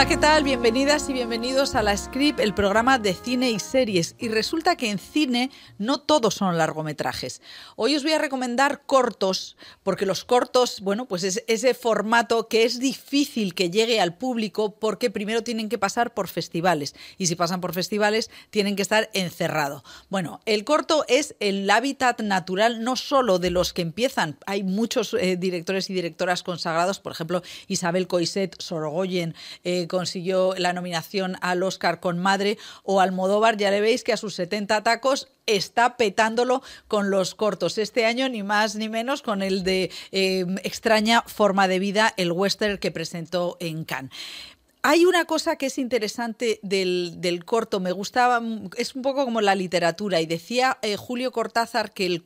Hola, 0.00 0.08
¿qué 0.08 0.16
tal? 0.16 0.44
Bienvenidas 0.44 1.10
y 1.10 1.12
bienvenidos 1.12 1.74
a 1.74 1.82
la 1.82 1.94
Script, 1.94 2.40
el 2.40 2.54
programa 2.54 2.98
de 2.98 3.12
cine 3.12 3.50
y 3.50 3.58
series. 3.58 4.14
Y 4.18 4.28
resulta 4.28 4.74
que 4.74 4.88
en 4.88 4.98
cine 4.98 5.50
no 5.76 6.00
todos 6.00 6.32
son 6.36 6.56
largometrajes. 6.56 7.42
Hoy 7.76 7.94
os 7.94 8.02
voy 8.02 8.12
a 8.12 8.18
recomendar 8.18 8.86
cortos, 8.86 9.58
porque 9.82 10.06
los 10.06 10.24
cortos, 10.24 10.80
bueno, 10.80 11.04
pues 11.04 11.22
es 11.22 11.44
ese 11.48 11.74
formato 11.74 12.48
que 12.48 12.64
es 12.64 12.80
difícil 12.80 13.54
que 13.54 13.68
llegue 13.68 14.00
al 14.00 14.16
público 14.16 14.74
porque 14.74 15.10
primero 15.10 15.42
tienen 15.42 15.68
que 15.68 15.76
pasar 15.76 16.14
por 16.14 16.28
festivales. 16.28 16.94
Y 17.18 17.26
si 17.26 17.36
pasan 17.36 17.60
por 17.60 17.74
festivales, 17.74 18.30
tienen 18.48 18.76
que 18.76 18.82
estar 18.82 19.10
encerrados. 19.12 19.82
Bueno, 20.08 20.40
el 20.46 20.64
corto 20.64 21.04
es 21.08 21.36
el 21.40 21.68
hábitat 21.68 22.22
natural 22.22 22.82
no 22.82 22.96
solo 22.96 23.38
de 23.38 23.50
los 23.50 23.74
que 23.74 23.82
empiezan. 23.82 24.38
Hay 24.46 24.62
muchos 24.62 25.12
eh, 25.12 25.36
directores 25.36 25.90
y 25.90 25.92
directoras 25.92 26.42
consagrados, 26.42 27.00
por 27.00 27.12
ejemplo, 27.12 27.42
Isabel 27.68 28.06
Coiset, 28.06 28.58
Sorogoyen, 28.62 29.34
eh, 29.62 29.88
consiguió 29.90 30.54
la 30.56 30.72
nominación 30.72 31.36
al 31.40 31.64
Oscar 31.64 31.98
con 31.98 32.18
Madre, 32.18 32.56
o 32.84 33.00
Almodóvar, 33.00 33.56
ya 33.56 33.70
le 33.70 33.80
veis 33.80 34.04
que 34.04 34.12
a 34.12 34.16
sus 34.16 34.36
70 34.36 34.82
tacos 34.84 35.28
está 35.46 35.96
petándolo 35.96 36.62
con 36.86 37.10
los 37.10 37.34
cortos. 37.34 37.76
Este 37.76 38.06
año 38.06 38.28
ni 38.28 38.42
más 38.42 38.76
ni 38.76 38.88
menos 38.88 39.20
con 39.20 39.42
el 39.42 39.64
de 39.64 39.90
eh, 40.12 40.46
Extraña 40.62 41.22
Forma 41.26 41.66
de 41.66 41.80
Vida, 41.80 42.14
el 42.16 42.30
western 42.30 42.78
que 42.78 42.92
presentó 42.92 43.56
en 43.58 43.84
Cannes. 43.84 44.12
Hay 44.82 45.04
una 45.04 45.26
cosa 45.26 45.56
que 45.56 45.66
es 45.66 45.76
interesante 45.76 46.58
del, 46.62 47.42
corto, 47.44 47.80
me 47.80 47.92
gustaba, 47.92 48.40
es 48.78 48.94
un 48.94 49.02
poco 49.02 49.26
como 49.26 49.42
la 49.42 49.54
literatura, 49.54 50.22
y 50.22 50.26
decía 50.26 50.78
eh, 50.80 50.96
Julio 50.96 51.32
Cortázar 51.32 51.92
que 51.92 52.06
el, 52.06 52.22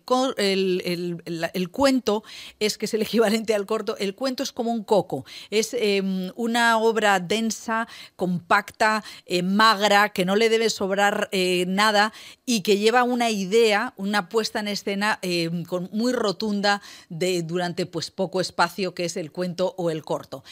cuento 1.69 2.23
es, 2.61 2.79
que 2.79 2.87
es 2.87 2.95
el 2.95 3.03
equivalente 3.03 3.57
al 3.57 3.67
corto, 3.67 3.97
el 3.99 4.15
cuento 4.15 4.45
es 4.45 4.53
como 4.53 4.71
un 4.71 4.85
coco, 4.85 5.25
es 5.51 5.75
em, 5.75 6.31
una 6.37 6.79
obra 6.79 7.19
densa, 7.19 7.89
compacta, 8.15 9.03
eh, 9.27 9.43
magra, 9.43 10.11
que 10.11 10.25
no 10.25 10.37
le 10.37 10.49
debe 10.49 10.71
sobrar 10.71 11.29
eh, 11.33 11.65
nada 11.67 12.13
y 12.47 12.61
que 12.61 12.79
lleva 12.79 13.03
una 13.03 13.31
idea, 13.31 13.95
una 13.97 14.29
puesta 14.29 14.61
en 14.61 14.69
escena 14.69 15.19
em, 15.23 15.65
muy 15.91 16.13
rotunda 16.13 16.83
de, 17.09 17.43
durante 17.43 17.85
pues, 17.85 18.13
poco 18.13 18.41
espacio, 18.41 18.95
que 18.95 19.07
es 19.07 19.17
el 19.17 19.33
cuento 19.33 19.75
o 19.77 19.91
el 19.91 20.05
corto. 20.05 20.45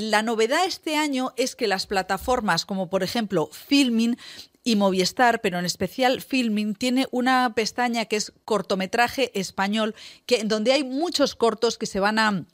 La 0.00 0.22
novedad 0.22 0.64
este 0.66 0.96
año 0.96 1.32
es 1.36 1.54
que 1.54 1.68
las 1.68 1.86
plataformas 1.86 2.64
como 2.64 2.90
por 2.90 3.02
ejemplo 3.02 3.48
Filming 3.52 4.16
y 4.64 4.74
Movistar, 4.74 5.40
pero 5.40 5.60
en 5.60 5.64
especial 5.64 6.20
Filming, 6.20 6.74
tiene 6.74 7.06
una 7.12 7.54
pestaña 7.54 8.06
que 8.06 8.16
es 8.16 8.32
cortometraje 8.44 9.30
español, 9.38 9.94
que, 10.26 10.42
donde 10.42 10.72
hay 10.72 10.82
muchos 10.82 11.36
cortos 11.36 11.78
que 11.78 11.86
se 11.86 12.00
van 12.00 12.18
a 12.18 12.44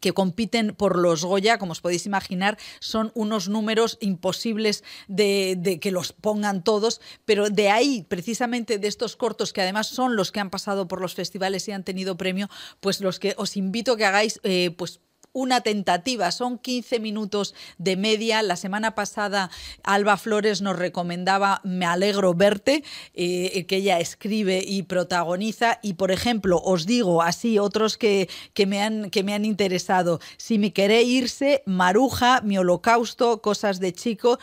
que 0.00 0.14
compiten 0.14 0.74
por 0.74 0.98
los 0.98 1.24
Goya, 1.24 1.58
como 1.58 1.72
os 1.72 1.80
podéis 1.80 2.06
imaginar, 2.06 2.58
son 2.80 3.12
unos 3.14 3.48
números 3.48 3.98
imposibles 4.00 4.82
de, 5.06 5.54
de, 5.56 5.78
que 5.78 5.92
los 5.92 6.12
pongan 6.12 6.64
todos, 6.64 7.00
pero 7.24 7.50
de 7.50 7.70
ahí, 7.70 8.04
precisamente 8.08 8.78
de 8.78 8.88
estos 8.88 9.14
cortos, 9.14 9.52
que 9.52 9.60
además 9.60 9.86
son 9.86 10.16
los 10.16 10.32
que 10.32 10.40
han 10.40 10.50
pasado 10.50 10.88
por 10.88 11.00
los 11.00 11.14
festivales 11.14 11.68
y 11.68 11.72
han 11.72 11.84
tenido 11.84 12.16
premio, 12.16 12.48
pues 12.80 13.00
los 13.00 13.20
que 13.20 13.34
os 13.36 13.56
invito 13.56 13.92
a 13.92 13.96
que 13.96 14.06
hagáis, 14.06 14.40
eh, 14.42 14.74
pues 14.76 15.00
una 15.32 15.60
tentativa. 15.60 16.30
Son 16.30 16.58
15 16.58 17.00
minutos 17.00 17.54
de 17.78 17.96
media. 17.96 18.42
La 18.42 18.56
semana 18.56 18.94
pasada 18.94 19.50
Alba 19.82 20.16
Flores 20.16 20.62
nos 20.62 20.78
recomendaba 20.78 21.60
Me 21.64 21.86
alegro 21.86 22.34
verte, 22.34 22.84
eh, 23.14 23.64
que 23.66 23.76
ella 23.76 24.00
escribe 24.00 24.62
y 24.66 24.82
protagoniza. 24.82 25.78
Y, 25.82 25.94
por 25.94 26.10
ejemplo, 26.10 26.60
os 26.62 26.86
digo 26.86 27.22
así 27.22 27.58
otros 27.58 27.96
que, 27.96 28.28
que, 28.54 28.66
me, 28.66 28.82
han, 28.82 29.10
que 29.10 29.22
me 29.22 29.34
han 29.34 29.44
interesado. 29.44 30.20
Si 30.36 30.58
me 30.58 30.72
queréis 30.72 31.08
irse, 31.08 31.62
Maruja, 31.66 32.40
Mi 32.42 32.58
holocausto, 32.58 33.40
Cosas 33.42 33.80
de 33.80 33.92
chico 33.92 34.38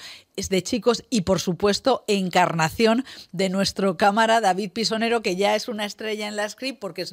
de 0.47 0.63
chicos 0.63 1.03
y 1.09 1.21
por 1.21 1.41
supuesto 1.41 2.05
encarnación 2.07 3.03
de 3.33 3.49
nuestro 3.49 3.97
cámara 3.97 4.39
David 4.39 4.71
Pisonero 4.71 5.21
que 5.21 5.35
ya 5.35 5.55
es 5.55 5.67
una 5.67 5.83
estrella 5.83 6.29
en 6.29 6.37
la 6.37 6.47
script 6.47 6.79
porque 6.79 7.05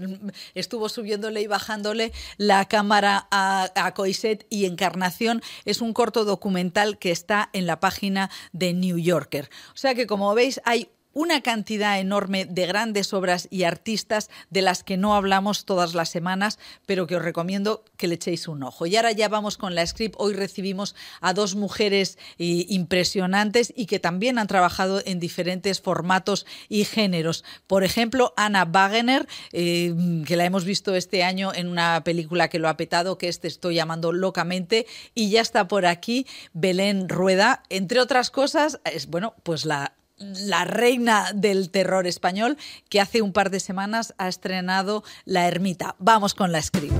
estuvo 0.54 0.88
subiéndole 0.88 1.40
y 1.40 1.48
bajándole 1.48 2.12
la 2.36 2.66
cámara 2.66 3.26
a, 3.32 3.92
Coiset 3.96 4.46
y 4.50 4.66
encarnación 4.66 5.42
es 5.64 5.80
un 5.80 5.92
corto 5.92 6.24
documental 6.24 6.98
que 6.98 7.10
está 7.10 7.50
en 7.52 7.66
la 7.66 7.80
página 7.80 8.30
de 8.52 8.74
New 8.74 8.98
Yorker. 8.98 9.48
O 9.74 9.76
sea 9.76 9.94
que 9.94 10.06
como 10.06 10.34
veis 10.34 10.60
hay 10.64 10.90
una 11.16 11.40
cantidad 11.40 11.98
enorme 11.98 12.44
de 12.44 12.66
grandes 12.66 13.14
obras 13.14 13.48
y 13.50 13.62
artistas 13.62 14.28
de 14.50 14.60
las 14.60 14.84
que 14.84 14.98
no 14.98 15.14
hablamos 15.14 15.64
todas 15.64 15.94
las 15.94 16.10
semanas, 16.10 16.58
pero 16.84 17.06
que 17.06 17.16
os 17.16 17.22
recomiendo 17.22 17.82
que 17.96 18.06
le 18.06 18.16
echéis 18.16 18.48
un 18.48 18.62
ojo. 18.62 18.84
Y 18.84 18.96
ahora 18.96 19.12
ya 19.12 19.30
vamos 19.30 19.56
con 19.56 19.74
la 19.74 19.86
script. 19.86 20.14
Hoy 20.18 20.34
recibimos 20.34 20.94
a 21.22 21.32
dos 21.32 21.54
mujeres 21.54 22.18
eh, 22.38 22.66
impresionantes 22.68 23.72
y 23.74 23.86
que 23.86 23.98
también 23.98 24.38
han 24.38 24.46
trabajado 24.46 25.00
en 25.06 25.18
diferentes 25.18 25.80
formatos 25.80 26.44
y 26.68 26.84
géneros. 26.84 27.44
Por 27.66 27.82
ejemplo, 27.82 28.34
Ana 28.36 28.68
Wagener, 28.70 29.26
eh, 29.52 29.94
que 30.26 30.36
la 30.36 30.44
hemos 30.44 30.66
visto 30.66 30.94
este 30.94 31.24
año 31.24 31.50
en 31.54 31.68
una 31.68 32.04
película 32.04 32.50
que 32.50 32.58
lo 32.58 32.68
ha 32.68 32.76
petado, 32.76 33.16
que 33.16 33.28
este 33.28 33.48
estoy 33.48 33.76
llamando 33.76 34.12
locamente, 34.12 34.86
y 35.14 35.30
ya 35.30 35.40
está 35.40 35.66
por 35.66 35.86
aquí 35.86 36.26
Belén 36.52 37.08
Rueda, 37.08 37.62
entre 37.70 38.00
otras 38.00 38.30
cosas, 38.30 38.80
es 38.84 39.06
bueno, 39.06 39.32
pues 39.42 39.64
la 39.64 39.95
la 40.18 40.64
reina 40.64 41.30
del 41.34 41.70
terror 41.70 42.06
español, 42.06 42.56
que 42.88 43.00
hace 43.00 43.22
un 43.22 43.32
par 43.32 43.50
de 43.50 43.60
semanas 43.60 44.14
ha 44.18 44.28
estrenado 44.28 45.04
La 45.24 45.46
Ermita. 45.48 45.96
Vamos 45.98 46.34
con 46.34 46.52
la 46.52 46.62
script. 46.62 46.94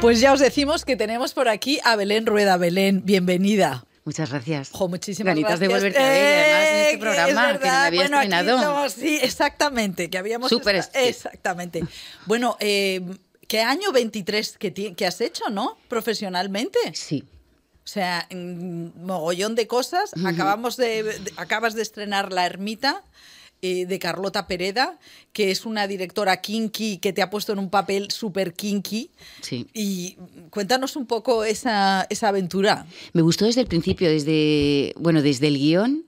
Pues 0.00 0.20
ya 0.20 0.32
os 0.32 0.38
decimos 0.40 0.84
que 0.84 0.96
tenemos 0.96 1.34
por 1.34 1.48
aquí 1.48 1.80
a 1.84 1.96
Belén 1.96 2.24
Rueda. 2.26 2.56
Belén, 2.56 3.02
bienvenida. 3.04 3.84
Muchas 4.04 4.30
gracias. 4.30 4.70
Jo, 4.72 4.88
muchísimas 4.88 5.32
Ganitas 5.32 5.58
gracias. 5.60 5.68
de 5.68 5.74
volverte 5.74 5.98
a 5.98 6.08
ver, 6.08 6.44
además, 6.44 6.68
en 6.70 6.84
este 6.86 6.98
programa 6.98 7.26
que 7.58 7.58
no 7.58 7.60
me 7.60 7.68
había 7.76 8.00
bueno, 8.00 8.22
estrenado. 8.22 8.88
sí, 8.90 9.18
exactamente, 9.20 10.08
que 10.08 10.16
habíamos... 10.16 10.48
Súper 10.48 10.76
esta- 10.76 11.02
Exactamente. 11.02 11.82
Bueno, 12.24 12.56
eh, 12.60 13.02
¿qué 13.48 13.60
año 13.60 13.92
23 13.92 14.56
que, 14.56 14.72
que 14.72 15.06
has 15.06 15.20
hecho, 15.20 15.50
no? 15.50 15.76
Profesionalmente. 15.88 16.78
Sí. 16.94 17.24
O 17.88 17.90
sea, 17.90 18.26
en 18.28 18.92
mogollón 19.02 19.54
de 19.54 19.66
cosas. 19.66 20.10
Acabamos 20.26 20.76
de, 20.76 21.02
de- 21.04 21.32
acabas 21.38 21.72
de 21.74 21.80
estrenar 21.80 22.34
La 22.34 22.44
Ermita 22.44 23.02
eh, 23.62 23.86
de 23.86 23.98
Carlota 23.98 24.46
Pereda, 24.46 24.98
que 25.32 25.50
es 25.50 25.64
una 25.64 25.86
directora 25.88 26.42
kinky 26.42 26.98
que 26.98 27.14
te 27.14 27.22
ha 27.22 27.30
puesto 27.30 27.54
en 27.54 27.58
un 27.58 27.70
papel 27.70 28.10
súper 28.10 28.52
kinky. 28.52 29.10
Sí. 29.40 29.66
Y 29.72 30.18
cuéntanos 30.50 30.96
un 30.96 31.06
poco 31.06 31.44
esa, 31.44 32.06
esa 32.10 32.28
aventura. 32.28 32.84
Me 33.14 33.22
gustó 33.22 33.46
desde 33.46 33.62
el 33.62 33.66
principio, 33.68 34.10
desde, 34.10 34.92
bueno, 34.98 35.22
desde 35.22 35.46
el 35.48 35.56
guion. 35.56 36.04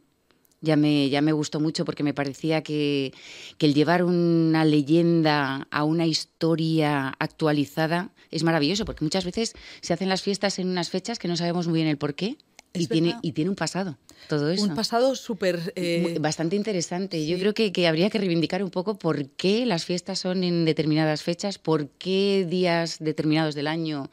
Ya 0.63 0.77
me, 0.77 1.09
ya 1.09 1.23
me 1.23 1.33
gustó 1.33 1.59
mucho 1.59 1.87
porque 1.87 2.03
me 2.03 2.13
parecía 2.13 2.63
que, 2.63 3.15
que 3.57 3.65
el 3.67 3.73
llevar 3.73 4.05
una 4.05 4.65
leyenda 4.67 5.67
a 5.71 5.85
una 5.85 6.07
historia 6.07 7.09
actualizada 7.19 8.11
es 8.31 8.43
maravilloso, 8.43 8.85
porque 8.85 9.03
muchas 9.03 9.25
veces 9.25 9.55
se 9.81 9.95
hacen 9.95 10.11
las 10.11 10.21
fiestas 10.21 10.59
en 10.59 10.69
unas 10.69 10.91
fechas 10.91 11.19
que 11.19 11.29
no 11.29 11.37
sabemos 11.39 11.67
muy 11.67 11.79
bien 11.79 11.89
el 11.89 11.97
por 11.97 12.15
qué 12.15 12.37
y 12.75 12.87
tiene, 12.87 13.17
y 13.23 13.33
tiene 13.33 13.49
un 13.49 13.57
pasado, 13.57 13.97
todo 14.29 14.51
eso. 14.51 14.63
Un 14.63 14.75
pasado 14.75 15.17
súper... 15.17 15.73
eh, 15.77 16.19
Bastante 16.21 16.57
interesante. 16.57 17.27
Yo 17.27 17.39
creo 17.39 17.55
que, 17.55 17.73
que 17.73 17.89
habría 17.89 18.11
que 18.11 18.19
reivindicar 18.19 18.63
un 18.63 18.71
poco 18.71 18.99
por 18.99 19.31
qué 19.31 19.65
las 19.65 19.87
fiestas 19.87 20.19
son 20.21 20.45
en 20.45 20.67
determinadas 20.67 21.23
fechas, 21.23 21.59
por 21.59 21.89
qué 21.89 22.47
días 22.49 22.99
determinados 23.01 23.55
del 23.55 23.67
año 23.67 24.11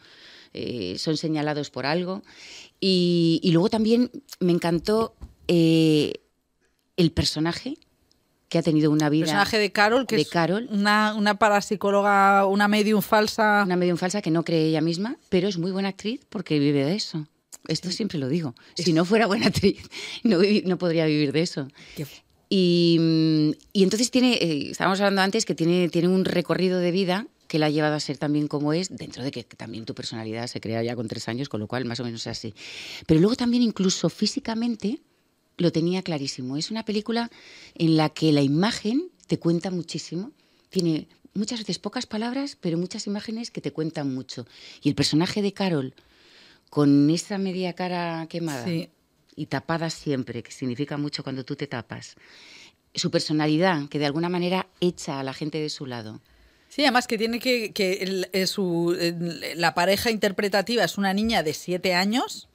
eh, 0.53 0.95
son 0.97 1.17
señalados 1.17 1.69
por 1.69 1.85
algo. 1.85 2.23
Y, 2.79 3.41
y 3.43 3.51
luego 3.51 3.69
también 3.69 4.09
me 4.39 4.53
encantó 4.53 5.13
eh, 5.47 6.13
el 6.97 7.11
personaje 7.11 7.77
que 8.49 8.57
ha 8.57 8.63
tenido 8.63 8.91
una 8.91 9.09
vida. 9.09 9.25
personaje 9.25 9.57
de 9.57 9.71
Carol, 9.71 10.07
que 10.07 10.15
de 10.15 10.21
es 10.23 10.29
Carol. 10.29 10.67
Una, 10.71 11.13
una 11.15 11.37
parapsicóloga, 11.37 12.45
una 12.45 12.67
medium 12.67 13.01
falsa. 13.01 13.63
Una 13.65 13.75
medium 13.75 13.97
falsa 13.97 14.21
que 14.21 14.31
no 14.31 14.43
cree 14.43 14.67
ella 14.67 14.81
misma, 14.81 15.17
pero 15.29 15.47
es 15.47 15.57
muy 15.57 15.71
buena 15.71 15.89
actriz 15.89 16.21
porque 16.29 16.59
vive 16.59 16.85
de 16.85 16.95
eso. 16.95 17.27
Esto 17.67 17.91
siempre 17.91 18.17
lo 18.17 18.29
digo. 18.29 18.55
Si 18.75 18.93
no 18.93 19.03
fuera 19.03 19.27
buena 19.27 19.47
actriz, 19.47 19.81
no, 20.23 20.77
podría 20.77 21.05
vivir 21.05 21.33
de 21.33 21.41
eso. 21.41 21.67
Y, 22.49 22.97
mm, 22.99 23.51
y 23.73 23.83
entonces 23.83 24.09
tiene, 24.09 24.35
eh, 24.35 24.71
estábamos 24.71 24.99
hablando 25.01 25.21
antes 25.21 25.45
que 25.45 25.53
tiene, 25.53 25.89
tiene 25.89 26.07
un 26.07 26.23
recorrido 26.23 26.79
de 26.79 26.91
vida 26.91 27.27
que 27.47 27.59
la 27.59 27.67
ha 27.67 27.69
llevado 27.69 27.95
a 27.95 27.99
ser 27.99 28.17
también 28.17 28.47
como 28.47 28.73
es, 28.73 28.95
dentro 28.95 29.23
de 29.23 29.31
que 29.31 29.43
también 29.43 29.85
tu 29.85 29.95
personalidad 29.95 30.47
se 30.47 30.59
crea 30.59 30.83
ya 30.83 30.95
con 30.95 31.07
tres 31.07 31.27
años, 31.27 31.49
con 31.49 31.59
lo 31.59 31.67
cual 31.67 31.85
más 31.85 31.99
o 31.99 32.03
menos 32.03 32.21
es 32.21 32.27
así. 32.27 32.53
Pero 33.05 33.19
luego 33.19 33.35
también 33.35 33.63
incluso 33.63 34.09
físicamente 34.09 34.99
lo 35.57 35.71
tenía 35.71 36.01
clarísimo. 36.03 36.57
Es 36.57 36.71
una 36.71 36.85
película 36.85 37.29
en 37.75 37.97
la 37.97 38.09
que 38.09 38.31
la 38.31 38.41
imagen 38.41 39.09
te 39.27 39.39
cuenta 39.39 39.71
muchísimo. 39.71 40.31
Tiene 40.69 41.07
muchas 41.33 41.59
veces 41.59 41.79
pocas 41.79 42.05
palabras, 42.05 42.57
pero 42.59 42.77
muchas 42.77 43.07
imágenes 43.07 43.51
que 43.51 43.61
te 43.61 43.71
cuentan 43.71 44.13
mucho. 44.13 44.45
Y 44.81 44.89
el 44.89 44.95
personaje 44.95 45.41
de 45.41 45.53
Carol, 45.53 45.93
con 46.69 47.09
esa 47.09 47.37
media 47.37 47.73
cara 47.73 48.27
quemada, 48.29 48.65
Sí. 48.65 48.89
y 49.35 49.45
tapada 49.47 49.89
siempre, 49.89 50.43
que 50.43 50.51
significa 50.51 50.97
mucho 50.97 51.23
cuando 51.23 51.43
tú 51.43 51.55
te 51.55 51.67
tapas. 51.67 52.15
Su 52.93 53.11
personalidad, 53.11 53.87
que 53.89 53.99
de 53.99 54.05
alguna 54.05 54.29
manera 54.29 54.67
echa 54.79 55.19
a 55.19 55.23
la 55.23 55.33
gente 55.33 55.59
de 55.59 55.69
su 55.69 55.85
lado. 55.85 56.21
Sí, 56.69 56.81
además 56.83 57.07
que 57.07 57.17
tiene 57.17 57.39
que, 57.39 57.71
que 57.71 58.27
eh, 58.33 58.47
su, 58.47 58.95
la 59.55 59.73
pareja 59.73 60.11
interpretativa 60.11 60.83
es 60.83 60.97
una 60.97 61.13
niña 61.13 61.41
de 61.43 61.53
siete 61.53 61.93
años 61.93 62.49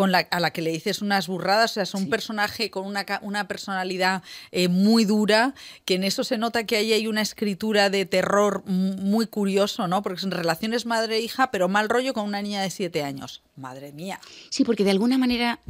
con 0.00 0.12
la, 0.12 0.20
a 0.30 0.40
la 0.40 0.50
que 0.50 0.62
le 0.62 0.70
dices 0.70 1.02
unas 1.02 1.26
burradas, 1.26 1.72
o 1.72 1.74
sea, 1.74 1.82
es 1.82 1.92
un 1.92 2.08
personaje 2.08 2.70
con 2.70 2.86
una, 2.86 3.04
una 3.20 3.46
personalidad 3.46 4.22
eh, 4.50 4.68
muy 4.68 5.04
dura, 5.04 5.54
que 5.84 5.96
en 5.96 6.04
eso 6.04 6.24
se 6.24 6.38
nota 6.38 6.64
que 6.64 6.76
ahí 6.76 6.94
hay 6.94 7.06
una 7.06 7.20
escritura 7.20 7.90
de 7.90 8.06
terror 8.06 8.64
muy 8.64 9.26
curioso, 9.26 9.88
¿no? 9.88 10.00
Porque 10.00 10.22
son 10.22 10.30
relaciones 10.30 10.86
madre-hija, 10.86 11.50
pero 11.50 11.68
mal 11.68 11.90
rollo 11.90 12.14
con 12.14 12.24
una 12.24 12.40
niña 12.40 12.62
de 12.62 12.70
siete 12.70 13.02
años. 13.02 13.42
Madre 13.56 13.92
mía. 13.92 14.18
Sí, 14.48 14.64
porque 14.64 14.84
de 14.84 14.92
alguna 14.92 15.18
manera 15.18 15.60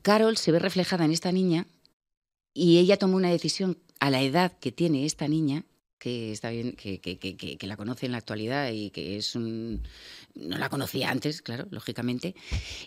Carol 0.00 0.38
se 0.38 0.50
ve 0.50 0.58
reflejada 0.58 1.04
en 1.04 1.12
esta 1.12 1.30
niña 1.30 1.66
y 2.54 2.78
ella 2.78 2.96
tomó 2.96 3.16
una 3.16 3.28
decisión 3.28 3.76
a 4.00 4.08
la 4.08 4.22
edad 4.22 4.52
que 4.58 4.72
tiene 4.72 5.04
esta 5.04 5.28
niña 5.28 5.66
que 6.04 6.32
está 6.32 6.50
bien, 6.50 6.72
que, 6.72 7.00
que, 7.00 7.18
que, 7.18 7.36
que, 7.36 7.66
la 7.66 7.78
conoce 7.78 8.04
en 8.04 8.12
la 8.12 8.18
actualidad 8.18 8.70
y 8.70 8.90
que 8.90 9.16
es 9.16 9.34
un. 9.34 9.80
No 10.34 10.58
la 10.58 10.68
conocía 10.68 11.10
antes, 11.10 11.42
claro, 11.42 11.66
lógicamente. 11.70 12.34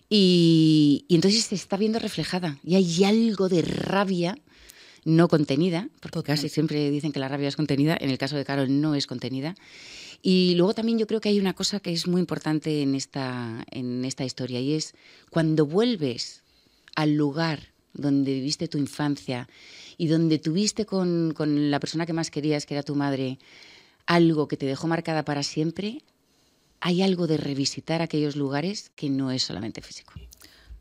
Y, 0.10 1.06
y 1.08 1.16
entonces 1.16 1.46
se 1.46 1.56
está 1.56 1.78
viendo 1.78 2.00
reflejada. 2.00 2.58
Y 2.64 2.76
hay 2.76 3.04
algo 3.04 3.50
de 3.50 3.62
rabia 3.62 4.38
no 5.06 5.30
contenida, 5.30 5.88
porque 6.02 6.22
casi 6.22 6.50
siempre 6.50 6.90
dicen 6.92 7.14
que 7.14 7.20
la 7.20 7.30
rabia 7.30 7.48
es 7.48 7.56
contenida. 7.56 7.98
En 8.00 8.10
el 8.10 8.18
caso 8.18 8.36
de 8.36 8.44
Carol 8.44 8.82
no 8.82 8.94
es 8.94 9.08
contenida. 9.08 9.56
Y 10.22 10.56
luego 10.56 10.74
también 10.74 10.98
yo 10.98 11.08
creo 11.08 11.22
que 11.22 11.30
hay 11.30 11.40
una 11.40 11.54
cosa 11.54 11.80
que 11.80 11.94
es 11.94 12.08
muy 12.08 12.20
importante 12.20 12.82
en 12.82 12.96
esta, 12.96 13.66
en 13.72 14.04
esta 14.04 14.26
historia 14.26 14.60
y 14.60 14.74
es 14.74 14.94
cuando 15.30 15.66
vuelves 15.66 16.44
al 16.96 17.16
lugar 17.16 17.72
donde 17.94 18.34
viviste 18.34 18.68
tu 18.68 18.78
infancia 18.78 19.48
y 19.98 20.08
donde 20.08 20.40
tuviste 20.40 20.86
con, 20.86 21.34
con 21.36 21.72
la 21.72 21.80
persona 21.80 22.06
que 22.06 22.14
más 22.14 22.32
querías, 22.32 22.66
que 22.66 22.74
era 22.74 22.84
tu 22.84 22.96
madre, 22.96 23.40
algo 24.06 24.48
que 24.48 24.58
te 24.58 24.66
dejó 24.66 24.88
marcada 24.88 25.24
para 25.24 25.44
siempre, 25.44 26.04
hay 26.80 27.02
algo 27.02 27.28
de 27.28 27.38
revisitar 27.38 28.02
aquellos 28.02 28.36
lugares 28.36 28.92
que 28.96 29.10
no 29.10 29.32
es 29.32 29.44
solamente 29.44 29.82
físico. 29.82 30.14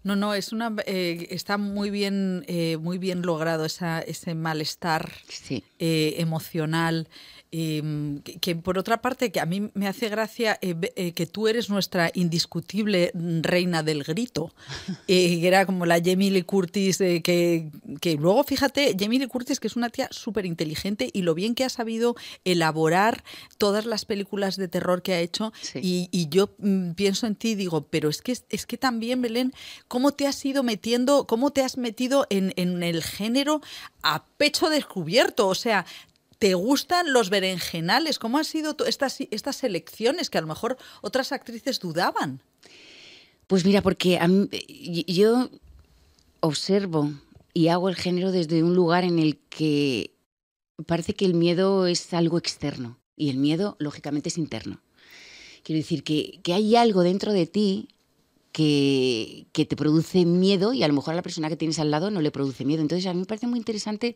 No, 0.07 0.15
no, 0.15 0.35
es 0.35 0.53
una 0.53 0.73
eh, 0.87 1.27
está 1.31 1.59
muy 1.59 1.91
bien, 1.91 2.45
eh, 2.47 2.77
muy 2.77 2.97
bien 2.97 3.23
logrado 3.23 3.65
esa, 3.65 4.01
ese 4.01 4.37
malestar 4.37 5.13
sí. 5.29 5.65
eh, 5.81 6.15
emocional. 6.19 7.09
Em, 7.59 8.21
que, 8.21 8.39
que, 8.39 8.55
por 8.55 8.77
otra 8.77 9.01
parte, 9.01 9.33
que 9.33 9.41
a 9.41 9.47
mí 9.47 9.71
me 9.73 9.89
hace 9.89 10.11
gracia 10.11 10.59
eh, 10.61 10.75
eh, 10.95 11.13
que 11.13 11.25
tú 11.25 11.49
eres 11.49 11.71
nuestra 11.71 12.11
indiscutible 12.13 13.13
reina 13.15 13.83
del 13.83 14.05
grito, 14.05 14.53
eh, 15.09 15.41
que 15.41 15.49
era 15.49 15.65
como 15.65 15.87
la 15.87 15.99
Jamie 16.05 16.31
Lee 16.31 16.43
Curtis, 16.43 16.99
que, 16.99 17.71
que, 18.03 18.15
luego, 18.17 18.45
fíjate, 18.45 18.95
Jamie 18.99 19.19
Lee 19.19 19.27
Curtis, 19.27 19.59
que 19.59 19.69
es 19.69 19.77
una 19.77 19.89
tía 19.89 20.09
súper 20.11 20.45
inteligente 20.45 21.09
y 21.11 21.23
lo 21.23 21.35
bien 21.35 21.55
que 21.55 21.65
ha 21.65 21.71
sabido 21.71 22.15
elaborar 22.45 23.25
todas 23.57 23.87
las 23.87 24.05
películas 24.05 24.57
de 24.57 24.69
terror 24.69 25.01
que 25.01 25.15
ha 25.15 25.21
hecho. 25.21 25.55
Sí. 25.63 25.81
Y, 25.83 26.09
y, 26.13 26.29
yo 26.29 26.51
mm, 26.59 26.91
pienso 26.91 27.27
en 27.27 27.37
ti 27.37 27.53
y 27.53 27.55
digo, 27.55 27.87
pero 27.89 28.11
es 28.11 28.21
que, 28.21 28.37
es 28.51 28.67
que 28.67 28.77
también, 28.77 29.23
Belén, 29.23 29.55
¿cómo 29.89 30.13
te 30.13 30.27
has 30.27 30.45
ido 30.45 30.63
metiendo, 30.63 31.27
cómo 31.27 31.53
te 31.53 31.63
has 31.63 31.79
metido 31.79 32.27
en, 32.29 32.53
en 32.57 32.83
el 32.83 33.03
género 33.03 33.63
a 34.03 34.27
pecho 34.37 34.69
descubierto? 34.69 35.49
O 35.49 35.55
sea, 35.55 35.87
¿Te 36.39 36.55
gustan 36.55 37.13
los 37.13 37.31
berenjenales? 37.31 38.19
¿Cómo 38.19 38.39
han 38.39 38.45
sido 38.45 38.77
estas, 38.87 39.65
elecciones 39.65 40.29
que 40.29 40.39
a 40.39 40.43
lo 40.43 40.47
mejor 40.47 40.77
otras 41.01 41.33
actrices 41.33 41.81
dudaban? 41.81 42.43
Pues 43.47 43.65
mira, 43.65 43.81
porque 43.81 44.19
a 44.19 44.29
mí, 44.29 44.49
yo 45.07 45.49
observo 46.41 47.11
y 47.55 47.69
hago 47.69 47.89
el 47.89 47.97
género 47.97 48.33
desde 48.33 48.63
un 48.63 48.75
lugar 48.75 49.05
en 49.05 49.19
el 49.19 49.39
que 49.49 50.15
parece 50.85 51.15
que 51.15 51.25
el 51.25 51.35
miedo 51.35 51.87
es 51.87 52.13
algo 52.13 52.37
externo 52.37 52.99
y 53.17 53.31
el 53.31 53.39
miedo, 53.39 53.77
lógicamente, 53.79 54.29
es 54.29 54.37
interno. 54.37 54.83
Quiero 55.63 55.79
decir 55.79 56.05
que, 56.05 56.41
que 56.43 56.53
hay 56.53 56.77
algo 56.77 57.03
dentro 57.03 57.33
de 57.33 57.47
ti 57.47 57.89
que, 58.53 59.47
que, 59.53 59.65
te 59.65 59.75
produce 59.75 60.27
miedo 60.27 60.75
y 60.75 60.83
a 60.83 60.89
lo 60.89 60.95
mejor 60.95 61.15
a 61.15 61.17
la 61.17 61.23
persona 61.23 61.49
que 61.49 61.57
tienes 61.57 61.79
al 61.79 61.91
lado 61.91 62.11
no 62.11 62.21
le 62.21 62.31
produce 62.31 62.67
miedo. 62.67 62.83
Entonces 62.83 63.07
a 63.07 63.15
mí 63.15 63.21
me 63.21 63.27
parece 63.27 63.47
muy 63.47 63.59
interesante 63.59 64.15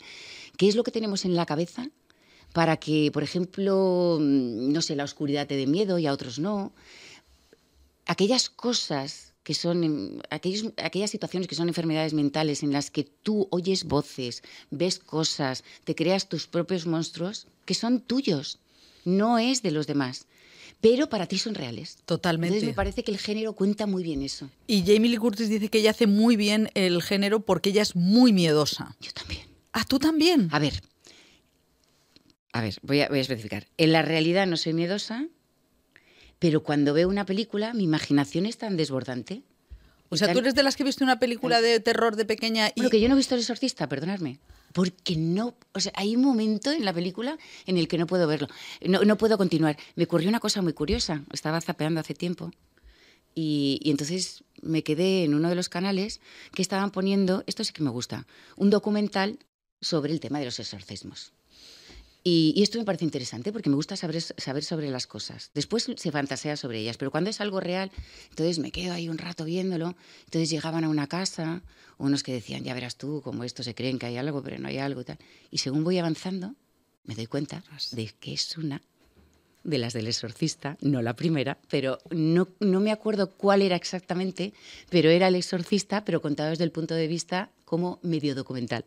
qué 0.58 0.68
es 0.68 0.76
lo 0.76 0.84
que 0.84 0.90
tenemos 0.90 1.24
en 1.24 1.34
la 1.34 1.46
cabeza 1.46 1.88
para 2.52 2.76
que, 2.76 3.10
por 3.12 3.22
ejemplo, 3.22 4.18
no 4.20 4.82
sé, 4.82 4.96
la 4.96 5.04
oscuridad 5.04 5.46
te 5.46 5.56
dé 5.56 5.66
miedo 5.66 5.98
y 5.98 6.06
a 6.06 6.12
otros 6.12 6.38
no. 6.38 6.72
Aquellas 8.06 8.50
cosas 8.50 9.34
que 9.42 9.54
son, 9.54 10.22
aquellos, 10.30 10.72
aquellas 10.76 11.10
situaciones 11.10 11.48
que 11.48 11.54
son 11.54 11.68
enfermedades 11.68 12.12
mentales 12.12 12.62
en 12.62 12.72
las 12.72 12.90
que 12.90 13.04
tú 13.04 13.48
oyes 13.50 13.84
voces, 13.84 14.42
ves 14.70 14.98
cosas, 14.98 15.64
te 15.84 15.94
creas 15.94 16.28
tus 16.28 16.46
propios 16.46 16.86
monstruos, 16.86 17.46
que 17.64 17.74
son 17.74 18.00
tuyos, 18.00 18.58
no 19.04 19.38
es 19.38 19.62
de 19.62 19.70
los 19.70 19.86
demás 19.86 20.26
pero 20.80 21.08
para 21.08 21.26
ti 21.26 21.38
son 21.38 21.54
reales. 21.54 21.98
Totalmente. 22.06 22.56
Entonces 22.56 22.68
me 22.68 22.74
parece 22.74 23.04
que 23.04 23.12
el 23.12 23.18
género 23.18 23.52
cuenta 23.52 23.86
muy 23.86 24.02
bien 24.02 24.22
eso. 24.22 24.48
Y 24.66 24.80
Jamie 24.80 25.10
Lee 25.10 25.18
Curtis 25.18 25.48
dice 25.48 25.68
que 25.68 25.78
ella 25.78 25.90
hace 25.90 26.06
muy 26.06 26.36
bien 26.36 26.70
el 26.74 27.02
género 27.02 27.40
porque 27.40 27.70
ella 27.70 27.82
es 27.82 27.96
muy 27.96 28.32
miedosa. 28.32 28.96
Yo 29.00 29.12
también. 29.12 29.42
Ah, 29.72 29.84
tú 29.84 29.98
también. 29.98 30.48
A 30.50 30.58
ver, 30.58 30.82
a 32.52 32.60
ver, 32.60 32.76
voy 32.82 33.00
a, 33.00 33.08
voy 33.08 33.18
a, 33.18 33.22
especificar. 33.22 33.66
En 33.76 33.92
la 33.92 34.02
realidad 34.02 34.46
no 34.46 34.56
soy 34.56 34.72
miedosa, 34.72 35.26
pero 36.38 36.62
cuando 36.62 36.94
veo 36.94 37.08
una 37.08 37.26
película, 37.26 37.74
mi 37.74 37.84
imaginación 37.84 38.46
es 38.46 38.58
tan 38.58 38.76
desbordante. 38.76 39.42
O 40.08 40.16
sea, 40.16 40.28
tan... 40.28 40.34
tú 40.34 40.40
eres 40.40 40.54
de 40.54 40.62
las 40.62 40.76
que 40.76 40.84
viste 40.84 41.04
una 41.04 41.18
película 41.18 41.60
de 41.60 41.78
terror 41.80 42.16
de 42.16 42.24
pequeña 42.24 42.68
y... 42.68 42.72
Bueno, 42.76 42.90
que 42.90 43.00
yo 43.00 43.08
no 43.08 43.14
he 43.14 43.16
visto 43.16 43.34
El 43.34 43.42
Exorcista, 43.42 43.88
perdonadme. 43.88 44.40
Porque 44.72 45.16
no, 45.16 45.56
o 45.72 45.80
sea, 45.80 45.92
hay 45.96 46.16
un 46.16 46.22
momento 46.22 46.70
en 46.70 46.84
la 46.84 46.92
película 46.92 47.38
en 47.66 47.76
el 47.76 47.88
que 47.88 47.98
no 47.98 48.06
puedo 48.06 48.26
verlo, 48.28 48.48
no, 48.82 49.02
no 49.02 49.18
puedo 49.18 49.36
continuar. 49.36 49.76
Me 49.96 50.04
ocurrió 50.04 50.28
una 50.28 50.40
cosa 50.40 50.62
muy 50.62 50.72
curiosa, 50.72 51.24
estaba 51.32 51.60
zapeando 51.60 52.00
hace 52.00 52.14
tiempo 52.14 52.52
y, 53.34 53.80
y, 53.82 53.90
entonces 53.90 54.44
me 54.62 54.84
quedé 54.84 55.24
en 55.24 55.34
uno 55.34 55.48
de 55.48 55.56
los 55.56 55.68
canales 55.68 56.20
que 56.52 56.62
estaban 56.62 56.92
poniendo, 56.92 57.42
esto 57.48 57.64
sí 57.64 57.72
que 57.72 57.82
me 57.82 57.90
gusta, 57.90 58.28
un 58.56 58.70
documental 58.70 59.40
sobre 59.80 60.12
el 60.12 60.20
tema 60.20 60.38
de 60.38 60.44
los 60.44 60.60
exorcismos. 60.60 61.32
Y, 62.22 62.52
y, 62.54 62.62
esto 62.62 62.78
me 62.78 62.84
parece 62.84 63.04
interesante 63.04 63.50
porque 63.50 63.70
me 63.70 63.76
gusta 63.76 63.96
saber, 63.96 64.20
saber, 64.20 64.62
sobre 64.62 64.90
las 64.90 65.06
cosas. 65.06 65.50
Después 65.54 65.90
se 65.96 66.12
fantasea 66.12 66.56
sobre 66.56 66.78
ellas, 66.78 66.98
pero 66.98 67.10
cuando 67.10 67.30
es 67.30 67.40
algo 67.40 67.60
real, 67.60 67.90
entonces 68.28 68.58
me 68.58 68.72
quedo 68.72 68.92
ahí 68.92 69.08
un 69.08 69.16
rato 69.16 69.44
viéndolo. 69.44 69.96
Entonces 70.24 70.50
llegaban 70.50 70.84
a 70.84 70.90
una 70.90 71.06
casa, 71.06 71.62
unos 71.96 72.22
que 72.22 72.32
decían, 72.32 72.62
ya 72.62 72.74
verás 72.74 72.96
tú, 72.96 73.22
como 73.22 73.44
esto 73.44 73.62
se 73.62 73.74
creen 73.74 73.98
que 73.98 74.06
hay 74.06 74.18
algo, 74.18 74.42
pero 74.42 74.58
no 74.58 74.68
hay 74.68 74.78
algo 74.78 75.00
y 75.00 75.04
tal. 75.04 75.18
Y 75.50 75.58
según 75.58 75.82
voy 75.82 75.98
avanzando, 75.98 76.54
me 77.04 77.14
doy 77.14 77.26
cuenta 77.26 77.64
de 77.92 78.12
que 78.20 78.34
es 78.34 78.56
una 78.58 78.82
de 79.64 79.78
las 79.78 79.92
del 79.92 80.06
exorcista, 80.06 80.76
no 80.80 81.02
la 81.02 81.14
primera, 81.14 81.58
pero 81.68 81.98
no, 82.10 82.48
no 82.60 82.80
me 82.80 82.92
acuerdo 82.92 83.30
cuál 83.30 83.62
era 83.62 83.76
exactamente, 83.76 84.52
pero 84.88 85.10
era 85.10 85.28
el 85.28 85.34
exorcista, 85.34 86.04
pero 86.04 86.22
contado 86.22 86.50
desde 86.50 86.64
el 86.64 86.72
punto 86.72 86.94
de 86.94 87.06
vista 87.06 87.50
como 87.64 87.98
medio 88.02 88.34
documental. 88.34 88.84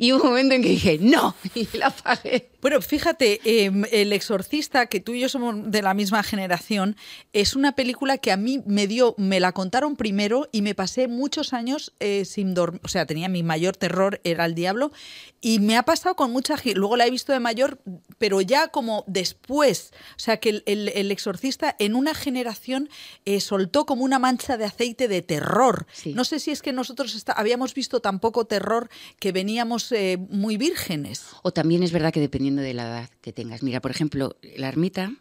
Y 0.00 0.12
un 0.12 0.22
momento 0.22 0.54
en 0.54 0.62
que 0.62 0.68
dije, 0.68 0.98
no, 1.00 1.34
y 1.54 1.68
la 1.76 1.88
apagué. 1.88 2.52
Bueno, 2.60 2.80
fíjate, 2.80 3.40
eh, 3.44 3.70
El 3.92 4.12
Exorcista, 4.12 4.86
que 4.86 5.00
tú 5.00 5.12
y 5.12 5.20
yo 5.20 5.28
somos 5.28 5.70
de 5.70 5.82
la 5.82 5.94
misma 5.94 6.22
generación, 6.22 6.96
es 7.32 7.54
una 7.54 7.72
película 7.72 8.18
que 8.18 8.32
a 8.32 8.36
mí 8.36 8.62
me 8.66 8.86
dio, 8.86 9.14
me 9.18 9.38
la 9.38 9.52
contaron 9.52 9.96
primero 9.96 10.48
y 10.52 10.62
me 10.62 10.74
pasé 10.74 11.08
muchos 11.08 11.52
años 11.52 11.92
eh, 12.00 12.24
sin 12.24 12.54
dormir. 12.54 12.80
O 12.84 12.88
sea, 12.88 13.06
tenía 13.06 13.28
mi 13.28 13.42
mayor 13.42 13.76
terror, 13.76 14.20
era 14.24 14.44
el 14.44 14.54
diablo, 14.54 14.92
y 15.40 15.58
me 15.60 15.76
ha 15.76 15.84
pasado 15.84 16.16
con 16.16 16.32
mucha 16.32 16.56
gente. 16.56 16.78
Luego 16.78 16.96
la 16.96 17.06
he 17.06 17.10
visto 17.10 17.32
de 17.32 17.40
mayor, 17.40 17.80
pero 18.18 18.40
ya 18.40 18.68
como 18.68 19.04
después. 19.06 19.92
O 20.16 20.20
sea, 20.20 20.38
que 20.38 20.50
el, 20.50 20.62
el, 20.66 20.88
el 20.88 21.10
Exorcista 21.12 21.74
en 21.78 21.94
una 21.94 22.14
generación 22.14 22.88
eh, 23.24 23.40
soltó 23.40 23.86
como 23.86 24.04
una 24.04 24.18
mancha 24.18 24.56
de 24.56 24.64
aceite 24.64 25.06
de 25.06 25.22
terror. 25.22 25.86
Sí. 25.92 26.12
No 26.12 26.24
sé 26.24 26.40
si 26.40 26.50
es 26.50 26.62
que 26.62 26.72
nosotros 26.72 27.14
está, 27.14 27.32
habíamos 27.32 27.74
visto 27.74 28.00
tan 28.00 28.18
poco 28.20 28.46
terror 28.46 28.88
que 29.20 29.30
veníamos 29.30 29.87
eh, 29.92 30.18
muy 30.30 30.56
vírgenes. 30.56 31.26
O 31.42 31.52
también 31.52 31.82
es 31.82 31.92
verdad 31.92 32.12
que 32.12 32.20
dependiendo 32.20 32.62
de 32.62 32.74
la 32.74 32.84
edad 32.84 33.10
que 33.20 33.32
tengas. 33.32 33.62
Mira, 33.62 33.80
por 33.80 33.90
ejemplo, 33.90 34.36
La 34.56 34.68
Ermita 34.68 35.12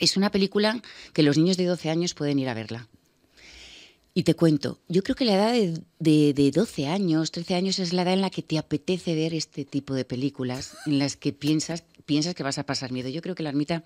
es 0.00 0.16
una 0.16 0.30
película 0.30 0.82
que 1.12 1.22
los 1.22 1.36
niños 1.36 1.56
de 1.56 1.66
12 1.66 1.90
años 1.90 2.14
pueden 2.14 2.38
ir 2.38 2.48
a 2.48 2.54
verla. 2.54 2.88
Y 4.14 4.24
te 4.24 4.34
cuento, 4.34 4.80
yo 4.88 5.02
creo 5.02 5.14
que 5.14 5.24
la 5.24 5.34
edad 5.34 5.52
de, 5.52 5.80
de, 6.00 6.34
de, 6.34 6.50
12 6.50 6.88
años, 6.88 7.30
13 7.30 7.54
años 7.54 7.78
es 7.78 7.92
la 7.92 8.02
edad 8.02 8.14
en 8.14 8.20
la 8.20 8.30
que 8.30 8.42
te 8.42 8.58
apetece 8.58 9.14
ver 9.14 9.32
este 9.32 9.64
tipo 9.64 9.94
de 9.94 10.04
películas, 10.04 10.76
en 10.86 10.98
las 10.98 11.16
que 11.16 11.32
piensas, 11.32 11.84
piensas 12.04 12.34
que 12.34 12.42
vas 12.42 12.58
a 12.58 12.66
pasar 12.66 12.90
miedo. 12.90 13.08
Yo 13.08 13.22
creo 13.22 13.36
que 13.36 13.44
La 13.44 13.50
Ermita 13.50 13.84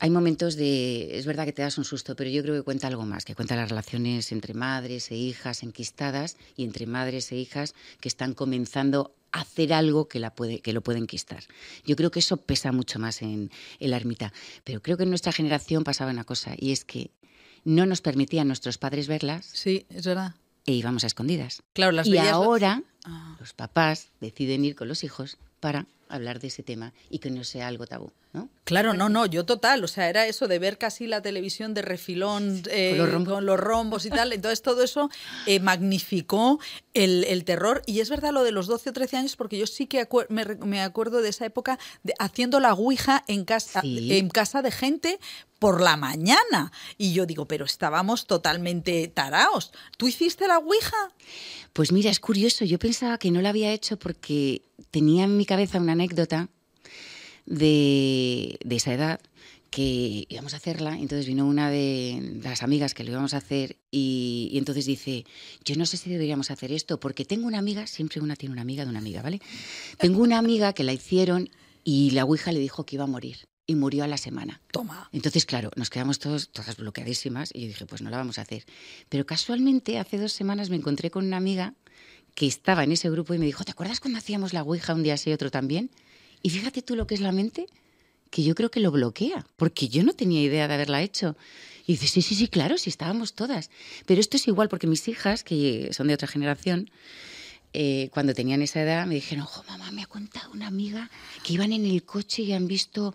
hay 0.00 0.10
momentos 0.10 0.56
de, 0.56 1.16
es 1.18 1.26
verdad 1.26 1.44
que 1.44 1.52
te 1.52 1.62
das 1.62 1.78
un 1.78 1.84
susto, 1.84 2.16
pero 2.16 2.30
yo 2.30 2.42
creo 2.42 2.54
que 2.54 2.62
cuenta 2.62 2.88
algo 2.88 3.06
más, 3.06 3.24
que 3.24 3.34
cuenta 3.34 3.56
las 3.56 3.68
relaciones 3.68 4.32
entre 4.32 4.54
madres 4.54 5.10
e 5.10 5.16
hijas 5.16 5.62
enquistadas 5.62 6.36
y 6.56 6.64
entre 6.64 6.86
madres 6.86 7.30
e 7.32 7.36
hijas 7.36 7.74
que 8.00 8.08
están 8.08 8.34
comenzando 8.34 9.14
a 9.32 9.40
hacer 9.40 9.72
algo 9.72 10.08
que, 10.08 10.20
la 10.20 10.34
puede, 10.34 10.60
que 10.60 10.72
lo 10.72 10.80
puede 10.80 10.98
enquistar. 10.98 11.44
Yo 11.84 11.96
creo 11.96 12.10
que 12.10 12.20
eso 12.20 12.36
pesa 12.36 12.72
mucho 12.72 12.98
más 12.98 13.22
en, 13.22 13.50
en 13.80 13.90
la 13.90 13.96
ermita. 13.96 14.32
Pero 14.64 14.82
creo 14.82 14.96
que 14.96 15.04
en 15.04 15.10
nuestra 15.10 15.32
generación 15.32 15.84
pasaba 15.84 16.10
una 16.10 16.24
cosa, 16.24 16.54
y 16.56 16.72
es 16.72 16.84
que 16.84 17.10
no 17.64 17.86
nos 17.86 18.00
permitían 18.00 18.46
nuestros 18.46 18.78
padres 18.78 19.08
verlas. 19.08 19.46
Sí, 19.52 19.86
es 19.90 20.06
verdad. 20.06 20.34
E 20.66 20.72
íbamos 20.72 21.04
a 21.04 21.08
escondidas. 21.08 21.62
Claro, 21.72 21.92
las 21.92 22.06
y 22.06 22.16
ahora 22.16 22.82
ah. 23.04 23.36
los 23.38 23.52
papás 23.52 24.08
deciden 24.20 24.64
ir 24.64 24.74
con 24.74 24.88
los 24.88 25.04
hijos 25.04 25.36
para 25.60 25.86
hablar 26.16 26.40
de 26.40 26.48
ese 26.48 26.62
tema 26.62 26.92
y 27.10 27.18
que 27.18 27.30
no 27.30 27.44
sea 27.44 27.68
algo 27.68 27.86
tabú, 27.86 28.12
¿no? 28.32 28.48
Claro, 28.64 28.94
no, 28.94 29.08
no, 29.08 29.26
yo 29.26 29.44
total, 29.44 29.84
o 29.84 29.88
sea, 29.88 30.08
era 30.08 30.26
eso 30.26 30.48
de 30.48 30.58
ver 30.58 30.78
casi 30.78 31.06
la 31.06 31.20
televisión 31.20 31.74
de 31.74 31.82
refilón 31.82 32.62
eh, 32.70 32.96
con, 33.26 33.46
los 33.46 33.60
rombos. 33.60 34.06
y 34.06 34.10
tal, 34.10 34.32
entonces 34.32 34.62
todo 34.62 34.82
eso 34.82 35.10
eh, 35.46 35.60
magnificó 35.60 36.58
el, 36.94 37.44
terror 37.44 37.82
y 37.86 38.00
es 38.00 38.08
verdad 38.08 38.32
lo 38.32 38.42
de 38.42 38.52
los 38.52 38.66
12 38.66 38.90
o 38.90 38.92
13 38.92 39.16
años 39.18 39.36
porque 39.36 39.58
yo 39.58 39.66
sí 39.66 39.86
que 39.86 40.06
me, 40.28 40.80
acuerdo 40.80 41.20
de 41.20 41.28
esa 41.28 41.44
época 41.44 41.78
de, 42.02 42.14
haciendo 42.18 42.60
la 42.60 42.72
ouija 42.72 43.24
en 43.26 43.44
casa, 43.44 43.82
en 43.84 44.28
casa 44.30 44.62
de 44.62 44.70
gente 44.70 45.18
por 45.58 45.80
la 45.80 45.96
mañana. 45.96 46.72
Y 46.98 47.12
yo 47.12 47.26
digo, 47.26 47.46
pero 47.46 47.64
estábamos 47.64 48.26
totalmente 48.26 49.08
taraos. 49.08 49.72
¿Tú 49.96 50.08
hiciste 50.08 50.46
la 50.46 50.58
Ouija? 50.58 51.10
Pues 51.72 51.92
mira, 51.92 52.10
es 52.10 52.20
curioso. 52.20 52.64
Yo 52.64 52.78
pensaba 52.78 53.18
que 53.18 53.30
no 53.30 53.40
la 53.42 53.50
había 53.50 53.72
hecho 53.72 53.98
porque 53.98 54.62
tenía 54.90 55.24
en 55.24 55.36
mi 55.36 55.46
cabeza 55.46 55.78
una 55.78 55.92
anécdota 55.92 56.48
de, 57.46 58.58
esa 58.68 58.94
edad 58.94 59.20
que 59.70 60.26
íbamos 60.28 60.54
a 60.54 60.58
hacerla, 60.58 60.96
entonces 60.96 61.26
vino 61.26 61.46
una 61.46 61.68
de 61.68 62.38
las 62.44 62.62
amigas 62.62 62.94
que 62.94 63.02
lo 63.02 63.10
íbamos 63.10 63.34
a 63.34 63.38
hacer 63.38 63.76
y, 63.90 64.52
entonces 64.54 64.86
dice, 64.86 65.24
yo 65.64 65.74
no 65.74 65.84
sé 65.84 65.96
si 65.96 66.10
deberíamos 66.10 66.52
hacer 66.52 66.70
esto, 66.70 67.00
porque 67.00 67.24
tengo 67.24 67.48
una 67.48 67.58
amiga, 67.58 67.88
siempre 67.88 68.20
una 68.20 68.36
tiene 68.36 68.52
una 68.52 68.62
amiga 68.62 68.84
de 68.84 68.90
una 68.90 69.00
amiga, 69.00 69.20
¿vale? 69.20 69.40
Tengo 69.98 70.22
una 70.22 70.38
amiga 70.38 70.74
que 70.74 70.84
la 70.84 70.92
hicieron 70.92 71.50
y 71.82 72.10
la 72.10 72.24
Ouija 72.24 72.52
le 72.52 72.60
dijo 72.60 72.86
que 72.86 72.94
iba 72.94 73.04
a 73.04 73.08
morir 73.08 73.48
y 73.66 73.74
murió 73.74 74.04
a 74.04 74.06
la 74.06 74.18
semana. 74.18 74.60
Toma. 74.70 75.08
Entonces, 75.12 75.46
claro, 75.46 75.70
nos 75.76 75.90
quedamos 75.90 76.18
todos, 76.18 76.50
todas 76.50 76.76
bloqueadísimas 76.76 77.50
y 77.52 77.62
yo 77.62 77.66
dije, 77.68 77.86
pues 77.86 78.02
no 78.02 78.10
la 78.10 78.18
vamos 78.18 78.38
a 78.38 78.42
hacer. 78.42 78.64
Pero 79.08 79.26
casualmente, 79.26 79.98
hace 79.98 80.18
dos 80.18 80.32
semanas 80.32 80.70
me 80.70 80.76
encontré 80.76 81.10
con 81.10 81.24
una 81.24 81.36
amiga 81.36 81.74
que 82.34 82.46
estaba 82.46 82.84
en 82.84 82.92
ese 82.92 83.08
grupo 83.10 83.32
y 83.34 83.38
me 83.38 83.46
dijo, 83.46 83.64
¿te 83.64 83.70
acuerdas 83.70 84.00
cuando 84.00 84.18
hacíamos 84.18 84.52
la 84.52 84.62
Ouija 84.62 84.94
un 84.94 85.02
día 85.02 85.14
así 85.14 85.30
y 85.30 85.32
otro 85.32 85.50
también? 85.50 85.90
Y 86.42 86.50
fíjate 86.50 86.82
tú 86.82 86.96
lo 86.96 87.06
que 87.06 87.14
es 87.14 87.20
la 87.20 87.32
mente, 87.32 87.66
que 88.30 88.42
yo 88.42 88.54
creo 88.54 88.70
que 88.70 88.80
lo 88.80 88.90
bloquea, 88.90 89.46
porque 89.56 89.88
yo 89.88 90.02
no 90.02 90.12
tenía 90.12 90.42
idea 90.42 90.68
de 90.68 90.74
haberla 90.74 91.02
hecho. 91.02 91.36
Y 91.86 91.92
dice, 91.92 92.06
sí, 92.08 92.22
sí, 92.22 92.34
sí, 92.34 92.48
claro, 92.48 92.76
sí 92.78 92.90
estábamos 92.90 93.34
todas. 93.34 93.70
Pero 94.06 94.20
esto 94.20 94.36
es 94.36 94.48
igual, 94.48 94.68
porque 94.68 94.86
mis 94.86 95.06
hijas, 95.08 95.44
que 95.44 95.90
son 95.92 96.08
de 96.08 96.14
otra 96.14 96.28
generación, 96.28 96.90
eh, 97.76 98.08
cuando 98.12 98.34
tenían 98.34 98.62
esa 98.62 98.80
edad, 98.80 99.04
me 99.04 99.16
dijeron, 99.16 99.44
ojo, 99.44 99.64
mamá, 99.68 99.90
me 99.90 100.02
ha 100.02 100.06
contado 100.06 100.52
una 100.52 100.68
amiga 100.68 101.10
que 101.42 101.54
iban 101.54 101.72
en 101.72 101.84
el 101.84 102.04
coche 102.04 102.42
y 102.42 102.52
han 102.52 102.68
visto 102.68 103.12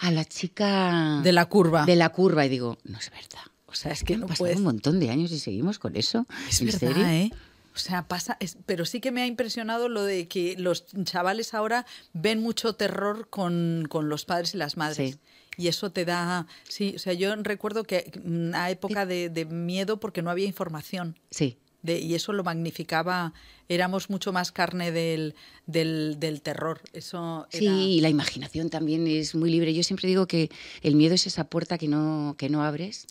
a 0.00 0.10
la 0.10 0.26
chica... 0.26 1.20
De 1.22 1.32
la 1.32 1.46
curva. 1.46 1.86
De 1.86 1.96
la 1.96 2.10
curva. 2.10 2.44
Y 2.44 2.50
digo, 2.50 2.76
no 2.84 2.98
es 2.98 3.10
verdad. 3.10 3.40
O 3.64 3.74
sea, 3.74 3.90
es 3.90 4.04
que 4.04 4.18
no 4.18 4.26
pasado 4.26 4.52
un 4.54 4.64
montón 4.64 5.00
de 5.00 5.08
años 5.08 5.32
y 5.32 5.38
seguimos 5.38 5.78
con 5.78 5.96
eso. 5.96 6.26
Es 6.46 6.62
verdad, 6.62 7.14
¿eh? 7.14 7.30
O 7.74 7.78
sea, 7.78 8.06
pasa, 8.06 8.36
pero 8.66 8.84
sí 8.84 9.00
que 9.00 9.12
me 9.12 9.22
ha 9.22 9.26
impresionado 9.26 9.88
lo 9.88 10.04
de 10.04 10.28
que 10.28 10.56
los 10.58 10.84
chavales 11.04 11.54
ahora 11.54 11.86
ven 12.12 12.42
mucho 12.42 12.74
terror 12.74 13.30
con, 13.30 13.88
los 13.90 14.26
padres 14.26 14.52
y 14.52 14.58
las 14.58 14.76
madres. 14.76 15.18
Y 15.56 15.68
eso 15.68 15.90
te 15.90 16.04
da, 16.04 16.46
sí, 16.68 16.92
o 16.96 16.98
sea, 16.98 17.14
yo 17.14 17.34
recuerdo 17.36 17.84
que 17.84 18.12
una 18.22 18.68
época 18.68 19.06
de, 19.06 19.30
de 19.30 19.46
miedo 19.46 19.98
porque 20.00 20.20
no 20.20 20.30
había 20.30 20.46
información. 20.46 21.18
Sí 21.30 21.56
y 21.84 22.14
eso 22.14 22.32
lo 22.32 22.44
magnificaba, 22.44 23.32
éramos 23.68 24.08
mucho 24.10 24.32
más 24.32 24.52
carne 24.52 24.92
del, 24.92 25.34
del, 25.66 26.40
terror. 26.42 26.80
Eso 26.92 27.46
Sí, 27.50 27.66
y 27.66 28.00
la 28.00 28.08
imaginación 28.08 28.70
también 28.70 29.06
es 29.06 29.34
muy 29.34 29.50
libre. 29.50 29.74
Yo 29.74 29.82
siempre 29.82 30.08
digo 30.08 30.26
que 30.26 30.50
el 30.82 30.94
miedo 30.94 31.14
es 31.14 31.26
esa 31.26 31.44
puerta 31.44 31.78
que 31.78 31.88
no, 31.88 32.36
que 32.38 32.48
no 32.48 32.62
abres 32.62 33.06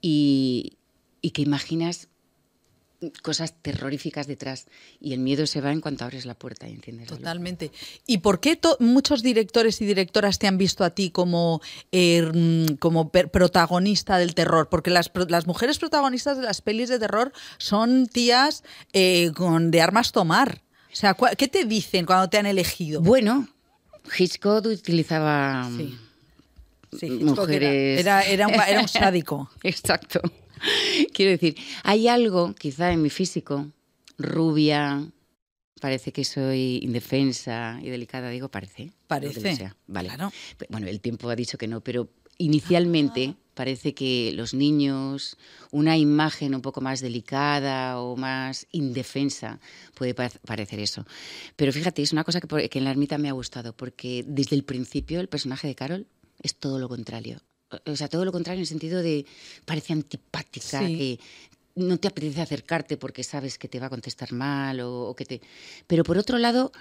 y, 0.00 0.76
y 1.20 1.30
que 1.30 1.42
imaginas 1.42 2.08
cosas 3.22 3.54
terroríficas 3.62 4.26
detrás 4.26 4.66
y 5.00 5.12
el 5.12 5.20
miedo 5.20 5.46
se 5.46 5.60
va 5.60 5.70
en 5.70 5.80
cuanto 5.80 6.04
abres 6.04 6.26
la 6.26 6.34
puerta 6.34 6.68
y 6.68 6.72
enciendes 6.72 7.08
Totalmente. 7.08 7.70
¿Y 8.06 8.18
por 8.18 8.40
qué 8.40 8.58
muchos 8.80 9.22
directores 9.22 9.80
y 9.80 9.86
directoras 9.86 10.38
te 10.38 10.46
han 10.46 10.58
visto 10.58 10.84
a 10.84 10.90
ti 10.90 11.10
como, 11.10 11.60
er, 11.92 12.32
como 12.78 13.10
protagonista 13.10 14.18
del 14.18 14.34
terror? 14.34 14.68
Porque 14.68 14.90
las, 14.90 15.10
las, 15.28 15.46
mujeres 15.46 15.78
protagonistas 15.78 16.36
de 16.38 16.42
las 16.42 16.60
pelis 16.60 16.88
de 16.88 16.98
terror 16.98 17.32
son 17.58 18.06
tías 18.06 18.64
eh, 18.92 19.30
con, 19.34 19.70
de 19.70 19.80
armas 19.80 20.12
tomar. 20.12 20.62
O 20.92 20.96
sea, 20.96 21.16
¿qué 21.36 21.48
te 21.48 21.64
dicen 21.64 22.06
cuando 22.06 22.28
te 22.28 22.38
han 22.38 22.46
elegido? 22.46 23.00
Bueno, 23.00 23.48
Hitchcock 24.18 24.66
utilizaba 24.66 25.68
mujeres... 26.90 28.00
Era, 28.00 28.22
era, 28.22 28.48
un, 28.48 28.54
era 28.54 28.80
un 28.80 28.88
sádico. 28.88 29.50
Exacto. 29.62 30.20
Quiero 31.12 31.30
decir, 31.30 31.56
hay 31.82 32.08
algo, 32.08 32.54
quizá 32.54 32.92
en 32.92 33.02
mi 33.02 33.10
físico, 33.10 33.70
rubia, 34.18 35.08
parece 35.80 36.12
que 36.12 36.24
soy 36.24 36.80
indefensa 36.82 37.78
y 37.82 37.88
delicada, 37.88 38.30
digo, 38.30 38.48
parece. 38.48 38.92
Parece. 39.06 39.72
Vale. 39.86 40.10
Bueno, 40.68 40.86
el 40.86 41.00
tiempo 41.00 41.30
ha 41.30 41.36
dicho 41.36 41.58
que 41.58 41.68
no, 41.68 41.80
pero 41.80 42.08
inicialmente 42.38 43.34
ah. 43.34 43.36
parece 43.54 43.94
que 43.94 44.32
los 44.34 44.54
niños, 44.54 45.36
una 45.70 45.96
imagen 45.96 46.54
un 46.54 46.62
poco 46.62 46.80
más 46.80 47.00
delicada 47.00 48.00
o 48.00 48.16
más 48.16 48.66
indefensa 48.72 49.60
puede 49.94 50.14
parecer 50.14 50.80
eso. 50.80 51.06
Pero 51.56 51.72
fíjate, 51.72 52.02
es 52.02 52.12
una 52.12 52.24
cosa 52.24 52.40
que, 52.40 52.68
que 52.68 52.78
en 52.78 52.84
la 52.84 52.90
ermita 52.90 53.18
me 53.18 53.28
ha 53.28 53.32
gustado, 53.32 53.72
porque 53.72 54.24
desde 54.26 54.56
el 54.56 54.64
principio 54.64 55.20
el 55.20 55.28
personaje 55.28 55.68
de 55.68 55.74
Carol 55.74 56.06
es 56.42 56.54
todo 56.54 56.78
lo 56.78 56.88
contrario 56.88 57.40
o 57.86 57.96
sea, 57.96 58.08
todo 58.08 58.24
lo 58.24 58.32
contrario 58.32 58.58
en 58.58 58.62
el 58.62 58.66
sentido 58.66 59.02
de 59.02 59.26
parece 59.64 59.92
antipática, 59.92 60.80
que 60.80 61.18
no 61.74 61.98
te 61.98 62.08
apetece 62.08 62.40
acercarte 62.40 62.96
porque 62.96 63.22
sabes 63.22 63.58
que 63.58 63.68
te 63.68 63.78
va 63.78 63.86
a 63.86 63.90
contestar 63.90 64.32
mal 64.32 64.80
o, 64.80 65.14
que 65.16 65.24
te... 65.24 65.40
Pero 65.86 66.04
por 66.04 66.18
otro 66.18 66.38
lado, 66.38 66.72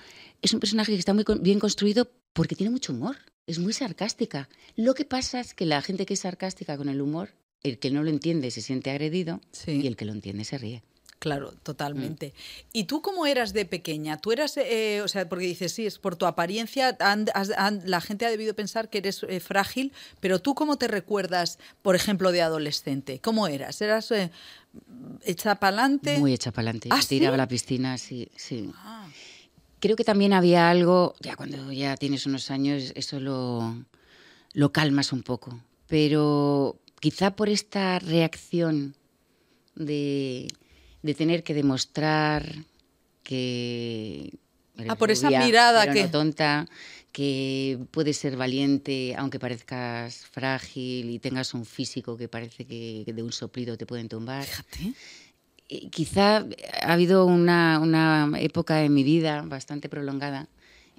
es 0.41 0.53
un 0.53 0.60
personaje 0.60 0.91
que 0.91 1.00
está 1.00 1.13
muy 1.13 1.25
bien 1.41 1.60
construido 1.60 2.10
porque 2.34 2.56
tiene 2.56 2.72
mucho 2.72 2.94
humor, 2.94 3.17
es 3.46 3.60
muy 3.60 3.74
sarcástica. 3.74 4.50
Lo 4.75 4.94
que 4.94 5.06
pasa 5.06 5.39
es 5.39 5.53
que 5.53 5.65
la 5.65 5.82
gente 5.82 6.06
que 6.06 6.15
es 6.15 6.22
sarcástica 6.22 6.77
con 6.77 6.89
el 6.89 7.01
humor, 7.01 7.34
el 7.63 7.79
que 7.79 7.91
no 7.91 8.03
lo 8.03 8.10
entiende 8.10 8.51
se 8.51 8.62
siente 8.62 8.91
agredido 8.91 9.41
y 9.65 9.88
el 9.88 9.96
que 9.96 10.06
lo 10.06 10.13
entiende 10.13 10.46
se 10.46 10.58
ríe. 10.58 10.84
Claro, 11.20 11.52
totalmente. 11.64 12.28
Mm. 12.28 12.68
¿Y 12.74 12.84
tú 12.84 13.02
cómo 13.02 13.26
eras 13.26 13.52
de 13.54 13.66
pequeña? 13.66 14.18
Tú 14.18 14.32
eras, 14.32 14.56
eh, 14.58 15.02
o 15.04 15.08
sea, 15.08 15.28
porque 15.28 15.46
dices, 15.46 15.74
sí, 15.74 15.86
es 15.86 15.98
por 15.98 16.16
tu 16.16 16.28
apariencia, 16.28 16.96
la 17.00 18.02
gente 18.02 18.26
ha 18.26 18.30
debido 18.30 18.56
pensar 18.56 18.90
que 18.90 19.00
eres 19.00 19.24
eh, 19.28 19.40
frágil, 19.40 19.94
pero 20.20 20.40
tú 20.40 20.54
cómo 20.54 20.78
te 20.78 20.88
recuerdas, 20.88 21.58
por 21.82 21.96
ejemplo, 21.96 22.32
de 22.32 22.44
adolescente? 22.44 23.20
¿Cómo 23.20 23.48
eras? 23.48 23.82
¿Eras 23.82 24.12
eh, 24.12 24.32
hecha 25.24 25.56
para 25.56 25.78
adelante? 25.78 26.20
Muy 26.20 26.34
hecha 26.34 26.52
para 26.52 26.70
adelante. 26.70 26.90
¿Ah, 26.92 27.00
Tiraba 27.08 27.34
a 27.34 27.38
la 27.38 27.48
piscina, 27.48 27.98
sí, 27.98 28.30
sí. 28.36 28.72
Ah. 28.76 29.08
Creo 29.80 29.96
que 29.96 30.04
también 30.04 30.34
había 30.34 30.70
algo, 30.70 31.16
ya 31.20 31.36
cuando 31.36 31.72
ya 31.72 31.98
tienes 31.98 32.26
unos 32.28 32.52
años, 32.52 32.92
eso 32.96 33.20
lo, 33.20 33.76
lo 34.54 34.72
calmas 34.72 35.14
un 35.14 35.24
poco. 35.24 35.60
Pero 35.88 36.80
quizá 37.00 37.36
por 37.36 37.50
esta 37.50 37.98
reacción 38.00 38.96
de 39.76 40.48
de 41.08 41.14
tener 41.16 41.42
que 41.44 41.54
demostrar 41.54 42.44
que 43.24 44.34
ah, 44.90 44.96
por 44.96 45.10
esa 45.10 45.30
mirada 45.30 45.92
que 45.92 46.04
no 46.04 46.12
tonta 46.12 46.68
que 47.14 47.80
puedes 47.92 48.18
ser 48.18 48.36
valiente 48.36 49.16
aunque 49.18 49.40
parezcas 49.40 50.26
frágil 50.28 51.10
y 51.10 51.20
tengas 51.20 51.54
un 51.54 51.66
físico 51.66 52.18
que 52.18 52.28
parece 52.28 52.66
que 52.66 53.06
de 53.08 53.24
un 53.24 53.32
soplido 53.32 53.78
te 53.78 53.86
pueden 53.86 54.10
tumbar. 54.10 54.46
Fíjate. 54.46 54.94
quizá 55.90 56.46
ha 56.84 56.94
habido 56.94 57.26
una, 57.26 57.80
una 57.80 58.30
época 58.38 58.84
en 58.84 58.94
mi 58.94 59.04
vida 59.04 59.44
bastante 59.44 59.88
prolongada 59.88 60.50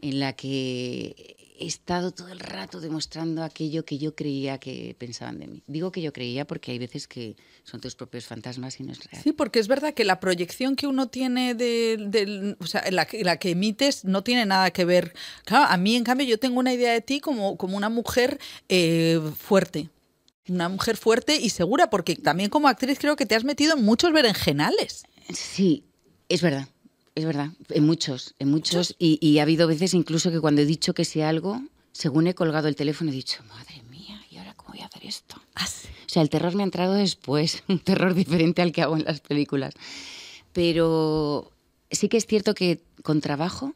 en 0.00 0.20
la 0.20 0.32
que 0.32 1.37
he 1.58 1.66
estado 1.66 2.12
todo 2.12 2.28
el 2.28 2.38
rato 2.38 2.80
demostrando 2.80 3.42
aquello 3.42 3.84
que 3.84 3.98
yo 3.98 4.14
creía 4.14 4.58
que 4.58 4.94
pensaban 4.98 5.38
de 5.40 5.48
mí. 5.48 5.62
Digo 5.66 5.90
que 5.90 6.00
yo 6.00 6.12
creía 6.12 6.46
porque 6.46 6.72
hay 6.72 6.78
veces 6.78 7.08
que 7.08 7.36
son 7.64 7.80
tus 7.80 7.94
propios 7.94 8.26
fantasmas 8.26 8.78
y 8.78 8.84
no 8.84 8.92
es 8.92 9.04
real. 9.04 9.22
Sí, 9.22 9.32
porque 9.32 9.58
es 9.58 9.66
verdad 9.66 9.92
que 9.92 10.04
la 10.04 10.20
proyección 10.20 10.76
que 10.76 10.86
uno 10.86 11.08
tiene 11.08 11.54
de, 11.54 12.56
o 12.60 12.66
sea, 12.66 12.84
la, 12.90 13.06
que 13.06 13.50
emites 13.50 14.04
no 14.04 14.22
tiene 14.22 14.46
nada 14.46 14.70
que 14.70 14.84
ver. 14.84 15.14
Claro, 15.44 15.66
a 15.68 15.76
mí 15.76 15.96
en 15.96 16.04
cambio 16.04 16.26
yo 16.26 16.38
tengo 16.38 16.60
una 16.60 16.72
idea 16.72 16.92
de 16.92 17.00
ti 17.00 17.20
como, 17.20 17.56
como 17.56 17.76
una 17.76 17.88
mujer 17.88 18.38
eh, 18.68 19.20
fuerte. 19.36 19.90
Una 20.48 20.68
mujer 20.68 20.96
fuerte 20.96 21.36
y 21.36 21.50
segura, 21.50 21.90
porque 21.90 22.16
también 22.16 22.48
como 22.48 22.68
actriz 22.68 22.98
creo 22.98 23.16
que 23.16 23.26
te 23.26 23.34
has 23.34 23.44
metido 23.44 23.76
en 23.76 23.84
muchos 23.84 24.12
berenjenales. 24.12 25.04
Sí, 25.34 25.84
es 26.28 26.40
verdad. 26.40 26.68
Es 27.18 27.24
verdad, 27.24 27.50
en 27.70 27.84
muchos, 27.84 28.36
en 28.38 28.48
muchos. 28.48 28.94
Y, 28.96 29.40
ha 29.40 29.42
habido 29.42 29.66
veces 29.66 29.92
incluso 29.92 30.30
que 30.30 30.38
cuando 30.40 30.62
he 30.62 30.66
dicho 30.66 30.94
que 30.94 31.04
sea 31.04 31.28
algo, 31.28 31.60
según 31.90 32.28
he 32.28 32.34
colgado 32.36 32.68
el 32.68 32.76
teléfono, 32.76 33.10
he 33.10 33.14
dicho, 33.14 33.42
madre 33.48 33.82
mía, 33.90 34.22
¿y 34.30 34.36
ahora 34.36 34.54
cómo 34.54 34.74
voy 34.74 34.82
a 34.82 34.86
hacer 34.86 35.04
esto? 35.04 35.34
Ah, 35.56 35.66
o 35.66 36.08
sea, 36.08 36.22
el 36.22 36.30
terror 36.30 36.54
me 36.54 36.62
ha 36.62 36.64
entrado 36.64 36.94
después, 36.94 37.64
un 37.68 37.80
terror 37.80 38.14
diferente 38.14 38.62
al 38.62 38.70
que 38.70 38.82
hago 38.82 38.96
en 38.96 39.02
las 39.02 39.18
películas. 39.18 39.74
Pero 40.52 41.50
sí 41.90 42.08
que 42.08 42.18
es 42.18 42.26
cierto 42.26 42.54
que 42.54 42.84
con 43.02 43.20
trabajo 43.20 43.74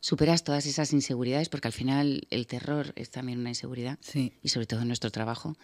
superas 0.00 0.44
todas 0.44 0.66
esas 0.66 0.92
inseguridades, 0.92 1.48
porque 1.48 1.68
al 1.68 1.72
final 1.72 2.26
el 2.28 2.46
terror 2.46 2.92
es 2.94 3.08
también 3.08 3.38
una 3.38 3.48
inseguridad, 3.48 3.98
sí. 4.02 4.34
y 4.42 4.50
sobre 4.50 4.66
todo 4.66 4.82
en 4.82 4.88
nuestro 4.88 5.10
trabajo. 5.10 5.56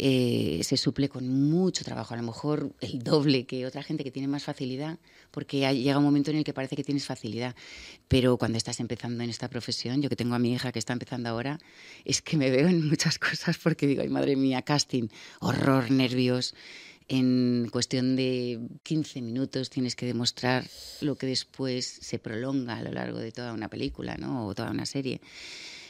Eh, 0.00 0.60
se 0.62 0.76
suple 0.76 1.08
con 1.08 1.28
mucho 1.28 1.84
trabajo, 1.84 2.14
a 2.14 2.16
lo 2.16 2.22
mejor 2.22 2.72
el 2.80 3.00
doble 3.00 3.46
que 3.46 3.66
otra 3.66 3.82
gente 3.82 4.04
que 4.04 4.12
tiene 4.12 4.28
más 4.28 4.44
facilidad, 4.44 4.98
porque 5.32 5.58
llega 5.74 5.98
un 5.98 6.04
momento 6.04 6.30
en 6.30 6.38
el 6.38 6.44
que 6.44 6.54
parece 6.54 6.76
que 6.76 6.84
tienes 6.84 7.04
facilidad, 7.04 7.56
pero 8.06 8.36
cuando 8.36 8.58
estás 8.58 8.78
empezando 8.78 9.24
en 9.24 9.30
esta 9.30 9.48
profesión, 9.48 10.00
yo 10.00 10.08
que 10.08 10.14
tengo 10.14 10.36
a 10.36 10.38
mi 10.38 10.52
hija 10.52 10.70
que 10.70 10.78
está 10.78 10.92
empezando 10.92 11.28
ahora, 11.28 11.58
es 12.04 12.22
que 12.22 12.36
me 12.36 12.48
veo 12.50 12.68
en 12.68 12.88
muchas 12.88 13.18
cosas 13.18 13.58
porque 13.58 13.88
digo, 13.88 14.02
ay 14.02 14.08
madre 14.08 14.36
mía, 14.36 14.62
casting, 14.62 15.08
horror, 15.40 15.90
nervios, 15.90 16.54
en 17.08 17.68
cuestión 17.72 18.16
de 18.16 18.60
15 18.82 19.22
minutos 19.22 19.70
tienes 19.70 19.96
que 19.96 20.06
demostrar 20.06 20.64
lo 21.00 21.16
que 21.16 21.26
después 21.26 21.86
se 21.86 22.18
prolonga 22.18 22.76
a 22.76 22.82
lo 22.82 22.92
largo 22.92 23.18
de 23.18 23.32
toda 23.32 23.52
una 23.52 23.68
película 23.68 24.16
¿no? 24.16 24.46
o 24.46 24.54
toda 24.54 24.70
una 24.70 24.86
serie. 24.86 25.20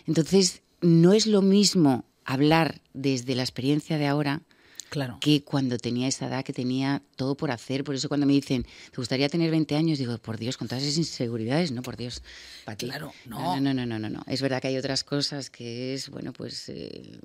Entonces, 0.06 0.62
no 0.80 1.12
es 1.12 1.26
lo 1.26 1.42
mismo 1.42 2.04
hablar 2.28 2.82
desde 2.92 3.34
la 3.34 3.42
experiencia 3.42 3.96
de 3.96 4.06
ahora 4.06 4.42
claro. 4.90 5.16
que 5.18 5.42
cuando 5.42 5.78
tenía 5.78 6.08
esa 6.08 6.26
edad 6.26 6.44
que 6.44 6.52
tenía 6.52 7.02
todo 7.16 7.34
por 7.36 7.50
hacer. 7.50 7.84
Por 7.84 7.94
eso 7.94 8.08
cuando 8.08 8.26
me 8.26 8.34
dicen, 8.34 8.64
¿te 8.64 8.96
gustaría 8.96 9.30
tener 9.30 9.50
20 9.50 9.74
años? 9.76 9.98
Digo, 9.98 10.18
por 10.18 10.36
Dios, 10.36 10.58
con 10.58 10.68
todas 10.68 10.84
esas 10.84 10.98
inseguridades, 10.98 11.72
no, 11.72 11.80
por 11.82 11.96
Dios. 11.96 12.22
¿para 12.66 12.76
Claro, 12.76 13.14
no. 13.24 13.58
No, 13.58 13.72
no, 13.72 13.86
no, 13.86 13.98
no, 13.98 14.10
no. 14.10 14.22
Es 14.26 14.42
verdad 14.42 14.60
que 14.60 14.68
hay 14.68 14.76
otras 14.76 15.04
cosas 15.04 15.48
que 15.48 15.94
es, 15.94 16.10
bueno, 16.10 16.34
pues... 16.34 16.68
Eh, 16.68 17.18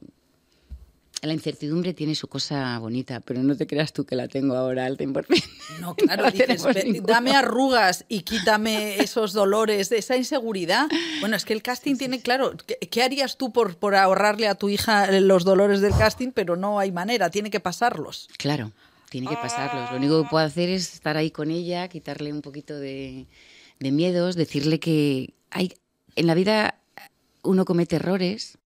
la 1.28 1.34
incertidumbre 1.34 1.94
tiene 1.94 2.16
su 2.16 2.28
cosa 2.28 2.78
bonita, 2.80 3.22
pero 3.22 3.42
no 3.44 3.56
te 3.56 3.66
creas 3.66 3.94
tú 3.94 4.06
que 4.06 4.16
la 4.16 4.28
tengo 4.28 4.56
ahora 4.56 4.86
al 4.86 4.98
100%. 4.98 5.26
No, 5.80 5.96
claro, 5.96 6.30
dices, 6.30 6.64
dame 7.04 7.32
arrugas 7.32 8.06
y 8.08 8.22
quítame 8.22 8.98
esos 8.98 9.34
dolores, 9.34 9.92
esa 9.92 10.16
inseguridad. 10.16 10.88
Bueno, 11.20 11.36
es 11.36 11.46
que 11.46 11.54
el 11.54 11.62
casting 11.64 11.96
tiene, 11.96 12.22
claro, 12.22 12.54
¿qué, 12.66 13.04
harías 13.04 13.38
tú 13.38 13.52
por, 13.52 13.78
por 13.78 13.96
ahorrarle 13.96 14.48
a 14.48 14.56
tu 14.56 14.70
hija 14.70 15.10
los 15.20 15.46
dolores 15.46 15.82
del 15.82 15.94
casting? 15.94 16.32
Pero 16.32 16.56
no 16.56 16.80
hay 16.80 16.92
manera, 16.92 17.30
tiene 17.30 17.50
que 17.50 17.60
pasarlos. 17.60 18.30
Claro, 18.38 18.72
tiene 19.10 19.28
que 19.28 19.36
pasarlos. 19.36 19.92
Lo 19.92 19.98
único 19.98 20.24
que 20.24 20.30
puedo 20.30 20.46
hacer 20.46 20.70
es 20.70 20.94
estar 20.94 21.18
ahí 21.18 21.32
con 21.32 21.50
ella, 21.50 21.88
quitarle 21.88 22.32
un 22.32 22.42
poquito 22.42 22.78
de, 22.78 23.28
de 23.80 23.92
miedos, 23.92 24.36
decirle 24.36 24.80
que 24.80 25.34
hay, 25.50 25.74
en 26.16 26.28
la 26.28 26.36
vida 26.36 26.80
uno 27.42 27.66
comete 27.66 27.98
errores, 27.98 28.58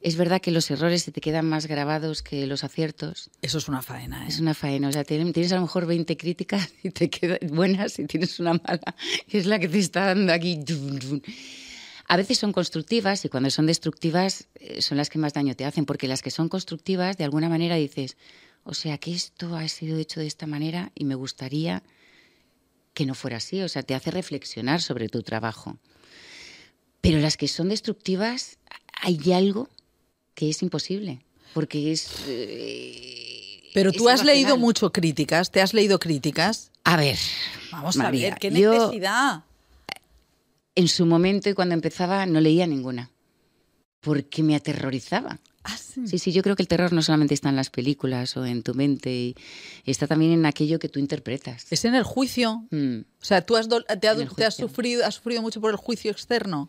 es 0.00 0.16
verdad 0.16 0.40
que 0.40 0.50
los 0.50 0.70
errores 0.70 1.02
se 1.02 1.12
te 1.12 1.20
quedan 1.20 1.48
más 1.48 1.66
grabados 1.66 2.22
que 2.22 2.46
los 2.46 2.64
aciertos. 2.64 3.30
Eso 3.42 3.58
es 3.58 3.68
una 3.68 3.82
faena. 3.82 4.24
¿eh? 4.24 4.28
Es 4.28 4.38
una 4.38 4.54
faena. 4.54 4.88
O 4.88 4.92
sea, 4.92 5.04
tienes 5.04 5.52
a 5.52 5.56
lo 5.56 5.62
mejor 5.62 5.86
20 5.86 6.16
críticas 6.16 6.72
y 6.82 6.90
te 6.90 7.10
quedan 7.10 7.38
buenas 7.50 7.98
y 7.98 8.06
tienes 8.06 8.38
una 8.40 8.54
mala, 8.54 8.94
que 9.28 9.38
es 9.38 9.46
la 9.46 9.58
que 9.58 9.68
te 9.68 9.78
está 9.78 10.06
dando 10.06 10.32
aquí. 10.32 10.60
A 12.08 12.16
veces 12.16 12.38
son 12.38 12.52
constructivas 12.52 13.24
y 13.24 13.28
cuando 13.28 13.50
son 13.50 13.66
destructivas 13.66 14.48
eh, 14.54 14.82
son 14.82 14.98
las 14.98 15.08
que 15.08 15.18
más 15.18 15.32
daño 15.32 15.54
te 15.54 15.64
hacen, 15.64 15.84
porque 15.84 16.08
las 16.08 16.22
que 16.22 16.30
son 16.30 16.48
constructivas, 16.48 17.16
de 17.16 17.24
alguna 17.24 17.48
manera 17.48 17.76
dices, 17.76 18.16
o 18.64 18.74
sea, 18.74 18.98
que 18.98 19.12
esto 19.12 19.56
ha 19.56 19.66
sido 19.68 19.98
hecho 19.98 20.20
de 20.20 20.26
esta 20.26 20.46
manera 20.46 20.92
y 20.94 21.04
me 21.04 21.14
gustaría 21.14 21.82
que 22.94 23.06
no 23.06 23.14
fuera 23.14 23.38
así. 23.38 23.62
O 23.62 23.68
sea, 23.68 23.82
te 23.82 23.94
hace 23.94 24.10
reflexionar 24.10 24.80
sobre 24.80 25.08
tu 25.08 25.22
trabajo. 25.22 25.78
Pero 27.00 27.18
las 27.18 27.36
que 27.36 27.48
son 27.48 27.68
destructivas, 27.68 28.58
hay 29.02 29.32
algo 29.32 29.68
que 30.34 30.48
es 30.48 30.62
imposible, 30.62 31.20
porque 31.52 31.92
es... 31.92 32.08
Eh, 32.26 33.70
Pero 33.74 33.92
tú 33.92 34.08
has 34.08 34.24
leído 34.24 34.56
mucho 34.56 34.90
críticas, 34.92 35.50
¿te 35.50 35.60
has 35.60 35.74
leído 35.74 35.98
críticas? 35.98 36.70
A 36.84 36.96
ver, 36.96 37.18
vamos 37.70 37.98
a 37.98 38.10
ver, 38.10 38.36
¿qué 38.40 38.50
necesidad? 38.50 39.44
en 40.74 40.88
su 40.88 41.06
momento 41.06 41.48
y 41.48 41.54
cuando 41.54 41.74
empezaba 41.74 42.26
no 42.26 42.40
leía 42.40 42.66
ninguna, 42.66 43.10
porque 44.00 44.42
me 44.42 44.54
aterrorizaba. 44.54 45.38
Ah, 45.64 45.76
sí. 45.76 46.18
sí. 46.18 46.32
yo 46.32 46.42
creo 46.42 46.56
que 46.56 46.62
el 46.62 46.68
terror 46.68 46.92
no 46.92 47.02
solamente 47.02 47.34
está 47.34 47.48
en 47.48 47.56
las 47.56 47.70
películas 47.70 48.36
o 48.36 48.44
en 48.44 48.62
tu 48.62 48.74
mente, 48.74 49.36
está 49.84 50.08
también 50.08 50.32
en 50.32 50.46
aquello 50.46 50.80
que 50.80 50.88
tú 50.88 50.98
interpretas. 50.98 51.66
Es 51.70 51.84
en 51.84 51.94
el 51.94 52.02
juicio. 52.02 52.64
Mm. 52.70 53.00
O 53.20 53.24
sea, 53.24 53.46
tú 53.46 53.56
has, 53.56 53.68
te, 53.68 54.08
has, 54.08 54.56
sufrido, 54.56 55.04
has 55.04 55.16
sufrido 55.16 55.40
mucho 55.40 55.60
por 55.60 55.70
el 55.70 55.76
juicio 55.76 56.10
externo. 56.10 56.66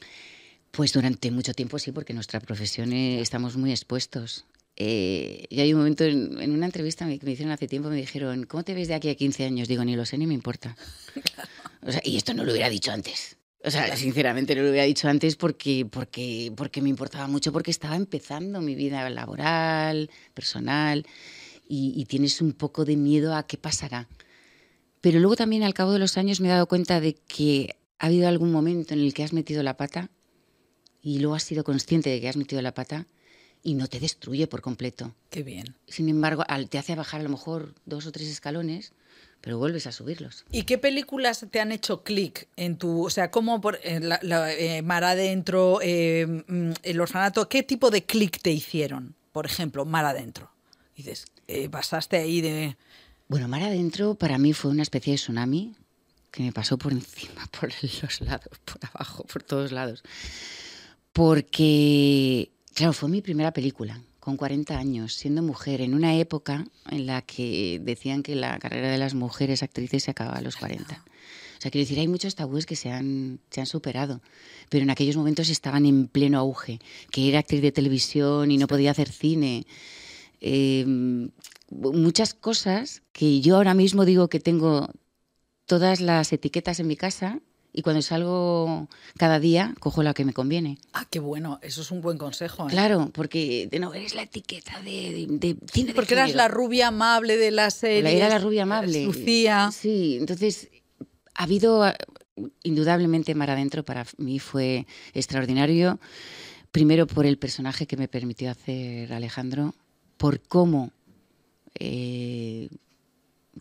Pues 0.74 0.92
durante 0.92 1.30
mucho 1.30 1.54
tiempo 1.54 1.78
sí, 1.78 1.92
porque 1.92 2.16
nuestra 2.16 2.40
profesión 2.40 2.94
eh, 2.94 3.22
estamos 3.22 3.58
muy 3.58 3.70
expuestos. 3.70 4.46
Eh, 4.76 5.46
y 5.48 5.60
hay 5.60 5.72
un 5.72 5.78
momento 5.78 6.04
en, 6.04 6.50
una 6.50 6.66
entrevista 6.66 7.06
que 7.06 7.20
me 7.24 7.34
hicieron 7.34 7.54
hace 7.54 7.68
tiempo, 7.68 7.90
me 7.90 7.98
dijeron, 7.98 8.48
¿cómo 8.48 8.64
te 8.64 8.74
ves 8.74 8.88
de 8.88 8.96
aquí 8.96 9.08
a 9.08 9.14
15 9.14 9.46
años? 9.46 9.68
Digo, 9.68 9.86
ni 9.86 9.96
lo 9.96 10.04
sé 10.04 10.18
ni 10.18 10.26
me 10.26 10.34
importa. 10.34 10.76
O 11.86 11.92
sea, 11.92 12.02
y 12.06 12.16
esto 12.16 12.34
no 12.34 12.46
lo 12.46 12.54
hubiera 12.54 12.70
dicho 12.70 12.94
antes. 12.94 13.36
O 13.62 13.70
sea, 13.70 13.98
sinceramente 13.98 14.56
no 14.56 14.64
lo 14.64 14.70
hubiera 14.70 14.86
dicho 14.86 15.10
antes 15.10 15.36
porque, 15.36 15.86
porque, 15.86 16.54
porque 16.56 16.82
me 16.82 16.88
importaba 16.88 17.28
mucho, 17.28 17.52
porque 17.52 17.72
estaba 17.72 17.98
empezando 17.98 18.62
mi 18.62 18.74
vida 18.74 19.10
laboral, 19.10 20.10
personal, 20.34 21.06
y, 21.68 21.94
y 21.98 22.06
tienes 22.06 22.40
un 22.40 22.54
poco 22.54 22.86
de 22.86 22.96
miedo 22.96 23.36
a 23.36 23.46
qué 23.46 23.58
pasará. 23.58 24.08
Pero 25.02 25.20
luego 25.20 25.36
también 25.36 25.64
al 25.64 25.74
cabo 25.74 25.92
de 25.92 26.00
los 26.00 26.18
años 26.18 26.40
me 26.40 26.48
he 26.48 26.52
dado 26.52 26.68
cuenta 26.68 27.02
de 27.02 27.16
que 27.16 27.76
ha 28.00 28.06
habido 28.06 28.30
algún 28.30 28.54
momento 28.54 28.94
en 28.94 29.02
el 29.02 29.14
que 29.14 29.24
has 29.26 29.34
metido 29.34 29.62
la 29.62 29.76
pata 29.76 30.10
y 31.04 31.20
luego 31.20 31.36
has 31.36 31.44
sido 31.44 31.64
consciente 31.64 32.10
de 32.10 32.22
que 32.22 32.30
has 32.30 32.38
metido 32.38 32.62
la 32.62 32.74
pata 32.74 33.06
y 33.62 33.76
no 33.76 33.88
te 33.88 34.00
destruye 34.00 34.48
por 34.48 34.62
completo. 34.62 35.14
Qué 35.30 35.44
bien. 35.44 35.76
Sin 35.88 36.10
embargo, 36.10 36.44
te 36.70 36.78
hace 36.78 36.96
bajar 36.96 37.20
a 37.20 37.24
lo 37.24 37.30
mejor 37.30 37.76
dos 37.86 38.08
o 38.08 38.12
tres 38.12 38.30
escalones, 38.30 38.94
pero 39.42 39.58
vuelves 39.58 39.86
a 39.86 39.92
subirlos. 39.92 40.46
¿Y 40.52 40.64
qué 40.64 40.78
películas 40.78 41.46
te 41.52 41.60
han 41.60 41.74
hecho 41.74 42.04
clic 42.04 42.48
en 42.56 42.78
tu, 42.78 43.06
o 43.06 43.10
sea, 43.10 43.30
cómo 43.30 43.60
por 43.60 43.80
eh, 43.84 44.00
la, 44.00 44.54
eh, 44.54 44.82
Mar 44.82 45.04
Adentro, 45.04 45.80
eh, 45.82 46.26
mm, 46.48 46.72
el 46.82 47.02
orfanato, 47.02 47.48
qué 47.50 47.64
tipo 47.64 47.92
de 47.92 48.06
clic 48.06 48.42
te 48.42 48.52
hicieron? 48.52 49.16
Por 49.34 49.46
ejemplo, 49.46 49.86
Mar 49.86 50.06
Adentro. 50.06 50.52
Dices, 50.96 51.26
pasaste 51.72 52.18
ahí 52.18 52.40
de... 52.40 52.78
Bueno, 53.28 53.48
Mar 53.48 53.64
Adentro 53.64 54.16
para 54.16 54.38
mí 54.38 54.54
fue 54.54 54.72
una 54.72 54.84
especie 54.84 55.12
de 55.12 55.18
tsunami 55.18 55.76
que 56.32 56.44
me 56.44 56.52
pasó 56.52 56.78
por 56.78 56.94
encima, 56.94 57.46
por 57.60 57.70
los 57.82 58.22
lados, 58.22 58.60
por 58.64 58.80
abajo, 58.94 59.26
por 59.26 59.44
todos 59.44 59.72
lados 59.72 60.04
porque, 61.14 62.52
claro, 62.74 62.92
fue 62.92 63.08
mi 63.08 63.22
primera 63.22 63.54
película, 63.54 64.02
con 64.20 64.36
40 64.36 64.78
años, 64.78 65.14
siendo 65.14 65.44
mujer, 65.44 65.82
en 65.82 65.94
una 65.94 66.16
época 66.16 66.66
en 66.90 67.06
la 67.06 67.22
que 67.22 67.80
decían 67.84 68.24
que 68.24 68.36
la 68.36 68.58
carrera 68.58 68.90
de 68.90 68.98
las 68.98 69.14
mujeres 69.14 69.62
actrices 69.62 70.04
se 70.04 70.12
acababa 70.12 70.38
a 70.38 70.42
los 70.42 70.56
40. 70.56 70.96
O 70.96 71.62
sea, 71.62 71.72
quiero 71.72 71.84
decir, 71.84 72.00
hay 72.00 72.08
muchos 72.08 72.36
tabúes 72.36 72.66
que 72.66 72.76
se 72.76 72.90
han, 72.90 73.40
se 73.52 73.62
han 73.62 73.68
superado, 73.68 74.22
pero 74.70 74.84
en 74.84 74.90
aquellos 74.90 75.16
momentos 75.16 75.50
estaban 75.50 75.86
en 75.86 76.08
pleno 76.08 76.40
auge, 76.40 76.80
que 77.12 77.30
era 77.30 77.40
actriz 77.40 77.62
de 77.62 77.72
televisión 77.72 78.50
y 78.50 78.58
no 78.58 78.68
podía 78.68 78.92
hacer 78.92 79.10
cine. 79.10 79.66
Em, 80.42 81.30
muchas 81.70 82.34
cosas 82.34 83.04
que 83.14 83.40
yo 83.40 83.58
ahora 83.58 83.76
mismo 83.76 84.04
digo 84.04 84.30
que 84.30 84.40
tengo 84.40 84.90
todas 85.66 86.02
las 86.02 86.34
etiquetas 86.34 86.80
en 86.80 86.88
mi 86.88 86.96
casa 86.96 87.40
y 87.74 87.82
cuando 87.82 88.02
salgo 88.04 88.88
cada 89.18 89.40
día 89.40 89.74
cojo 89.80 90.04
la 90.04 90.14
que 90.14 90.24
me 90.24 90.34
conviene. 90.34 90.78
Ah, 90.94 91.06
qué 91.10 91.20
bueno, 91.20 91.60
eso 91.64 91.82
es 91.82 91.90
un 91.92 92.02
buen 92.02 92.20
consejo. 92.20 92.68
¿eh? 92.68 92.72
Claro, 92.72 93.10
porque 93.12 93.68
de 93.70 93.80
no 93.80 93.94
eres 93.94 94.14
la 94.14 94.22
etiqueta 94.22 94.80
de, 94.82 95.26
de, 95.28 95.58
cine. 95.72 95.94
Porque 95.94 96.14
eras 96.14 96.36
la 96.36 96.48
rubia 96.48 96.90
amable 96.90 97.36
de 97.36 97.50
la 97.52 97.72
serie. 97.72 98.16
Era 98.16 98.30
la 98.30 98.38
rubia 98.38 98.64
amable. 98.64 99.04
Lucía. 99.06 99.72
Sí, 99.72 100.18
entonces 100.20 100.70
ha 101.34 101.44
habido 101.44 101.84
indudablemente 102.64 103.36
Mar 103.36 103.50
Adentro 103.50 103.84
para 103.84 104.06
mí 104.18 104.40
fue 104.40 104.86
extraordinario. 105.14 106.00
Primero 106.72 107.08
por 107.08 107.26
el 107.26 107.38
personaje 107.38 107.88
que 107.88 107.98
me 107.98 108.08
permitió 108.08 108.50
hacer 108.52 109.14
Alejandro, 109.14 109.76
por 110.18 110.42
cómo 110.42 110.92
eh, 111.80 112.70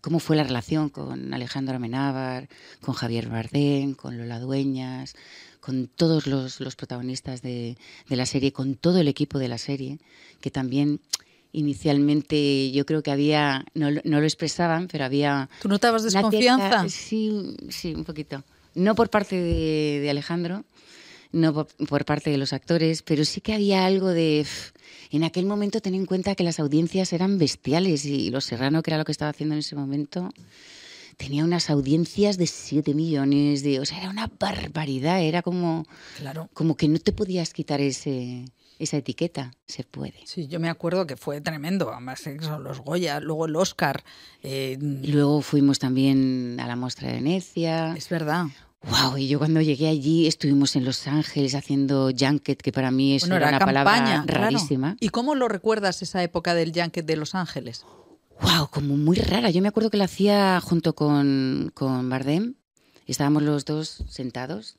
cómo 0.01 0.19
fue 0.19 0.35
la 0.35 0.43
relación 0.43 0.89
con 0.89 1.33
Alejandro 1.33 1.75
Amenábar, 1.75 2.49
con 2.81 2.95
Javier 2.95 3.29
Bardem, 3.29 3.93
con 3.93 4.17
Lola 4.17 4.39
Dueñas, 4.39 5.15
con 5.59 5.87
todos 5.87 6.27
los, 6.27 6.75
protagonistas 6.75 7.41
de, 7.41 7.77
la 8.09 8.25
serie, 8.25 8.51
con 8.51 8.75
todo 8.75 8.99
el 8.99 9.07
equipo 9.07 9.39
de 9.39 9.47
la 9.47 9.57
serie, 9.57 9.99
que 10.41 10.51
también 10.51 10.99
inicialmente 11.53 12.71
yo 12.71 12.85
creo 12.85 13.01
que 13.03 13.11
había, 13.11 13.65
no, 13.73 13.91
lo 13.91 14.23
expresaban, 14.23 14.87
pero 14.87 15.05
había... 15.05 15.49
¿Tú 15.61 15.69
notabas 15.69 16.03
desconfianza? 16.03 16.89
sí, 16.89 17.55
sí, 17.69 17.93
un 17.93 18.03
poquito. 18.03 18.43
No 18.75 18.95
por 18.95 19.09
parte 19.09 19.35
de, 19.35 20.09
Alejandro, 20.09 20.65
no 21.33 21.65
por, 21.65 22.05
parte 22.05 22.29
de 22.29 22.37
los 22.37 22.53
actores, 22.53 23.01
pero 23.01 23.25
sí 23.25 23.41
que 23.41 23.53
había 23.53 23.85
algo 23.85 24.09
de 24.09 24.45
en 25.11 25.23
aquel 25.23 25.45
momento 25.45 25.81
ten 25.81 25.95
en 25.95 26.05
cuenta 26.05 26.35
que 26.35 26.43
las 26.43 26.59
audiencias 26.59 27.11
eran 27.11 27.37
bestiales 27.37 28.05
y 28.05 28.29
Los 28.29 28.45
Serrano, 28.45 28.81
que 28.81 28.91
era 28.91 28.97
lo 28.97 29.05
que 29.05 29.11
estaba 29.11 29.29
haciendo 29.29 29.53
en 29.53 29.59
ese 29.59 29.75
momento, 29.75 30.31
tenía 31.17 31.43
unas 31.43 31.69
audiencias 31.69 32.37
de 32.37 32.47
7 32.47 32.93
millones, 32.93 33.63
de, 33.63 33.79
o 33.79 33.85
sea, 33.85 33.99
era 33.99 34.09
una 34.09 34.31
barbaridad, 34.39 35.21
era 35.21 35.41
como, 35.41 35.85
claro. 36.17 36.49
como 36.53 36.75
que 36.75 36.87
no 36.87 36.99
te 36.99 37.11
podías 37.11 37.53
quitar 37.53 37.81
ese, 37.81 38.45
esa 38.79 38.97
etiqueta, 38.97 39.53
se 39.67 39.83
puede. 39.83 40.15
Sí, 40.25 40.47
yo 40.47 40.59
me 40.59 40.69
acuerdo 40.69 41.05
que 41.05 41.17
fue 41.17 41.41
tremendo, 41.41 41.91
además 41.91 42.23
los 42.59 42.79
Goya, 42.79 43.19
luego 43.19 43.45
el 43.45 43.55
Oscar. 43.55 44.03
Eh, 44.41 44.77
luego 44.79 45.41
fuimos 45.41 45.79
también 45.79 46.57
a 46.59 46.67
la 46.67 46.75
muestra 46.75 47.09
de 47.09 47.15
Venecia. 47.15 47.95
Es 47.95 48.09
verdad. 48.09 48.47
Wow, 48.89 49.17
y 49.17 49.27
yo 49.27 49.39
cuando 49.39 49.61
llegué 49.61 49.87
allí 49.87 50.27
estuvimos 50.27 50.75
en 50.75 50.83
Los 50.83 51.07
Ángeles 51.07 51.55
haciendo 51.55 52.11
junket, 52.17 52.61
que 52.61 52.71
para 52.73 52.91
mí 52.91 53.15
es 53.15 53.27
Bueno, 53.27 53.47
una 53.47 53.57
palabra 53.59 53.93
campaña, 53.93 54.25
claro. 54.25 54.41
rarísima. 54.43 54.97
¿Y 54.99 55.09
cómo 55.09 55.35
lo 55.35 55.47
recuerdas 55.47 56.01
esa 56.01 56.21
época 56.21 56.53
del 56.53 56.73
Junket 56.73 57.05
de 57.05 57.15
Los 57.15 57.33
Ángeles? 57.33 57.85
Wow, 58.41 58.67
como 58.69 58.97
muy 58.97 59.15
rara. 59.17 59.49
Yo 59.51 59.61
me 59.61 59.69
acuerdo 59.69 59.89
que 59.89 59.97
la 59.97 60.05
hacía 60.05 60.59
junto 60.59 60.93
con, 60.95 61.71
con 61.73 62.09
Bardem. 62.09 62.55
Estábamos 63.07 63.43
los 63.43 63.63
dos 63.63 64.03
sentados. 64.09 64.75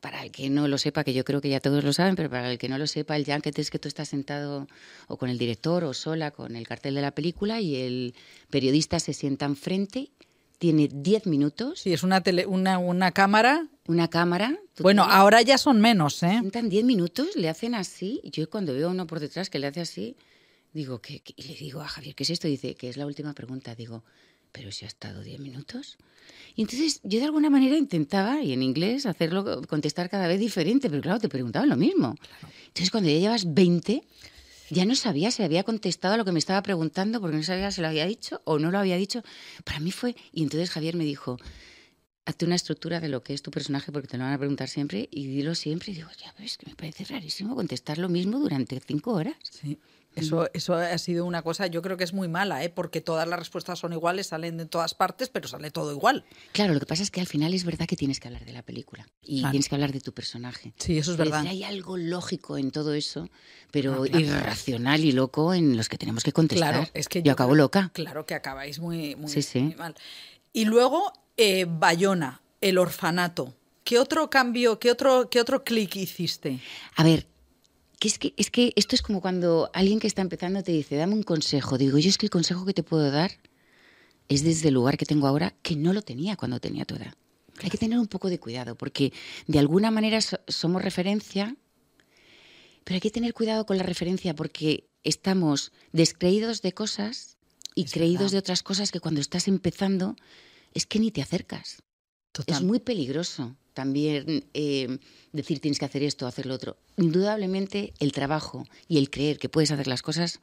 Para 0.00 0.22
el 0.22 0.30
que 0.30 0.50
no 0.50 0.68
lo 0.68 0.76
sepa, 0.76 1.02
que 1.02 1.14
yo 1.14 1.24
creo 1.24 1.40
que 1.40 1.48
ya 1.48 1.60
todos 1.60 1.82
lo 1.82 1.94
saben, 1.94 2.14
pero 2.14 2.28
para 2.28 2.52
el 2.52 2.58
que 2.58 2.68
no 2.68 2.76
lo 2.76 2.86
sepa, 2.86 3.16
el 3.16 3.24
junket 3.24 3.58
es 3.58 3.70
que 3.70 3.78
tú 3.78 3.88
estás 3.88 4.08
sentado 4.08 4.66
o 5.08 5.16
con 5.16 5.30
el 5.30 5.38
director 5.38 5.82
o 5.84 5.94
sola 5.94 6.30
con 6.30 6.56
el 6.56 6.68
cartel 6.68 6.94
de 6.94 7.00
la 7.00 7.12
película 7.12 7.62
y 7.62 7.76
el 7.76 8.14
periodista 8.50 9.00
se 9.00 9.14
sienta 9.14 9.46
enfrente, 9.46 10.10
tiene 10.58 10.88
10 10.92 11.26
minutos, 11.26 11.80
Sí, 11.80 11.92
es 11.92 12.02
una, 12.02 12.22
tele- 12.22 12.46
una, 12.46 12.78
una 12.78 13.12
cámara. 13.12 13.68
una 13.86 14.08
cámara. 14.08 14.58
Bueno, 14.78 15.02
tienes- 15.02 15.16
ahora 15.16 15.42
ya 15.42 15.58
son 15.58 15.80
menos, 15.80 16.22
¿eh? 16.22 16.36
Sientan 16.40 16.68
10 16.68 16.84
minutos, 16.84 17.28
le 17.36 17.48
hacen 17.48 17.74
así. 17.74 18.20
y 18.22 18.30
Yo 18.30 18.48
cuando 18.48 18.72
veo 18.72 18.88
a 18.88 18.90
uno 18.92 19.06
por 19.06 19.20
detrás 19.20 19.50
que 19.50 19.58
le 19.58 19.66
hace 19.66 19.80
así, 19.80 20.16
digo, 20.72 21.00
¿qué, 21.00 21.20
qué? 21.20 21.34
Y 21.36 21.42
le 21.44 21.54
digo 21.54 21.80
a 21.80 21.88
Javier, 21.88 22.14
¿qué 22.14 22.22
es 22.24 22.30
esto? 22.30 22.48
Dice, 22.48 22.74
que 22.74 22.88
es 22.88 22.96
la 22.96 23.06
última 23.06 23.32
pregunta. 23.34 23.74
Digo, 23.74 24.04
¿pero 24.52 24.72
si 24.72 24.84
ha 24.84 24.88
estado 24.88 25.22
10 25.22 25.38
minutos? 25.40 25.98
Y 26.56 26.62
entonces 26.62 27.00
yo 27.02 27.18
de 27.18 27.26
alguna 27.26 27.50
manera 27.50 27.76
intentaba, 27.76 28.40
y 28.42 28.52
en 28.52 28.62
inglés, 28.62 29.04
hacerlo, 29.06 29.62
contestar 29.68 30.08
cada 30.08 30.26
vez 30.28 30.40
diferente, 30.40 30.88
pero 30.88 31.02
claro, 31.02 31.18
te 31.20 31.28
preguntaban 31.28 31.68
lo 31.68 31.76
mismo. 31.76 32.14
Entonces 32.68 32.90
cuando 32.90 33.10
ya 33.10 33.18
llevas 33.18 33.52
20, 33.52 34.02
ya 34.70 34.84
no 34.84 34.94
sabía 34.94 35.30
si 35.30 35.42
había 35.42 35.64
contestado 35.64 36.14
a 36.14 36.16
lo 36.16 36.24
que 36.24 36.32
me 36.32 36.38
estaba 36.38 36.62
preguntando, 36.62 37.20
porque 37.20 37.36
no 37.36 37.42
sabía 37.42 37.70
si 37.70 37.80
lo 37.80 37.88
había 37.88 38.06
dicho 38.06 38.40
o 38.44 38.58
no 38.58 38.70
lo 38.70 38.78
había 38.78 38.96
dicho. 38.96 39.22
Para 39.64 39.80
mí 39.80 39.92
fue... 39.92 40.16
Y 40.32 40.42
entonces 40.42 40.70
Javier 40.70 40.96
me 40.96 41.04
dijo, 41.04 41.38
hazte 42.24 42.44
una 42.44 42.54
estructura 42.54 43.00
de 43.00 43.08
lo 43.08 43.22
que 43.22 43.34
es 43.34 43.42
tu 43.42 43.50
personaje 43.50 43.92
porque 43.92 44.08
te 44.08 44.16
lo 44.16 44.24
van 44.24 44.32
a 44.32 44.38
preguntar 44.38 44.68
siempre 44.68 45.08
y 45.10 45.26
dilo 45.26 45.54
siempre. 45.54 45.92
Y 45.92 45.96
digo, 45.96 46.08
ya 46.18 46.34
ves 46.38 46.56
que 46.56 46.66
me 46.66 46.74
parece 46.74 47.04
rarísimo 47.04 47.54
contestar 47.54 47.98
lo 47.98 48.08
mismo 48.08 48.38
durante 48.38 48.80
cinco 48.80 49.12
horas. 49.12 49.36
Sí. 49.50 49.78
Eso, 50.16 50.48
eso 50.54 50.74
ha 50.74 50.96
sido 50.98 51.24
una 51.24 51.42
cosa, 51.42 51.66
yo 51.66 51.82
creo 51.82 51.96
que 51.96 52.04
es 52.04 52.12
muy 52.12 52.28
mala, 52.28 52.62
¿eh? 52.64 52.68
porque 52.70 53.00
todas 53.00 53.26
las 53.26 53.38
respuestas 53.38 53.78
son 53.78 53.92
iguales, 53.92 54.28
salen 54.28 54.56
de 54.56 54.66
todas 54.66 54.94
partes, 54.94 55.28
pero 55.28 55.48
sale 55.48 55.70
todo 55.70 55.92
igual. 55.92 56.24
Claro, 56.52 56.72
lo 56.74 56.80
que 56.80 56.86
pasa 56.86 57.02
es 57.02 57.10
que 57.10 57.20
al 57.20 57.26
final 57.26 57.52
es 57.54 57.64
verdad 57.64 57.86
que 57.86 57.96
tienes 57.96 58.20
que 58.20 58.28
hablar 58.28 58.44
de 58.44 58.52
la 58.52 58.62
película 58.62 59.06
y 59.22 59.40
Claro. 59.40 59.50
tienes 59.52 59.68
que 59.68 59.74
hablar 59.74 59.92
de 59.92 60.00
tu 60.00 60.12
personaje. 60.12 60.72
Sí, 60.78 60.98
eso 60.98 61.12
es 61.12 61.16
Pero 61.16 61.30
verdad. 61.30 61.46
Hay 61.48 61.64
algo 61.64 61.96
lógico 61.96 62.58
en 62.58 62.70
todo 62.70 62.94
eso, 62.94 63.28
pero 63.70 64.04
Ah, 64.04 64.06
claro. 64.06 64.18
irracional 64.20 65.04
y 65.04 65.12
loco 65.12 65.52
en 65.54 65.76
los 65.76 65.88
que 65.88 65.98
tenemos 65.98 66.22
que 66.22 66.32
contestar. 66.32 66.74
Claro, 66.74 66.90
es 66.94 67.08
que 67.08 67.22
yo, 67.22 67.32
acabo 67.32 67.54
loca. 67.54 67.90
Claro 67.92 68.24
que 68.26 68.34
acabáis 68.34 68.78
muy, 68.78 69.16
muy, 69.16 69.30
Sí, 69.30 69.42
sí. 69.42 69.60
muy 69.60 69.74
mal. 69.74 69.94
Y 70.52 70.66
luego, 70.66 71.12
eh, 71.36 71.66
Bayona, 71.68 72.40
el 72.60 72.78
orfanato. 72.78 73.54
¿Qué 73.82 73.98
otro 73.98 74.30
cambio, 74.30 74.78
qué 74.78 74.90
otro, 74.90 75.28
qué 75.28 75.40
otro 75.40 75.62
clic 75.64 75.96
hiciste? 75.96 76.60
A 76.96 77.02
ver, 77.04 77.26
que 78.04 78.08
es, 78.08 78.18
que 78.18 78.34
es 78.36 78.50
que 78.50 78.72
esto 78.76 78.94
es 78.94 79.00
como 79.02 79.22
cuando 79.22 79.70
alguien 79.72 79.98
que 79.98 80.06
está 80.06 80.20
empezando 80.20 80.62
te 80.62 80.72
dice, 80.72 80.96
dame 80.96 81.14
un 81.14 81.22
consejo. 81.22 81.78
Digo, 81.78 81.96
yo 81.96 82.10
es 82.10 82.18
que 82.18 82.26
el 82.26 82.30
consejo 82.30 82.66
que 82.66 82.74
te 82.74 82.82
puedo 82.82 83.10
dar 83.10 83.32
es 84.28 84.42
desde 84.44 84.68
el 84.68 84.74
lugar 84.74 84.96
que 84.98 85.06
tengo 85.06 85.26
ahora, 85.26 85.54
que 85.62 85.74
no 85.76 85.92
lo 85.94 86.02
tenía 86.02 86.36
cuando 86.36 86.60
tenía 86.60 86.84
tu 86.84 86.96
edad. 86.96 87.14
Hay 87.62 87.70
que 87.70 87.78
tener 87.78 87.98
un 87.98 88.06
poco 88.08 88.28
de 88.28 88.38
cuidado, 88.38 88.74
porque 88.74 89.12
de 89.46 89.58
alguna 89.58 89.90
manera 89.90 90.20
so- 90.20 90.38
somos 90.48 90.82
referencia, 90.82 91.56
pero 92.84 92.96
hay 92.96 93.00
que 93.00 93.10
tener 93.10 93.32
cuidado 93.32 93.64
con 93.64 93.78
la 93.78 93.84
referencia 93.84 94.34
porque 94.34 94.84
estamos 95.02 95.72
descreídos 95.92 96.60
de 96.62 96.72
cosas 96.72 97.36
y 97.74 97.84
Es 97.84 97.92
creídos 97.92 98.24
verdad. 98.24 98.32
de 98.32 98.38
otras 98.38 98.62
cosas 98.62 98.90
que 98.92 99.00
cuando 99.00 99.20
estás 99.20 99.48
empezando 99.48 100.16
es 100.74 100.84
que 100.86 100.98
ni 100.98 101.10
te 101.10 101.22
acercas. 101.22 101.82
Total. 102.34 102.56
Es 102.56 102.62
muy 102.62 102.80
peligroso 102.80 103.54
también 103.74 104.44
eh, 104.54 104.98
decir 105.32 105.60
tienes 105.60 105.78
que 105.78 105.84
hacer 105.84 106.02
esto, 106.02 106.26
hacer 106.26 106.46
lo 106.46 106.54
otro. 106.54 106.76
Indudablemente 106.96 107.92
el 108.00 108.10
trabajo 108.10 108.66
y 108.88 108.98
el 108.98 109.08
creer 109.08 109.38
que 109.38 109.48
puedes 109.48 109.70
hacer 109.70 109.86
las 109.86 110.02
cosas, 110.02 110.40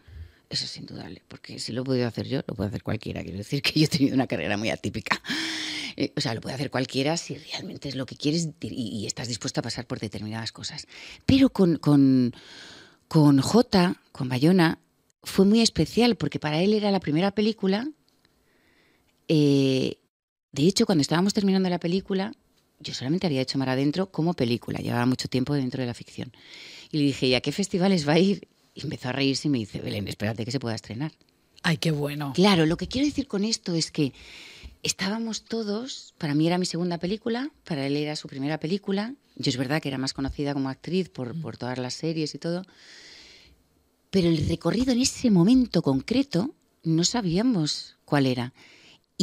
eso 0.49 0.63
es 0.63 0.77
indudable, 0.77 1.21
porque 1.27 1.59
si 1.59 1.73
lo 1.73 1.81
he 1.81 1.85
podido 1.85 2.07
hacer 2.07 2.29
yo, 2.29 2.43
lo 2.47 2.55
puede 2.55 2.69
hacer 2.69 2.81
cualquiera. 2.81 3.21
Quiero 3.23 3.37
decir 3.37 3.61
que 3.61 3.77
yo 3.77 3.85
he 3.85 3.89
tenido 3.89 4.15
una 4.15 4.27
carrera 4.27 4.55
muy 4.55 4.69
atípica. 4.69 5.21
Eh, 5.97 6.13
o 6.15 6.21
sea, 6.21 6.33
lo 6.33 6.39
puede 6.39 6.55
hacer 6.55 6.71
cualquiera 6.71 7.17
si 7.17 7.35
realmente 7.35 7.89
es 7.89 7.95
lo 7.95 8.05
que 8.05 8.15
quieres 8.15 8.47
y, 8.61 8.67
y 8.69 9.05
estás 9.05 9.27
dispuesto 9.27 9.59
a 9.59 9.63
pasar 9.63 9.85
por 9.85 9.99
determinadas 9.99 10.53
cosas. 10.53 10.87
Pero 11.25 11.49
con, 11.49 11.75
con, 11.75 12.33
con 13.09 13.41
J, 13.41 13.99
con 14.13 14.29
Bayona, 14.29 14.79
fue 15.23 15.43
muy 15.43 15.59
especial 15.59 16.15
porque 16.15 16.39
para 16.39 16.61
él 16.61 16.73
era 16.73 16.91
la 16.91 17.01
primera 17.01 17.31
película. 17.31 17.89
eh, 19.27 19.97
de 20.51 20.63
hecho, 20.63 20.85
cuando 20.85 21.01
estábamos 21.01 21.33
terminando 21.33 21.69
la 21.69 21.79
película, 21.79 22.33
yo 22.79 22.93
solamente 22.93 23.27
había 23.27 23.41
hecho 23.41 23.57
Mar 23.57 23.69
Adentro 23.69 24.11
como 24.11 24.33
película, 24.33 24.79
llevaba 24.79 25.05
mucho 25.05 25.27
tiempo 25.27 25.53
dentro 25.53 25.81
de 25.81 25.87
la 25.87 25.93
ficción. 25.93 26.31
Y 26.91 26.97
le 26.97 27.03
dije, 27.03 27.27
¿y 27.27 27.35
a 27.35 27.41
qué 27.41 27.51
festivales 27.51 28.07
va 28.07 28.13
a 28.13 28.19
ir? 28.19 28.47
Y 28.73 28.81
empezó 28.81 29.09
a 29.09 29.11
reírse 29.11 29.47
y 29.47 29.51
me 29.51 29.59
dice, 29.59 29.79
Belén, 29.79 30.07
espérate 30.07 30.43
que 30.43 30.51
se 30.51 30.59
pueda 30.59 30.75
estrenar. 30.75 31.11
Ay, 31.63 31.77
qué 31.77 31.91
bueno. 31.91 32.33
Claro, 32.33 32.65
lo 32.65 32.77
que 32.77 32.87
quiero 32.87 33.05
decir 33.05 33.27
con 33.27 33.43
esto 33.43 33.75
es 33.75 33.91
que 33.91 34.13
estábamos 34.83 35.43
todos, 35.43 36.13
para 36.17 36.33
mí 36.33 36.47
era 36.47 36.57
mi 36.57 36.65
segunda 36.65 36.97
película, 36.97 37.51
para 37.63 37.85
él 37.85 37.95
era 37.95 38.15
su 38.15 38.27
primera 38.27 38.59
película. 38.59 39.13
Yo 39.35 39.49
es 39.49 39.57
verdad 39.57 39.81
que 39.81 39.89
era 39.89 39.97
más 39.97 40.13
conocida 40.13 40.53
como 40.53 40.69
actriz 40.69 41.09
por, 41.09 41.39
por 41.39 41.57
todas 41.57 41.77
las 41.77 41.93
series 41.93 42.33
y 42.35 42.39
todo, 42.39 42.63
pero 44.09 44.27
el 44.27 44.47
recorrido 44.47 44.91
en 44.91 45.01
ese 45.01 45.29
momento 45.29 45.81
concreto 45.81 46.55
no 46.83 47.03
sabíamos 47.03 47.97
cuál 48.05 48.25
era. 48.25 48.53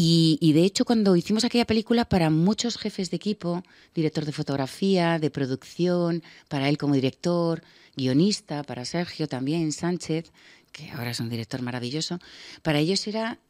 Y, 0.01 0.39
y, 0.41 0.53
de 0.53 0.63
hecho, 0.63 0.85
cuando 0.85 1.17
hicimos 1.17 1.43
aquella 1.43 1.65
película, 1.65 2.05
para 2.05 2.31
muchos 2.31 2.79
jefes 2.79 3.11
de 3.11 3.17
equipo, 3.17 3.65
director 3.97 4.25
de 4.25 4.31
fotografía, 4.31 5.19
de 5.19 5.29
producción, 5.29 6.23
para 6.47 6.69
él 6.69 6.79
como 6.79 6.95
director, 6.95 7.65
guionista, 7.97 8.63
para 8.63 8.85
Sergio 8.85 9.27
también, 9.27 9.73
Sánchez, 9.73 10.31
que 10.71 10.93
ahora 10.93 11.11
es 11.11 11.19
un 11.19 11.29
director 11.29 11.63
maravilloso, 11.63 12.21
para 12.63 12.79
ellos 12.79 13.05
era 13.09 13.41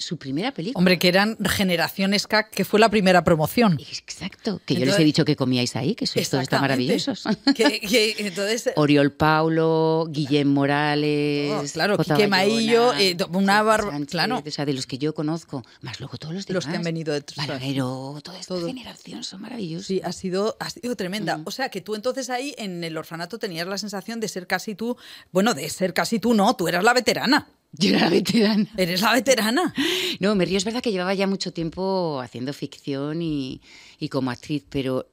su 0.00 0.16
primera 0.16 0.52
película. 0.52 0.78
Hombre, 0.78 0.98
que 0.98 1.08
eran 1.08 1.36
Generaciones 1.44 2.26
CAC, 2.26 2.50
que 2.50 2.64
fue 2.64 2.80
la 2.80 2.88
primera 2.88 3.24
promoción. 3.24 3.78
Exacto, 3.80 4.60
que 4.64 4.74
entonces, 4.74 4.78
yo 4.78 4.84
les 4.86 4.98
he 4.98 5.04
dicho 5.04 5.24
que 5.24 5.36
comíais 5.36 5.76
ahí, 5.76 5.94
que 5.94 6.06
sois 6.06 6.28
todos 6.28 6.48
tan 6.48 6.60
maravillosos. 6.60 7.24
Que, 7.54 7.80
que, 7.80 8.14
entonces, 8.18 8.70
Oriol 8.76 9.12
Paulo, 9.12 10.06
Guillem 10.08 10.48
Morales, 10.48 11.52
oh, 11.52 11.72
claro, 11.72 11.98
Quique 11.98 12.28
Maillo, 12.28 12.94
eh, 12.94 13.16
una 13.32 13.62
barba, 13.62 13.98
claro. 14.06 14.42
O 14.44 14.50
sea, 14.50 14.64
de 14.64 14.72
los 14.72 14.86
que 14.86 14.98
yo 14.98 15.14
conozco, 15.14 15.64
más 15.80 16.00
luego 16.00 16.16
todos 16.16 16.34
los 16.34 16.46
demás. 16.46 16.64
Los 16.64 16.70
que 16.70 16.76
han 16.76 16.82
venido 16.82 17.12
de 17.12 17.24
Balagueró, 17.36 18.20
toda 18.22 18.38
esta 18.38 18.54
todo. 18.54 18.66
generación 18.66 19.24
son 19.24 19.42
maravillosos. 19.42 19.86
Sí, 19.86 20.00
ha 20.04 20.12
sido, 20.12 20.56
ha 20.60 20.70
sido 20.70 20.96
tremenda. 20.96 21.38
Mm. 21.38 21.42
O 21.46 21.50
sea, 21.50 21.68
que 21.68 21.80
tú 21.80 21.94
entonces 21.94 22.30
ahí 22.30 22.54
en 22.58 22.84
el 22.84 22.96
orfanato 22.96 23.38
tenías 23.38 23.66
la 23.66 23.78
sensación 23.78 24.20
de 24.20 24.28
ser 24.28 24.46
casi 24.46 24.74
tú, 24.74 24.96
bueno, 25.32 25.54
de 25.54 25.68
ser 25.68 25.94
casi 25.94 26.18
tú, 26.18 26.34
no, 26.34 26.54
tú 26.56 26.68
eras 26.68 26.84
la 26.84 26.94
veterana. 26.94 27.48
Yo 27.72 27.90
era 27.90 28.00
la 28.00 28.10
veterana. 28.10 28.68
¿Eres 28.76 29.00
la 29.00 29.12
veterana? 29.12 29.74
No, 30.18 30.34
me 30.34 30.44
río, 30.44 30.56
es 30.56 30.64
verdad 30.64 30.82
que 30.82 30.92
llevaba 30.92 31.14
ya 31.14 31.26
mucho 31.26 31.52
tiempo 31.52 32.20
haciendo 32.20 32.52
ficción 32.52 33.22
y, 33.22 33.60
y, 33.98 34.08
como 34.08 34.30
actriz, 34.30 34.64
pero 34.68 35.10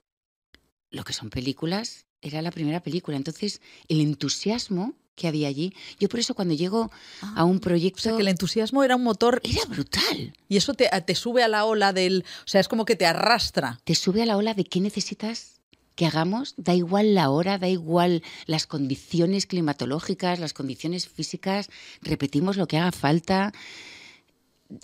lo 0.89 1.04
que 1.04 1.13
son 1.13 1.30
películas 1.30 2.06
era 2.22 2.41
la 2.41 2.52
primera 2.52 2.82
película. 2.82 3.15
Entonces, 3.17 3.62
el 3.88 4.02
entusiasmo 4.02 4.96
que 5.15 5.28
había 5.28 5.48
allí, 5.48 5.74
yo 6.00 6.10
por 6.10 6.20
eso 6.20 6.36
cuando 6.36 6.54
llego 6.54 6.91
ah, 7.22 7.34
a 7.38 7.43
un 7.43 7.60
proyecto... 7.60 8.00
O 8.00 8.04
sea, 8.04 8.15
que 8.15 8.22
el 8.22 8.28
entusiasmo 8.28 8.84
era 8.84 8.96
un 8.96 9.04
motor... 9.04 9.41
Era 9.43 9.65
brutal. 9.65 10.34
Y 10.48 10.58
eso 10.58 10.74
te, 10.74 10.89
te 11.06 11.15
sube 11.15 11.43
a 11.43 11.48
la 11.48 11.65
ola 11.65 11.91
del... 11.91 12.24
O 12.46 12.48
sea, 12.48 12.62
es 12.62 12.67
como 12.67 12.86
que 12.86 12.96
te 12.96 13.06
arrastra. 13.06 13.80
Te 13.84 13.96
sube 13.96 14.22
a 14.22 14.26
la 14.26 14.38
ola 14.38 14.54
de 14.54 14.63
qué 14.63 14.80
necesitas 14.80 15.57
que 15.98 16.06
hagamos, 16.06 16.54
da 16.58 16.76
igual 16.76 17.16
la 17.16 17.32
hora, 17.32 17.58
da 17.58 17.68
igual 17.68 18.22
las 18.46 18.68
condiciones 18.68 19.48
climatológicas, 19.48 20.40
las 20.40 20.54
condiciones 20.54 21.10
físicas, 21.10 21.70
repetimos 22.02 22.56
lo 22.56 22.68
que 22.68 22.78
haga 22.78 22.92
falta. 22.92 23.52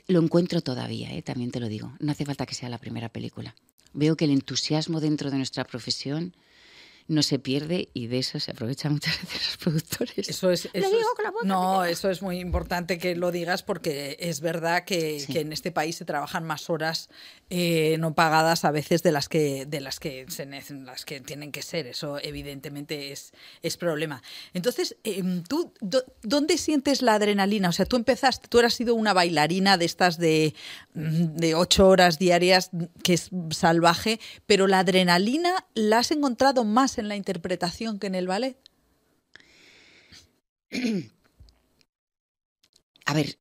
Lo 0.08 0.20
encuentro 0.20 0.62
todavía, 0.62 1.14
¿eh? 1.14 1.22
también 1.22 1.52
te 1.52 1.60
lo 1.60 1.70
digo. 1.70 1.94
No 2.00 2.12
hace 2.12 2.26
falta 2.26 2.48
que 2.48 2.56
sea 2.56 2.68
la 2.68 2.80
primera 2.80 3.10
película. 3.10 3.56
Veo 3.94 4.18
que 4.18 4.26
el 4.26 4.32
entusiasmo 4.32 5.00
dentro 5.00 5.30
de 5.30 5.38
nuestra 5.38 5.66
profesión 5.66 6.34
no 7.08 7.24
se 7.24 7.40
pierde 7.40 7.90
y 7.94 8.08
de 8.08 8.20
eso 8.20 8.40
se 8.40 8.52
aprovechan 8.52 8.94
muchas 8.94 9.20
veces 9.22 9.46
los 9.46 9.58
productores. 9.58 10.30
Eso 10.30 10.52
es, 10.52 10.66
eso 10.66 10.88
digo 10.88 11.00
es 11.00 11.16
con 11.16 11.24
la 11.26 11.32
boca, 11.32 11.46
no, 11.46 11.86
eso 11.86 12.10
es 12.10 12.22
muy 12.22 12.40
importante 12.40 12.98
que 12.98 13.16
lo 13.16 13.32
digas 13.32 13.64
porque 13.64 14.18
es 14.20 14.42
verdad 14.42 14.86
que, 14.86 15.20
sí. 15.20 15.34
que 15.34 15.42
en 15.42 15.54
este 15.54 15.72
país 15.72 15.98
se 15.98 16.06
trabajan 16.06 16.44
más 16.44 16.70
horas 16.70 17.10
eh, 17.50 17.98
no 18.00 18.14
pagadas 18.14 18.66
a 18.66 18.72
veces 18.72 19.04
de 19.04 19.12
las 19.12 19.30
que 19.30 19.66
de 19.66 19.82
las 19.82 20.00
que 20.00 20.26
se 20.30 20.46
las 20.46 21.06
que 21.06 21.22
tienen 21.22 21.52
que 21.52 21.62
ser. 21.62 21.88
Eso 21.88 22.18
evidentemente 22.22 23.12
es, 23.12 23.34
es 23.62 23.78
problema. 23.78 24.24
Entonces, 24.54 24.96
eh, 25.04 25.24
tú 25.48 25.74
do, 25.82 26.04
dónde 26.22 26.58
sientes 26.58 27.02
la 27.02 27.16
adrenalina? 27.16 27.70
O 27.70 27.72
sea, 27.72 27.86
tú 27.86 27.96
empezaste, 27.96 28.48
tú 28.48 28.60
has 28.60 28.74
sido 28.74 28.96
una 28.96 29.14
bailarina 29.14 29.78
de 29.78 29.86
estas 29.86 30.18
de 30.18 30.54
de 30.94 31.56
ocho 31.56 31.88
horas 31.88 32.20
diarias 32.20 32.70
que 33.04 33.14
es 33.14 33.30
salvaje, 33.52 34.20
pero 34.46 34.68
la 34.68 34.80
adrenalina 34.80 35.66
la 35.74 36.00
has 36.00 36.12
encontrado 36.12 36.64
más 36.64 36.93
en 36.98 37.08
la 37.08 37.16
interpretación 37.16 38.00
que 38.00 38.08
en 38.08 38.16
el 38.16 38.28
ballet? 38.28 38.58
A 43.06 43.14
ver, 43.14 43.38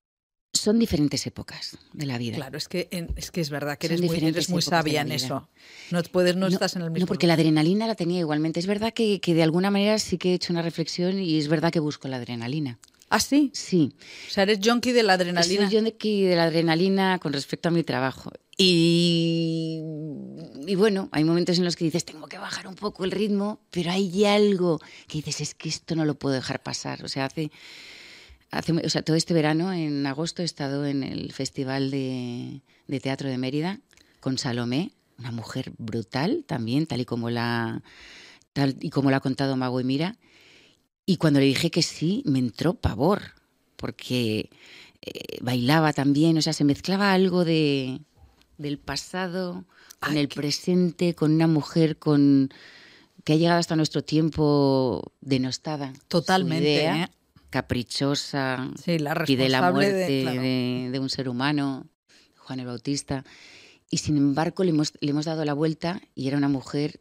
son 0.52 0.78
diferentes 0.78 1.26
épocas 1.26 1.78
de 1.92 2.06
la 2.06 2.18
vida. 2.18 2.36
Claro, 2.36 2.58
es 2.58 2.68
que, 2.68 2.88
es, 3.16 3.30
que 3.30 3.40
es 3.40 3.50
verdad 3.50 3.78
que 3.78 3.86
eres 3.86 4.02
muy, 4.02 4.16
eres 4.16 4.48
muy 4.50 4.62
sabia 4.62 5.00
en 5.00 5.12
eso. 5.12 5.48
No, 5.90 6.02
puedes, 6.02 6.36
no, 6.36 6.46
estás 6.46 6.76
en 6.76 6.82
el 6.82 6.90
mismo. 6.90 7.04
No, 7.04 7.06
porque 7.06 7.26
la 7.26 7.34
adrenalina 7.34 7.86
la 7.86 7.94
tenía 7.94 8.20
igualmente. 8.20 8.60
Es 8.60 8.66
verdad 8.66 8.92
que, 8.92 9.20
que, 9.20 9.34
de 9.34 9.42
alguna 9.42 9.70
manera 9.70 9.98
sí 9.98 10.18
que 10.18 10.30
he 10.30 10.34
hecho 10.34 10.52
una 10.52 10.62
reflexión 10.62 11.18
y 11.18 11.38
es 11.38 11.48
verdad 11.48 11.72
que 11.72 11.80
busco 11.80 12.08
la 12.08 12.16
adrenalina. 12.16 12.78
¿Ah, 13.08 13.20
sí? 13.20 13.50
Sí. 13.54 13.94
O 14.28 14.30
sea, 14.30 14.44
eres 14.44 14.58
junkie 14.62 14.92
de 14.92 15.02
la 15.02 15.14
adrenalina. 15.14 15.68
Soy 15.68 15.78
junkie 15.78 16.22
de 16.22 16.36
la 16.36 16.44
adrenalina 16.44 17.18
con 17.18 17.32
respecto 17.32 17.68
a 17.68 17.72
mi 17.72 17.82
trabajo. 17.82 18.30
Y, 18.64 19.80
y, 20.66 20.74
bueno, 20.76 21.08
hay 21.10 21.24
momentos 21.24 21.58
en 21.58 21.64
los 21.64 21.74
que 21.74 21.84
dices, 21.84 22.04
tengo 22.04 22.28
que 22.28 22.38
bajar 22.38 22.68
un 22.68 22.76
poco 22.76 23.04
el 23.04 23.10
ritmo, 23.10 23.60
pero 23.70 23.90
hay 23.90 24.24
algo 24.24 24.80
que 25.08 25.18
dices, 25.18 25.40
es 25.40 25.54
que 25.54 25.68
esto 25.68 25.96
no 25.96 26.04
lo 26.04 26.14
puedo 26.14 26.34
dejar 26.34 26.62
pasar. 26.62 27.04
O 27.04 27.08
sea, 27.08 27.26
hace 27.26 27.50
o 28.84 28.88
sea, 28.88 29.02
todo 29.02 29.16
este 29.16 29.34
verano, 29.34 29.72
en 29.72 30.06
agosto, 30.06 30.42
he 30.42 30.44
estado 30.44 30.84
en 30.86 31.02
el 31.02 31.32
Festival 31.32 31.90
de, 31.90 32.60
Teatro 33.00 33.28
de 33.28 33.38
Mérida 33.38 33.80
con 34.20 34.36
Salomé, 34.36 34.92
una 35.18 35.32
mujer 35.32 35.72
brutal 35.78 36.44
también, 36.46 36.86
tal 36.86 37.00
y 37.00 37.04
como 37.04 37.30
la, 37.30 37.82
tal 38.52 38.76
y 38.80 38.90
como 38.90 39.10
la 39.10 39.16
ha 39.16 39.20
contado 39.20 39.56
Mago 39.56 39.80
y 39.80 39.84
Mira. 39.84 40.18
Y 41.06 41.16
cuando 41.16 41.40
le 41.40 41.46
dije 41.46 41.70
que 41.70 41.82
sí, 41.82 42.22
me 42.26 42.38
entró 42.38 42.74
pavor, 42.74 43.22
porque 43.76 44.50
eh, 45.00 45.38
bailaba 45.40 45.92
también, 45.92 46.36
o 46.36 46.42
sea, 46.42 46.52
se 46.52 46.64
mezclaba 46.64 47.12
algo 47.12 47.44
de, 47.44 48.02
del 48.58 48.78
pasado 48.78 49.64
con 50.00 50.16
el 50.16 50.28
presente, 50.28 51.14
con 51.14 51.32
una 51.32 51.46
mujer 51.46 51.98
con 51.98 52.50
que 53.24 53.34
ha 53.34 53.36
llegado 53.36 53.60
hasta 53.60 53.76
nuestro 53.76 54.02
tiempo 54.02 55.12
denostada. 55.20 55.92
Totalmente. 56.08 56.86
¿eh? 56.86 57.08
caprichosa 57.52 58.70
y 58.86 59.36
de 59.36 59.48
la 59.50 59.70
muerte 59.70 60.24
de, 60.90 60.98
un 60.98 61.10
ser 61.10 61.28
humano, 61.28 61.86
Juan 62.38 62.60
el 62.60 62.66
Bautista. 62.66 63.24
Y 63.90 63.98
sin 63.98 64.16
embargo 64.16 64.64
le 64.64 64.70
hemos, 64.70 64.94
le 65.00 65.10
hemos 65.10 65.26
dado 65.26 65.44
la 65.44 65.52
vuelta 65.52 66.00
y 66.14 66.28
era 66.28 66.38
una 66.38 66.48
mujer 66.48 66.98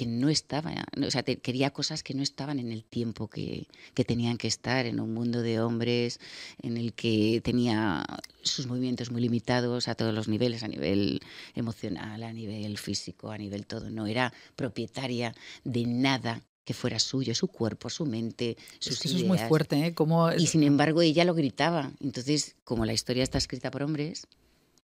que 0.00 0.06
no 0.06 0.30
estaba, 0.30 0.72
o 1.06 1.10
sea, 1.10 1.22
quería 1.22 1.68
cosas 1.68 2.02
que 2.02 2.14
no 2.14 2.22
estaban 2.22 2.58
en 2.58 2.72
el 2.72 2.84
tiempo 2.84 3.28
que, 3.28 3.66
que, 3.92 4.02
tenían 4.02 4.38
que 4.38 4.48
estar, 4.48 4.86
en 4.86 4.98
un 4.98 5.12
mundo 5.12 5.42
de 5.42 5.60
hombres 5.60 6.20
en 6.62 6.78
el 6.78 6.94
que 6.94 7.42
tenía 7.44 8.06
sus 8.40 8.66
movimientos 8.66 9.10
muy 9.10 9.20
limitados 9.20 9.88
a 9.88 9.94
todos 9.94 10.14
los 10.14 10.26
niveles, 10.26 10.62
a 10.62 10.68
nivel 10.68 11.20
emocional, 11.54 12.22
a 12.22 12.32
nivel 12.32 12.78
físico, 12.78 13.30
a 13.30 13.36
nivel 13.36 13.66
todo. 13.66 13.90
No 13.90 14.06
era 14.06 14.32
propietaria 14.56 15.34
de 15.64 15.84
nada 15.84 16.40
que 16.64 16.72
fuera 16.72 16.98
suyo, 16.98 17.34
su 17.34 17.48
cuerpo, 17.48 17.90
su 17.90 18.06
mente, 18.06 18.56
sus 18.78 19.00
es 19.00 19.04
Eso 19.04 19.18
es 19.18 19.24
muy 19.24 19.36
fuerte, 19.36 19.88
¿eh? 19.88 19.92
Como... 19.92 20.32
Y 20.32 20.46
sin 20.46 20.62
embargo 20.62 21.02
ella 21.02 21.26
lo 21.26 21.34
gritaba. 21.34 21.92
Entonces, 22.00 22.56
como 22.64 22.86
la 22.86 22.94
historia 22.94 23.22
está 23.22 23.36
escrita 23.36 23.70
por 23.70 23.82
hombres, 23.82 24.26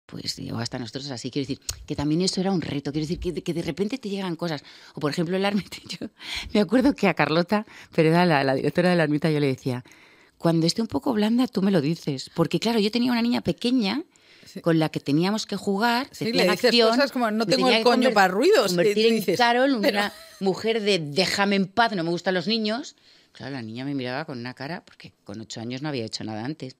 pues 0.06 0.36
llegó 0.38 0.60
hasta 0.60 0.80
nosotros 0.80 1.10
así. 1.12 1.32
Quiero 1.32 1.48
decir, 1.48 1.60
que 1.86 1.96
también 1.96 2.22
eso 2.22 2.41
era 2.41 2.52
un 2.52 2.62
reto. 2.62 2.91
Quiero 2.91 3.08
decir, 3.08 3.20
que, 3.20 3.41
que 3.41 3.54
de 3.54 3.62
repente 3.62 3.98
te 3.98 4.10
llegan 4.10 4.36
cosas. 4.36 4.63
O 4.94 5.00
por 5.00 5.12
ejemplo, 5.12 5.36
el 5.36 5.46
ermita. 5.46 5.78
Yo 5.88 6.08
me 6.54 6.60
acuerdo 6.60 6.94
que 6.94 7.08
a 7.08 7.13
Carlota, 7.13 7.65
pero 7.94 8.10
era 8.10 8.26
la, 8.26 8.44
la 8.44 8.56
directora 8.56 8.89
de 8.89 8.96
la 8.96 9.04
ermita, 9.04 9.30
yo 9.30 9.39
le 9.39 9.48
decía, 9.48 9.84
cuando 10.38 10.68
esté 10.68 10.82
un 10.82 10.88
poco 10.88 11.13
blanda, 11.13 11.48
tú 11.48 11.62
me 11.62 11.72
lo 11.72 11.82
dices. 11.82 12.30
Porque 12.34 12.60
claro, 12.60 12.80
yo 12.80 12.91
tenía 12.91 13.12
una 13.12 13.22
niña 13.22 13.41
pequeña 13.41 14.04
con 14.62 14.80
la 14.80 14.89
que 14.89 15.00
teníamos 15.00 15.46
que 15.46 15.56
jugar. 15.56 16.08
Sí, 16.12 16.32
le 16.32 16.50
dices 16.50 16.72
cosas 16.72 17.12
como 17.12 17.30
no 17.32 17.46
tengo 17.46 17.70
el 17.70 17.84
coño 17.84 18.12
para 18.12 18.28
ruidos. 18.28 18.68
Convertir 18.68 19.06
en 19.08 19.36
Carol 19.36 19.76
una 19.76 20.13
mujer 20.39 20.82
de 20.82 21.00
déjame 21.00 21.56
en 21.56 21.68
paz, 21.68 21.94
no 21.94 22.04
me 22.04 22.10
gustan 22.10 22.34
los 22.34 22.48
niños. 22.48 22.96
Claro, 23.32 23.54
la 23.54 23.62
niña 23.62 23.84
me 23.84 23.96
miraba 23.96 24.26
con 24.26 24.39
una 24.39 24.54
cara, 24.54 24.84
porque 24.86 25.13
con 25.24 25.41
ocho 25.41 25.60
años 25.60 25.82
no 25.82 25.89
había 25.89 26.06
hecho 26.06 26.24
nada 26.24 26.46
antes. 26.46 26.78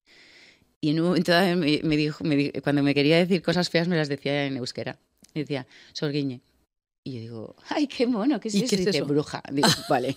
Y 0.86 0.92
en 0.92 1.00
un 1.00 1.08
momento 1.08 1.32
me, 1.58 1.98
dijo, 1.98 2.24
cuando 2.62 2.84
me 2.84 2.94
quería 2.94 3.18
decir 3.18 3.42
cosas 3.42 3.72
feas, 3.72 3.88
me 3.88 3.98
las 3.98 4.08
decía 4.08 4.46
en 4.46 4.58
euskera. 4.58 5.00
Me 5.34 5.42
decía, 5.42 5.66
Sorguiñe. 5.94 6.42
Y 7.04 7.14
yo 7.14 7.20
digo, 7.22 7.56
ay, 7.70 7.88
qué 7.88 8.06
mono, 8.06 8.40
¿qué 8.40 8.50
es, 8.50 8.54
eso? 8.54 8.92
Qué 8.92 9.02
bruja. 9.02 9.42
Digo, 9.52 9.68
vale. 9.90 10.16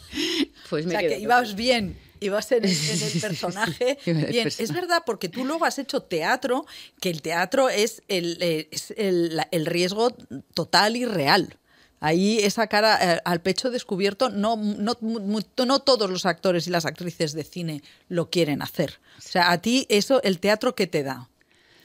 Pues 0.69 0.85
me 0.85 0.95
o 0.95 1.01
sea, 1.01 1.09
que 1.09 1.21
ibas 1.21 1.55
bien 1.55 1.97
y 2.21 2.29
vas 2.29 2.53
en, 2.53 2.67
en 2.67 2.71
el 2.71 3.13
personaje. 3.23 3.99
Bien, 4.05 4.47
es 4.47 4.73
verdad, 4.75 5.05
porque 5.07 5.31
tú 5.31 5.47
luego 5.47 5.65
has 5.65 5.79
hecho 5.79 6.03
teatro, 6.03 6.67
que 7.01 7.09
el 7.09 7.23
teatro 7.23 7.71
es 7.71 8.03
el, 8.09 8.37
eh, 8.43 8.69
es 8.71 8.93
el, 8.99 9.41
el 9.51 9.65
riesgo 9.65 10.15
total 10.53 10.97
y 10.97 11.07
real. 11.07 11.57
Ahí 12.01 12.39
esa 12.39 12.69
cara 12.69 13.17
eh, 13.17 13.21
al 13.25 13.41
pecho 13.41 13.71
descubierto, 13.71 14.31
no, 14.31 14.57
no, 14.57 14.97
no, 15.01 15.79
todos 15.81 16.11
los 16.11 16.27
actores 16.27 16.67
y 16.67 16.71
las 16.71 16.87
actrices 16.87 17.33
de 17.33 17.45
cine 17.45 17.83
lo 18.09 18.31
quieren 18.31 18.63
hacer. 18.63 19.01
O 19.19 19.23
sea, 19.23 19.51
a 19.51 19.59
ti 19.59 19.87
eso, 19.89 20.23
el 20.23 20.39
teatro, 20.39 20.75
¿qué 20.77 20.87
te 20.87 21.03
da? 21.03 21.29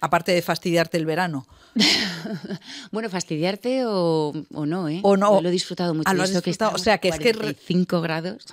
Aparte 0.01 0.31
de 0.31 0.41
fastidiarte 0.41 0.97
el 0.97 1.05
verano. 1.05 1.47
bueno, 2.91 3.09
fastidiarte 3.09 3.85
o, 3.87 4.33
no, 4.51 4.87
¿eh? 4.89 4.99
O 5.01 5.17
no. 5.17 5.41
lo 5.41 5.49
he 5.49 5.51
disfrutado 5.51 5.95
mucho. 5.95 6.09
Ah, 6.09 6.13
lo 6.13 6.23
has 6.23 6.31
disfrutado. 6.31 6.73
o 6.75 6.77
sea, 6.77 6.99
que 6.99 7.09
es 7.09 7.17
que... 7.17 7.55
5 7.65 8.01
grados 8.01 8.45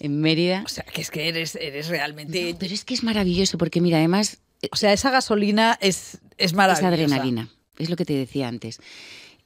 en 0.00 0.20
Mérida. 0.20 0.62
O 0.64 0.68
sea, 0.68 0.84
que 0.84 1.02
es 1.02 1.10
que 1.10 1.28
eres, 1.28 1.54
eres 1.54 1.88
realmente... 1.88 2.56
pero 2.58 2.74
es 2.74 2.84
que 2.84 2.94
es 2.94 3.04
maravilloso 3.04 3.58
porque, 3.58 3.80
mira, 3.80 3.98
además... 3.98 4.38
O 4.72 4.76
sea, 4.76 4.92
esa 4.92 5.10
gasolina 5.10 5.78
es, 5.80 6.18
es 6.38 6.54
maravillosa. 6.54 6.88
Es 6.88 6.94
adrenalina, 6.94 7.50
es 7.78 7.90
lo 7.90 7.96
que 7.96 8.04
te 8.04 8.14
decía 8.14 8.48
antes. 8.48 8.80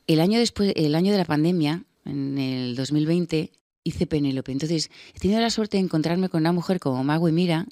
El 0.08 0.20
año, 0.20 0.38
después, 0.38 0.72
el 0.74 0.94
año 0.94 1.12
de 1.12 1.18
la 1.18 1.26
pandemia, 1.26 1.84
en 2.06 2.38
el 2.38 2.74
2020, 2.76 3.52
hice 3.84 4.06
Penélope. 4.06 4.52
Entonces, 4.52 4.90
he 5.14 5.20
tenido 5.20 5.38
la 5.38 5.50
suerte 5.50 5.76
de 5.76 5.84
encontrarme 5.84 6.30
con 6.30 6.40
una 6.40 6.52
mujer 6.52 6.80
como 6.80 7.04
Mago 7.04 7.28
y 7.28 7.32
Mira, 7.32 7.66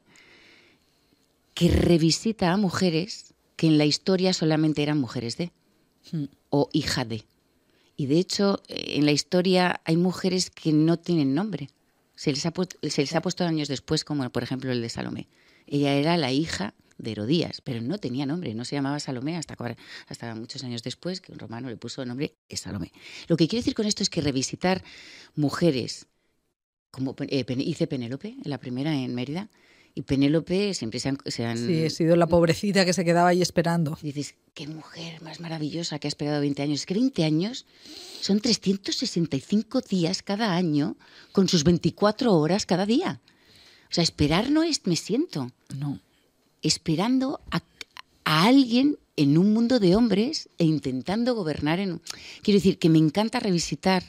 que 1.54 1.70
revisita 1.70 2.52
a 2.52 2.58
mujeres 2.58 3.32
que 3.56 3.66
en 3.66 3.78
la 3.78 3.86
historia 3.86 4.34
solamente 4.34 4.82
eran 4.82 4.98
mujeres 4.98 5.38
de 5.38 5.50
hmm. 6.12 6.24
o 6.50 6.68
hija 6.74 7.06
de. 7.06 7.24
Y 7.96 8.04
de 8.04 8.18
hecho, 8.18 8.60
en 8.68 9.06
la 9.06 9.12
historia 9.12 9.80
hay 9.84 9.96
mujeres 9.96 10.50
que 10.50 10.74
no 10.74 10.98
tienen 10.98 11.34
nombre. 11.34 11.70
Se 12.16 12.30
les, 12.30 12.44
ha 12.44 12.52
se 12.82 13.00
les 13.00 13.14
ha 13.14 13.22
puesto 13.22 13.44
años 13.44 13.68
después, 13.68 14.04
como 14.04 14.28
por 14.28 14.42
ejemplo 14.42 14.70
el 14.70 14.82
de 14.82 14.90
Salomé. 14.90 15.26
Ella 15.66 15.94
era 15.94 16.18
la 16.18 16.30
hija 16.32 16.74
de 16.98 17.12
Herodías, 17.12 17.60
pero 17.60 17.80
no 17.80 17.98
tenía 17.98 18.26
nombre, 18.26 18.54
no 18.54 18.64
se 18.64 18.76
llamaba 18.76 19.00
Salomé 19.00 19.36
hasta, 19.36 19.56
hasta 20.08 20.34
muchos 20.34 20.64
años 20.64 20.82
después, 20.82 21.20
que 21.20 21.32
un 21.32 21.38
romano 21.38 21.68
le 21.68 21.76
puso 21.76 22.04
nombre 22.04 22.36
es 22.48 22.60
Salomé. 22.60 22.92
Lo 23.28 23.36
que 23.36 23.48
quiero 23.48 23.60
decir 23.60 23.74
con 23.74 23.86
esto 23.86 24.02
es 24.02 24.10
que 24.10 24.20
revisitar 24.20 24.82
mujeres, 25.34 26.06
como 26.90 27.14
eh, 27.18 27.44
hice 27.58 27.86
Penélope, 27.86 28.36
la 28.44 28.58
primera 28.58 28.94
en 28.94 29.14
Mérida, 29.14 29.50
y 29.98 30.02
Penélope 30.02 30.74
siempre 30.74 31.00
se 31.00 31.08
han, 31.08 31.18
Sí, 31.56 31.86
ha 31.86 31.88
sido 31.88 32.16
la 32.16 32.26
pobrecita 32.26 32.84
que 32.84 32.92
se 32.92 33.02
quedaba 33.02 33.30
ahí 33.30 33.40
esperando. 33.40 33.96
Y 34.02 34.12
dices, 34.12 34.34
qué 34.52 34.66
mujer 34.66 35.22
más 35.22 35.40
maravillosa 35.40 35.98
que 35.98 36.06
ha 36.06 36.10
esperado 36.10 36.38
20 36.40 36.62
años. 36.62 36.80
Es 36.80 36.86
que 36.86 36.92
20 36.92 37.24
años 37.24 37.64
son 38.20 38.40
365 38.40 39.80
días 39.80 40.22
cada 40.22 40.54
año 40.54 40.98
con 41.32 41.48
sus 41.48 41.64
24 41.64 42.34
horas 42.34 42.66
cada 42.66 42.84
día. 42.84 43.22
O 43.90 43.94
sea, 43.94 44.04
esperar 44.04 44.50
no 44.50 44.64
es 44.64 44.86
me 44.86 44.96
siento. 44.96 45.50
No. 45.74 45.98
Esperando 46.62 47.40
a, 47.50 47.62
alguien 48.24 48.98
en 49.16 49.38
un 49.38 49.52
mundo 49.52 49.78
de 49.78 49.96
hombres 49.96 50.48
e 50.58 50.64
intentando 50.64 51.34
gobernar 51.34 51.80
en... 51.80 52.00
Quiero 52.42 52.58
decir 52.58 52.78
que 52.78 52.88
me 52.88 52.98
encanta 52.98 53.40
revisitar 53.40 54.02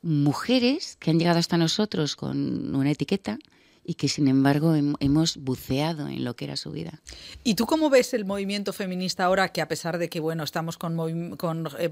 mujeres 0.00 0.96
que 1.00 1.10
han 1.10 1.18
llegado 1.18 1.38
hasta 1.38 1.56
nosotros 1.56 2.16
con 2.16 2.74
una 2.74 2.90
etiqueta 2.90 3.38
y 3.88 3.94
que 3.94 4.06
sin 4.06 4.28
embargo 4.28 4.74
hemos 5.00 5.38
buceado 5.38 6.08
en 6.08 6.22
lo 6.22 6.36
que 6.36 6.44
era 6.44 6.58
su 6.58 6.70
vida. 6.70 7.00
¿Y 7.42 7.54
tú 7.54 7.64
cómo 7.64 7.88
ves 7.88 8.12
el 8.12 8.26
movimiento 8.26 8.74
feminista 8.74 9.24
ahora 9.24 9.48
que 9.48 9.62
a 9.62 9.66
pesar 9.66 9.96
de 9.96 10.10
que 10.10 10.20
bueno 10.20 10.44
estamos 10.44 10.76
con, 10.76 11.36
con 11.36 11.66
eh, 11.78 11.90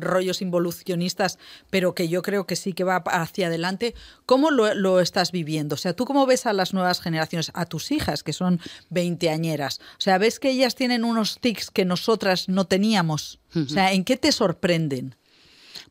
rollos 0.00 0.40
involucionistas, 0.40 1.38
pero 1.68 1.94
que 1.94 2.08
yo 2.08 2.22
creo 2.22 2.46
que 2.46 2.56
sí 2.56 2.72
que 2.72 2.84
va 2.84 2.96
hacia 3.04 3.48
adelante, 3.48 3.94
cómo 4.24 4.50
lo, 4.50 4.98
estás 4.98 5.30
viviendo? 5.30 5.74
O 5.74 5.76
sea, 5.76 5.92
¿tú 5.92 6.06
cómo 6.06 6.24
ves 6.24 6.46
a 6.46 6.54
las 6.54 6.72
nuevas 6.72 7.02
generaciones, 7.02 7.50
a 7.52 7.66
tus 7.66 7.92
hijas 7.92 8.22
que 8.22 8.32
son 8.32 8.58
veinteañeras? 8.88 9.80
O 9.98 10.00
sea, 10.00 10.16
¿ves 10.16 10.40
que 10.40 10.48
ellas 10.48 10.74
tienen 10.74 11.04
unos 11.04 11.38
tics 11.38 11.70
que 11.70 11.84
nosotras 11.84 12.48
no 12.48 12.64
teníamos? 12.64 13.40
O 13.54 13.68
sea, 13.68 13.92
¿en 13.92 14.04
qué 14.04 14.16
te 14.16 14.32
sorprenden? 14.32 15.16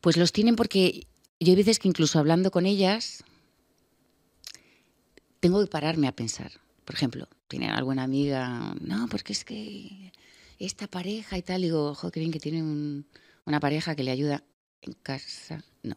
Pues 0.00 0.16
los 0.16 0.32
tienen 0.32 0.56
porque 0.56 1.06
yo 1.38 1.50
hay 1.50 1.56
veces 1.56 1.78
que 1.78 1.86
incluso 1.86 2.18
hablando 2.18 2.50
con 2.50 2.66
ellas 2.66 3.22
tengo 5.46 5.60
que 5.60 5.68
pararme 5.68 6.08
a 6.08 6.12
pensar. 6.12 6.50
Por 6.84 6.96
ejemplo, 6.96 7.28
tiene 7.46 7.68
alguna 7.70 8.02
amiga, 8.02 8.74
no, 8.80 9.06
porque 9.08 9.32
es 9.32 9.44
que 9.44 10.12
esta 10.58 10.88
pareja 10.88 11.38
y 11.38 11.42
tal, 11.42 11.62
digo, 11.62 11.90
ojo, 11.90 12.10
qué 12.10 12.18
bien 12.18 12.32
que 12.32 12.40
tiene 12.40 13.04
una 13.44 13.60
pareja 13.60 13.94
que 13.94 14.02
le 14.02 14.10
ayuda 14.10 14.42
en 14.82 14.94
casa. 14.94 15.62
No. 15.84 15.96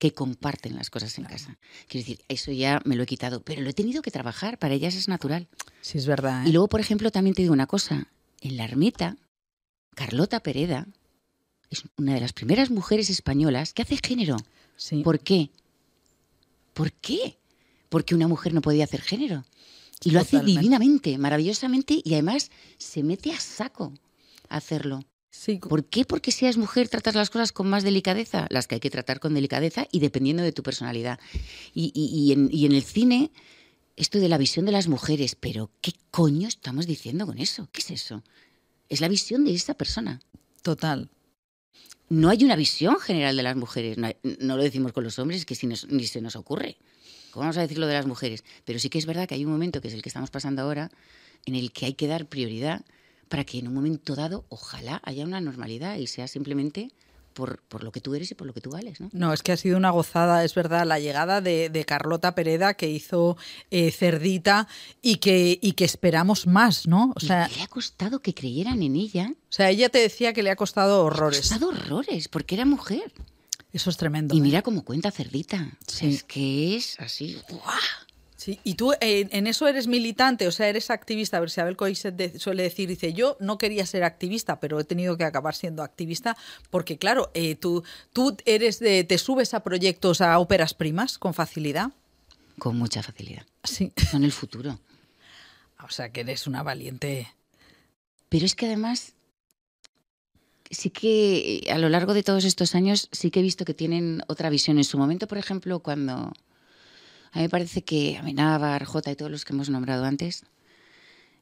Que 0.00 0.12
comparten 0.12 0.74
las 0.74 0.90
cosas 0.90 1.16
en 1.18 1.24
casa. 1.24 1.56
Quiero 1.86 2.04
decir, 2.04 2.24
eso 2.26 2.50
ya 2.50 2.82
me 2.84 2.96
lo 2.96 3.04
he 3.04 3.06
quitado, 3.06 3.42
pero 3.42 3.62
lo 3.62 3.70
he 3.70 3.74
tenido 3.74 4.02
que 4.02 4.10
trabajar, 4.10 4.58
para 4.58 4.74
ellas 4.74 4.96
es 4.96 5.06
natural. 5.06 5.46
Sí, 5.80 5.98
es 5.98 6.06
verdad. 6.06 6.44
Y 6.44 6.48
¿eh? 6.48 6.52
luego, 6.52 6.68
por 6.68 6.80
ejemplo, 6.80 7.12
también 7.12 7.34
te 7.34 7.42
digo 7.42 7.54
una 7.54 7.68
cosa, 7.68 8.08
en 8.40 8.56
la 8.56 8.64
ermita, 8.64 9.18
Carlota 9.94 10.40
Pereda 10.40 10.88
es 11.70 11.84
una 11.96 12.14
de 12.14 12.20
las 12.20 12.32
primeras 12.32 12.70
mujeres 12.70 13.08
españolas 13.08 13.72
que 13.72 13.82
hace 13.82 13.98
género. 14.02 14.36
Sí. 14.74 15.02
¿Por 15.04 15.20
qué? 15.20 15.50
¿Por 16.74 16.92
qué? 16.92 17.38
Porque 17.92 18.14
una 18.14 18.26
mujer 18.26 18.54
no 18.54 18.62
podía 18.62 18.84
hacer 18.84 19.02
género. 19.02 19.44
Y 20.02 20.10
lo 20.10 20.20
hace 20.20 20.38
divinamente, 20.46 21.18
maravillosamente 21.18 22.00
y 22.02 22.14
además 22.14 22.50
se 22.78 23.02
mete 23.02 23.32
a 23.32 23.38
saco 23.38 23.92
a 24.48 24.56
hacerlo. 24.56 25.04
Sí, 25.30 25.56
¿Por 25.58 25.84
qué? 25.84 26.04
Porque 26.04 26.32
si 26.32 26.44
eres 26.46 26.56
mujer 26.56 26.88
tratas 26.88 27.14
las 27.14 27.30
cosas 27.30 27.52
con 27.52 27.68
más 27.68 27.84
delicadeza, 27.84 28.46
las 28.50 28.66
que 28.66 28.76
hay 28.76 28.80
que 28.80 28.90
tratar 28.90 29.20
con 29.20 29.34
delicadeza 29.34 29.86
y 29.92 30.00
dependiendo 30.00 30.42
de 30.42 30.52
tu 30.52 30.62
personalidad. 30.62 31.20
Y, 31.74 31.92
y- 31.94 32.08
y 32.18 32.32
en, 32.32 32.48
y 32.50 32.66
en 32.66 32.72
el 32.72 32.82
cine, 32.82 33.30
esto 33.96 34.18
de 34.18 34.28
la 34.28 34.38
visión 34.38 34.64
de 34.66 34.72
las 34.72 34.88
mujeres, 34.88 35.34
pero 35.36 35.70
¿qué 35.82 35.92
coño 36.10 36.48
estamos 36.48 36.86
diciendo 36.86 37.26
con 37.26 37.38
eso? 37.38 37.68
¿Qué 37.72 37.80
es 37.82 37.90
eso? 37.90 38.22
Es 38.88 39.00
la 39.00 39.08
visión 39.08 39.44
de 39.44 39.54
esa 39.54 39.74
persona. 39.74 40.20
total. 40.62 41.10
No 42.08 42.28
hay 42.28 42.44
una 42.44 42.56
visión 42.56 42.98
general 43.00 43.36
de 43.36 43.42
las 43.42 43.56
mujeres. 43.56 43.96
No, 43.98 44.06
hay- 44.08 44.16
no 44.40 44.56
lo 44.56 44.62
decimos 44.62 44.92
con 44.92 45.02
los 45.04 45.18
hombres, 45.18 45.44
que 45.46 45.54
si 45.54 45.66
nos- 45.66 45.88
ni 45.88 46.06
se 46.06 46.20
nos 46.20 46.36
ocurre. 46.36 46.76
¿Cómo 47.32 47.42
vamos 47.42 47.56
a 47.56 47.62
decirlo 47.62 47.86
de 47.86 47.94
las 47.94 48.06
mujeres? 48.06 48.44
Pero 48.64 48.78
sí 48.78 48.88
que 48.90 48.98
es 48.98 49.06
verdad 49.06 49.26
que 49.26 49.34
hay 49.34 49.44
un 49.44 49.50
momento, 49.50 49.80
que 49.80 49.88
es 49.88 49.94
el 49.94 50.02
que 50.02 50.08
estamos 50.08 50.30
pasando 50.30 50.62
ahora, 50.62 50.90
en 51.46 51.54
el 51.56 51.72
que 51.72 51.86
hay 51.86 51.94
que 51.94 52.06
dar 52.06 52.26
prioridad 52.26 52.82
para 53.28 53.44
que 53.44 53.58
en 53.58 53.66
un 53.68 53.74
momento 53.74 54.14
dado, 54.14 54.44
ojalá, 54.50 55.00
haya 55.04 55.24
una 55.24 55.40
normalidad 55.40 55.96
y 55.96 56.06
sea 56.06 56.28
simplemente 56.28 56.90
por, 57.32 57.62
por 57.62 57.82
lo 57.82 57.90
que 57.90 58.02
tú 58.02 58.14
eres 58.14 58.30
y 58.30 58.34
por 58.34 58.46
lo 58.46 58.52
que 58.52 58.60
tú 58.60 58.70
vales, 58.70 59.00
¿no? 59.00 59.08
No, 59.14 59.32
es 59.32 59.42
que 59.42 59.52
ha 59.52 59.56
sido 59.56 59.78
una 59.78 59.88
gozada, 59.88 60.44
es 60.44 60.54
verdad, 60.54 60.84
la 60.86 60.98
llegada 61.00 61.40
de, 61.40 61.70
de 61.70 61.84
Carlota 61.86 62.34
Pereda 62.34 62.74
que 62.74 62.90
hizo 62.90 63.38
eh, 63.70 63.90
Cerdita 63.90 64.68
y 65.00 65.16
que, 65.16 65.58
y 65.62 65.72
que 65.72 65.86
esperamos 65.86 66.46
más, 66.46 66.86
¿no? 66.86 67.10
O 67.16 67.20
sea, 67.20 67.48
le 67.48 67.62
ha 67.62 67.68
costado 67.68 68.20
que 68.20 68.34
creyeran 68.34 68.82
en 68.82 68.96
ella. 68.96 69.32
o 69.32 69.52
sea, 69.52 69.70
ella 69.70 69.88
te 69.88 69.96
decía 69.98 70.34
que 70.34 70.42
le 70.42 70.50
ha 70.50 70.56
costado 70.56 70.96
Le 70.98 71.00
ha 71.00 71.06
horrores. 71.06 71.40
costado 71.40 71.68
horrores, 71.70 72.28
porque 72.28 72.54
era 72.56 72.66
mujer. 72.66 73.10
Eso 73.72 73.90
es 73.90 73.96
tremendo. 73.96 74.34
Y 74.34 74.38
¿eh? 74.38 74.42
mira 74.42 74.62
cómo 74.62 74.84
cuenta 74.84 75.10
Cerdita. 75.10 75.70
Sí. 75.86 76.08
Es 76.14 76.22
que 76.24 76.76
es 76.76 76.98
así. 77.00 77.38
¡guau! 77.48 77.62
Sí, 78.36 78.58
y 78.64 78.74
tú 78.74 78.92
eh, 78.94 79.28
en 79.30 79.46
eso 79.46 79.68
eres 79.68 79.86
militante, 79.86 80.48
o 80.48 80.50
sea, 80.50 80.66
eres 80.68 80.90
activista. 80.90 81.36
A 81.36 81.40
ver, 81.40 81.48
si 81.50 81.60
Abel 81.60 81.76
Coixet 81.76 82.12
de- 82.16 82.38
suele 82.40 82.64
decir, 82.64 82.88
dice, 82.88 83.12
yo 83.12 83.36
no 83.38 83.56
quería 83.56 83.86
ser 83.86 84.02
activista, 84.02 84.58
pero 84.58 84.80
he 84.80 84.84
tenido 84.84 85.16
que 85.16 85.22
acabar 85.22 85.54
siendo 85.54 85.84
activista 85.84 86.36
porque, 86.68 86.98
claro, 86.98 87.30
eh, 87.34 87.54
tú, 87.54 87.84
tú 88.12 88.36
eres 88.44 88.80
de, 88.80 89.04
te 89.04 89.16
subes 89.18 89.54
a 89.54 89.62
proyectos, 89.62 90.20
a 90.20 90.36
óperas 90.40 90.74
primas 90.74 91.18
con 91.18 91.34
facilidad. 91.34 91.92
Con 92.58 92.76
mucha 92.78 93.00
facilidad. 93.02 93.46
Sí. 93.62 93.92
Son 94.10 94.24
el 94.24 94.32
futuro. 94.32 94.78
O 95.84 95.90
sea, 95.90 96.10
que 96.12 96.20
eres 96.20 96.46
una 96.46 96.62
valiente. 96.62 97.26
Pero 98.28 98.46
es 98.46 98.54
que 98.54 98.66
además, 98.66 99.14
sí 100.72 100.90
que 100.90 101.60
eh, 101.66 101.70
a 101.72 101.78
lo 101.78 101.88
largo 101.88 102.14
de 102.14 102.22
todos 102.24 102.44
estos 102.44 102.74
años, 102.74 103.08
sí 103.12 103.30
que 103.30 103.40
he 103.40 103.42
visto 103.42 103.64
que 103.64 103.74
tienen 103.74 104.22
otra 104.26 104.50
visión. 104.50 104.78
En 104.78 104.84
su 104.84 104.98
momento, 104.98 105.28
por 105.28 105.38
ejemplo, 105.38 105.78
cuando 105.80 106.14
a 106.14 107.38
mí 107.38 107.42
me 107.42 107.48
parece 107.48 107.82
que 107.82 108.16
Amenábar, 108.16 108.84
Jota 108.84 109.12
y 109.12 109.16
todos 109.16 109.30
los 109.30 109.44
que 109.44 109.52
hemos 109.52 109.70
nombrado 109.70 110.04
antes, 110.04 110.44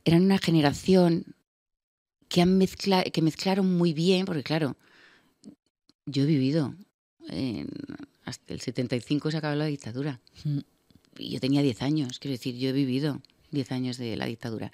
eran 0.04 0.22
una 0.22 0.38
generación 0.38 1.24
que, 2.28 2.42
han 2.42 2.58
mezcla- 2.58 3.04
que 3.04 3.22
mezclaron 3.22 3.76
muy 3.76 3.92
bien, 3.92 4.24
porque 4.26 4.42
claro, 4.42 4.76
yo 6.06 6.22
he 6.24 6.26
vivido, 6.26 6.74
en- 7.28 7.68
hasta 8.24 8.52
el 8.54 8.60
75 8.60 9.30
se 9.30 9.36
acabó 9.38 9.54
la 9.56 9.64
dictadura. 9.66 10.20
Mm. 10.44 10.58
Y 11.18 11.30
yo 11.30 11.40
tenía 11.40 11.62
10 11.62 11.82
años, 11.82 12.18
quiero 12.18 12.32
decir, 12.32 12.56
yo 12.56 12.70
he 12.70 12.72
vivido 12.72 13.20
10 13.50 13.72
años 13.72 13.96
de 13.98 14.16
la 14.16 14.26
dictadura. 14.26 14.70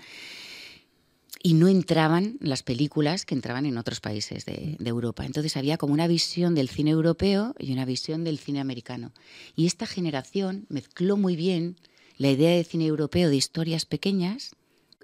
Y 1.48 1.54
no 1.54 1.68
entraban 1.68 2.38
las 2.40 2.64
películas 2.64 3.24
que 3.24 3.36
entraban 3.36 3.66
en 3.66 3.78
otros 3.78 4.00
países 4.00 4.44
de, 4.46 4.74
de 4.80 4.90
Europa. 4.90 5.24
Entonces 5.24 5.56
había 5.56 5.76
como 5.76 5.92
una 5.92 6.08
visión 6.08 6.56
del 6.56 6.68
cine 6.68 6.90
europeo 6.90 7.54
y 7.60 7.72
una 7.72 7.84
visión 7.84 8.24
del 8.24 8.40
cine 8.40 8.58
americano. 8.58 9.12
Y 9.54 9.66
esta 9.66 9.86
generación 9.86 10.66
mezcló 10.68 11.16
muy 11.16 11.36
bien 11.36 11.76
la 12.16 12.32
idea 12.32 12.50
de 12.50 12.64
cine 12.64 12.86
europeo 12.86 13.28
de 13.30 13.36
historias 13.36 13.86
pequeñas, 13.86 14.56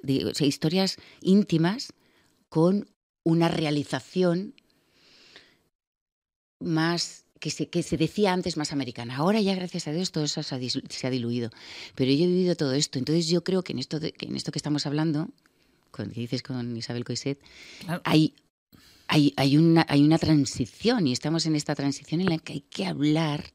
de, 0.02 0.24
o 0.24 0.35
sea, 0.35 0.48
historias 0.48 0.96
íntimas, 1.20 1.92
con 2.48 2.88
una 3.22 3.46
realización 3.46 4.55
más 6.59 7.24
que 7.38 7.50
se, 7.50 7.68
que 7.68 7.85
se 7.85 7.96
decía 7.96 8.33
antes 8.33 8.57
más 8.57 8.72
americana. 8.72 9.14
Ahora 9.16 9.40
ya, 9.40 9.55
gracias 9.55 9.87
a 9.87 9.92
Dios, 9.92 10.11
todo 10.11 10.24
eso 10.24 10.42
se 10.42 10.55
ha, 10.57 10.59
dis- 10.59 10.83
se 10.90 11.07
ha 11.07 11.11
diluido. 11.11 11.50
Pero 11.94 12.11
yo 12.11 12.24
he 12.24 12.26
vivido 12.26 12.57
todo 12.57 12.72
esto. 12.72 12.98
Entonces 12.98 13.28
yo 13.28 13.44
creo 13.44 13.62
que 13.62 13.74
en 13.74 13.78
esto, 13.78 14.00
de- 14.00 14.11
que 14.11 14.26
en 14.26 14.35
esto 14.35 14.50
que 14.50 14.59
estamos 14.59 14.87
hablando, 14.87 15.28
con, 15.92 16.11
que 16.11 16.20
dices 16.20 16.42
con 16.42 16.76
Isabel 16.76 17.05
Coiset, 17.05 17.38
Claro. 17.85 18.02
hay, 18.05 18.35
hay, 19.07 19.33
hay, 19.37 19.57
una, 19.57 19.87
hay 19.88 20.02
una 20.02 20.18
transición 20.18 21.07
y 21.07 21.12
estamos 21.12 21.46
en 21.46 21.55
esta 21.55 21.74
transición 21.76 22.20
en 22.20 22.31
la 22.31 22.38
que 22.38 22.55
hay 22.55 22.61
que 22.62 22.87
hablar 22.87 23.52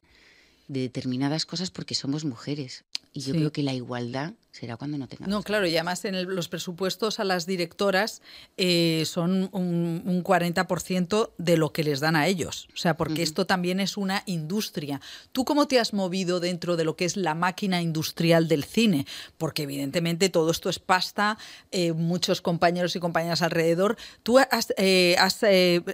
de 0.68 0.80
determinadas 0.80 1.44
cosas 1.44 1.70
porque 1.70 1.94
somos 1.94 2.24
mujeres. 2.24 2.84
Y 3.12 3.20
yo 3.20 3.32
Sí. 3.32 3.38
creo 3.38 3.52
que 3.52 3.62
la 3.62 3.74
igualdad 3.74 4.34
será 4.58 4.76
cuando 4.76 4.98
no 4.98 5.06
tengamos. 5.08 5.28
No, 5.30 5.42
claro, 5.42 5.66
y 5.66 5.76
además 5.76 6.04
en 6.04 6.14
el- 6.14 6.24
los 6.26 6.48
presupuestos 6.48 7.20
a 7.20 7.24
las 7.24 7.46
directoras 7.46 8.22
eh, 8.56 9.04
son 9.06 9.48
un, 9.52 10.02
un 10.04 10.22
40% 10.24 11.32
de 11.38 11.56
lo 11.56 11.72
que 11.72 11.84
les 11.84 12.00
dan 12.00 12.16
a 12.16 12.26
ellos. 12.26 12.68
O 12.74 12.76
sea, 12.76 12.96
porque 12.96 13.22
esto 13.22 13.46
también 13.46 13.80
es 13.80 13.96
una 13.96 14.22
industria. 14.26 15.00
¿Tú 15.32 15.44
cómo 15.44 15.66
te 15.68 15.78
has 15.78 15.92
movido 15.92 16.40
dentro 16.40 16.76
de 16.76 16.84
lo 16.84 16.96
que 16.96 17.04
es 17.04 17.16
la 17.16 17.34
máquina 17.34 17.80
industrial 17.82 18.48
del 18.48 18.64
cine? 18.64 19.06
Porque 19.36 19.62
evidentemente 19.62 20.28
todo 20.28 20.50
esto 20.50 20.68
es 20.70 20.78
pasta, 20.78 21.38
eh, 21.70 21.92
muchos 21.92 22.40
compañeros 22.40 22.96
y 22.96 23.00
compañeras 23.00 23.42
alrededor. 23.42 23.96
Tú 24.22 24.38
has, 24.38 24.72
eh, 24.76 25.14
has, 25.18 25.40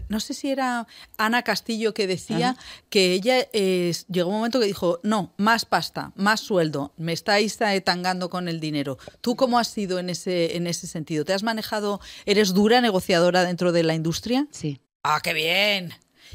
no 0.08 0.20
sé 0.20 0.34
si 0.34 0.50
era 0.50 0.86
Ana 1.18 1.42
Castillo 1.42 1.92
que 1.94 2.06
decía 2.06 2.56
que 2.88 3.12
ella 3.12 3.48
llegó 3.50 4.30
un 4.30 4.36
momento 4.36 4.60
que 4.60 4.66
dijo, 4.66 5.00
no, 5.02 5.32
más 5.36 5.64
pasta, 5.66 6.12
más 6.16 6.40
sueldo, 6.40 6.92
me 6.96 7.12
estáis 7.12 7.58
tangando 7.84 8.30
con 8.30 8.48
el 8.48 8.53
dinero. 8.60 8.98
¿Tú 9.20 9.36
cómo 9.36 9.58
has 9.58 9.68
sido 9.68 9.98
en 9.98 10.10
ese, 10.10 10.56
en 10.56 10.66
ese 10.66 10.86
sentido? 10.86 11.24
¿Te 11.24 11.32
has 11.32 11.42
manejado, 11.42 12.00
eres 12.26 12.54
dura 12.54 12.80
negociadora 12.80 13.44
dentro 13.44 13.72
de 13.72 13.82
la 13.82 13.94
industria? 13.94 14.46
Sí. 14.50 14.80
Ah, 15.02 15.20
qué 15.22 15.32
bien. 15.34 15.92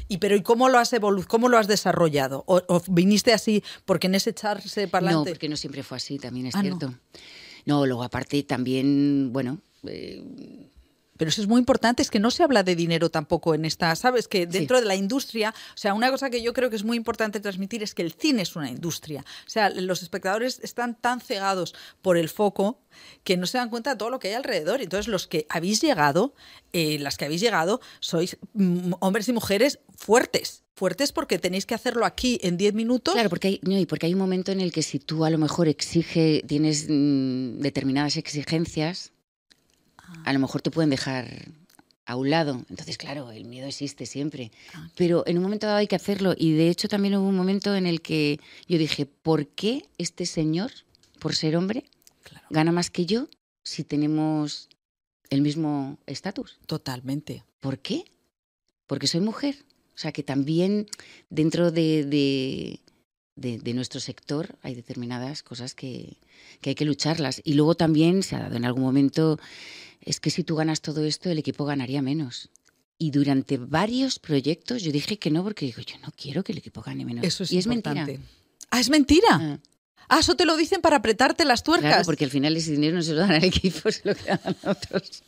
Y 0.08 0.18
pero 0.18 0.34
¿y 0.36 0.42
cómo 0.42 0.68
lo 0.68 0.78
has 0.78 0.92
evolu 0.92 1.24
cómo 1.26 1.48
lo 1.48 1.58
has 1.58 1.66
desarrollado? 1.68 2.42
¿O, 2.46 2.62
o 2.68 2.82
viniste 2.88 3.32
así 3.32 3.62
porque 3.84 4.06
en 4.08 4.14
ese 4.16 4.30
echarse 4.30 4.88
para 4.88 5.10
No, 5.10 5.24
porque 5.24 5.48
no 5.48 5.56
siempre 5.56 5.82
fue 5.82 5.96
así, 5.98 6.18
también 6.18 6.46
es 6.46 6.54
Ah, 6.54 6.62
no. 6.62 6.78
cierto. 6.78 6.94
No. 7.66 7.86
luego 7.86 8.02
aparte 8.02 8.42
también, 8.42 9.30
bueno, 9.32 9.58
eh, 9.86 10.22
Pero 11.20 11.28
eso 11.28 11.42
es 11.42 11.48
muy 11.48 11.58
importante, 11.58 12.00
es 12.00 12.10
que 12.10 12.18
no 12.18 12.30
se 12.30 12.42
habla 12.42 12.62
de 12.62 12.74
dinero 12.74 13.10
tampoco 13.10 13.54
en 13.54 13.66
esta, 13.66 13.94
¿sabes? 13.94 14.26
Que 14.26 14.46
dentro 14.46 14.80
de 14.80 14.86
la 14.86 14.94
industria, 14.94 15.52
o 15.74 15.76
sea, 15.76 15.92
una 15.92 16.10
cosa 16.10 16.30
que 16.30 16.40
yo 16.40 16.54
creo 16.54 16.70
que 16.70 16.76
es 16.76 16.82
muy 16.82 16.96
importante 16.96 17.40
transmitir 17.40 17.82
es 17.82 17.94
que 17.94 18.00
el 18.00 18.12
cine 18.12 18.40
es 18.40 18.56
una 18.56 18.70
industria. 18.70 19.22
O 19.46 19.50
sea, 19.50 19.68
los 19.68 20.02
espectadores 20.02 20.60
están 20.62 20.94
tan 20.98 21.20
cegados 21.20 21.74
por 22.00 22.16
el 22.16 22.30
foco 22.30 22.80
que 23.22 23.36
no 23.36 23.44
se 23.44 23.58
dan 23.58 23.68
cuenta 23.68 23.90
de 23.90 23.96
todo 23.96 24.08
lo 24.08 24.18
que 24.18 24.28
hay 24.28 24.34
alrededor. 24.34 24.80
Entonces, 24.80 25.08
los 25.08 25.26
que 25.26 25.44
habéis 25.50 25.82
llegado, 25.82 26.32
eh, 26.72 26.98
las 26.98 27.18
que 27.18 27.26
habéis 27.26 27.42
llegado, 27.42 27.82
sois 28.00 28.38
mm, 28.54 28.94
hombres 29.00 29.28
y 29.28 29.34
mujeres 29.34 29.80
fuertes. 29.94 30.64
Fuertes 30.74 31.12
porque 31.12 31.38
tenéis 31.38 31.66
que 31.66 31.74
hacerlo 31.74 32.06
aquí 32.06 32.38
en 32.42 32.56
10 32.56 32.72
minutos. 32.72 33.12
Claro, 33.12 33.28
porque 33.28 33.48
hay, 33.48 33.60
no, 33.62 33.78
y 33.78 33.84
porque 33.84 34.06
hay 34.06 34.14
un 34.14 34.20
momento 34.20 34.52
en 34.52 34.62
el 34.62 34.72
que 34.72 34.82
si 34.82 34.98
tú 34.98 35.26
a 35.26 35.28
lo 35.28 35.36
mejor 35.36 35.68
exige, 35.68 36.42
tienes 36.46 36.86
mm, 36.88 37.58
determinadas 37.58 38.16
exigencias. 38.16 39.12
A 40.24 40.32
lo 40.32 40.38
mejor 40.38 40.62
te 40.62 40.70
pueden 40.70 40.90
dejar 40.90 41.52
a 42.06 42.16
un 42.16 42.30
lado. 42.30 42.64
Entonces, 42.68 42.98
claro, 42.98 43.30
el 43.30 43.44
miedo 43.44 43.66
existe 43.68 44.04
siempre. 44.06 44.50
Ah, 44.74 44.90
Pero 44.96 45.22
en 45.26 45.36
un 45.36 45.42
momento 45.44 45.66
dado 45.66 45.78
hay 45.78 45.86
que 45.86 45.96
hacerlo. 45.96 46.34
Y 46.36 46.52
de 46.52 46.68
hecho 46.68 46.88
también 46.88 47.14
hubo 47.16 47.28
un 47.28 47.36
momento 47.36 47.74
en 47.76 47.86
el 47.86 48.00
que 48.02 48.40
yo 48.66 48.78
dije, 48.78 49.06
¿por 49.06 49.46
qué 49.46 49.84
este 49.98 50.26
señor, 50.26 50.70
por 51.20 51.34
ser 51.36 51.56
hombre, 51.56 51.84
Claro. 52.22 52.46
gana 52.50 52.72
más 52.72 52.90
que 52.90 53.06
yo 53.06 53.28
si 53.62 53.84
tenemos 53.84 54.68
el 55.30 55.42
mismo 55.42 55.98
estatus? 56.06 56.58
Totalmente. 56.66 57.44
¿Por 57.60 57.78
qué? 57.78 58.04
Porque 58.86 59.06
soy 59.06 59.20
mujer. 59.20 59.56
O 59.94 59.98
sea 60.00 60.12
que 60.12 60.22
también 60.22 60.86
dentro 61.28 61.70
de, 61.70 62.04
de, 62.04 62.80
de- 63.36 63.58
de 63.58 63.74
nuestro 63.74 64.00
sector 64.00 64.56
hay 64.62 64.74
determinadas 64.74 65.42
cosas 65.42 65.74
que, 65.74 66.16
que 66.60 66.70
hay 66.70 66.74
que 66.74 66.84
lucharlas. 66.84 67.40
Y 67.44 67.54
luego 67.54 67.74
también 67.74 68.22
se 68.22 68.36
ha 68.36 68.40
dado 68.40 68.56
en 68.56 68.64
algún 68.64 68.82
momento, 68.82 69.38
es 70.00 70.20
que 70.20 70.30
si 70.30 70.44
tú 70.44 70.56
ganas 70.56 70.80
todo 70.80 71.04
esto, 71.04 71.30
el 71.30 71.38
equipo 71.38 71.64
ganaría 71.64 72.02
menos. 72.02 72.50
Y 72.98 73.12
durante 73.12 73.56
varios 73.56 74.18
proyectos 74.18 74.82
yo 74.82 74.92
dije 74.92 75.18
que 75.18 75.30
no, 75.30 75.42
porque 75.42 75.64
digo, 75.66 75.80
yo 75.80 75.98
no 76.00 76.08
quiero 76.14 76.44
que 76.44 76.52
el 76.52 76.58
equipo 76.58 76.82
gane 76.82 77.04
menos. 77.06 77.24
Eso 77.24 77.44
es 77.44 77.52
y 77.52 77.58
es 77.58 77.64
importante. 77.66 78.12
mentira. 78.18 78.30
Ah, 78.70 78.80
es 78.80 78.90
mentira. 78.90 79.28
Ah, 79.32 79.58
Ah, 80.12 80.18
eso 80.18 80.34
te 80.34 80.44
lo 80.44 80.56
dicen 80.56 80.80
para 80.80 80.96
apretarte 80.96 81.44
las 81.44 81.62
tuercas. 81.62 81.88
claro, 81.88 82.04
porque 82.04 82.24
al 82.24 82.32
final 82.32 82.56
ese 82.56 82.72
dinero 82.72 82.96
no 82.96 83.02
se 83.02 83.12
lo 83.12 83.20
dan 83.20 83.30
al 83.30 83.44
equipo, 83.44 83.92
se 83.92 84.00
lo 84.04 84.14
quedan 84.16 84.56
a 84.64 84.70
otros. 84.72 85.22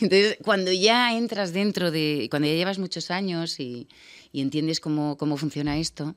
Entonces, 0.00 0.36
cuando 0.44 0.70
ya 0.72 1.16
entras 1.16 1.52
dentro 1.52 1.90
de, 1.90 2.28
cuando 2.30 2.46
ya 2.46 2.54
llevas 2.54 2.78
muchos 2.78 3.10
años 3.10 3.58
y, 3.58 3.88
y 4.30 4.40
entiendes 4.40 4.78
cómo, 4.78 5.16
cómo 5.16 5.36
funciona 5.36 5.78
esto, 5.78 6.14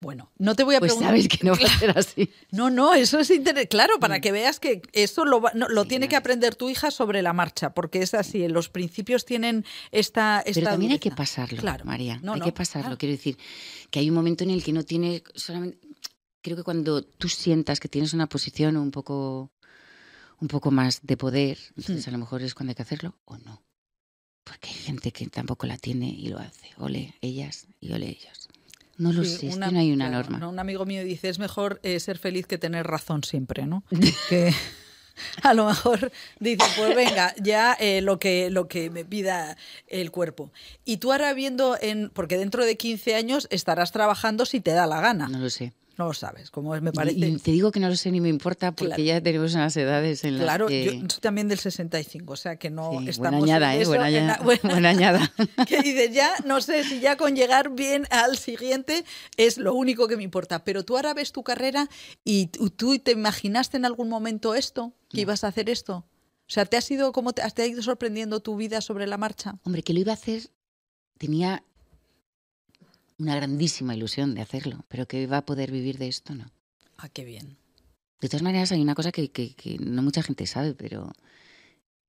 Bueno, 0.00 0.30
no 0.36 0.54
te 0.54 0.64
voy 0.64 0.74
a 0.74 0.80
pues 0.80 0.92
preguntar. 0.92 1.10
sabes 1.12 1.28
que 1.28 1.38
no 1.46 1.52
va 1.52 1.66
a 1.66 1.78
ser 1.78 1.90
así. 1.98 2.30
No, 2.50 2.68
no, 2.68 2.92
eso 2.92 3.18
es 3.20 3.30
interesante. 3.30 3.68
Claro, 3.68 3.98
para 4.00 4.20
que 4.20 4.32
veas 4.32 4.60
que 4.60 4.82
eso 4.92 5.24
lo, 5.24 5.40
va- 5.40 5.52
no, 5.54 5.66
lo 5.68 5.82
Sí, 5.84 5.88
tiene 5.88 6.08
que 6.08 6.16
aprender 6.16 6.56
tu 6.56 6.68
hija 6.68 6.90
sobre 6.90 7.22
la 7.22 7.32
marcha, 7.32 7.72
porque 7.72 8.02
es 8.02 8.12
así. 8.12 8.46
Los 8.48 8.68
principios 8.68 9.24
tienen 9.24 9.64
esta. 9.92 10.40
esta 10.40 10.60
Pero 10.60 10.70
también 10.72 10.92
hay 10.92 10.98
que 10.98 11.10
pasarlo, 11.10 11.58
Claro. 11.60 11.84
María. 11.86 12.18
No, 12.22 12.34
hay 12.34 12.40
no, 12.40 12.44
que 12.44 12.52
pasarlo. 12.52 12.82
claro. 12.88 12.98
Quiero 12.98 13.12
decir 13.12 13.38
que 13.90 14.00
hay 14.00 14.08
un 14.10 14.14
momento 14.14 14.44
en 14.44 14.50
el 14.50 14.62
que 14.62 14.72
no 14.72 14.82
tiene 14.84 15.22
solamente. 15.34 15.78
Creo 16.42 16.56
que 16.58 16.64
cuando 16.64 17.02
tú 17.02 17.30
sientas 17.30 17.80
que 17.80 17.88
tienes 17.88 18.12
una 18.12 18.26
posición 18.28 18.76
un 18.76 18.90
poco 18.90 19.52
un 20.40 20.48
poco 20.48 20.70
más 20.70 21.00
de 21.02 21.16
poder, 21.16 21.56
entonces 21.78 22.06
a 22.08 22.10
lo 22.10 22.18
mejor 22.18 22.42
es 22.42 22.54
cuando 22.54 22.72
hay 22.72 22.74
que 22.74 22.82
hacerlo 22.82 23.16
o 23.24 23.38
no. 23.38 23.62
Porque 24.44 24.68
hay 24.68 24.74
gente 24.74 25.10
que 25.12 25.26
tampoco 25.28 25.66
la 25.66 25.78
tiene 25.78 26.08
y 26.10 26.28
lo 26.28 26.38
hace. 26.38 26.68
Ole 26.76 27.14
ellas 27.22 27.66
y 27.80 27.92
ole 27.94 28.08
ellos. 28.10 28.43
No 28.96 29.12
lo 29.12 29.24
Sí, 29.24 29.36
sé, 29.36 29.46
una- 29.56 29.70
no 29.70 29.78
hay 29.78 29.92
una 29.92 30.08
claro, 30.08 30.22
norma. 30.24 30.38
¿no? 30.38 30.48
Un 30.50 30.58
amigo 30.58 30.84
mío 30.86 31.02
dice, 31.04 31.28
es 31.28 31.38
mejor 31.38 31.80
eh, 31.82 31.98
ser 32.00 32.18
feliz 32.18 32.46
que 32.46 32.58
tener 32.58 32.86
razón 32.86 33.24
siempre, 33.24 33.66
¿no? 33.66 33.82
que 34.28 34.52
a 35.42 35.54
lo 35.54 35.66
mejor 35.66 36.10
dice, 36.40 36.64
pues 36.76 36.94
venga, 36.96 37.34
ya 37.42 37.72
eh, 37.74 38.00
lo, 38.00 38.18
que, 38.18 38.50
lo 38.50 38.66
que 38.68 38.90
me 38.90 39.04
pida 39.04 39.56
el 39.88 40.10
cuerpo. 40.10 40.52
Y 40.84 40.96
tú 40.98 41.12
ahora 41.12 41.32
viendo, 41.34 41.76
en, 41.80 42.10
porque 42.10 42.36
dentro 42.38 42.64
de 42.64 42.76
15 42.76 43.14
años 43.14 43.46
estarás 43.50 43.92
trabajando 43.92 44.44
si 44.46 44.60
te 44.60 44.72
da 44.72 44.86
la 44.86 45.00
gana. 45.00 45.28
No 45.28 45.38
lo 45.38 45.50
sé. 45.50 45.72
No 45.96 46.06
lo 46.06 46.12
sabes, 46.14 46.50
como 46.50 46.70
me 46.80 46.92
parece. 46.92 47.18
Y 47.18 47.36
te 47.38 47.52
digo 47.52 47.70
que 47.70 47.78
no 47.78 47.88
lo 47.88 47.94
sé 47.94 48.10
ni 48.10 48.20
me 48.20 48.28
importa 48.28 48.72
porque 48.72 48.86
Claro. 48.96 49.02
ya 49.04 49.20
tenemos 49.20 49.54
unas 49.54 49.76
edades 49.76 50.24
en 50.24 50.38
las 50.38 50.44
Claro, 50.44 50.66
que... 50.66 50.84
yo 50.84 50.90
soy 50.92 51.20
también 51.20 51.46
del 51.48 51.58
65, 51.60 52.32
o 52.32 52.36
sea 52.36 52.56
que 52.56 52.68
no 52.70 52.90
Sí, 53.00 53.08
estamos 53.10 53.38
buena 53.40 53.56
añada, 53.56 53.74
en 53.76 53.82
¿eh? 53.82 53.86
Buena, 53.86 54.08
en 54.08 54.14
añada, 54.16 54.38
la- 54.38 54.44
buena- 54.44 54.70
buena 54.70 54.88
añada. 54.88 55.32
que 55.68 55.82
dices, 55.82 56.12
ya 56.12 56.32
no 56.44 56.60
sé 56.60 56.82
si 56.84 56.98
ya 57.00 57.16
con 57.16 57.36
llegar 57.36 57.70
bien 57.70 58.06
al 58.10 58.36
siguiente 58.38 59.04
es 59.36 59.56
lo 59.58 59.72
único 59.74 60.08
que 60.08 60.16
me 60.16 60.24
importa. 60.24 60.64
Pero 60.64 60.84
tú 60.84 60.96
ahora 60.96 61.14
ves 61.14 61.30
tu 61.30 61.44
carrera 61.44 61.88
y 62.24 62.46
tú, 62.48 62.98
te 62.98 63.12
imaginaste 63.12 63.76
en 63.76 63.84
algún 63.84 64.08
momento 64.08 64.54
esto, 64.56 64.92
que 65.10 65.20
ibas 65.20 65.44
a 65.44 65.48
hacer 65.48 65.70
esto. 65.70 65.98
O 66.46 66.52
sea, 66.52 66.66
¿te 66.66 66.76
ha 66.76 66.80
sido 66.80 67.12
como 67.12 67.32
te, 67.32 67.42
te 67.52 67.62
ha 67.62 67.66
ido 67.66 67.82
sorprendiendo 67.82 68.40
tu 68.40 68.56
vida 68.56 68.80
sobre 68.80 69.06
la 69.06 69.16
marcha? 69.16 69.54
Hombre, 69.62 69.82
que 69.82 69.94
lo 69.94 70.00
iba 70.00 70.10
a 70.12 70.14
hacer, 70.14 70.50
tenía 71.18 71.62
una 73.18 73.36
grandísima 73.36 73.94
ilusión 73.94 74.34
de 74.34 74.42
hacerlo, 74.42 74.84
pero 74.88 75.06
que 75.06 75.22
iba 75.22 75.36
a 75.38 75.44
poder 75.46 75.70
vivir 75.70 75.98
de 75.98 76.08
esto, 76.08 76.34
no. 76.34 76.50
Ah, 76.96 77.08
qué 77.08 77.24
bien. 77.24 77.56
De 78.20 78.28
todas 78.28 78.42
maneras, 78.42 78.72
hay 78.72 78.80
una 78.80 78.94
cosa 78.94 79.12
que, 79.12 79.30
que- 79.30 79.54
que 79.54 79.78
no 79.78 80.02
mucha 80.02 80.22
gente 80.22 80.46
sabe, 80.46 80.74
pero 80.74 81.12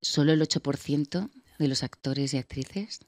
solo 0.02 0.32
el 0.34 0.42
8% 0.42 1.30
de 1.60 1.68
los 1.68 1.84
actores 1.84 2.34
y 2.34 2.38
actrices 2.38 3.00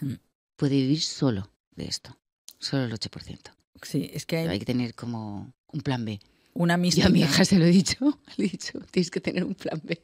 Hmm. 0.00 0.14
puede 0.56 0.76
vivir 0.76 1.00
solo 1.02 1.50
de 1.76 1.84
esto. 1.86 2.16
Solo 2.58 2.84
el 2.84 2.92
8%. 2.92 3.50
Sí, 3.82 4.10
es 4.12 4.24
que 4.26 4.38
Hay 4.38 4.48
hay 4.48 4.58
que 4.58 4.64
tener 4.64 4.94
como 4.94 5.52
un 5.68 5.80
plan 5.82 6.04
B. 6.04 6.20
una 6.54 6.74
Yo 6.76 6.80
mística. 6.82 7.06
a 7.08 7.10
mi 7.10 7.20
hija 7.20 7.44
se 7.44 7.58
lo 7.58 7.64
he 7.64 7.70
dicho, 7.70 8.18
le 8.36 8.46
he 8.46 8.48
dicho, 8.48 8.78
tienes 8.90 9.10
que 9.10 9.20
tener 9.20 9.44
un 9.44 9.54
plan 9.54 9.80
B. 9.84 10.00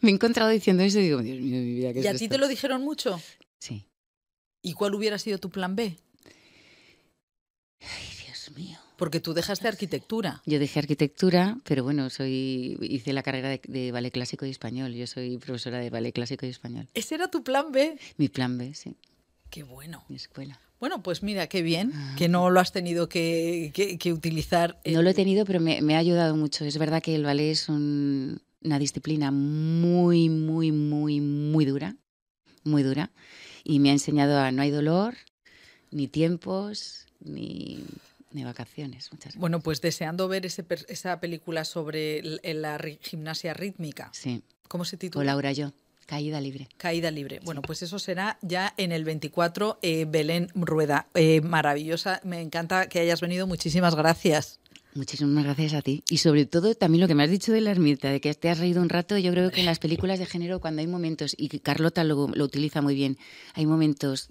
Me 0.00 0.10
he 0.10 0.14
encontrado 0.14 0.50
diciendo 0.50 0.82
eso 0.82 0.98
y 0.98 1.02
digo, 1.04 1.20
Dios 1.22 1.38
mío, 1.40 1.60
mi 1.60 1.74
vida, 1.74 1.92
¿qué 1.92 2.00
¿Y 2.00 2.06
es 2.06 2.14
a 2.14 2.18
ti 2.18 2.28
te 2.28 2.38
lo 2.38 2.48
dijeron 2.48 2.82
mucho? 2.82 3.20
Sí. 3.60 3.86
¿Y 4.62 4.72
cuál 4.74 4.94
hubiera 4.94 5.18
sido 5.18 5.38
tu 5.38 5.50
plan 5.50 5.76
B? 5.76 5.98
Ay, 7.82 8.26
Dios 8.26 8.50
mío. 8.56 8.78
Porque 8.96 9.20
tú 9.20 9.34
dejaste 9.34 9.66
arquitectura. 9.68 10.42
Yo 10.46 10.58
dejé 10.58 10.78
arquitectura, 10.78 11.56
pero 11.64 11.82
bueno, 11.82 12.08
soy 12.10 12.78
hice 12.82 13.12
la 13.12 13.22
carrera 13.22 13.48
de, 13.48 13.60
de 13.66 13.90
ballet 13.90 14.12
clásico 14.12 14.46
y 14.46 14.50
español. 14.50 14.92
Yo 14.94 15.06
soy 15.06 15.38
profesora 15.38 15.78
de 15.78 15.90
ballet 15.90 16.12
clásico 16.12 16.46
y 16.46 16.50
español. 16.50 16.88
¿Ese 16.94 17.16
era 17.16 17.28
tu 17.28 17.42
plan 17.42 17.72
B? 17.72 17.98
Mi 18.16 18.28
plan 18.28 18.56
B, 18.58 18.74
sí, 18.74 18.94
Qué 19.50 19.62
bueno. 19.64 20.04
mi 20.08 20.16
escuela. 20.16 20.58
Bueno, 20.78 21.02
pues 21.02 21.22
mira, 21.22 21.46
qué 21.46 21.62
bien 21.62 21.92
que 22.16 22.28
no 22.28 22.50
lo 22.50 22.58
has 22.58 22.72
tenido 22.72 23.08
que, 23.08 23.70
que- 23.74 23.98
que 23.98 24.12
utilizar. 24.12 24.80
No 24.84 25.02
lo 25.02 25.10
he 25.10 25.14
tenido, 25.14 25.44
pero 25.44 25.60
me, 25.60 25.80
me 25.80 25.94
ha 25.94 25.98
ayudado 25.98 26.34
mucho. 26.36 26.64
Es 26.64 26.76
verdad 26.78 27.02
que 27.02 27.14
el 27.14 27.24
ballet 27.24 27.50
es 27.52 27.68
un- 27.68 28.40
una 28.62 28.78
disciplina 28.78 29.30
muy, 29.30 30.28
muy, 30.28 30.72
muy, 30.72 31.20
muy 31.20 31.64
dura, 31.64 31.96
muy 32.64 32.82
dura. 32.82 33.10
Y 33.64 33.78
me 33.78 33.90
ha 33.90 33.92
enseñado 33.92 34.38
a 34.38 34.50
no 34.52 34.62
hay 34.62 34.70
dolor, 34.70 35.14
ni 35.92 36.08
tiempos, 36.08 37.01
ni, 37.24 37.84
ni 38.30 38.44
vacaciones. 38.44 39.08
Muchas 39.12 39.24
gracias. 39.24 39.40
Bueno, 39.40 39.60
pues 39.60 39.80
deseando 39.80 40.28
ver 40.28 40.46
ese 40.46 40.64
esa 40.88 41.20
película 41.20 41.64
sobre 41.64 42.22
la 42.42 42.80
gimnasia 43.00 43.54
rítmica. 43.54 44.10
Sí. 44.12 44.42
¿Cómo 44.68 44.84
se 44.84 44.96
O 44.96 44.98
titula? 44.98 45.24
Laura 45.24 45.52
yo, 45.52 45.72
caída 46.06 46.40
libre. 46.40 46.68
Caída 46.76 47.10
libre. 47.10 47.40
Bueno, 47.44 47.62
pues 47.62 47.82
eso 47.82 47.98
será 47.98 48.38
ya 48.42 48.72
en 48.76 48.92
el 48.92 49.04
24, 49.04 49.78
eh, 49.82 50.06
Belén 50.08 50.48
Rueda. 50.54 51.08
Eh, 51.14 51.40
maravillosa. 51.42 52.20
Me 52.24 52.40
encanta 52.40 52.88
que 52.88 53.00
hayas 53.00 53.20
venido. 53.20 53.46
Muchísimas 53.46 53.94
gracias. 53.94 54.60
Muchísimas 54.94 55.44
gracias 55.44 55.72
a 55.72 55.80
ti. 55.80 56.04
Y 56.10 56.18
sobre 56.18 56.44
todo 56.44 56.74
también 56.74 57.00
lo 57.00 57.08
que 57.08 57.14
me 57.14 57.22
has 57.22 57.30
dicho 57.30 57.52
de 57.52 57.62
la 57.62 57.70
ermita, 57.70 58.10
de 58.10 58.20
que 58.20 58.34
te 58.34 58.50
has 58.50 58.58
reído 58.58 58.82
un 58.82 58.90
rato, 58.90 59.16
yo 59.16 59.30
creo 59.32 59.50
que 59.50 59.60
en 59.60 59.66
las 59.66 59.78
películas 59.78 60.18
de 60.18 60.26
género 60.26 60.60
cuando 60.60 60.80
hay 60.80 60.86
momentos, 60.86 61.34
y 61.38 61.48
que 61.48 61.60
Carlota 61.60 62.04
lo, 62.04 62.28
lo 62.28 62.44
utiliza 62.44 62.82
muy 62.82 62.94
bien, 62.94 63.16
hay 63.54 63.64
momentos 63.64 64.28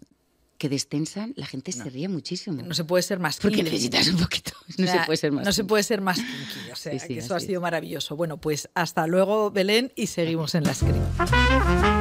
que 0.61 0.69
destensan, 0.69 1.33
la 1.37 1.47
gente 1.47 1.71
se 1.71 1.89
ríe 1.89 2.07
muchísimo. 2.07 2.61
No 2.61 2.75
se 2.75 2.83
puede 2.83 3.01
ser 3.01 3.17
más 3.17 3.37
porque 3.41 3.57
kinky. 3.57 3.71
necesitas 3.71 4.07
un 4.09 4.17
poquito. 4.17 4.51
No 4.77 4.85
O 4.85 4.87
sea, 4.87 4.99
se 5.01 5.05
puede 5.07 5.17
ser 5.17 5.31
más. 5.31 5.45
No 5.45 5.51
se 5.53 5.63
puede 5.63 5.81
ser 5.83 6.01
más 6.01 6.17
kinky. 6.17 6.71
O 6.71 6.75
sea, 6.75 6.91
Sí, 6.93 6.99
sí, 6.99 7.07
que 7.15 7.19
eso 7.19 7.33
ha 7.35 7.39
sido 7.39 7.55
es. 7.59 7.61
maravilloso. 7.61 8.15
Bueno, 8.15 8.37
pues 8.37 8.69
hasta 8.75 9.07
luego, 9.07 9.49
Belén, 9.49 9.91
y 9.95 10.05
seguimos 10.05 10.53
en 10.53 10.63
la 10.65 10.73
script. 10.75 12.00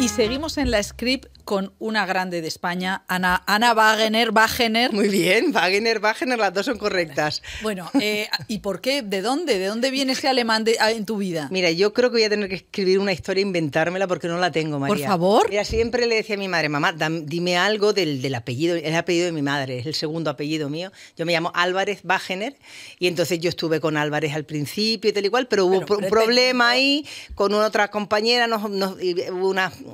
Y 0.00 0.08
seguimos 0.08 0.56
en 0.56 0.70
la 0.70 0.82
script 0.82 1.26
con 1.44 1.74
una 1.78 2.06
grande 2.06 2.40
de 2.40 2.48
España, 2.48 3.02
Ana, 3.08 3.42
Ana 3.46 3.74
Wagener, 3.74 4.30
Wagener. 4.30 4.92
Muy 4.92 5.08
bien, 5.08 5.52
Wagner, 5.52 5.98
Wagner, 5.98 6.38
las 6.38 6.54
dos 6.54 6.64
son 6.66 6.78
correctas. 6.78 7.42
Bueno, 7.62 7.90
eh, 8.00 8.28
¿y 8.48 8.60
por 8.60 8.80
qué? 8.80 9.02
¿De 9.02 9.20
dónde? 9.20 9.58
¿De 9.58 9.66
dónde 9.66 9.90
viene 9.90 10.12
ese 10.12 10.28
alemán 10.28 10.64
de- 10.64 10.78
en 10.80 11.04
tu 11.04 11.16
vida? 11.18 11.48
Mira, 11.50 11.70
yo 11.72 11.92
creo 11.92 12.08
que 12.10 12.14
voy 12.16 12.22
a 12.24 12.30
tener 12.30 12.48
que 12.48 12.54
escribir 12.54 12.98
una 13.00 13.12
historia, 13.12 13.42
inventármela 13.42 14.06
porque 14.06 14.28
no 14.28 14.38
la 14.38 14.50
tengo, 14.52 14.78
María. 14.78 15.06
favor. 15.08 15.50
Mira, 15.50 15.64
siempre 15.64 16.06
le 16.06 16.14
decía 16.14 16.36
a 16.36 16.38
mi 16.38 16.48
madre, 16.48 16.68
mamá, 16.70 16.94
dime 17.24 17.58
algo 17.58 17.92
del, 17.92 18.22
del 18.22 18.34
apellido, 18.36 18.76
el 18.76 18.94
apellido 18.94 19.26
de 19.26 19.32
mi 19.32 19.42
madre, 19.42 19.80
es 19.80 19.86
el 19.86 19.94
segundo 19.94 20.30
apellido 20.30 20.70
mío. 20.70 20.92
Yo 21.16 21.26
me 21.26 21.32
llamo 21.32 21.50
Álvarez 21.54 22.00
Wagener 22.04 22.56
y 22.98 23.06
entonces 23.08 23.38
yo 23.40 23.48
estuve 23.50 23.80
con 23.80 23.96
Álvarez 23.98 24.32
al 24.34 24.44
principio 24.44 25.10
y 25.10 25.12
tal 25.12 25.26
y 25.26 25.28
cual, 25.28 25.46
pero 25.48 25.66
hubo 25.66 25.80
Pero 25.80 25.98
un 25.98 26.06
problema 26.08 26.70
ahí 26.70 27.04
con 27.34 27.52
una 27.52 27.66
otra 27.66 27.88
compañera, 27.90 28.46
nos, 28.46 28.70
nos- 28.70 28.92
hubo 28.92 29.48
unas, 29.50 29.74
eh, 29.80 29.84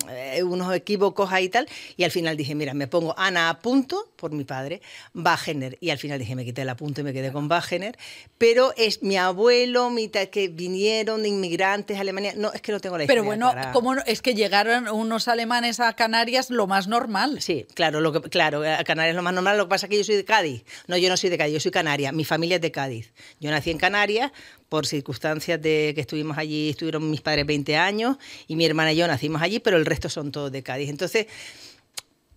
unos 0.44 0.74
equívocos 0.74 1.32
ahí 1.32 1.46
y 1.46 1.48
tal, 1.48 1.68
y 1.96 2.04
al 2.04 2.10
final 2.10 2.36
dije, 2.36 2.54
mira, 2.54 2.74
me 2.74 2.88
pongo 2.88 3.14
Ana 3.16 3.48
a 3.48 3.58
punto 3.58 4.10
por 4.16 4.32
mi 4.32 4.44
padre, 4.44 4.80
Wagener, 5.14 5.78
y 5.80 5.90
al 5.90 5.98
final 5.98 6.18
dije, 6.18 6.34
me 6.34 6.44
quité 6.44 6.62
el 6.62 6.68
apunto 6.68 7.02
y 7.02 7.04
me 7.04 7.12
quedé 7.12 7.30
con 7.30 7.48
Wagener, 7.50 7.96
pero 8.38 8.72
es 8.76 9.02
mi 9.02 9.16
abuelo, 9.16 9.90
mi 9.90 10.08
que 10.08 10.48
vinieron 10.48 11.22
de 11.22 11.28
inmigrantes 11.28 11.98
a 11.98 12.00
Alemania, 12.00 12.32
no, 12.36 12.52
es 12.52 12.62
que 12.62 12.72
no 12.72 12.80
tengo 12.80 12.96
la 12.96 13.06
Pero 13.06 13.22
historia 13.22 13.26
bueno, 13.26 13.52
clara. 13.52 13.72
¿cómo 13.72 13.94
no? 13.94 14.02
es 14.06 14.22
que 14.22 14.34
llegaron 14.34 14.88
unos 14.88 15.28
alemanes 15.28 15.80
a 15.80 15.92
Canarias 15.94 16.50
lo 16.50 16.66
más 16.66 16.88
normal. 16.88 17.42
Sí, 17.42 17.66
claro, 17.74 18.00
lo 18.00 18.12
que, 18.12 18.28
claro, 18.30 18.62
a 18.62 18.82
Canarias 18.84 19.14
lo 19.14 19.22
más 19.22 19.34
normal, 19.34 19.58
lo 19.58 19.64
que 19.64 19.70
pasa 19.70 19.86
es 19.86 19.90
que 19.90 19.98
yo 19.98 20.04
soy 20.04 20.16
de 20.16 20.24
Cádiz. 20.24 20.64
No, 20.86 20.96
yo 20.96 21.08
no 21.08 21.16
soy 21.16 21.30
de 21.30 21.38
Cádiz, 21.38 21.54
yo 21.54 21.60
soy 21.60 21.70
canaria. 21.70 22.12
Mi 22.12 22.24
familia 22.24 22.56
es 22.56 22.62
de 22.62 22.72
Cádiz. 22.72 23.12
Yo 23.40 23.50
nací 23.50 23.70
en 23.70 23.78
Canarias 23.78 24.32
por 24.68 24.86
circunstancias 24.86 25.60
de 25.62 25.92
que 25.94 26.00
estuvimos 26.00 26.36
allí, 26.38 26.70
estuvieron 26.70 27.08
mis 27.10 27.20
padres 27.20 27.46
20 27.46 27.76
años 27.76 28.16
y 28.48 28.56
mi 28.56 28.64
hermana 28.66 28.92
y 28.92 28.96
yo 28.96 29.06
nacimos 29.06 29.40
allí, 29.42 29.58
pero 29.60 29.76
el 29.76 29.86
resto 29.86 30.08
son 30.08 30.32
todos 30.32 30.50
de 30.50 30.62
Cádiz. 30.62 30.90
Entonces, 30.90 31.26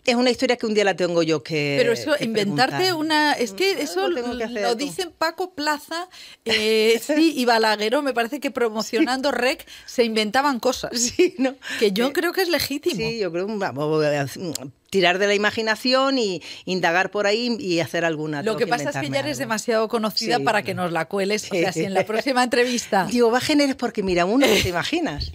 es 0.06 0.16
una 0.16 0.32
historia 0.32 0.56
que 0.56 0.66
un 0.66 0.74
día 0.74 0.84
la 0.84 0.96
tengo 0.96 1.22
yo 1.24 1.44
que 1.44 1.76
Pero 1.78 1.92
eso, 1.94 2.16
que 2.18 2.24
inventarte 2.24 2.78
preguntar. 2.78 2.96
una. 2.96 3.34
Es 3.34 3.54
que 3.54 3.74
eso 3.82 4.10
que 4.10 4.22
lo 4.62 4.74
dicen 4.76 5.12
Paco 5.16 5.54
Plaza, 5.54 6.08
eh, 6.46 7.00
sí, 7.06 7.34
y 7.36 7.46
Balagueró. 7.46 8.02
Me 8.02 8.14
parece 8.14 8.40
que 8.40 8.50
promocionando 8.50 9.32
REC 9.32 9.66
se 9.86 10.04
inventaban 10.04 10.60
cosas. 10.60 11.00
Sí, 11.00 11.36
¿no? 11.38 11.56
Que 11.80 11.92
yo 11.92 12.08
Eh, 12.08 12.14
creo 12.14 12.32
que 12.34 12.42
es 12.42 12.50
legítimo. 12.50 12.96
Sí, 12.96 13.20
yo 13.20 13.32
creo 13.32 13.46
que 13.46 13.54
vamos 13.56 14.04
tirar 14.90 15.20
de 15.20 15.28
la 15.28 15.36
imaginación 15.36 16.18
y 16.18 16.42
indagar 16.66 17.12
por 17.12 17.28
ahí 17.28 17.56
y 17.60 17.80
hacer 17.80 18.06
alguna. 18.06 18.44
Lo 18.44 18.58
que 18.58 18.68
pasa 18.68 18.90
es 18.90 18.98
que 18.98 19.10
ya 19.10 19.20
eres 19.20 19.38
algo. 19.38 19.40
demasiado 19.40 19.88
conocida 19.88 20.38
Sí, 20.38 20.44
para 20.44 20.64
que 20.64 20.74
nos 20.74 20.92
la 20.92 21.06
cueles. 21.06 21.46
O 21.52 21.56
sea, 21.56 21.72
si 21.72 21.84
en 21.84 21.94
la 21.94 22.06
próxima 22.06 22.44
entrevista. 22.44 23.06
Digo, 23.12 23.32
va 23.32 23.38
a 23.40 23.42
generar 23.42 23.78
porque 23.78 24.04
mira 24.04 24.26
uno 24.26 24.46
que 24.46 24.62
te 24.62 24.70
imaginas. 24.70 25.32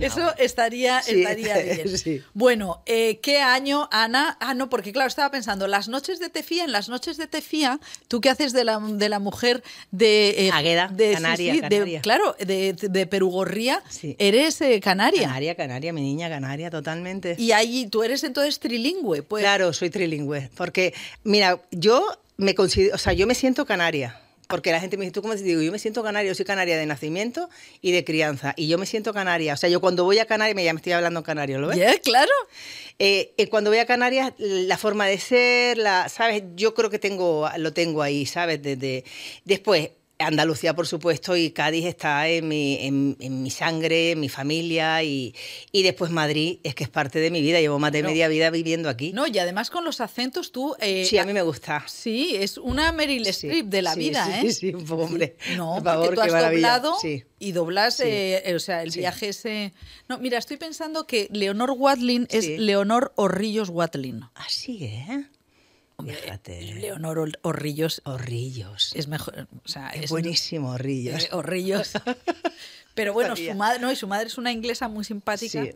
Eso 0.00 0.34
estaría, 0.38 1.02
Sí, 1.02 1.20
estaría 1.20 1.58
bien. 1.62 1.98
sí. 1.98 2.22
Bueno, 2.34 2.82
eh, 2.86 3.18
¿qué 3.22 3.40
año, 3.40 3.88
Ana? 3.90 4.36
Ah, 4.40 4.54
no, 4.54 4.68
porque 4.70 4.92
claro, 4.92 5.08
estaba 5.08 5.30
pensando, 5.30 5.66
las 5.66 5.88
noches 5.88 6.18
de 6.18 6.28
Tefía, 6.28 6.64
en 6.64 6.72
las 6.72 6.88
noches 6.88 7.16
de 7.16 7.26
Tefía, 7.26 7.78
¿tú 8.08 8.20
qué 8.20 8.30
haces 8.30 8.52
de 8.52 8.64
la, 8.64 8.78
de 8.78 9.08
la 9.08 9.18
mujer 9.18 9.62
de... 9.90 10.46
eh, 10.46 10.50
Águeda, 10.52 10.88
de, 10.92 11.08
sí, 11.08 11.14
canaria, 11.14 11.68
de- 11.68 12.00
claro, 12.02 12.36
de, 12.38 12.72
de 12.74 13.06
Perugorría, 13.06 13.82
Sí. 13.88 14.16
eres 14.18 14.60
eh, 14.60 14.80
canaria. 14.80 15.22
Canaria, 15.22 15.54
Canaria, 15.54 15.92
mi 15.92 16.00
niña 16.02 16.28
Canaria, 16.28 16.70
totalmente. 16.70 17.34
Y 17.38 17.52
ahí 17.52 17.86
tú 17.86 18.02
eres 18.02 18.24
entonces 18.24 18.58
trilingüe, 18.60 19.22
pues. 19.22 19.42
Claro, 19.42 19.72
soy 19.72 19.90
trilingüe. 19.90 20.50
Porque, 20.56 20.94
mira, 21.24 21.60
yo 21.70 22.06
me 22.36 22.54
considero, 22.54 22.94
o 22.94 22.98
sea, 22.98 23.12
yo 23.12 23.26
me 23.26 23.34
siento 23.34 23.66
canaria. 23.66 24.20
Porque 24.50 24.72
la 24.72 24.80
gente 24.80 24.96
me 24.96 25.04
dice, 25.04 25.12
¿tú 25.12 25.22
cómo 25.22 25.34
te 25.34 25.42
digo? 25.42 25.62
Yo 25.62 25.72
me 25.72 25.78
siento 25.78 26.02
canaria, 26.02 26.30
yo 26.30 26.34
soy 26.34 26.44
canaria 26.44 26.76
de 26.76 26.86
nacimiento 26.86 27.48
y 27.80 27.92
de 27.92 28.04
crianza. 28.04 28.52
Y 28.56 28.68
yo 28.68 28.78
me 28.78 28.86
siento 28.86 29.14
canaria. 29.14 29.54
O 29.54 29.56
sea, 29.56 29.70
yo 29.70 29.80
cuando 29.80 30.04
voy 30.04 30.18
a 30.18 30.26
Canarias, 30.26 30.56
me 30.56 30.64
ya 30.64 30.72
me 30.72 30.78
estoy 30.78 30.92
hablando 30.92 31.20
en 31.20 31.24
canario, 31.24 31.58
¿lo 31.60 31.68
ves? 31.68 31.78
Ya, 31.78 31.96
claro. 31.98 32.32
Eh, 32.98 33.32
eh, 33.38 33.48
cuando 33.48 33.70
voy 33.70 33.78
a 33.78 33.86
Canarias, 33.86 34.34
la 34.38 34.76
forma 34.76 35.06
de 35.06 35.18
ser, 35.18 35.78
la, 35.78 36.08
¿sabes? 36.08 36.42
Yo 36.54 36.74
creo 36.74 36.90
que 36.90 36.98
tengo, 36.98 37.48
lo 37.56 37.72
tengo 37.72 38.02
ahí, 38.02 38.26
¿sabes? 38.26 38.60
Desde, 38.60 39.04
después, 39.44 39.90
Andalucía, 40.20 40.74
por 40.74 40.86
supuesto, 40.86 41.36
y 41.36 41.50
Cádiz 41.50 41.86
está 41.86 42.28
en 42.28 42.48
mi, 42.48 42.78
en, 42.80 43.16
en 43.20 43.42
mi 43.42 43.50
sangre, 43.50 44.12
en 44.12 44.20
mi 44.20 44.28
familia, 44.28 45.02
y, 45.02 45.34
y, 45.72 45.82
después 45.82 46.10
Madrid 46.10 46.58
es 46.62 46.74
que 46.74 46.84
es 46.84 46.90
parte 46.90 47.18
de 47.18 47.30
mi 47.30 47.40
vida. 47.42 47.60
Llevo 47.60 47.78
más 47.78 47.92
de 47.92 48.02
media 48.02 48.28
vida 48.28 48.50
viviendo 48.50 48.88
aquí. 48.88 49.12
No, 49.12 49.26
y 49.26 49.38
además 49.38 49.70
con 49.70 49.84
los 49.84 50.00
acentos 50.00 50.52
tú... 50.52 50.74
Eh, 50.80 51.04
sí, 51.04 51.18
a 51.18 51.24
mí 51.24 51.32
me 51.32 51.42
gusta. 51.42 51.84
Sí, 51.88 52.36
es 52.36 52.58
una 52.58 52.92
Meryl 52.92 53.24
sí, 53.24 53.30
Streep 53.30 53.66
de 53.66 53.82
la 53.82 53.94
sí, 53.94 54.00
vida, 54.00 54.26
sí, 54.26 54.46
¿eh? 54.46 54.52
Sí, 54.52 54.74
un 54.74 54.84
poco, 54.84 55.04
hombre. 55.04 55.36
No, 55.56 55.74
por 55.74 55.84
favor, 55.84 56.14
porque 56.14 56.28
tú 56.28 56.34
has 56.36 56.42
doblado 56.50 56.96
sí. 57.00 57.24
y 57.38 57.52
doblas, 57.52 58.00
eh, 58.00 58.52
o 58.54 58.58
sea, 58.58 58.82
el 58.82 58.90
viaje 58.90 59.28
ese... 59.28 59.72
No, 60.08 60.18
mira, 60.18 60.38
estoy 60.38 60.56
pensando 60.56 61.06
que 61.06 61.28
Leonor 61.32 61.72
Watling 61.76 62.26
es 62.30 62.46
Leonor 62.46 63.12
Orrillos 63.16 63.68
Watling. 63.68 64.22
Así, 64.34 64.84
¿eh? 64.84 65.26
Hombre, 66.00 66.40
Leonor 66.74 67.32
Orrillos. 67.42 68.02
Orrillos. 68.04 68.92
Es 68.94 69.08
mejor. 69.08 69.46
O 69.64 69.68
sea, 69.68 69.90
es, 69.90 70.04
es 70.04 70.10
buenísimo, 70.10 70.72
Orrillos. 70.72 71.24
Eh, 71.24 71.28
Orrillos. 71.32 71.92
Pero 72.94 73.12
bueno, 73.12 73.36
su 73.36 73.54
madre, 73.54 73.78
no, 73.80 73.90
y 73.90 73.96
su 73.96 74.06
madre 74.06 74.26
es 74.26 74.36
una 74.36 74.52
inglesa 74.52 74.88
muy 74.88 75.04
simpática. 75.04 75.64
Sí. 75.64 75.72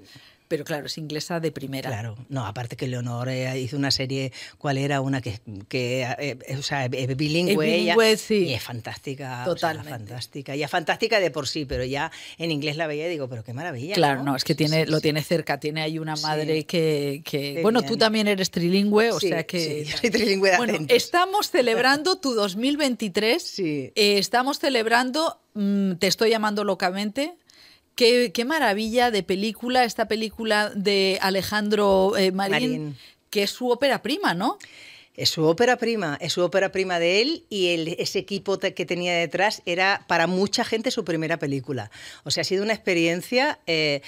Pero 0.54 0.64
claro, 0.64 0.86
es 0.86 0.96
inglesa 0.98 1.40
de 1.40 1.50
primera. 1.50 1.90
Claro, 1.90 2.14
no, 2.28 2.46
aparte 2.46 2.76
que 2.76 2.86
Leonor 2.86 3.28
eh, 3.28 3.58
hizo 3.60 3.76
una 3.76 3.90
serie, 3.90 4.32
¿cuál 4.56 4.78
era? 4.78 5.00
Una 5.00 5.20
que, 5.20 5.40
que 5.66 6.02
eh, 6.20 6.38
o 6.56 6.62
sea, 6.62 6.84
es 6.84 7.16
bilingüe, 7.16 7.52
es 7.52 7.58
bilingüe 7.58 8.10
ella, 8.10 8.16
sí. 8.16 8.44
y 8.46 8.54
es 8.54 8.62
fantástica. 8.62 9.42
Totalmente. 9.44 9.88
O 9.88 9.88
sea, 9.88 9.98
fantástica. 9.98 10.54
Y 10.54 10.62
es 10.62 10.70
fantástica 10.70 11.18
de 11.18 11.32
por 11.32 11.48
sí, 11.48 11.64
pero 11.64 11.82
ya 11.82 12.12
en 12.38 12.52
inglés 12.52 12.76
la 12.76 12.86
veía 12.86 13.08
y 13.08 13.10
digo, 13.10 13.28
pero 13.28 13.42
qué 13.42 13.52
maravilla. 13.52 13.94
Claro, 13.96 14.18
no, 14.22 14.30
no 14.30 14.36
es 14.36 14.44
que 14.44 14.54
tiene, 14.54 14.84
sí, 14.84 14.90
lo 14.92 14.98
sí. 14.98 15.02
tiene 15.02 15.22
cerca, 15.24 15.58
tiene 15.58 15.82
ahí 15.82 15.98
una 15.98 16.14
madre 16.16 16.58
Sí. 16.58 16.64
que, 16.64 17.22
que- 17.24 17.58
bueno, 17.62 17.80
bien. 17.80 17.90
tú 17.92 17.98
también 17.98 18.28
eres 18.28 18.52
trilingüe, 18.52 19.10
o 19.10 19.18
sea 19.18 19.42
que... 19.44 19.58
sí, 19.84 19.90
yo 19.90 19.96
soy 19.96 20.10
trilingüe 20.10 20.50
de 20.52 20.56
Bueno, 20.58 20.78
estamos 20.88 21.50
celebrando 21.50 22.16
tu 22.20 22.32
2023, 22.34 23.42
Sí. 23.42 23.92
eh, 23.96 24.18
estamos 24.18 24.60
celebrando 24.60 25.40
mm, 25.54 25.94
Te 25.94 26.06
estoy 26.06 26.30
llamando 26.30 26.62
locamente. 26.64 27.34
Qué, 27.94 28.32
qué 28.32 28.44
maravilla 28.44 29.10
de 29.10 29.22
película, 29.22 29.84
esta 29.84 30.08
película 30.08 30.70
de 30.74 31.18
Alejandro 31.22 32.16
eh, 32.16 32.32
Marín, 32.32 32.52
Marín. 32.70 32.98
que 33.30 33.44
es 33.44 33.50
su 33.50 33.70
ópera 33.70 34.02
prima, 34.02 34.34
¿no? 34.34 34.58
Es 35.16 35.30
su 35.30 35.44
ópera 35.44 35.76
prima, 35.76 36.18
es 36.20 36.32
su 36.32 36.42
ópera 36.42 36.72
prima 36.72 36.98
de 36.98 37.20
él 37.20 37.44
y 37.48 37.68
el- 37.68 37.88
ese 38.00 38.18
equipo 38.18 38.58
que 38.58 38.84
tenía 38.84 39.14
detrás 39.14 39.62
era 39.64 40.04
para 40.08 40.26
mucha 40.26 40.64
gente 40.64 40.90
su 40.90 41.04
primera 41.04 41.38
película. 41.38 41.90
O 42.24 42.32
sea, 42.32 42.40
ha 42.40 42.44
sido 42.44 42.64
una 42.64 42.72
experiencia. 42.74 43.60
eh, 43.68 44.00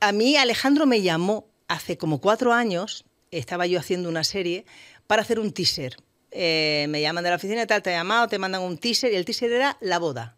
a 0.00 0.12
mí 0.12 0.36
Alejandro 0.36 0.84
me 0.84 1.00
llamó 1.00 1.46
hace 1.68 1.96
como 1.96 2.20
cuatro 2.20 2.52
años, 2.52 3.04
estaba 3.30 3.66
yo 3.66 3.78
haciendo 3.78 4.08
una 4.10 4.24
serie, 4.24 4.66
para 5.06 5.22
hacer 5.22 5.38
un 5.40 5.52
teaser. 5.52 5.96
Eh, 6.32 6.86
me 6.90 7.00
llaman 7.00 7.22
de 7.24 7.30
la 7.30 7.36
oficina 7.36 7.62
y 7.62 7.66
tal, 7.66 7.80
te 7.82 7.90
ha 7.94 7.98
llamado, 7.98 8.26
te 8.28 8.38
mandan 8.38 8.62
un 8.62 8.76
teaser 8.76 9.12
y 9.12 9.16
el 9.16 9.24
teaser 9.24 9.52
era 9.52 9.76
la 9.80 9.98
boda. 9.98 10.36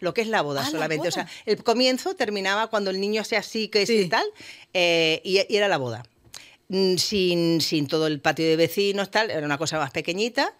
Lo 0.00 0.12
que 0.14 0.20
es 0.22 0.28
la 0.28 0.42
boda 0.42 0.60
Ah, 0.60 0.64
la 0.64 0.70
solamente. 0.70 1.08
O 1.08 1.10
boda. 1.10 1.26
sea, 1.26 1.28
el 1.46 1.62
comienzo 1.64 2.14
terminaba 2.16 2.66
cuando 2.68 2.90
el 2.90 3.00
niño 3.00 3.24
sea 3.24 3.40
así, 3.40 3.68
que 3.68 3.82
es 3.82 3.88
Sí. 3.88 4.00
y 4.02 4.08
tal, 4.08 4.26
eh, 4.74 5.20
y, 5.24 5.40
y 5.48 5.56
era 5.56 5.68
la 5.68 5.78
boda 5.78 6.02
mm, 6.68 6.96
sin, 6.96 7.60
sin 7.60 7.86
todo 7.86 8.06
el 8.06 8.20
patio 8.20 8.46
de 8.46 8.56
vecinos, 8.56 9.10
tal, 9.10 9.30
era 9.30 9.44
una 9.46 9.58
cosa 9.58 9.78
más 9.78 9.90
pequeñita. 9.90 10.54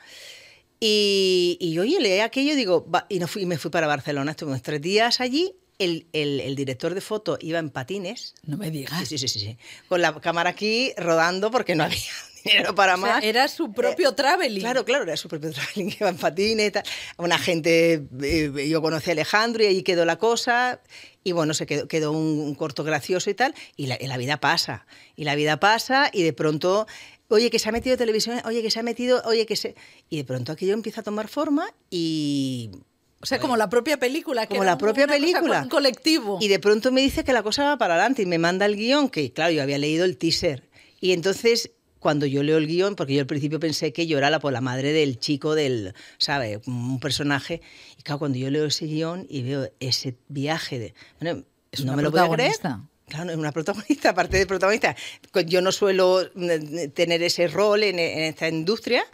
Y, 0.79 1.57
y 1.61 1.79
oye, 1.79 1.99
leí 2.01 2.21
aquello 2.21 2.55
digo, 2.55 2.87
va, 2.91 3.07
y, 3.09 3.19
no 3.19 3.27
fui, 3.29 3.43
y 3.43 3.47
me 3.47 3.57
fui 3.59 3.71
para 3.71 3.87
Barcelona, 3.87 4.33
estuvimos 4.33 4.63
tres 4.63 4.81
días 4.83 5.21
allí. 5.21 5.55
El, 5.79 6.07
el- 6.15 6.41
el 6.41 6.57
director 6.57 6.95
de 6.95 7.03
foto 7.03 7.37
iba 7.41 7.59
en 7.59 7.69
patines. 7.69 8.35
No 8.45 8.57
me 8.57 8.71
digas. 8.71 9.07
Sí, 9.09 9.19
sí, 9.19 9.29
sí, 9.29 9.39
sí. 9.39 9.57
Con 9.89 10.01
la 10.01 10.19
cámara 10.21 10.51
aquí 10.51 10.93
rodando 10.97 11.51
porque 11.51 11.75
no 11.75 11.85
había 11.85 11.99
dinero 12.47 12.75
para 12.75 12.95
O 12.95 12.99
sea, 12.99 13.07
más. 13.17 13.25
era 13.25 13.49
su 13.49 13.73
propio 13.73 14.15
traveling. 14.15 14.61
Claro, 14.61 14.85
claro, 14.85 15.05
era 15.05 15.17
su 15.17 15.29
propio 15.29 15.51
traveling, 15.55 15.95
iba 16.01 16.09
en 16.09 16.17
patines, 16.17 16.73
tal. 16.73 16.85
Una 17.19 17.39
gente, 17.39 18.03
eh, 18.23 18.69
yo 18.69 18.81
conocí 18.83 19.11
a 19.11 19.13
Alejandro 19.13 19.63
y 19.63 19.67
ahí 19.67 19.83
quedó 19.83 20.05
la 20.05 20.17
cosa. 20.17 20.81
Y 21.25 21.33
bueno, 21.33 21.55
se 21.55 21.67
quedó, 21.67 21.89
quedó 21.89 22.13
un, 22.13 22.39
un 22.41 22.55
corto 22.55 22.85
gracioso 22.85 23.29
y 23.31 23.35
tal. 23.35 23.55
Y 23.77 23.87
la, 23.87 23.97
y 24.01 24.07
la 24.07 24.17
vida 24.17 24.39
pasa. 24.39 24.87
Y 25.17 25.25
la 25.25 25.35
vida 25.35 25.59
pasa 25.59 26.09
y 26.13 26.23
de 26.23 26.33
pronto, 26.33 26.87
oye, 27.29 27.51
que 27.51 27.59
se 27.59 27.69
ha 27.69 27.73
metido 27.73 27.97
televisión, 27.97 28.41
oye, 28.45 28.63
que 28.63 28.71
se 28.71 28.79
ha 28.79 28.83
metido, 28.85 29.23
oye, 29.25 29.45
que 29.47 29.57
se. 29.57 29.75
Y 30.09 30.19
de 30.19 30.25
pronto 30.25 30.53
aquello 30.53 30.73
empieza 30.75 31.01
a 31.01 31.05
tomar 31.05 31.29
forma 31.29 31.69
y. 31.91 32.71
O 33.23 33.27
sea, 33.27 33.41
como 33.41 33.57
la 33.57 33.69
propia 33.69 33.97
película. 33.99 34.47
que 34.47 34.55
Como 34.55 34.65
la 34.65 34.79
propia 34.79 35.07
película. 35.09 35.63
un 35.63 35.69
colectivo. 35.69 36.39
Y 36.41 36.49
de 36.49 36.61
pronto 36.61 36.93
me 36.93 37.01
dice 37.01 37.25
que 37.25 37.33
la 37.33 37.43
cosa 37.43 37.65
va 37.65 37.79
para 37.79 37.95
adelante 37.95 38.23
y 38.23 38.27
me 38.27 38.39
manda 38.39 38.67
el 38.67 38.77
guion, 38.77 39.09
que 39.09 39.33
claro, 39.33 39.51
yo 39.53 39.63
había 39.63 39.79
leído 39.79 40.05
el 40.05 40.17
teaser. 40.19 40.69
Y 41.01 41.13
entonces, 41.13 41.73
cuando 41.99 42.27
yo 42.27 42.43
leo 42.43 42.59
el 42.59 42.67
guion, 42.67 42.95
porque 42.95 43.15
yo 43.15 43.21
al 43.21 43.27
principio 43.27 43.59
pensé 43.59 43.93
que 43.93 44.07
yo 44.07 44.19
era 44.19 44.31
la, 44.31 44.39
por 44.41 44.53
la 44.53 44.61
madre 44.61 44.93
del 44.93 45.19
chico, 45.19 45.55
del, 45.55 45.95
¿sabe? 46.19 46.61
Un 46.67 47.01
personaje. 47.01 47.63
Y 47.99 48.03
claro, 48.03 48.19
cuando 48.19 48.39
yo 48.39 48.51
leo 48.51 48.67
ese 48.67 48.87
guion 48.87 49.27
y 49.29 49.43
veo 49.43 49.71
ese 49.81 50.17
viaje 50.29 50.79
de... 50.79 50.95
Bueno, 51.21 51.45
Es 51.73 51.85
no 51.85 51.97
me 51.97 52.03
lo 52.03 52.11
puedo 52.11 52.31
creer. 52.31 52.53
protagonista. 52.53 52.89
Claro, 53.09 53.31
es 53.31 53.37
una 53.37 53.53
protagonista, 53.53 54.11
aparte 54.11 54.37
de 54.37 54.47
protagonista. 54.47 54.97
Yo 55.47 55.61
no 55.63 55.71
suelo 55.71 56.29
mm, 56.35 56.91
tener 56.93 57.23
ese 57.23 57.47
rol 57.47 57.85
en, 57.85 57.99
en 58.01 58.25
esta 58.25 58.49
industria, 58.49 59.05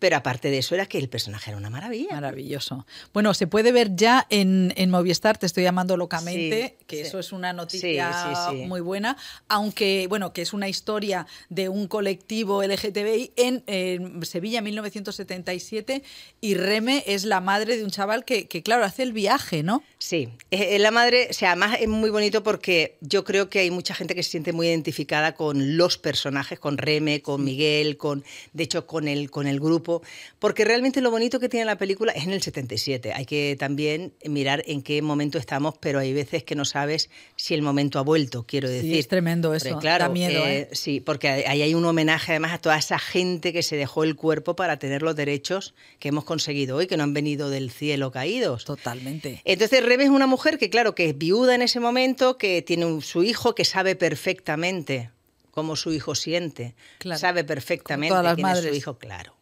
pero 0.00 0.16
aparte 0.16 0.50
de 0.50 0.58
eso 0.58 0.74
era 0.74 0.86
que 0.86 0.98
el 0.98 1.08
personaje 1.08 1.50
era 1.50 1.58
una 1.58 1.70
maravilla. 1.70 2.14
Maravilloso. 2.14 2.86
Bueno, 3.12 3.32
se 3.34 3.46
puede 3.46 3.70
ver 3.70 3.94
ya 3.94 4.26
en, 4.30 4.72
en 4.76 4.90
Movistar, 4.90 5.38
te 5.38 5.46
estoy 5.46 5.62
llamando 5.62 5.96
locamente, 5.96 6.74
Sí, 6.80 6.84
que 6.88 6.96
sí. 6.96 7.02
eso 7.02 7.20
es 7.20 7.30
una 7.30 7.52
noticia 7.52 8.48
Sí, 8.50 8.56
muy 8.66 8.80
buena, 8.80 9.16
aunque, 9.48 10.06
bueno, 10.08 10.32
que 10.32 10.42
es 10.42 10.52
una 10.52 10.68
historia 10.68 11.26
de 11.50 11.68
un 11.68 11.86
colectivo 11.86 12.62
LGTBI 12.64 13.32
en, 13.36 13.62
en 13.66 14.24
Sevilla, 14.24 14.62
1977, 14.62 16.02
y 16.40 16.54
Reme 16.54 17.04
es 17.06 17.24
la 17.24 17.40
madre 17.40 17.76
de 17.76 17.84
un 17.84 17.90
chaval 17.90 18.24
que, 18.24 18.48
que, 18.48 18.62
claro, 18.62 18.84
hace 18.84 19.02
el 19.02 19.12
viaje, 19.12 19.62
¿no? 19.62 19.82
Sí, 19.98 20.28
es, 20.50 20.60
es 20.62 20.80
la 20.80 20.90
madre, 20.90 21.28
o 21.30 21.32
sea, 21.34 21.50
además 21.52 21.76
es 21.80 21.88
muy 21.88 22.10
bonito 22.10 22.42
porque 22.42 22.96
yo 23.00 23.24
creo 23.24 23.50
que 23.50 23.58
hay 23.60 23.70
mucha 23.70 23.94
gente 23.94 24.14
que 24.14 24.22
se 24.22 24.30
siente 24.30 24.52
muy 24.52 24.66
identificada 24.68 25.34
con 25.34 25.76
los 25.76 25.98
personajes, 25.98 26.58
con 26.58 26.78
Reme, 26.78 27.20
con 27.20 27.44
Miguel, 27.44 27.96
con, 27.98 28.24
de 28.54 28.64
hecho, 28.64 28.86
con 28.86 29.06
el, 29.08 29.30
con 29.30 29.46
el 29.46 29.60
grupo, 29.60 29.89
porque 30.38 30.64
realmente 30.64 31.00
lo 31.00 31.10
bonito 31.10 31.40
que 31.40 31.48
tiene 31.48 31.64
la 31.66 31.76
película 31.78 32.12
es 32.12 32.24
en 32.24 32.30
el 32.32 32.42
77. 32.42 33.12
Hay 33.12 33.26
que 33.26 33.56
también 33.58 34.12
mirar 34.24 34.62
en 34.66 34.82
qué 34.82 35.02
momento 35.02 35.38
estamos, 35.38 35.74
pero 35.80 35.98
hay 35.98 36.12
veces 36.12 36.44
que 36.44 36.54
no 36.54 36.64
sabes 36.64 37.10
si 37.36 37.54
el 37.54 37.62
momento 37.62 37.98
ha 37.98 38.02
vuelto, 38.02 38.44
quiero 38.46 38.68
Sí, 38.68 38.74
decir. 38.74 38.96
es 38.96 39.08
tremendo 39.08 39.50
Porque, 39.50 39.68
eso, 39.70 39.78
claro, 39.78 40.04
da 40.04 40.08
miedo, 40.10 40.46
¿eh? 40.46 40.68
Sí, 40.72 41.00
porque 41.00 41.28
ahí 41.28 41.62
hay 41.62 41.74
un 41.74 41.84
homenaje 41.84 42.32
además 42.32 42.52
a 42.52 42.58
toda 42.58 42.78
esa 42.78 42.98
gente 42.98 43.52
que 43.52 43.62
se 43.62 43.76
dejó 43.76 44.04
el 44.04 44.16
cuerpo 44.16 44.54
para 44.56 44.78
tener 44.78 45.02
los 45.02 45.16
derechos 45.16 45.74
que 45.98 46.08
hemos 46.08 46.24
conseguido 46.24 46.76
hoy, 46.76 46.86
que 46.86 46.96
no 46.96 47.02
han 47.04 47.14
venido 47.14 47.50
del 47.50 47.70
cielo 47.70 48.10
caídos. 48.12 48.64
Totalmente. 48.64 49.40
Entonces 49.44 49.84
Rebe 49.84 50.04
es 50.04 50.10
una 50.10 50.26
mujer 50.26 50.58
que, 50.58 50.70
claro, 50.70 50.94
que 50.94 51.06
es 51.10 51.18
viuda 51.18 51.54
en 51.54 51.62
ese 51.62 51.80
momento, 51.80 52.38
que 52.38 52.62
tiene 52.62 52.84
un- 52.86 53.02
su 53.02 53.22
hijo, 53.22 53.54
que 53.54 53.64
sabe 53.64 53.96
perfectamente 53.96 55.10
cómo 55.50 55.76
su 55.76 55.92
hijo 55.92 56.14
siente, 56.14 56.74
Claro, 56.98 57.18
sabe 57.18 57.44
perfectamente 57.44 58.14
quién 58.34 58.46
es 58.46 58.58
su 58.60 58.68
hijo, 58.74 58.98
claro. 58.98 59.34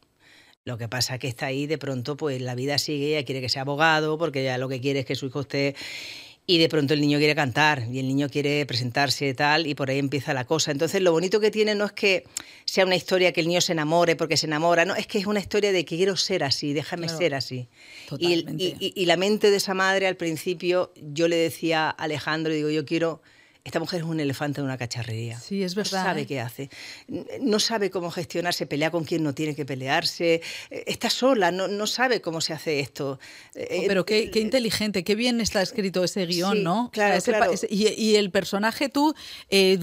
Lo 0.69 0.77
que 0.79 0.87
pasa 0.87 1.15
es 1.15 1.21
que 1.21 1.29
está 1.29 1.47
ahí, 1.47 1.67
de 1.67 1.79
pronto, 1.79 2.17
pues 2.17 2.41
la 2.43 2.55
vida 2.55 2.77
sigue, 2.79 3.17
ella 3.17 3.25
quiere 3.25 3.41
que 3.41 3.49
sea 3.49 3.63
abogado, 3.63 4.19
porque 4.19 4.45
ya 4.45 4.59
lo 4.59 4.69
que 4.69 4.81
quiere 4.81 5.01
es 5.01 5.07
que 5.07 5.15
su 5.17 5.27
hijo 5.27 5.41
esté... 5.41 5.75
Y 6.51 6.57
de 6.57 6.71
pronto 6.71 6.95
el 6.95 7.03
niño 7.03 7.19
quiere 7.19 7.35
cantar 7.35 7.85
y 7.93 7.99
el 7.99 8.09
niño 8.09 8.31
quiere 8.31 8.65
presentarse 8.65 9.29
y 9.29 9.35
tal, 9.35 9.67
y 9.67 9.75
por 9.75 9.91
ahí 9.91 9.99
empieza 9.99 10.33
la 10.33 10.47
cosa. 10.47 10.71
Entonces, 10.71 11.03
lo 11.03 11.13
bonito 11.13 11.41
que 11.41 11.51
tiene 11.51 11.75
no 11.75 11.85
es 11.85 11.93
que 11.93 12.25
sea 12.65 12.87
una 12.87 12.97
historia 12.97 13.33
que 13.33 13.41
el 13.43 13.49
niño 13.49 13.61
se 13.61 13.73
enamore 13.73 14.17
porque 14.17 14.39
se 14.39 14.47
enamora, 14.47 14.87
no, 14.87 14.95
es 14.95 15.07
que 15.07 15.19
es 15.19 15.27
una 15.27 15.41
historia 15.41 15.73
de 15.73 15.85
que 15.85 15.97
quiero 15.97 16.17
ser 16.17 16.45
así, 16.45 16.73
déjame 16.73 17.03
Claro. 17.07 17.19
ser 17.19 17.35
así. 17.35 17.69
Y- 18.19 18.47
y- 18.81 18.93
y 18.97 19.05
la 19.05 19.19
mente 19.19 19.51
de 19.51 19.59
esa 19.59 19.75
madre 19.75 20.07
al 20.07 20.17
principio, 20.17 20.91
yo 20.97 21.29
le 21.29 21.37
decía 21.37 21.89
a 21.89 21.91
Alejandro, 21.91 22.55
digo, 22.55 22.71
yo 22.71 22.87
quiero, 22.87 23.21
esta 23.69 23.81
mujer 23.81 24.01
es 24.01 24.07
un 24.07 24.19
elefante 24.21 24.61
en 24.61 24.65
una 24.67 24.77
cacharrería. 24.77 25.39
Sí, 25.39 25.63
es 25.63 25.75
verdad, 25.75 26.01
No 26.03 26.05
sabe 26.09 26.21
¿eh? 26.23 26.27
qué 26.27 26.41
hace, 26.41 26.71
no 27.41 27.61
sabe 27.61 27.91
cómo 27.91 28.11
gestionarse, 28.11 28.67
pelea 28.67 28.91
con 28.91 29.05
quien 29.05 29.23
no 29.23 29.35
tiene 29.35 29.55
que 29.55 29.65
pelearse, 29.65 30.41
eh, 30.71 30.85
está 30.87 31.11
sola, 31.11 31.51
no, 31.51 31.69
no 31.69 31.87
sabe 31.87 32.21
cómo 32.21 32.41
se 32.41 32.53
hace 32.53 32.81
esto. 32.81 33.19
Eh, 33.55 33.67
Oh, 33.81 33.85
pero 33.87 34.05
qué, 34.05 34.31
qué 34.31 34.41
inteligente, 34.41 35.05
qué 35.05 35.15
bien 35.15 35.41
está 35.41 35.63
escrito 35.63 36.03
ese 36.03 36.27
guion, 36.27 36.57
Sí, 36.59 36.63
¿no? 36.65 36.91
claro, 36.93 37.15
ese 37.15 37.31
claro. 37.33 37.53
ese- 37.53 37.69
y, 37.71 37.89
y 37.89 38.17
el 38.17 38.31
personaje 38.31 38.89
tú 38.89 39.15
eh, 39.51 39.79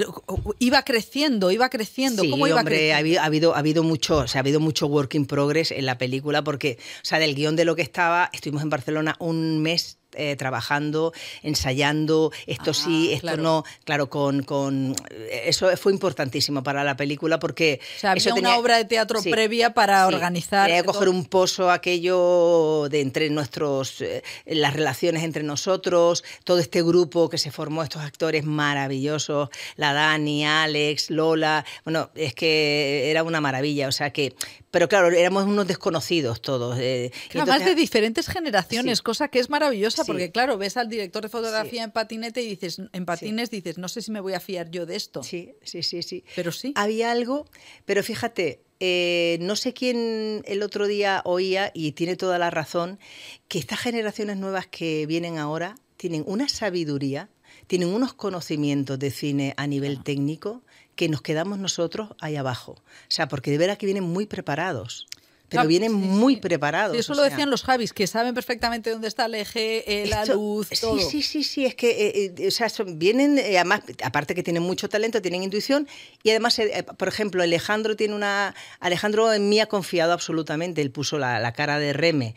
iba 0.60 0.82
creciendo, 0.84 1.52
iba 1.52 1.70
creciendo. 1.70 2.24
Sí, 2.24 2.30
¿Cómo 2.30 2.48
iba 2.48 2.58
hombre, 2.60 2.94
ha 2.94 3.00
creciendo? 3.00 3.00
habido, 3.00 3.22
ha 3.22 3.26
habido, 3.26 3.56
ha 3.56 3.60
habido 3.60 3.84
mucho, 3.84 4.18
o 4.18 4.28
sea, 4.28 4.40
ha 4.40 4.44
habido 4.44 4.60
mucho 4.60 4.88
work 4.88 5.14
in 5.16 5.26
progress 5.26 5.72
en 5.72 5.86
la 5.86 5.98
película 5.98 6.44
porque, 6.44 6.78
o 7.02 7.06
sea, 7.06 7.20
del 7.20 7.36
guion 7.36 7.56
de 7.56 7.66
lo 7.66 7.76
que 7.76 7.82
estaba, 7.84 8.30
estuvimos 8.34 8.64
en 8.64 8.70
Barcelona 8.70 9.16
un 9.20 9.62
mes 9.62 10.00
eh, 10.16 10.36
trabajando, 10.36 11.14
ensayando, 11.44 12.32
esto 12.48 12.74
sí, 12.74 13.10
Ah, 13.12 13.14
esto 13.16 13.22
claro. 13.28 13.44
no, 13.44 13.64
claro, 13.84 14.10
con, 14.10 14.44
con 14.44 14.96
eso 15.44 15.76
fue 15.78 15.92
importantísimo 15.94 16.64
para 16.64 16.84
la 16.84 16.96
película 16.96 17.40
porque 17.40 17.80
O 17.98 18.00
sea, 18.00 18.12
había 18.12 18.20
eso 18.20 18.30
una 18.34 18.42
tenía- 18.50 18.58
obra 18.60 18.78
de 18.78 18.86
teatro 18.86 19.22
sí, 19.22 19.30
previa 19.30 19.74
para 19.74 20.08
sí, 20.08 20.14
organizar 20.14 20.68
tenía 20.68 20.82
que 20.82 20.88
coger 20.88 21.10
un 21.10 21.26
pozo 21.26 21.72
aquello 21.72 22.88
de 22.90 23.02
entre 23.02 23.30
nuestros 23.30 24.02
eh, 24.02 24.24
las 24.46 24.74
relaciones 24.74 25.24
entre 25.24 25.44
nosotros, 25.44 26.24
todo 26.44 26.60
este 26.60 26.82
grupo 26.82 27.30
que 27.30 27.38
se 27.38 27.52
formó, 27.52 27.84
estos 27.84 28.02
actores 28.02 28.44
maravillosos, 28.46 29.50
la 29.76 29.94
Dani, 29.94 30.46
Alex, 30.46 31.10
Lola, 31.10 31.66
bueno, 31.84 32.10
es 32.16 32.34
que 32.34 33.10
era 33.12 33.24
una 33.24 33.42
maravilla, 33.42 33.88
o 33.88 33.92
sea 33.92 34.12
que, 34.12 34.36
pero 34.72 34.88
claro, 34.88 35.10
éramos 35.10 35.46
unos 35.46 35.68
desconocidos 35.68 36.42
todos. 36.42 36.78
eh, 36.80 37.12
Además 37.30 37.48
entonces- 37.48 37.66
de 37.68 37.76
diferentes 37.76 38.28
generaciones, 38.28 39.00
Sí. 39.00 39.04
cosa 39.04 39.28
que 39.30 39.40
es 39.40 39.50
maravillosa, 39.50 40.04
Sí. 40.06 40.12
porque 40.12 40.32
claro, 40.32 40.58
ves 40.58 40.78
al 40.78 40.90
director 40.90 41.22
de 41.24 41.30
fotografía 41.30 41.72
Sí. 41.82 41.86
en 41.86 41.92
patinete 41.92 42.42
y 42.42 42.48
dices, 42.50 42.82
en 42.92 43.06
patines 43.06 43.50
dices, 43.52 43.78
no 43.78 43.88
sé 43.88 44.02
si 44.02 44.12
me 44.12 44.20
voy 44.20 44.34
a 44.34 44.40
fiar 44.40 44.72
yo 44.72 44.86
de 44.86 44.96
esto. 44.96 45.24
Sí, 45.24 45.54
sí, 45.64 45.84
sí, 45.84 46.02
sí. 46.04 46.24
Pero 46.36 46.52
sí. 46.52 46.72
Había 46.76 47.12
algo, 47.12 47.46
pero 47.86 48.02
fíjate, 48.04 48.62
eh, 48.80 49.38
no 49.42 49.56
sé 49.56 49.74
quién 49.74 50.42
el 50.46 50.62
otro 50.64 50.88
día 50.88 51.22
oía, 51.26 51.72
y 51.74 51.94
tiene 51.94 52.16
toda 52.16 52.38
la 52.40 52.50
razón, 52.52 53.00
que 53.48 53.60
estas 53.60 53.80
generaciones 53.80 54.38
nuevas 54.38 54.68
que 54.68 55.06
vienen 55.06 55.38
ahora 55.38 55.76
tienen 55.98 56.24
una 56.28 56.50
sabiduría, 56.50 57.30
tienen 57.68 57.88
unos 57.90 58.14
conocimientos 58.14 59.00
de 59.00 59.12
cine 59.12 59.54
a 59.58 59.66
nivel 59.66 60.04
técnico 60.04 60.62
que 60.96 61.10
nos 61.10 61.22
quedamos 61.22 61.58
nosotros 61.58 62.10
ahí 62.20 62.36
abajo. 62.36 62.74
O 62.74 62.82
sea, 63.10 63.28
porque 63.28 63.50
de 63.52 63.58
veras 63.58 63.78
que 63.78 63.86
vienen 63.86 64.04
muy 64.04 64.26
preparados. 64.26 65.08
Pero 65.48 65.68
vienen 65.68 65.92
sí, 65.92 65.96
muy 65.98 66.36
sí. 66.36 66.42
preparados. 66.42 66.98
Eso 66.98 67.14
lo 67.14 67.22
sea. 67.22 67.30
decían 67.30 67.50
los 67.52 67.64
Javis, 67.64 67.94
que 67.94 68.08
saben 68.08 68.34
perfectamente 68.34 68.90
dónde 68.90 69.08
está 69.08 69.26
el 69.28 69.36
eje, 69.36 70.04
eh, 70.04 70.08
la 70.08 70.24
Esto- 70.24 70.34
luz, 70.34 70.70
todo. 70.82 70.98
Sí, 71.00 71.22
sí, 71.22 71.22
sí, 71.22 71.44
sí, 71.44 71.66
es 71.66 71.76
que, 71.76 71.92
eh, 71.92 72.34
eh, 72.38 72.48
o 72.48 72.52
sea, 72.52 72.68
son- 72.70 72.98
vienen, 72.98 73.38
eh, 73.38 73.56
además, 73.58 73.82
aparte 74.04 74.34
que 74.34 74.42
tienen 74.44 74.64
mucho 74.64 74.90
talento, 74.90 75.22
tienen 75.22 75.44
intuición, 75.44 75.88
y 76.24 76.32
además, 76.32 76.60
por 76.98 77.08
ejemplo, 77.08 77.44
Alejandro 77.44 77.96
tiene 77.96 78.16
una, 78.16 78.56
Alejandro 78.80 79.32
en 79.34 79.48
mí 79.50 79.60
ha 79.60 79.68
confiado 79.68 80.14
absolutamente, 80.14 80.82
él 80.82 80.90
puso 80.92 81.20
la, 81.20 81.40
la 81.40 81.54
cara 81.54 81.78
de 81.80 81.94
Reme, 81.94 82.36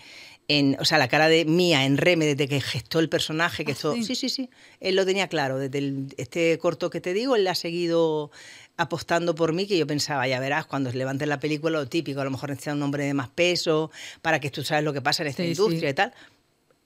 en, 0.51 0.77
o 0.81 0.85
sea, 0.87 0.97
la 0.99 1.09
cara 1.09 1.29
de 1.29 1.45
mía 1.45 1.85
en 1.85 1.99
Reme 1.99 2.25
desde 2.25 2.49
que 2.49 2.61
gestó 2.61 3.01
el 3.01 3.09
personaje, 3.11 3.65
que 3.67 3.73
Ah, 3.73 3.75
esto, 3.75 3.95
sí. 3.95 4.05
sí, 4.05 4.15
sí, 4.15 4.29
sí, 4.31 4.51
él 4.81 4.97
lo 4.97 5.05
tenía 5.05 5.29
claro, 5.29 5.59
desde 5.59 5.79
el- 5.79 6.15
este 6.17 6.57
corto 6.59 6.89
que 6.91 7.01
te 7.03 7.13
digo, 7.13 7.37
él 7.37 7.47
ha 7.49 7.55
seguido 7.55 8.31
apostando 8.79 9.35
por 9.35 9.53
mí, 9.53 9.66
que 9.66 9.76
yo 9.76 9.87
pensaba, 9.87 10.26
ya 10.26 10.41
verás, 10.41 10.64
cuando 10.66 10.91
levantes 10.91 11.29
la 11.29 11.39
película, 11.39 11.79
lo 11.79 11.87
típico, 11.89 12.20
a 12.20 12.24
lo 12.24 12.31
mejor 12.31 12.49
necesita 12.51 12.72
un 12.72 12.83
hombre 12.83 13.05
de 13.05 13.12
más 13.12 13.29
peso, 13.29 13.91
para 14.22 14.41
que 14.41 14.51
tú 14.51 14.62
sabes 14.64 14.85
lo 14.85 14.93
que 14.93 15.03
pasa 15.03 15.22
en 15.22 15.29
esta 15.29 15.43
Sí, 15.43 15.51
industria 15.51 15.81
sí. 15.81 15.87
y 15.89 15.95
tal. 15.95 16.14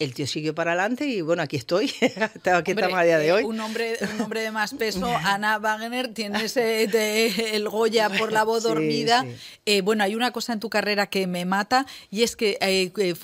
El 0.03 0.15
tío 0.15 0.27
siguió 0.27 0.55
para 0.55 0.73
adelante 0.73 1.07
y 1.07 1.21
bueno, 1.21 1.43
aquí 1.43 1.57
estoy. 1.57 1.93
aquí 2.01 2.71
estamos 2.73 2.99
a 2.99 3.03
día 3.03 3.19
de 3.19 3.29
eh, 3.29 3.33
hoy. 3.33 3.45
Un 3.45 3.61
hombre, 3.61 3.97
un 4.15 4.21
hombre 4.21 4.41
de 4.43 4.51
más 4.51 4.75
peso, 4.75 5.07
Ana 5.07 5.59
Wagner, 5.59 6.13
tiene 6.13 6.45
ese 6.45 6.87
de- 6.89 7.55
el 7.57 7.69
Goya 7.69 8.09
por 8.11 8.33
la 8.33 8.43
voz 8.45 8.63
Sí, 8.63 8.69
dormida. 8.69 9.23
sí. 9.23 9.37
Eh, 9.67 9.81
bueno, 9.83 10.03
hay 10.05 10.15
una 10.15 10.33
cosa 10.33 10.53
en 10.53 10.61
tu 10.61 10.69
carrera 10.71 11.07
que 11.07 11.27
me 11.27 11.45
mata 11.45 11.87
y 12.11 12.23
es 12.25 12.37
que 12.37 12.59
eh, 12.61 13.15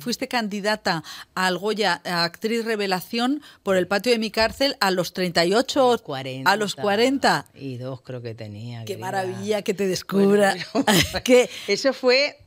fuiste 0.00 0.28
candidata 0.28 1.02
al 1.34 1.58
Goya 1.58 2.00
a 2.04 2.24
actriz 2.24 2.64
revelación 2.64 3.42
por 3.62 3.76
el 3.76 3.86
patio 3.86 4.12
de 4.12 4.18
mi 4.18 4.30
cárcel 4.30 4.76
a 4.80 4.90
los 4.90 5.12
38, 5.14 6.00
40. 6.02 6.50
a 6.50 6.56
los 6.56 6.74
40. 6.74 7.46
Y 7.54 7.78
dos 7.78 8.02
creo 8.02 8.20
que 8.22 8.34
tenía. 8.34 8.80
Qué 8.80 8.94
querida. 8.94 9.06
maravilla 9.06 9.62
que 9.62 9.74
te 9.74 9.86
descubra. 9.86 10.56
Bueno, 10.72 10.86
que, 11.24 11.48
Eso 11.68 11.92
fue, 11.92 12.38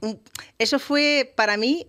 eso 0.59 0.79
fue 0.79 1.31
para 1.35 1.57
mí, 1.57 1.87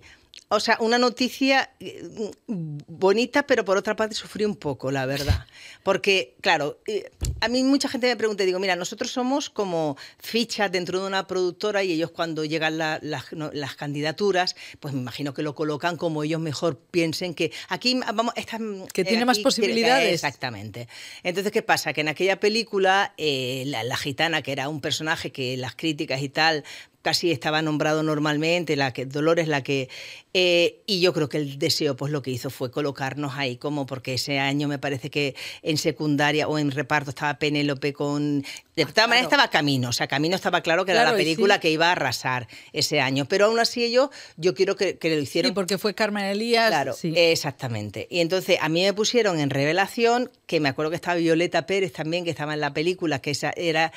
o 0.48 0.60
sea, 0.60 0.76
una 0.80 0.96
noticia 0.98 1.70
eh, 1.80 2.02
bonita, 2.46 3.46
pero 3.46 3.64
por 3.64 3.76
otra 3.76 3.96
parte 3.96 4.14
sufrí 4.14 4.44
un 4.44 4.54
poco, 4.56 4.90
la 4.92 5.04
verdad. 5.06 5.44
Porque, 5.82 6.36
claro, 6.40 6.78
eh, 6.86 7.10
a 7.40 7.48
mí 7.48 7.64
mucha 7.64 7.88
gente 7.88 8.06
me 8.06 8.16
pregunta, 8.16 8.42
y 8.42 8.46
digo, 8.46 8.58
mira, 8.58 8.76
nosotros 8.76 9.10
somos 9.10 9.50
como 9.50 9.96
fichas 10.18 10.70
dentro 10.70 11.00
de 11.00 11.06
una 11.06 11.26
productora 11.26 11.82
y 11.82 11.92
ellos 11.92 12.10
cuando 12.12 12.44
llegan 12.44 12.78
la- 12.78 12.98
las, 13.02 13.32
no, 13.32 13.50
las 13.52 13.74
candidaturas, 13.74 14.54
pues 14.80 14.94
me 14.94 15.00
imagino 15.00 15.34
que 15.34 15.42
lo 15.42 15.54
colocan 15.54 15.96
como 15.96 16.22
ellos 16.22 16.40
mejor 16.40 16.78
piensen 16.78 17.34
que 17.34 17.50
aquí 17.68 17.98
vamos, 18.14 18.32
esta, 18.36 18.58
Que 18.92 19.04
tiene 19.04 19.24
más 19.24 19.38
posibilidades. 19.40 20.12
Exactamente. 20.14 20.88
Entonces, 21.24 21.52
¿qué 21.52 21.62
pasa? 21.62 21.92
Que 21.92 22.02
en 22.02 22.08
aquella 22.08 22.38
película, 22.38 23.14
eh, 23.16 23.64
la, 23.66 23.82
la 23.82 23.96
gitana, 23.96 24.42
que 24.42 24.52
era 24.52 24.68
un 24.68 24.80
personaje 24.80 25.32
que 25.32 25.56
las 25.56 25.74
críticas 25.74 26.22
y 26.22 26.28
tal 26.28 26.64
casi 27.06 27.30
estaba 27.30 27.62
nombrado 27.62 28.02
normalmente, 28.02 28.74
la 28.74 28.92
que 28.92 29.06
Dolores 29.06 29.46
la 29.46 29.62
que 29.62 29.88
eh, 30.34 30.82
y 30.86 31.00
yo 31.00 31.12
creo 31.12 31.28
que 31.28 31.36
el 31.36 31.56
deseo 31.56 31.94
pues 31.96 32.10
lo 32.10 32.20
que 32.20 32.32
hizo 32.32 32.50
fue 32.50 32.72
colocarnos 32.72 33.34
ahí 33.36 33.58
como 33.58 33.86
porque 33.86 34.14
ese 34.14 34.40
año 34.40 34.66
me 34.66 34.80
parece 34.80 35.08
que 35.08 35.36
en 35.62 35.78
secundaria 35.78 36.48
o 36.48 36.58
en 36.58 36.72
reparto 36.72 37.10
estaba 37.10 37.38
Penélope 37.38 37.92
con 37.92 38.42
de 38.42 38.82
Ah, 38.82 38.86
todas 38.86 38.92
claro. 38.92 39.08
maneras 39.08 39.26
estaba 39.26 39.48
Camino, 39.48 39.88
o 39.90 39.92
sea, 39.92 40.08
Camino 40.08 40.34
estaba 40.34 40.60
claro 40.62 40.84
que 40.84 40.92
era 40.92 41.04
la 41.04 41.14
película 41.14 41.54
sí. 41.54 41.60
que 41.60 41.70
iba 41.70 41.88
a 41.88 41.92
arrasar 41.92 42.48
ese 42.72 43.00
año, 43.00 43.24
pero 43.26 43.46
aún 43.46 43.58
así 43.60 43.84
ellos 43.84 44.10
yo 44.36 44.54
quiero 44.54 44.74
que, 44.74 44.98
que 44.98 45.14
lo 45.14 45.22
hicieron 45.22 45.50
sí, 45.50 45.54
porque 45.54 45.78
fue 45.78 45.94
Carmen 45.94 46.24
Elías. 46.24 46.68
Claro, 46.68 46.92
sí. 46.92 47.14
exactamente. 47.16 48.08
Y 48.10 48.18
entonces 48.18 48.58
a 48.60 48.68
mí 48.68 48.82
me 48.82 48.92
pusieron 48.92 49.38
en 49.38 49.48
revelación, 49.50 50.30
que 50.46 50.58
me 50.58 50.68
acuerdo 50.68 50.90
que 50.90 50.96
estaba 50.96 51.16
Violeta 51.16 51.66
Pérez 51.66 51.92
también, 51.92 52.24
que 52.24 52.30
estaba 52.30 52.52
en 52.52 52.60
la 52.60 52.74
película, 52.74 53.20
que 53.20 53.30
esa 53.30 53.52
era... 53.56 53.92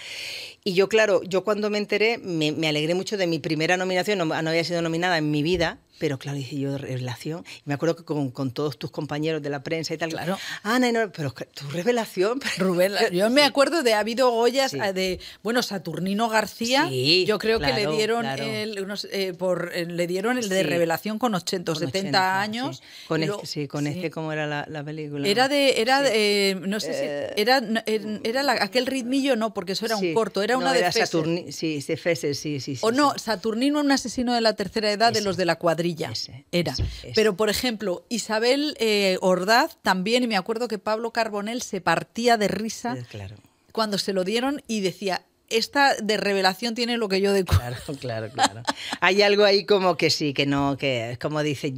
Y 0.69 0.75
yo, 0.75 0.87
claro, 0.87 1.23
yo 1.23 1.43
cuando 1.43 1.71
me 1.71 1.79
enteré, 1.79 2.19
me, 2.19 2.51
me 2.51 2.67
alegré 2.67 2.93
mucho 2.93 3.17
de 3.17 3.25
mi 3.25 3.39
primera 3.39 3.75
nominación, 3.75 4.19
no, 4.19 4.25
no 4.25 4.49
había 4.51 4.63
sido 4.63 4.83
nominada 4.83 5.17
en 5.17 5.31
mi 5.31 5.41
vida, 5.41 5.79
pero 5.99 6.17
claro, 6.17 6.37
dije 6.37 6.57
yo, 6.57 6.77
revelación. 6.77 7.43
Y 7.59 7.61
me 7.65 7.73
acuerdo 7.75 7.95
que 7.97 8.03
con, 8.03 8.31
con 8.31 8.51
todos 8.51 8.79
tus 8.79 8.89
compañeros 8.89 9.41
de 9.41 9.49
la 9.49 9.61
prensa 9.63 9.93
y 9.93 9.97
tal, 9.97 10.09
Claro. 10.09 10.37
Ana, 10.63 10.91
no, 10.91 11.11
pero 11.11 11.31
tu 11.53 11.67
revelación... 11.69 12.39
Rubén, 12.57 12.93
yo 13.13 13.29
me 13.29 13.43
acuerdo 13.43 13.83
de 13.83 13.93
ha 13.93 13.99
habido 13.99 14.31
Goyas 14.31 14.71
Sí. 14.71 14.79
eh, 14.83 14.93
de 14.93 15.19
bueno 15.43 15.61
Saturnino 15.61 16.29
García. 16.29 16.87
Sí, 16.89 17.25
yo 17.27 17.37
creo 17.37 17.59
que 17.59 17.73
le 17.73 17.85
dieron 17.87 18.21
claro. 18.21 18.43
el, 18.43 18.81
unos, 18.81 19.07
eh, 19.11 19.33
por 19.37 19.71
eh, 19.73 19.85
le 19.85 20.07
dieron 20.07 20.37
el 20.37 20.49
de 20.49 20.57
Sí. 20.61 20.63
revelación 20.63 21.19
con 21.19 21.35
80 21.35 21.71
o 21.71 21.75
con 21.75 21.79
70 21.79 21.99
80, 22.09 22.41
años. 22.41 22.77
sí. 22.77 22.83
Con 23.07 23.23
este, 23.23 23.45
sí, 23.45 23.67
con 23.67 23.85
este, 23.87 24.09
¿cómo 24.09 24.31
era 24.31 24.47
la, 24.47 24.65
la 24.69 24.83
película? 24.83 25.27
Era 25.27 25.47
de 25.47 25.81
era 25.81 26.01
de, 26.01 26.51
eh, 26.51 26.55
no 26.55 26.79
sé 26.79 26.93
si 26.93 27.41
era 27.41 27.59
er- 27.61 28.21
era 28.23 28.43
la- 28.43 28.53
aquel 28.63 28.85
ritmillo 28.85 29.35
no 29.35 29.53
porque 29.53 29.73
eso 29.73 29.85
era 29.85 29.97
un 29.97 30.13
corto 30.13 30.41
era 30.41 30.53
No, 30.55 30.61
una 30.61 30.73
de 30.73 30.79
era. 30.79 30.91
Saturni- 30.91 31.51
sí, 31.51 31.81
de 31.81 31.97
sí, 32.35 32.59
sí, 32.59 32.59
sí. 32.75 32.77
O 32.81 32.91
no. 32.91 33.13
Saturnino, 33.17 33.79
un 33.79 33.91
asesino 33.91 34.33
de 34.33 34.41
la 34.41 34.53
tercera 34.53 34.91
edad 34.91 35.11
de 35.11 35.21
los 35.21 35.35
de 35.37 35.45
la 35.45 35.55
cuadrilla. 35.57 35.88
Ese, 36.11 36.45
era. 36.51 36.73
ese, 36.73 36.83
ese. 36.83 37.11
Pero, 37.15 37.35
por 37.37 37.49
ejemplo, 37.49 38.05
Isabel 38.09 38.75
eh, 38.79 39.17
Ordaz 39.21 39.77
también, 39.81 40.23
y 40.23 40.27
me 40.27 40.37
acuerdo 40.37 40.67
que 40.67 40.77
Pablo 40.79 41.11
Carbonell 41.11 41.61
se 41.61 41.81
partía 41.81 42.37
de 42.37 42.47
risa 42.47 42.95
Eh, 42.97 43.05
Claro. 43.09 43.35
cuando 43.71 43.97
se 43.97 44.13
lo 44.13 44.23
dieron 44.23 44.61
y 44.67 44.81
decía, 44.81 45.23
esta 45.49 45.95
de 45.95 46.17
revelación 46.17 46.75
tiene 46.75 46.97
lo 46.97 47.07
que 47.09 47.21
yo 47.21 47.33
de... 47.33 47.43
cu-". 47.45 47.55
Claro, 47.55 47.77
claro, 47.99 48.29
claro. 48.31 48.61
Hay 49.01 49.21
algo 49.21 49.43
ahí 49.45 49.65
como 49.65 49.97
que 49.97 50.09
sí, 50.09 50.33
que 50.33 50.45
no, 50.45 50.77
que 50.77 51.11
es 51.11 51.17
como 51.19 51.41
dice, 51.41 51.73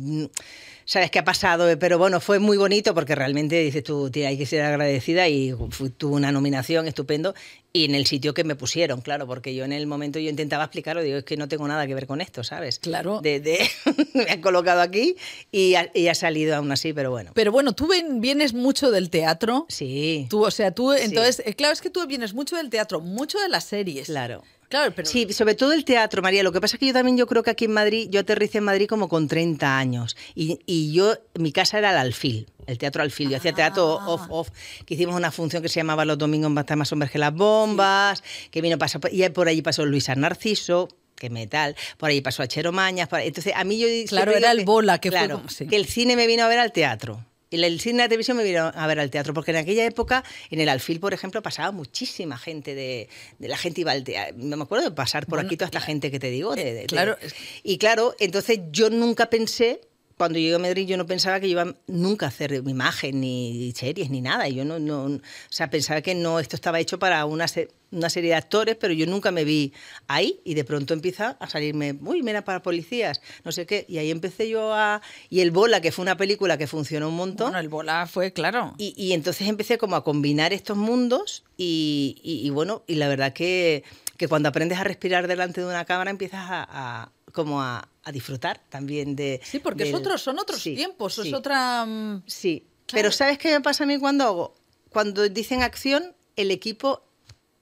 sabes 0.91 1.09
qué 1.09 1.19
ha 1.19 1.23
pasado, 1.23 1.69
Eh, 1.69 1.77
pero 1.77 1.97
bueno, 1.97 2.19
fue 2.19 2.39
muy 2.39 2.57
bonito 2.57 2.93
porque 2.93 3.15
realmente 3.15 3.57
dices 3.61 3.83
tú, 3.83 4.09
tía, 4.09 4.27
hay 4.27 4.37
que 4.37 4.45
ser 4.45 4.61
agradecida 4.63 5.27
y 5.29 5.53
fue, 5.69 5.89
tuvo 5.89 6.15
una 6.17 6.31
nominación 6.33 6.85
estupendo 6.87 7.33
y 7.71 7.85
en 7.85 7.95
el 7.95 8.05
sitio 8.05 8.33
que 8.33 8.43
me 8.43 8.55
pusieron, 8.55 8.99
claro, 8.99 9.25
porque 9.25 9.55
yo 9.55 9.63
en 9.63 9.71
el 9.71 9.87
momento 9.87 10.19
yo 10.19 10.29
intentaba 10.29 10.65
explicarlo, 10.65 11.01
digo, 11.01 11.17
es 11.19 11.23
que 11.23 11.37
no 11.37 11.47
tengo 11.47 11.65
nada 11.67 11.87
que 11.87 11.95
ver 11.95 12.07
con 12.07 12.19
esto, 12.19 12.43
¿sabes? 12.43 12.79
Claro. 12.79 13.21
De, 13.21 13.39
de- 13.39 13.59
me 14.13 14.29
han 14.29 14.41
colocado 14.41 14.81
aquí 14.81 15.15
y 15.51 15.75
ha, 15.75 15.89
y 15.93 16.09
ha 16.09 16.15
salido 16.15 16.55
aún 16.57 16.69
así, 16.73 16.91
pero 16.91 17.09
bueno. 17.11 17.31
Pero 17.33 17.53
bueno, 17.53 17.71
tú 17.71 17.87
ven- 17.87 18.19
vienes 18.19 18.53
mucho 18.53 18.91
del 18.91 19.09
teatro. 19.09 19.65
Sí. 19.69 20.27
Tú, 20.29 20.43
o 20.45 20.51
sea, 20.51 20.71
tú, 20.71 20.91
Sí. 20.93 21.03
entonces, 21.05 21.41
eh, 21.45 21.53
claro, 21.53 21.71
es 21.73 21.79
que 21.81 21.89
tú 21.89 22.05
vienes 22.05 22.33
mucho 22.33 22.57
del 22.57 22.69
teatro, 22.69 22.99
mucho 22.99 23.39
de 23.39 23.47
las 23.47 23.63
series. 23.63 24.07
Claro. 24.07 24.43
Claro, 24.71 24.91
pero... 24.95 25.07
Sí, 25.07 25.31
sobre 25.33 25.53
todo 25.53 25.73
el 25.73 25.85
teatro, 25.85 26.23
María. 26.23 26.41
Lo 26.41 26.51
que 26.51 26.59
pasa 26.59 26.77
es 26.77 26.79
que 26.79 26.87
yo 26.87 26.93
también 26.93 27.15
yo 27.17 27.27
creo 27.27 27.43
que 27.43 27.51
aquí 27.51 27.65
en 27.65 27.73
Madrid, 27.73 28.07
yo 28.09 28.21
aterricé 28.21 28.57
en 28.57 28.63
Madrid 28.63 28.87
como 28.87 29.07
con 29.07 29.27
30 29.27 29.77
años. 29.77 30.17
Y, 30.33 30.59
y 30.65 30.91
yo, 30.93 31.13
mi 31.35 31.51
casa 31.51 31.77
era 31.77 31.91
el 31.91 31.97
Alfil, 31.97 32.47
el 32.65 32.77
teatro 32.79 33.03
Alfil. 33.03 33.29
Yo 33.29 33.37
hacía 33.37 33.53
teatro 33.53 33.99
Ah. 34.01 34.09
off-off, 34.09 34.49
que 34.85 34.95
hicimos 34.95 35.15
una 35.15 35.29
función 35.31 35.61
que 35.61 35.69
se 35.69 35.81
llamaba 35.81 36.05
Los 36.05 36.17
domingos 36.17 36.51
basta 36.53 36.75
más 36.75 36.91
hombres 36.91 37.11
que 37.11 37.19
las 37.19 37.33
bombas, 37.33 38.23
que 38.49 38.61
vino 38.61 38.77
pasó, 38.79 38.99
y 39.11 39.27
por 39.29 39.47
allí 39.47 39.61
pasó 39.61 39.85
Luisa 39.85 40.15
Narciso 40.15 40.87
que 41.15 41.29
metal, 41.29 41.75
por 41.99 42.09
ahí 42.09 42.19
pasó 42.21 42.41
a 42.41 42.47
Chero 42.47 42.71
Mañas, 42.71 43.07
por 43.07 43.19
ahí. 43.19 43.27
entonces 43.27 43.53
a 43.55 43.63
mí 43.63 43.77
yo 43.77 43.85
Claro, 44.07 44.31
era 44.31 44.49
el 44.51 44.65
Bola, 44.65 44.97
que 44.97 45.11
fue 45.11 45.19
claro, 45.19 45.35
como- 45.37 45.49
sí. 45.49 45.67
que 45.67 45.75
el 45.75 45.85
cine 45.85 46.15
me 46.15 46.25
vino 46.25 46.43
a 46.43 46.47
ver 46.47 46.57
al 46.57 46.71
teatro. 46.71 47.23
Y 47.51 47.61
el 47.63 47.79
cine 47.81 47.95
y 47.95 47.97
la 47.99 48.07
televisión 48.07 48.37
me 48.37 48.43
vino 48.43 48.71
a 48.73 48.87
ver 48.87 48.99
al 48.99 49.11
teatro, 49.11 49.33
porque 49.33 49.51
en 49.51 49.57
aquella 49.57 49.85
época, 49.85 50.23
en 50.49 50.61
el 50.61 50.69
Alfil, 50.69 50.99
por 51.01 51.13
ejemplo, 51.13 51.41
pasaba 51.43 51.71
muchísima 51.71 52.37
gente 52.37 52.73
de, 52.73 53.09
de 53.39 53.47
la 53.49 53.57
gente 53.57 53.81
iba 53.81 53.91
al 53.91 54.03
teatro. 54.05 54.35
No 54.39 54.55
me 54.57 54.63
acuerdo 54.63 54.85
de 54.89 54.95
pasar 54.95 55.25
por 55.25 55.35
Bueno, 55.39 55.47
aquí 55.47 55.57
toda 55.57 55.65
esta 55.67 55.81
gente 55.81 56.09
que 56.09 56.17
te 56.19 56.29
digo. 56.31 56.55
de- 56.55 56.63
de- 56.63 56.73
de- 56.73 56.85
claro, 56.85 57.17
Y 57.61 57.77
claro, 57.77 58.15
entonces 58.19 58.59
yo 58.71 58.89
nunca 58.89 59.29
pensé 59.29 59.81
cuando 60.17 60.39
llegué 60.39 60.55
a 60.55 60.59
Madrid 60.59 60.87
yo 60.87 60.97
no 60.97 61.05
pensaba 61.05 61.39
que 61.39 61.47
iba 61.47 61.75
nunca 61.87 62.27
a 62.27 62.29
hacer 62.29 62.53
imagen, 62.65 63.21
ni 63.21 63.73
series, 63.75 64.09
ni 64.09 64.21
nada. 64.21 64.47
Yo 64.47 64.65
no, 64.65 64.79
no, 64.79 65.05
o 65.05 65.19
sea, 65.49 65.69
pensaba 65.69 66.01
que 66.01 66.15
no, 66.15 66.39
esto 66.39 66.55
estaba 66.55 66.79
hecho 66.79 66.99
para 66.99 67.25
una, 67.25 67.45
una 67.91 68.09
serie 68.09 68.31
de 68.31 68.35
actores, 68.35 68.75
pero 68.75 68.93
yo 68.93 69.05
nunca 69.05 69.31
me 69.31 69.43
vi 69.43 69.73
ahí 70.07 70.39
y 70.43 70.53
de 70.53 70.63
pronto 70.63 70.93
empieza 70.93 71.37
a 71.39 71.49
salirme, 71.49 71.97
uy, 72.01 72.23
mira, 72.23 72.43
para 72.43 72.61
policías, 72.61 73.21
no 73.43 73.51
sé 73.51 73.65
qué. 73.65 73.85
Y 73.87 73.97
ahí 73.97 74.11
empecé 74.11 74.49
yo 74.49 74.73
a... 74.73 75.01
Y 75.29 75.41
El 75.41 75.51
Bola, 75.51 75.81
que 75.81 75.91
fue 75.91 76.03
una 76.03 76.17
película 76.17 76.57
que 76.57 76.67
funcionó 76.67 77.09
un 77.09 77.15
montón. 77.15 77.47
Bueno, 77.47 77.59
El 77.59 77.69
Bola 77.69 78.07
fue, 78.07 78.33
claro. 78.33 78.73
Y, 78.77 78.93
y 78.97 79.13
entonces 79.13 79.47
empecé 79.47 79.77
como 79.77 79.95
a 79.95 80.03
combinar 80.03 80.53
estos 80.53 80.77
mundos 80.77 81.43
y, 81.57 82.17
y, 82.23 82.45
y 82.45 82.49
bueno, 82.49 82.83
y 82.87 82.95
la 82.95 83.07
verdad 83.07 83.33
que, 83.33 83.83
que, 84.21 84.27
cuando 84.27 84.49
aprendes 84.49 84.77
a 84.77 84.83
respirar 84.83 85.27
delante 85.27 85.61
de 85.61 85.67
una 85.67 85.83
cámara 85.83 86.11
empiezas 86.11 86.41
a, 86.47 86.67
a 86.69 87.11
como 87.31 87.59
a, 87.59 87.89
a 88.03 88.11
disfrutar 88.11 88.61
también 88.69 89.15
de... 89.15 89.41
Sí, 89.43 89.57
porque 89.57 89.83
del... 89.83 89.95
es 89.95 89.99
otros, 89.99 90.21
son 90.21 90.37
otros 90.37 90.61
sí, 90.61 90.75
tiempos, 90.75 91.15
sí, 91.15 91.29
es 91.29 91.33
otra... 91.33 91.85
Um... 91.87 92.21
Sí, 92.27 92.67
claro. 92.85 93.01
pero 93.01 93.11
¿sabes 93.11 93.39
qué 93.39 93.51
me 93.51 93.61
pasa 93.61 93.83
a 93.83 93.87
mí 93.87 93.97
cuando 93.97 94.23
hago? 94.25 94.53
Cuando 94.89 95.27
dicen 95.27 95.63
acción, 95.63 96.13
el 96.35 96.51
equipo 96.51 97.03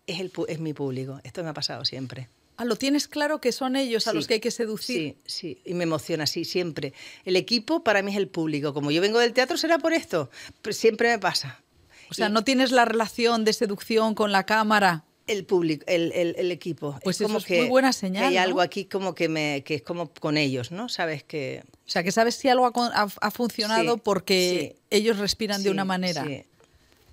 es, 0.06 0.20
el, 0.20 0.34
es 0.50 0.60
mi 0.60 0.74
público. 0.74 1.22
Esto 1.24 1.44
me 1.44 1.50
ha 1.50 1.54
pasado 1.54 1.86
siempre. 1.86 2.28
Ah, 2.58 2.66
lo 2.66 2.76
tienes 2.76 3.08
claro 3.08 3.40
que 3.40 3.54
son 3.54 3.78
ellos 3.78 4.04
sí, 4.04 4.10
a 4.10 4.14
los 4.14 4.28
que 4.28 4.34
hay 4.34 4.40
que 4.42 4.52
seducir. 4.52 5.16
Sí, 5.24 5.56
sí, 5.56 5.62
y 5.64 5.76
me 5.76 5.84
emociona, 5.84 6.28
sí, 6.28 6.44
siempre. 6.44 6.94
El 7.24 7.38
equipo 7.38 7.86
para 7.86 8.02
mí 8.02 8.12
es 8.12 8.18
el 8.18 8.28
público. 8.28 8.74
Como 8.74 8.92
yo 8.92 9.00
vengo 9.00 9.20
del 9.20 9.32
teatro, 9.32 9.56
será 9.56 9.78
por 9.78 9.94
esto. 9.94 10.30
Pero 10.62 10.74
siempre 10.74 11.10
me 11.10 11.20
pasa. 11.20 11.64
O 12.10 12.14
sea, 12.14 12.28
y... 12.28 12.32
no 12.34 12.44
tienes 12.44 12.72
la 12.72 12.84
relación 12.84 13.46
de 13.46 13.54
seducción 13.54 14.14
con 14.14 14.34
la 14.34 14.46
cámara 14.46 15.06
el 15.30 15.46
público, 15.46 15.84
el, 15.88 16.12
el, 16.12 16.36
el, 16.38 16.52
equipo. 16.52 16.98
Pues 17.04 17.22
es 17.22 17.26
como 17.26 17.38
eso 17.38 17.46
es 17.46 17.48
que, 17.48 17.60
muy 17.62 17.70
buena 17.70 17.94
señal. 17.94 18.24
Que 18.24 18.28
hay 18.28 18.36
¿no? 18.36 18.42
algo 18.42 18.62
aquí 18.62 18.86
como 18.86 19.16
que 19.16 19.30
me, 19.30 19.64
que 19.64 19.76
es 19.76 19.82
como 19.82 20.12
con 20.12 20.38
ellos, 20.38 20.72
¿no? 20.72 20.90
Sabes 20.90 21.24
que. 21.24 21.64
O 21.86 21.90
sea, 21.90 22.04
que 22.04 22.12
sabes 22.12 22.36
si 22.36 22.50
algo 22.50 22.66
ha, 22.66 23.08
ha, 23.22 23.32
funcionado 23.32 23.96
sí, 23.96 24.02
porque 24.04 24.76
sí, 24.76 24.82
ellos 24.90 25.18
respiran 25.18 25.58
sí, 25.58 25.66
de 25.66 25.72
una 25.72 25.86
manera. 25.86 26.26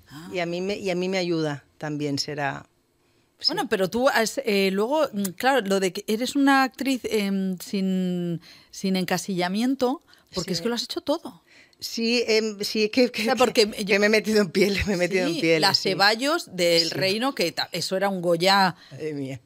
Ah. 0.08 0.30
Y 0.32 0.38
a 0.38 0.46
mí 0.46 0.60
me, 0.60 0.76
y 0.76 0.90
a 0.90 0.94
mí 0.94 1.08
me 1.08 1.18
ayuda 1.18 1.64
también 1.78 2.18
será. 2.18 2.66
Bueno, 3.46 3.68
pero 3.68 3.90
tú 3.90 4.08
has, 4.08 4.40
eh, 4.44 4.70
luego, 4.72 5.08
claro, 5.36 5.60
lo 5.66 5.78
de 5.78 5.92
que 5.92 6.04
eres 6.06 6.36
una 6.36 6.62
actriz 6.62 7.02
eh, 7.04 7.56
sin, 7.60 8.40
sin 8.70 8.96
encasillamiento, 8.96 10.00
porque 10.34 10.54
es 10.54 10.62
que 10.62 10.68
lo 10.68 10.74
has 10.74 10.84
hecho 10.84 11.02
todo. 11.02 11.42
Sí, 11.78 12.24
eh, 12.26 12.56
sí, 12.62 12.88
que, 12.88 13.10
que, 13.10 13.22
o 13.22 13.24
sea, 13.24 13.36
porque 13.36 13.70
que, 13.70 13.84
yo, 13.84 14.00
me 14.00 14.06
he 14.06 14.08
metido 14.08 14.40
en 14.40 14.50
piel, 14.50 14.78
me 14.86 14.94
he 14.94 14.96
metido 14.96 15.26
sí, 15.28 15.34
en 15.34 15.40
piel. 15.40 15.60
Las 15.60 15.78
sí. 15.78 15.90
Ceballos 15.90 16.56
del 16.56 16.90
reino, 16.90 17.34
que 17.34 17.54
eso 17.72 17.96
era 17.96 18.08
un 18.08 18.22
Goya. 18.22 18.76
Madre 18.90 19.12
mía. 19.12 19.40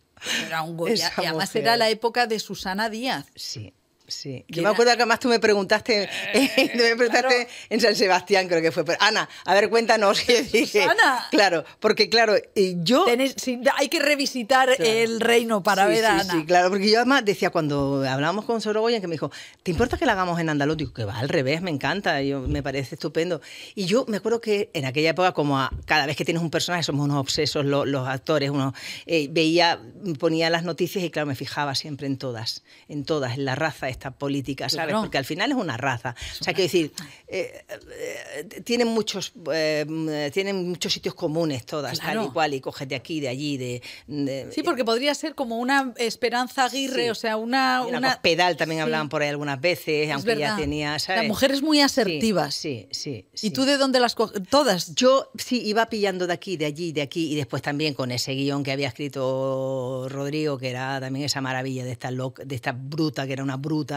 Era 0.47 0.62
un 0.62 0.76
Goya. 0.76 0.95
Esa 0.95 1.22
y 1.22 1.26
además 1.26 1.49
mujer. 1.49 1.62
era 1.62 1.76
la 1.76 1.91
época 1.91 2.26
de 2.26 2.39
Susana 2.39 2.89
Díaz. 2.89 3.26
Sí. 3.35 3.72
Sí, 4.11 4.45
yo 4.49 4.63
me 4.63 4.69
acuerdo 4.69 4.93
que 4.93 5.03
además 5.03 5.21
tú 5.21 5.29
me 5.29 5.39
preguntaste, 5.39 6.09
eh, 6.35 6.73
me 6.75 6.97
preguntaste 6.97 7.29
claro. 7.29 7.51
en 7.69 7.81
San 7.81 7.97
Sebastián, 7.97 8.49
creo 8.49 8.61
que 8.63 8.73
fue. 8.73 8.85
Pero, 8.85 8.99
Ana, 9.01 9.29
a 9.45 9.55
ver, 9.55 9.69
cuéntanos. 9.71 10.21
Y 10.31 10.43
dije, 10.43 10.83
Ana. 10.83 11.27
Claro, 11.31 11.65
porque 11.81 12.09
claro, 12.09 12.35
yo. 12.55 13.05
Tenés, 13.05 13.35
sí, 13.37 13.61
hay 13.77 13.89
que 13.89 14.01
revisitar 14.01 14.75
claro. 14.75 14.91
el 14.91 15.21
reino 15.21 15.63
para 15.63 15.87
sí, 15.87 15.93
ver 15.93 16.07
a 16.07 16.09
sí, 16.09 16.21
Ana. 16.21 16.41
Sí, 16.41 16.47
claro, 16.47 16.71
porque 16.71 16.91
yo 16.91 16.99
además 16.99 17.25
decía 17.25 17.51
cuando 17.51 18.05
hablábamos 18.09 18.45
con 18.45 18.61
Sorogoyen 18.61 19.01
que 19.01 19.07
me 19.07 19.15
dijo, 19.15 19.31
¿te 19.63 19.71
importa 19.71 19.97
que 19.97 20.07
la 20.07 20.13
hagamos 20.13 20.41
en 20.41 20.49
andaluz? 20.49 20.77
Digo, 20.77 20.93
que 20.93 21.05
va 21.05 21.19
al 21.19 21.29
revés, 21.29 21.63
me 21.63 21.71
encanta, 21.71 22.23
yo, 22.23 22.41
me 22.41 22.63
parece 22.63 22.95
estupendo. 22.95 23.41
Y 23.75 23.87
yo 23.87 24.05
me 24.09 24.19
acuerdo 24.19 24.41
que 24.41 24.71
en 24.73 24.85
aquella 24.85 25.11
época, 25.11 25.33
como 25.33 25.59
a, 25.59 25.71
cada 25.85 26.07
vez 26.07 26.17
que 26.17 26.25
tienes 26.25 26.43
un 26.43 26.51
personaje, 26.51 26.83
somos 26.83 27.05
unos 27.05 27.19
obsesos 27.19 27.65
los, 27.65 27.87
los 27.87 28.09
actores, 28.09 28.51
uno 28.51 28.75
eh, 29.07 29.29
veía, 29.31 29.81
ponía 30.19 30.51
las 30.51 30.65
noticias 30.65 31.05
y 31.05 31.11
claro, 31.11 31.27
me 31.27 31.35
fijaba 31.35 31.75
siempre 31.75 32.07
en 32.07 32.17
todas, 32.17 32.63
en 32.89 33.05
todas, 33.05 33.35
en 33.35 33.45
la 33.45 33.55
raza 33.55 33.89
esta 34.01 34.11
política, 34.11 34.69
¿sabes? 34.69 34.87
Claro. 34.87 35.03
Porque 35.03 35.19
al 35.19 35.27
final 35.27 35.51
es 35.51 35.57
una 35.57 35.77
raza. 35.77 36.15
Es 36.19 36.41
o 36.41 36.45
sea, 36.45 36.55
quiero 36.55 36.67
decir, 36.67 36.93
eh, 37.29 37.65
eh, 37.69 38.61
tienen, 38.65 38.89
muchos, 38.89 39.33
eh, 39.53 40.31
tienen 40.33 40.69
muchos 40.69 40.93
sitios 40.93 41.15
comunes 41.15 41.67
todas, 41.67 42.01
claro. 42.01 42.21
tal 42.23 42.31
y 42.31 42.33
cual, 42.33 42.55
y 42.55 42.61
coges 42.61 42.89
de 42.89 42.97
aquí, 42.97 43.21
de 43.21 43.29
allí, 43.29 43.59
de... 43.59 43.83
de 44.07 44.51
sí, 44.53 44.63
porque 44.63 44.85
podría 44.85 45.15
ser 45.15 45.35
como 45.35 45.59
una 45.59 45.93
Esperanza 45.99 46.65
Aguirre, 46.65 47.05
sí. 47.05 47.11
o 47.11 47.15
sea, 47.15 47.37
una... 47.37 47.83
una, 47.87 47.99
una... 47.99 48.23
pedal 48.23 48.57
también 48.57 48.79
sí. 48.79 48.83
hablaban 48.83 49.09
por 49.11 49.23
ahí 49.23 49.29
algunas 49.29 49.61
veces, 49.61 50.09
es 50.09 50.15
aunque 50.15 50.35
verdad. 50.35 50.57
ya 50.57 50.57
tenía, 50.57 50.99
¿sabes? 50.99 51.23
Las 51.23 51.29
mujeres 51.29 51.63
muy 51.63 51.81
asertivas. 51.81 52.55
Sí, 52.55 52.89
sí, 52.91 53.29
sí, 53.35 53.49
¿Y 53.49 53.51
tú 53.51 53.65
de 53.65 53.77
dónde 53.77 54.01
las 54.01 54.15
coges? 54.15 54.43
¿Todas? 54.49 54.95
Yo 54.95 55.31
sí, 55.37 55.61
iba 55.65 55.87
pillando 55.87 56.27
de 56.27 56.33
aquí, 56.33 56.57
de 56.57 56.65
allí, 56.65 56.93
de 56.93 57.03
aquí, 57.03 57.33
y 57.33 57.37
después 57.37 57.63
también 57.63 57.93
con 57.95 58.11
ese 58.11 58.33
guion 58.33 58.63
que 58.63 58.73
había 58.73 58.89
escrito 58.89 60.07
Rodrigo, 60.09 60.57
que 60.57 60.71
era 60.71 61.01
también 61.01 61.27
esa 61.27 61.41
maravilla 61.41 61.85
de 61.85 61.93
esta, 61.93 62.11
loca, 62.11 62.45
de 62.45 62.55
esta 62.55 62.73
bruta, 62.73 63.27
que 63.27 63.35
era 63.35 63.43
una 63.43 63.57
bruta, 63.57 63.89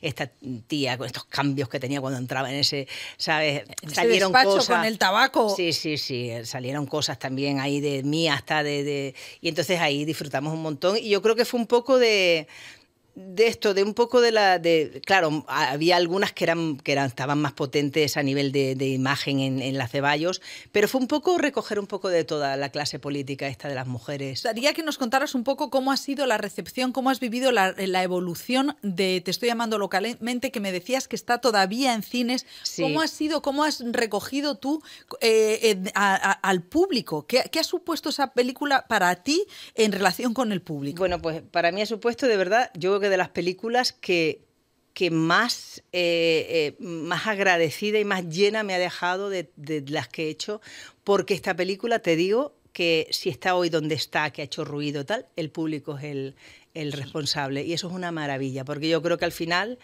esta 0.00 0.30
tía 0.66 0.96
con 0.98 1.06
estos 1.06 1.24
cambios 1.24 1.68
que 1.68 1.80
tenía 1.80 2.00
cuando 2.00 2.18
entraba 2.18 2.50
en 2.50 2.56
ese, 2.56 2.88
¿sabes? 3.16 3.64
Salieron 3.92 4.32
cosas 4.32 4.66
con 4.66 4.84
el 4.84 4.98
tabaco. 4.98 5.54
Sí, 5.54 5.72
sí, 5.72 5.98
sí, 5.98 6.30
salieron 6.44 6.86
cosas 6.86 7.18
también 7.18 7.60
ahí 7.60 7.80
de 7.80 8.02
mí 8.02 8.28
hasta 8.28 8.62
de, 8.62 8.84
de, 8.84 9.14
y 9.40 9.48
entonces 9.48 9.80
ahí 9.80 10.04
disfrutamos 10.04 10.52
un 10.52 10.62
montón 10.62 10.96
y 10.96 11.08
yo 11.08 11.22
creo 11.22 11.36
que 11.36 11.44
fue 11.44 11.60
un 11.60 11.66
poco 11.66 11.98
de 11.98 12.46
de 13.16 13.46
esto, 13.46 13.72
de 13.72 13.82
un 13.82 13.94
poco 13.94 14.20
de 14.20 14.30
la. 14.30 14.58
De, 14.58 15.00
claro, 15.04 15.44
había 15.48 15.96
algunas 15.96 16.32
que 16.32 16.44
eran 16.44 16.76
que 16.76 16.92
eran, 16.92 17.06
estaban 17.06 17.40
más 17.40 17.54
potentes 17.54 18.18
a 18.18 18.22
nivel 18.22 18.52
de, 18.52 18.74
de 18.74 18.88
imagen 18.88 19.40
en, 19.40 19.62
en 19.62 19.78
la 19.78 19.88
Ceballos, 19.88 20.42
pero 20.70 20.86
fue 20.86 21.00
un 21.00 21.08
poco 21.08 21.38
recoger 21.38 21.80
un 21.80 21.86
poco 21.86 22.10
de 22.10 22.24
toda 22.24 22.58
la 22.58 22.68
clase 22.68 22.98
política 22.98 23.48
esta 23.48 23.68
de 23.68 23.74
las 23.74 23.86
mujeres. 23.86 24.42
Daría 24.42 24.74
que 24.74 24.82
nos 24.82 24.98
contaras 24.98 25.34
un 25.34 25.44
poco 25.44 25.70
cómo 25.70 25.92
ha 25.92 25.96
sido 25.96 26.26
la 26.26 26.36
recepción, 26.36 26.92
cómo 26.92 27.08
has 27.08 27.18
vivido 27.18 27.52
la, 27.52 27.74
la 27.78 28.02
evolución 28.02 28.76
de 28.82 29.22
Te 29.24 29.30
estoy 29.30 29.48
llamando 29.48 29.78
localmente, 29.78 30.50
que 30.50 30.60
me 30.60 30.70
decías 30.70 31.08
que 31.08 31.16
está 31.16 31.38
todavía 31.38 31.94
en 31.94 32.02
cines. 32.02 32.44
Sí. 32.64 32.82
¿Cómo 32.82 33.00
ha 33.00 33.08
sido, 33.08 33.40
cómo 33.40 33.64
has 33.64 33.82
recogido 33.92 34.58
tú 34.58 34.82
eh, 35.22 35.82
a, 35.94 36.14
a, 36.14 36.32
al 36.32 36.62
público? 36.62 37.26
¿Qué, 37.26 37.48
¿Qué 37.50 37.60
ha 37.60 37.64
supuesto 37.64 38.10
esa 38.10 38.34
película 38.34 38.86
para 38.86 39.14
ti 39.16 39.46
en 39.74 39.92
relación 39.92 40.34
con 40.34 40.52
el 40.52 40.60
público? 40.60 40.98
Bueno, 40.98 41.22
pues 41.22 41.40
para 41.50 41.72
mí 41.72 41.80
ha 41.80 41.86
supuesto 41.86 42.26
de 42.26 42.36
verdad, 42.36 42.70
yo 42.74 42.90
creo 42.90 43.05
de 43.10 43.16
las 43.16 43.30
películas 43.30 43.92
que, 43.92 44.42
que 44.94 45.10
más, 45.10 45.82
eh, 45.92 46.46
eh, 46.48 46.76
más 46.80 47.26
agradecida 47.26 47.98
y 47.98 48.04
más 48.04 48.28
llena 48.28 48.62
me 48.62 48.74
ha 48.74 48.78
dejado 48.78 49.30
de, 49.30 49.50
de, 49.56 49.84
las 49.88 50.08
que 50.08 50.24
he 50.24 50.30
hecho, 50.30 50.60
porque 51.04 51.34
esta 51.34 51.54
película, 51.54 51.98
te 51.98 52.16
digo, 52.16 52.54
que 52.72 53.06
si 53.10 53.30
está 53.30 53.54
hoy 53.54 53.70
donde 53.70 53.94
está, 53.94 54.30
que 54.30 54.42
ha 54.42 54.44
hecho 54.44 54.64
ruido 54.64 55.06
tal, 55.06 55.26
el 55.36 55.50
público 55.50 55.96
es 55.96 56.04
el, 56.04 56.34
el 56.74 56.92
responsable. 56.92 57.64
Y 57.64 57.72
eso 57.72 57.88
es 57.88 57.94
una 57.94 58.12
maravilla, 58.12 58.64
porque 58.64 58.88
yo 58.88 59.02
creo 59.02 59.18
que 59.18 59.24
al 59.24 59.32
final 59.32 59.78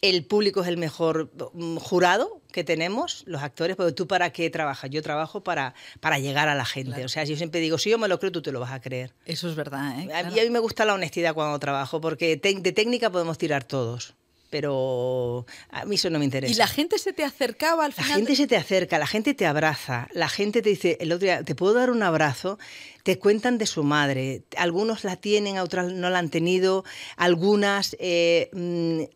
el 0.00 0.24
público 0.24 0.62
es 0.62 0.68
el 0.68 0.76
mejor 0.76 1.30
jurado 1.78 2.40
que 2.52 2.62
tenemos, 2.62 3.24
los 3.26 3.42
actores, 3.42 3.74
porque 3.74 3.92
tú 3.92 4.06
para 4.06 4.30
qué 4.30 4.48
trabajas? 4.50 4.90
Yo 4.90 5.02
trabajo 5.02 5.42
para, 5.42 5.74
para 6.00 6.18
llegar 6.18 6.48
a 6.48 6.54
la 6.54 6.64
gente. 6.64 6.90
Claro. 6.90 7.06
O 7.06 7.08
sea, 7.08 7.24
yo 7.24 7.36
siempre 7.36 7.60
digo, 7.60 7.78
si 7.78 7.90
yo 7.90 7.98
me 7.98 8.06
lo 8.06 8.20
creo, 8.20 8.30
tú 8.30 8.42
te 8.42 8.52
lo 8.52 8.60
vas 8.60 8.72
a 8.72 8.80
creer. 8.80 9.12
Eso 9.26 9.48
es 9.48 9.56
verdad. 9.56 9.98
¿eh? 10.00 10.06
Claro. 10.06 10.28
A, 10.28 10.30
mí, 10.30 10.38
a 10.38 10.42
mí 10.44 10.50
me 10.50 10.60
gusta 10.60 10.84
la 10.84 10.94
honestidad 10.94 11.34
cuando 11.34 11.58
trabajo, 11.58 12.00
porque 12.00 12.36
te, 12.36 12.54
de 12.54 12.72
técnica 12.72 13.10
podemos 13.10 13.38
tirar 13.38 13.64
todos 13.64 14.14
pero 14.54 15.46
a 15.70 15.84
mí 15.84 15.96
eso 15.96 16.10
no 16.10 16.20
me 16.20 16.26
interesa. 16.26 16.52
¿Y 16.52 16.54
la 16.54 16.68
gente 16.68 16.96
se 17.00 17.12
te 17.12 17.24
acercaba 17.24 17.86
al 17.86 17.92
final? 17.92 18.08
La 18.08 18.14
gente 18.14 18.30
de... 18.30 18.36
se 18.36 18.46
te 18.46 18.56
acerca, 18.56 19.00
la 19.00 19.08
gente 19.08 19.34
te 19.34 19.46
abraza, 19.46 20.06
la 20.12 20.28
gente 20.28 20.62
te 20.62 20.68
dice, 20.68 20.96
el 21.00 21.10
otro 21.10 21.24
día, 21.24 21.42
¿te 21.42 21.56
puedo 21.56 21.74
dar 21.74 21.90
un 21.90 22.04
abrazo? 22.04 22.60
Te 23.02 23.18
cuentan 23.18 23.58
de 23.58 23.66
su 23.66 23.82
madre, 23.82 24.44
algunos 24.56 25.02
la 25.02 25.16
tienen, 25.16 25.58
otras 25.58 25.92
no 25.92 26.08
la 26.08 26.20
han 26.20 26.30
tenido, 26.30 26.84
algunas... 27.16 27.96
Eh, 27.98 29.08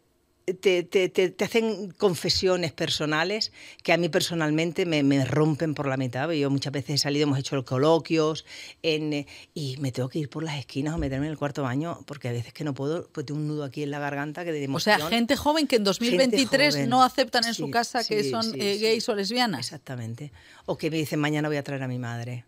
te, 0.54 0.82
te, 0.82 1.08
te, 1.08 1.30
te, 1.30 1.44
hacen 1.44 1.90
confesiones 1.92 2.72
personales 2.72 3.52
que 3.82 3.92
a 3.92 3.96
mí 3.96 4.08
personalmente 4.08 4.86
me, 4.86 5.02
me, 5.02 5.24
rompen 5.24 5.74
por 5.74 5.86
la 5.86 5.96
mitad. 5.96 6.30
Yo 6.30 6.50
muchas 6.50 6.72
veces 6.72 6.96
he 6.96 6.98
salido, 6.98 7.24
hemos 7.24 7.38
hecho 7.38 7.64
coloquios 7.64 8.44
en, 8.82 9.26
y 9.54 9.76
me 9.78 9.92
tengo 9.92 10.08
que 10.08 10.18
ir 10.18 10.30
por 10.30 10.42
las 10.42 10.58
esquinas 10.58 10.94
o 10.94 10.98
meterme 10.98 11.26
en 11.26 11.32
el 11.32 11.38
cuarto 11.38 11.62
baño 11.62 12.00
porque 12.06 12.28
a 12.28 12.32
veces 12.32 12.52
que 12.52 12.64
no 12.64 12.74
puedo, 12.74 13.08
pues 13.08 13.26
tengo 13.26 13.40
un 13.40 13.48
nudo 13.48 13.64
aquí 13.64 13.82
en 13.82 13.90
la 13.90 13.98
garganta 13.98 14.44
que 14.44 14.52
de 14.52 14.64
emoción. 14.64 14.96
O 14.96 14.98
sea, 14.98 15.08
gente 15.08 15.36
joven 15.36 15.66
que 15.66 15.76
en 15.76 15.84
2023 15.84 16.88
no 16.88 17.02
aceptan 17.02 17.44
en 17.46 17.54
sí, 17.54 17.62
su 17.62 17.70
casa 17.70 18.02
sí, 18.02 18.14
que 18.14 18.30
son 18.30 18.42
sí, 18.42 18.58
eh, 18.60 18.78
gays 18.78 19.08
o 19.08 19.14
lesbianas. 19.14 19.60
Exactamente. 19.60 20.32
O 20.66 20.76
que 20.76 20.90
me 20.90 20.96
dicen 20.96 21.20
mañana 21.20 21.48
voy 21.48 21.56
a 21.56 21.62
traer 21.62 21.82
a 21.82 21.88
mi 21.88 21.98
madre. 21.98 22.44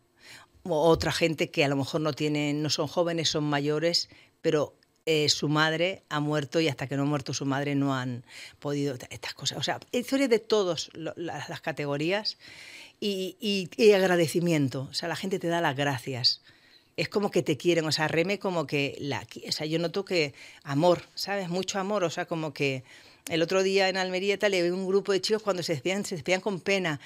O 0.62 0.88
otra 0.88 1.12
gente 1.12 1.50
que 1.50 1.64
a 1.64 1.68
lo 1.68 1.76
mejor 1.76 2.00
no 2.00 2.12
tienen, 2.12 2.62
no 2.62 2.70
son 2.70 2.86
jóvenes, 2.86 3.30
son 3.30 3.44
mayores, 3.44 4.10
pero 4.42 4.74
eh, 5.06 5.28
su 5.28 5.48
madre 5.48 6.02
ha 6.08 6.20
muerto 6.20 6.60
y 6.60 6.68
hasta 6.68 6.86
que 6.86 6.96
no 6.96 7.02
ha 7.02 7.06
muerto 7.06 7.32
su 7.32 7.46
madre 7.46 7.74
no 7.74 7.94
han 7.94 8.24
podido 8.58 8.96
estas 9.10 9.34
cosas. 9.34 9.58
O 9.58 9.62
sea, 9.62 9.80
historias 9.92 10.30
de 10.30 10.38
todas 10.38 10.90
las, 10.94 11.60
categorías 11.60 12.36
y, 13.00 13.36
y, 13.40 13.92
agradecimiento. 13.92 14.88
O 14.90 14.94
sea, 14.94 15.08
la 15.08 15.16
gente 15.16 15.38
te 15.38 15.48
da 15.48 15.60
las 15.60 15.76
gracias. 15.76 16.42
Es 16.96 17.08
como 17.08 17.30
que 17.30 17.42
te 17.42 17.56
quieren, 17.56 17.86
o 17.86 17.92
sea, 17.92 18.08
reme 18.08 18.38
como 18.38 18.66
que 18.66 18.96
la, 19.00 19.26
o 19.48 19.52
sea, 19.52 19.66
yo 19.66 19.78
noto 19.78 20.04
que 20.04 20.34
amor, 20.64 21.02
¿sabes? 21.14 21.48
Mucho 21.48 21.78
amor, 21.78 22.04
o 22.04 22.10
sea, 22.10 22.26
como 22.26 22.52
que 22.52 22.84
el 23.28 23.42
otro 23.42 23.62
día 23.62 23.88
en 23.88 23.96
Almería 23.96 24.38
tal, 24.38 24.54
había 24.54 24.74
un 24.74 24.86
grupo 24.86 25.12
de 25.12 25.20
chicos 25.20 25.42
cuando 25.42 25.62
se 25.62 25.72
despedían, 25.72 26.04
se 26.04 26.40
con 26.40 26.60
pena. 26.60 27.00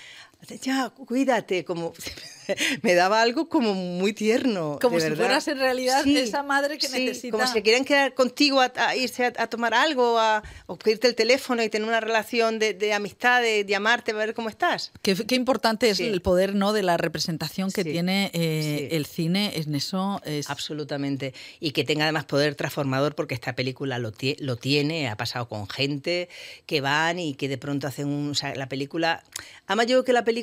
Ya, 0.62 0.90
cuídate, 0.90 1.64
como 1.64 1.92
me 2.82 2.94
daba 2.94 3.22
algo 3.22 3.48
como 3.48 3.72
muy 3.74 4.12
tierno. 4.12 4.78
Como 4.80 4.98
si 5.00 5.04
verdad. 5.04 5.16
fueras 5.24 5.48
en 5.48 5.58
realidad 5.58 6.02
Sí, 6.04 6.18
esa 6.18 6.42
madre 6.42 6.76
que 6.76 6.86
sí, 6.88 6.98
necesita. 7.06 7.38
Como 7.38 7.50
si 7.50 7.62
quieren 7.62 7.84
quedar 7.84 8.12
contigo 8.14 8.60
a, 8.60 8.70
a 8.76 8.94
irse 8.96 9.24
a, 9.24 9.32
a 9.38 9.46
tomar 9.46 9.72
algo, 9.72 10.18
a, 10.18 10.42
o 10.66 10.76
pedirte 10.76 11.08
el 11.08 11.14
teléfono 11.14 11.62
y 11.62 11.70
tener 11.70 11.88
una 11.88 12.00
relación 12.00 12.58
de, 12.58 12.74
de 12.74 12.92
amistad, 12.92 13.40
de 13.40 13.64
llamarte, 13.66 14.10
a 14.10 14.14
ver 14.14 14.34
cómo 14.34 14.50
estás. 14.50 14.92
Qué, 15.00 15.14
qué 15.14 15.34
importante 15.34 15.88
es 15.88 15.96
Sí. 15.96 16.04
el 16.04 16.20
poder 16.20 16.54
¿no? 16.54 16.72
de 16.74 16.82
la 16.82 16.96
representación 16.98 17.70
que 17.70 17.82
tiene 17.84 18.30
eh, 18.34 18.88
el 18.92 19.06
cine 19.06 19.52
en 19.56 19.74
eso. 19.74 20.20
Es, 20.24 20.50
Absolutamente. 20.50 21.32
Y 21.60 21.70
que 21.70 21.84
tenga 21.84 22.04
además 22.04 22.26
poder 22.26 22.54
transformador, 22.54 23.14
porque 23.14 23.34
esta 23.34 23.54
película 23.56 23.98
lo, 23.98 24.12
tie- 24.12 24.36
lo 24.40 24.56
tiene, 24.56 25.08
ha 25.08 25.16
pasado 25.16 25.48
con 25.48 25.68
gente 25.68 26.28
que 26.66 26.82
van 26.82 27.18
y 27.18 27.34
que 27.34 27.48
de 27.48 27.56
pronto 27.56 27.86
hacen 27.86 28.08
un. 28.08 28.30
O 28.30 28.34
sea, 28.34 28.54
la 28.54 28.68
película. 28.68 29.22
Además, 29.66 29.86
yo 29.86 30.04
que 30.04 30.12
la 30.12 30.22
película 30.24 30.33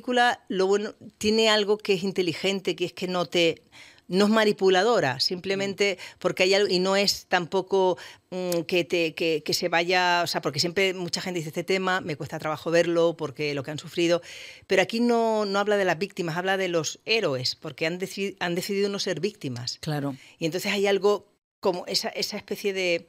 lo 0.47 0.67
bueno, 0.67 0.93
tiene 1.17 1.49
algo 1.49 1.77
que 1.77 1.93
es 1.93 2.03
inteligente, 2.03 2.75
que 2.75 2.85
es 2.85 2.93
que 2.93 3.07
no 3.07 3.25
te. 3.25 3.63
No 4.07 4.25
es 4.25 4.31
manipuladora, 4.31 5.21
simplemente 5.21 5.97
porque 6.19 6.43
hay 6.43 6.53
algo, 6.53 6.67
y 6.67 6.79
no 6.79 6.97
es 6.97 7.27
tampoco 7.27 7.97
mm, 8.29 8.63
que, 8.67 8.83
te, 8.83 9.15
que, 9.15 9.41
que 9.41 9.53
se 9.53 9.69
vaya, 9.69 10.21
o 10.21 10.27
sea, 10.27 10.41
porque 10.41 10.59
siempre 10.59 10.93
mucha 10.93 11.21
gente 11.21 11.37
dice 11.39 11.51
este 11.51 11.63
tema, 11.63 12.01
me 12.01 12.17
cuesta 12.17 12.37
trabajo 12.37 12.71
verlo 12.71 13.15
porque 13.15 13.53
lo 13.55 13.63
que 13.63 13.71
han 13.71 13.79
sufrido, 13.79 14.21
pero 14.67 14.81
aquí 14.81 14.99
no, 14.99 15.45
no 15.45 15.59
habla 15.59 15.77
de 15.77 15.85
las 15.85 15.97
víctimas, 15.97 16.35
habla 16.35 16.57
de 16.57 16.67
los 16.67 16.99
héroes, 17.05 17.55
porque 17.55 17.85
han, 17.85 17.99
han 18.39 18.55
decidido 18.55 18.89
no 18.89 18.99
ser 18.99 19.21
víctimas. 19.21 19.77
Claro. 19.79 20.17
Y 20.39 20.45
entonces 20.45 20.73
hay 20.73 20.87
algo 20.87 21.31
como 21.61 21.85
esa, 21.85 22.09
esa 22.09 22.35
especie 22.35 22.73
de 22.73 23.07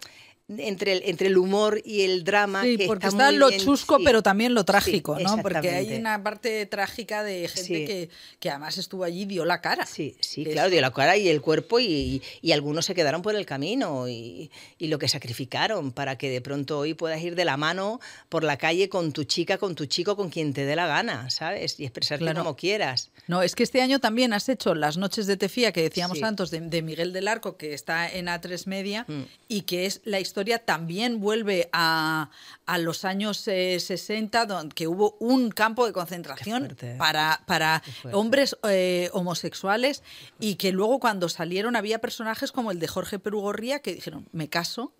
entre 0.48 0.92
el, 0.92 1.02
entre 1.06 1.28
el 1.28 1.38
humor 1.38 1.80
y 1.84 2.02
el 2.02 2.24
drama 2.24 2.62
Sí, 2.62 2.76
que 2.76 2.86
porque 2.86 3.06
está, 3.06 3.28
está 3.28 3.32
lo 3.38 3.48
bien- 3.48 3.60
chusco, 3.60 3.98
sí. 3.98 4.04
pero 4.04 4.22
también 4.22 4.54
lo 4.54 4.64
trágico, 4.64 5.16
Sí, 5.16 5.24
¿no? 5.24 5.38
Porque 5.40 5.70
hay 5.70 5.94
una 5.94 6.22
parte 6.22 6.66
trágica 6.66 7.22
de 7.22 7.48
gente 7.48 7.84
que, 7.86 8.10
que 8.38 8.50
además 8.50 8.76
estuvo 8.76 9.04
allí 9.04 9.22
y 9.22 9.24
dio 9.26 9.44
la 9.44 9.60
cara. 9.60 9.86
Sí, 9.86 10.16
sí, 10.20 10.44
claro, 10.44 10.68
dio 10.68 10.80
la 10.80 10.92
cara 10.92 11.16
y 11.16 11.28
el 11.28 11.40
cuerpo 11.40 11.80
y, 11.80 12.20
y- 12.42 12.52
algunos 12.52 12.84
se 12.84 12.94
quedaron 12.94 13.22
por 13.22 13.34
el 13.34 13.46
camino 13.46 14.08
y, 14.08 14.50
y 14.78 14.88
lo 14.88 14.98
que 14.98 15.08
sacrificaron 15.08 15.92
para 15.92 16.18
que 16.18 16.28
de 16.28 16.40
pronto 16.40 16.78
hoy 16.80 16.94
puedas 16.94 17.22
ir 17.22 17.34
de 17.34 17.44
la 17.46 17.56
mano 17.56 18.00
por 18.28 18.44
la 18.44 18.58
calle 18.58 18.88
con 18.88 19.12
tu 19.12 19.24
chica, 19.24 19.56
con 19.58 19.74
tu 19.74 19.86
chico, 19.86 20.16
con 20.16 20.28
quien 20.28 20.52
te 20.52 20.64
dé 20.66 20.76
la 20.76 20.86
gana, 20.86 21.30
¿sabes? 21.30 21.80
Y 21.80 21.84
expresarte 21.84 22.24
Claro. 22.24 22.40
como 22.42 22.56
quieras. 22.56 23.10
No, 23.26 23.42
es 23.42 23.54
que 23.54 23.62
este 23.62 23.80
año 23.80 24.00
también 24.00 24.32
has 24.34 24.48
hecho 24.48 24.74
las 24.74 24.96
noches 24.98 25.26
de 25.26 25.36
Tefía 25.38 25.72
que 25.72 25.82
decíamos 25.82 26.22
antes 26.22 26.50
de, 26.50 26.60
de 26.60 26.82
Miguel 26.82 27.12
del 27.14 27.26
Arco, 27.28 27.56
que 27.56 27.72
está 27.72 28.08
en 28.12 28.26
A3 28.26 28.66
Media, 28.66 29.06
Mm. 29.08 29.22
y 29.48 29.62
que 29.62 29.86
es 29.86 30.00
la 30.04 30.20
historia 30.20 30.41
también 30.58 31.20
vuelve 31.20 31.68
a, 31.72 32.30
a 32.66 32.78
los 32.78 33.04
años 33.04 33.46
eh, 33.48 33.78
60, 33.80 34.46
donde 34.46 34.74
que 34.74 34.86
hubo 34.88 35.16
un 35.20 35.50
campo 35.50 35.86
de 35.86 35.92
concentración 35.92 36.64
fuerte, 36.66 36.92
¿eh? 36.92 36.96
para, 36.96 37.42
para 37.46 37.82
hombres 38.12 38.56
eh, 38.68 39.10
homosexuales, 39.12 40.02
y 40.38 40.56
que 40.56 40.72
luego 40.72 40.98
cuando 41.00 41.28
salieron 41.28 41.76
había 41.76 42.00
personajes 42.00 42.52
como 42.52 42.70
el 42.70 42.78
de 42.78 42.88
Jorge 42.88 43.18
Perugorría 43.18 43.80
que 43.80 43.94
dijeron, 43.94 44.28
me 44.32 44.48
caso 44.48 44.92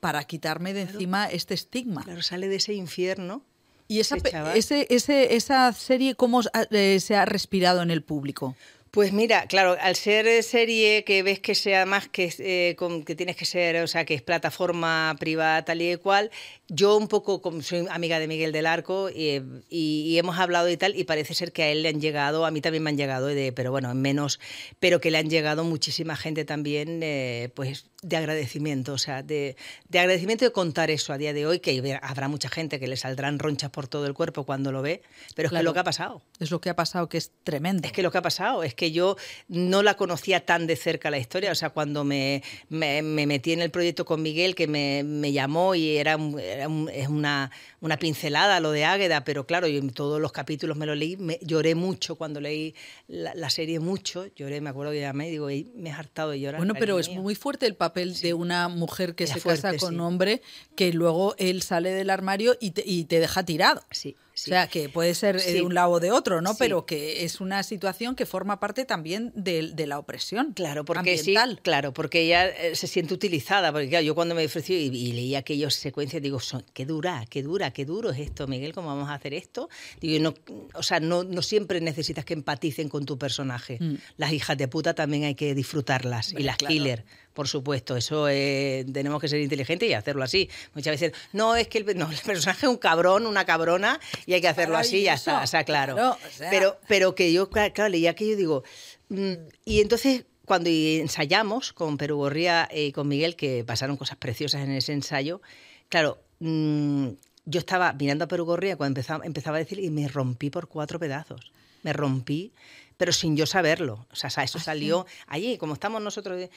para 0.00 0.24
quitarme 0.24 0.72
de 0.72 0.82
encima 0.82 1.26
este 1.28 1.54
estigma. 1.54 2.02
Claro, 2.02 2.22
sale 2.22 2.48
de 2.48 2.56
ese 2.56 2.72
infierno. 2.74 3.42
Y 3.86 3.98
esa, 4.00 4.16
ese, 4.54 4.86
ese- 4.88 5.34
esa 5.34 5.72
serie, 5.72 6.14
¿cómo 6.14 6.42
eh, 6.70 7.00
se 7.00 7.16
ha 7.16 7.24
respirado 7.24 7.82
en 7.82 7.90
el 7.90 8.02
público? 8.02 8.54
Pues 8.92 9.12
mira, 9.12 9.46
claro, 9.46 9.76
al 9.80 9.94
ser 9.94 10.26
eh, 10.26 10.42
serie 10.42 11.04
que 11.04 11.22
ves 11.22 11.38
que 11.38 11.54
sea 11.54 11.86
más 11.86 12.08
que, 12.08 12.34
eh, 12.40 12.74
con- 12.76 13.04
que 13.04 13.14
tienes 13.14 13.36
que 13.36 13.44
ser, 13.44 13.76
o 13.84 13.86
sea, 13.86 14.04
que 14.04 14.14
es 14.14 14.22
plataforma 14.22 15.14
privada 15.20 15.64
tal 15.64 15.80
y 15.80 15.96
cual, 15.96 16.32
yo 16.66 16.96
un 16.96 17.06
poco 17.06 17.40
como 17.40 17.62
soy 17.62 17.86
amiga 17.88 18.18
de 18.18 18.26
Miguel 18.26 18.50
del 18.50 18.66
Arco 18.66 19.08
eh, 19.14 19.42
y, 19.68 20.06
y 20.08 20.18
hemos 20.18 20.38
hablado 20.40 20.68
y 20.68 20.76
tal, 20.76 20.96
y 20.96 21.04
parece 21.04 21.34
ser 21.34 21.52
que 21.52 21.62
a 21.62 21.68
él 21.68 21.84
le 21.84 21.88
han 21.90 22.00
llegado, 22.00 22.44
a 22.46 22.50
mí 22.50 22.60
también 22.60 22.82
me 22.82 22.90
han 22.90 22.96
llegado, 22.96 23.26
de, 23.28 23.52
pero 23.52 23.70
bueno, 23.70 23.92
en 23.92 24.02
menos, 24.02 24.40
pero 24.80 25.00
que 25.00 25.12
le 25.12 25.18
han 25.18 25.30
llegado 25.30 25.62
muchísima 25.62 26.16
gente 26.16 26.44
también, 26.44 27.00
eh, 27.04 27.50
pues 27.54 27.86
de 28.02 28.16
agradecimiento, 28.16 28.94
o 28.94 28.98
sea, 28.98 29.22
de, 29.22 29.56
de 29.88 29.98
agradecimiento 30.00 30.44
de 30.44 30.52
contar 30.52 30.90
eso 30.90 31.12
a 31.12 31.18
día 31.18 31.32
de 31.32 31.46
hoy, 31.46 31.60
que 31.60 31.96
habrá 32.02 32.26
mucha 32.28 32.48
gente 32.48 32.80
que 32.80 32.88
le 32.88 32.96
saldrán 32.96 33.38
ronchas 33.38 33.70
por 33.70 33.86
todo 33.86 34.06
el 34.06 34.14
cuerpo 34.14 34.44
cuando 34.44 34.72
lo 34.72 34.82
ve, 34.82 35.02
pero 35.36 35.46
es 35.48 35.52
que 35.52 35.62
lo 35.62 35.74
que 35.74 35.80
ha 35.80 35.84
pasado. 35.84 36.22
Es 36.40 36.50
lo 36.50 36.60
que 36.60 36.70
ha 36.70 36.76
pasado, 36.76 37.08
que 37.08 37.18
es 37.18 37.30
tremendo. 37.44 37.86
Es 37.86 37.92
que 37.92 38.02
lo 38.02 38.10
que 38.10 38.18
ha 38.18 38.22
pasado 38.22 38.62
es 38.64 38.74
que 38.74 38.79
yo 38.90 39.16
no 39.48 39.82
la 39.82 39.94
conocía 39.96 40.44
tan 40.46 40.66
de 40.66 40.76
cerca 40.76 41.10
la 41.10 41.18
historia. 41.18 41.52
O 41.52 41.54
sea, 41.54 41.70
cuando 41.70 42.04
me, 42.04 42.42
me- 42.68 43.02
me 43.02 43.26
metí 43.26 43.52
en 43.52 43.60
el 43.60 43.70
proyecto 43.70 44.04
con 44.04 44.22
Miguel, 44.22 44.54
que 44.54 44.66
me, 44.66 45.02
me 45.04 45.32
llamó 45.32 45.74
y 45.74 45.96
era, 45.96 46.16
un- 46.16 46.38
era 46.40 46.68
un- 46.68 46.88
es 46.88 47.08
una, 47.08 47.50
una 47.80 47.98
pincelada 47.98 48.60
lo 48.60 48.70
de 48.72 48.84
Águeda, 48.84 49.24
pero 49.24 49.46
claro, 49.46 49.66
yo 49.68 49.78
en 49.78 49.90
todos 49.90 50.20
los 50.20 50.32
capítulos 50.32 50.76
me 50.76 50.86
lo 50.86 50.94
leí, 50.94 51.16
lloré 51.42 51.74
mucho 51.74 52.14
cuando 52.16 52.40
leí 52.40 52.74
la, 53.08 53.34
la 53.34 53.50
serie, 53.50 53.80
mucho. 53.80 54.26
Lloré, 54.36 54.60
me 54.60 54.70
acuerdo 54.70 54.92
que 54.92 55.00
llamé 55.00 55.28
y 55.28 55.30
digo, 55.32 55.48
"Ey, 55.48 55.66
me 55.74 55.90
he 55.90 55.92
hartado 55.92 56.30
de 56.30 56.40
llorar. 56.40 56.58
Bueno, 56.60 56.74
pero 56.78 56.98
es 56.98 57.08
mío". 57.08 57.20
muy 57.22 57.34
fuerte 57.34 57.66
el 57.66 57.74
papel 57.74 58.18
de 58.20 58.34
una 58.34 58.68
mujer 58.68 59.14
que 59.14 59.24
Era 59.24 59.34
se 59.34 59.40
fuerte, 59.40 59.62
casa 59.62 59.76
con 59.78 59.90
sí. 59.90 59.94
un 59.96 60.00
hombre 60.00 60.42
que 60.76 60.92
luego 60.92 61.34
él 61.38 61.62
sale 61.62 61.90
del 61.90 62.10
armario 62.10 62.56
y 62.60 62.70
te, 62.70 62.82
y 62.86 63.04
te 63.04 63.18
deja 63.20 63.42
tirado. 63.44 63.82
Sí, 63.90 64.16
sí. 64.34 64.50
O 64.50 64.54
sea, 64.54 64.66
que 64.68 64.88
puede 64.88 65.14
ser 65.14 65.36
eh, 65.36 65.40
Sí. 65.40 65.52
de 65.54 65.62
un 65.62 65.74
lado 65.74 65.90
o 65.92 66.00
de 66.00 66.10
otro, 66.12 66.40
¿no? 66.40 66.50
Sí. 66.52 66.56
Pero 66.60 66.86
que 66.86 67.24
es 67.24 67.40
una 67.40 67.62
situación 67.62 68.14
que 68.16 68.26
forma 68.26 68.60
parte 68.60 68.84
también 68.84 69.32
de, 69.34 69.72
de 69.74 69.86
la 69.86 69.98
opresión 69.98 70.52
Claro, 70.54 70.84
porque 70.84 70.98
ambiental. 71.10 71.56
sí, 71.56 71.60
claro, 71.62 71.92
porque 71.92 72.22
ella 72.22 72.48
eh, 72.48 72.74
se 72.76 72.86
siente 72.86 73.14
utilizada, 73.14 73.72
porque 73.72 73.88
claro, 73.88 74.04
yo 74.04 74.14
cuando 74.14 74.34
me 74.34 74.44
ofrecí 74.44 74.74
y, 74.74 74.86
y 74.96 75.12
leí 75.12 75.34
aquellas 75.34 75.74
secuencias 75.74 76.22
digo, 76.22 76.40
son, 76.40 76.64
qué 76.72 76.86
dura, 76.86 77.24
qué 77.28 77.42
dura, 77.42 77.72
qué 77.72 77.84
duro 77.84 78.10
es 78.10 78.18
esto, 78.18 78.46
Miguel, 78.46 78.72
¿cómo 78.72 78.88
vamos 78.88 79.08
a 79.08 79.14
hacer 79.14 79.34
esto? 79.34 79.68
Digo, 80.00 80.22
no, 80.22 80.34
o 80.74 80.82
sea, 80.82 81.00
no, 81.00 81.24
no 81.24 81.42
siempre 81.42 81.80
necesitas 81.80 82.24
que 82.24 82.34
empaticen 82.34 82.88
con 82.88 83.04
tu 83.06 83.18
personaje. 83.18 83.78
Mm. 83.80 83.94
Las 84.16 84.32
hijas 84.32 84.56
de 84.56 84.68
puta 84.68 84.94
también 84.94 85.24
hay 85.24 85.34
que 85.34 85.54
disfrutarlas 85.54 86.32
y 86.32 86.42
las 86.42 86.56
claro. 86.56 86.72
killer, 86.72 87.04
por 87.40 87.48
supuesto, 87.48 87.96
eso 87.96 88.28
eh, 88.28 88.84
tenemos 88.92 89.18
que 89.18 89.26
ser 89.26 89.40
inteligentes 89.40 89.88
y 89.88 89.94
hacerlo 89.94 90.22
así. 90.22 90.50
Muchas 90.74 91.00
veces, 91.00 91.12
no, 91.32 91.56
es 91.56 91.68
que 91.68 91.78
el, 91.78 91.96
no, 91.96 92.10
el 92.10 92.18
personaje 92.18 92.66
es 92.66 92.70
un 92.70 92.76
cabrón, 92.76 93.24
una 93.24 93.46
cabrona 93.46 93.98
y 94.26 94.34
hay 94.34 94.42
que 94.42 94.48
hacerlo 94.48 94.76
así 94.76 94.98
y 94.98 95.02
ya 95.04 95.14
está, 95.14 95.30
Maravilloso, 95.32 95.44
o 95.44 95.50
sea, 95.50 95.64
claro. 95.64 95.94
o 96.12 96.30
sea. 96.30 96.50
Pero, 96.50 96.78
pero 96.86 97.14
que 97.14 97.32
yo, 97.32 97.48
cla- 97.48 97.72
claro, 97.72 97.88
leía 97.88 98.14
que 98.14 98.28
yo 98.28 98.36
digo, 98.36 98.62
mm, 99.08 99.32
y 99.64 99.80
entonces 99.80 100.26
cuando 100.44 100.68
ensayamos 100.68 101.72
con 101.72 101.96
Perú 101.96 102.18
Gorría 102.18 102.68
y 102.70 102.92
con 102.92 103.08
Miguel, 103.08 103.36
que 103.36 103.64
pasaron 103.64 103.96
cosas 103.96 104.18
preciosas 104.18 104.60
en 104.60 104.72
ese 104.72 104.92
ensayo, 104.92 105.40
claro, 105.88 106.22
mm, 106.40 107.08
yo 107.46 107.58
estaba 107.58 107.94
mirando 107.94 108.26
a 108.26 108.28
Perú 108.28 108.44
Gorría 108.44 108.76
cuando 108.76 108.90
empezaba, 109.00 109.24
empezaba 109.24 109.56
a 109.56 109.60
decir 109.60 109.78
y 109.78 109.88
me 109.88 110.08
rompí 110.08 110.50
por 110.50 110.68
cuatro 110.68 110.98
pedazos. 110.98 111.52
Me 111.84 111.94
rompí, 111.94 112.52
pero 112.98 113.12
sin 113.12 113.34
yo 113.34 113.46
saberlo. 113.46 114.06
O 114.12 114.14
sea, 114.14 114.28
eso 114.44 114.58
¿Ah, 114.58 114.62
salió 114.62 115.06
allí, 115.26 115.56
como 115.56 115.72
estamos 115.72 116.02
nosotros. 116.02 116.50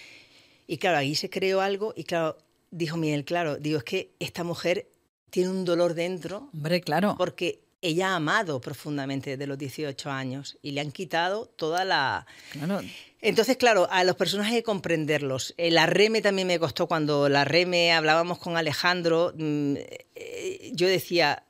Y 0.67 0.77
claro, 0.77 0.97
ahí 0.97 1.15
se 1.15 1.29
creó 1.29 1.61
algo 1.61 1.93
y 1.95 2.03
claro, 2.03 2.37
dijo 2.71 2.97
Miguel, 2.97 3.25
claro, 3.25 3.57
digo, 3.57 3.77
es 3.77 3.83
que 3.83 4.11
esta 4.19 4.43
mujer 4.43 4.89
tiene 5.29 5.49
un 5.49 5.65
dolor 5.65 5.93
dentro 5.93 6.49
Hombre, 6.53 6.81
claro. 6.81 7.15
porque 7.17 7.63
ella 7.81 8.11
ha 8.11 8.15
amado 8.15 8.61
profundamente 8.61 9.31
desde 9.31 9.45
los 9.45 9.57
18 9.57 10.09
años 10.09 10.57
y 10.61 10.71
le 10.71 10.81
han 10.81 10.91
quitado 10.91 11.47
toda 11.47 11.83
la... 11.85 12.25
claro. 12.51 12.81
Entonces, 13.19 13.55
claro, 13.55 13.87
a 13.89 14.03
los 14.03 14.17
personajes 14.17 14.53
hay 14.53 14.59
que 14.59 14.63
comprenderlos. 14.63 15.53
Eh, 15.57 15.71
La 15.71 15.85
Reme 15.85 16.21
también 16.21 16.47
me 16.47 16.59
costó 16.59 16.87
cuando 16.87 17.29
la 17.29 17.45
Reme 17.45 17.93
hablábamos 17.93 18.37
con 18.37 18.57
Alejandro, 18.57 19.33
mm, 19.35 19.75
eh, 20.15 20.71
yo 20.73 20.87
decía... 20.87 21.43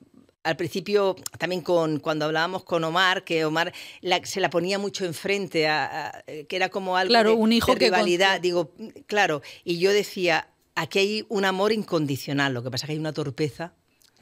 Al 0.44 0.58
principio, 0.58 1.16
también 1.38 1.62
con, 1.62 2.00
cuando 2.00 2.26
hablábamos 2.26 2.64
con 2.66 2.84
Omar, 2.84 3.24
que 3.24 3.46
Omar 3.46 3.74
la- 4.02 4.24
se 4.26 4.42
la 4.42 4.50
ponía 4.50 4.78
mucho 4.78 5.06
enfrente, 5.06 5.68
a, 5.68 6.08
a- 6.10 6.24
que 6.24 6.56
era 6.56 6.68
como 6.70 6.98
algo 6.98 7.10
Claro, 7.12 7.30
de, 7.30 7.36
un 7.38 7.54
hijo 7.54 7.72
de 7.74 7.78
que 7.80 7.90
con- 7.90 7.96
rivalidad. 8.00 8.42
Digo, 8.42 8.74
mm, 8.78 8.88
claro, 9.08 9.42
y 9.64 9.80
yo 9.80 9.92
decía, 9.92 10.50
aquí 10.76 11.00
hay 11.00 11.26
un 11.30 11.46
amor 11.46 11.72
incondicional, 11.72 12.54
lo 12.54 12.62
que 12.62 12.70
pasa 12.72 12.86
es 12.86 12.88
que 12.88 12.94
hay 12.94 13.00
una 13.00 13.14
torpeza 13.14 13.74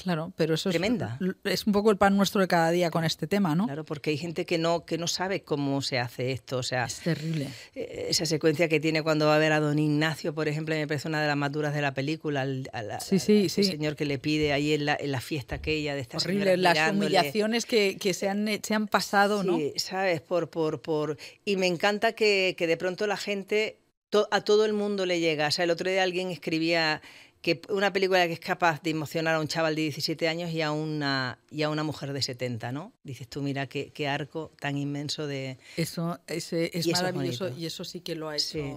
Claro, 0.02 0.34
pero 0.36 0.56
eso 0.56 0.70
es- 0.70 0.74
Tremenda. 0.74 1.20
Es, 1.44 1.68
un 1.68 1.74
poco 1.74 1.92
el 1.92 1.98
pan 1.98 2.18
nuestro 2.18 2.42
de 2.42 2.48
cada 2.48 2.72
día 2.72 2.90
con 2.90 3.04
este 3.04 3.28
tema, 3.28 3.54
¿no? 3.56 3.66
Claro, 3.66 3.84
porque 3.86 4.10
hay 4.10 4.18
gente 4.18 4.46
que 4.46 4.58
no, 4.58 4.86
que 4.86 4.98
no 4.98 5.08
sabe 5.08 5.44
cómo 5.44 5.82
se 5.82 6.00
hace 6.00 6.32
esto. 6.32 6.58
O 6.58 6.64
sea, 6.64 6.86
Es 6.86 7.00
terrible. 7.02 7.48
eh, 7.76 8.08
esa 8.10 8.26
secuencia 8.26 8.68
que 8.68 8.80
tiene 8.80 9.04
cuando 9.04 9.28
va 9.28 9.36
a 9.36 9.40
ver 9.40 9.52
a 9.52 9.60
don 9.60 9.78
Ignacio, 9.78 10.34
por 10.34 10.48
ejemplo, 10.48 10.74
me 10.76 10.88
parece 10.88 11.08
una 11.08 11.22
de 11.22 11.28
las 11.28 11.38
más 11.38 11.52
duras 11.52 11.74
de 11.74 11.82
la 11.82 11.94
película. 11.94 12.42
al- 12.42 12.70
Sí, 13.02 13.20
sí, 13.20 13.44
a 13.44 13.46
ese 13.46 13.64
sí. 13.64 13.70
señor 13.72 13.96
que 13.96 14.06
le 14.06 14.18
pide 14.18 14.54
ahí 14.54 14.74
en 14.74 14.86
la, 14.86 14.98
en 15.00 15.12
la 15.12 15.22
fiesta 15.22 15.56
aquella 15.56 15.94
de 15.96 16.02
esta 16.02 16.18
Horrible, 16.18 16.58
las 16.58 16.92
humillaciones 16.92 17.66
que, 17.66 17.98
que 18.00 18.14
se, 18.14 18.28
han, 18.30 18.48
se 18.64 18.74
han 18.74 18.88
pasado, 18.88 19.44
¿no? 19.44 19.58
Sí, 19.58 19.74
sabes, 19.78 20.22
por, 20.22 20.50
por, 20.50 20.82
por... 20.82 21.18
Y 21.46 21.58
me 21.58 21.68
encanta 21.68 22.14
que, 22.14 22.56
que 22.58 22.66
de 22.68 22.78
pronto 22.78 23.06
la 23.08 23.18
gente, 23.18 23.78
to- 24.10 24.28
a 24.32 24.42
todo 24.42 24.66
el 24.66 24.74
mundo 24.74 25.06
le 25.06 25.20
llega. 25.20 25.48
O 25.48 25.52
sea, 25.52 25.66
el 25.66 25.72
otro 25.72 25.90
día 25.90 26.04
alguien 26.04 26.30
escribía 26.32 27.02
que 27.42 27.62
una 27.70 27.92
película 27.92 28.28
que 28.28 28.34
es 28.34 28.40
capaz 28.40 28.82
de 28.84 28.92
emocionar 28.92 29.36
a 29.36 29.40
un 29.40 29.48
chaval 29.48 29.76
de 29.76 29.82
17 29.84 30.28
años 30.28 30.52
y 30.52 30.62
a 30.62 30.72
una, 30.72 31.40
y 31.50 31.64
a 31.64 31.70
una 31.70 31.84
mujer 31.84 32.14
de 32.14 32.22
70, 32.22 32.72
¿no? 32.72 32.94
Dices 33.04 33.28
tú, 33.28 33.42
mira 33.42 33.68
qué, 33.68 33.92
qué 33.92 34.08
arco 34.08 34.52
tan 34.60 34.78
inmenso 34.78 35.26
de... 35.26 35.58
Eso 35.76 36.20
ese 36.28 36.70
es 36.78 36.86
Y 36.86 36.92
eso 36.92 37.08
es 37.08 37.14
maravilloso 37.14 37.50
y 37.58 37.66
eso 37.66 37.84
sí 37.84 38.02
que 38.02 38.16
lo 38.16 38.30
ha 38.30 38.36
hecho. 38.36 38.44
Sí. 38.44 38.74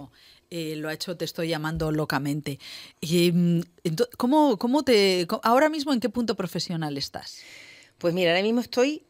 eh, 0.49 0.75
lo 0.77 0.89
ha 0.89 0.93
hecho, 0.93 1.15
te 1.15 1.25
estoy 1.25 1.49
llamando 1.49 1.91
locamente. 1.91 2.59
Y, 2.99 3.31
mm, 3.31 3.61
¿cómo, 4.17 4.57
cómo 4.57 4.83
te, 4.83 5.27
ahora 5.43 5.69
mismo 5.69 5.93
en 5.93 5.99
qué 5.99 6.09
punto 6.09 6.35
profesional 6.35 6.97
estás? 6.97 7.41
Pues 7.99 8.13
mira, 8.13 8.31
ahora 8.31 8.43
mismo 8.43 8.61
estoy 8.61 9.05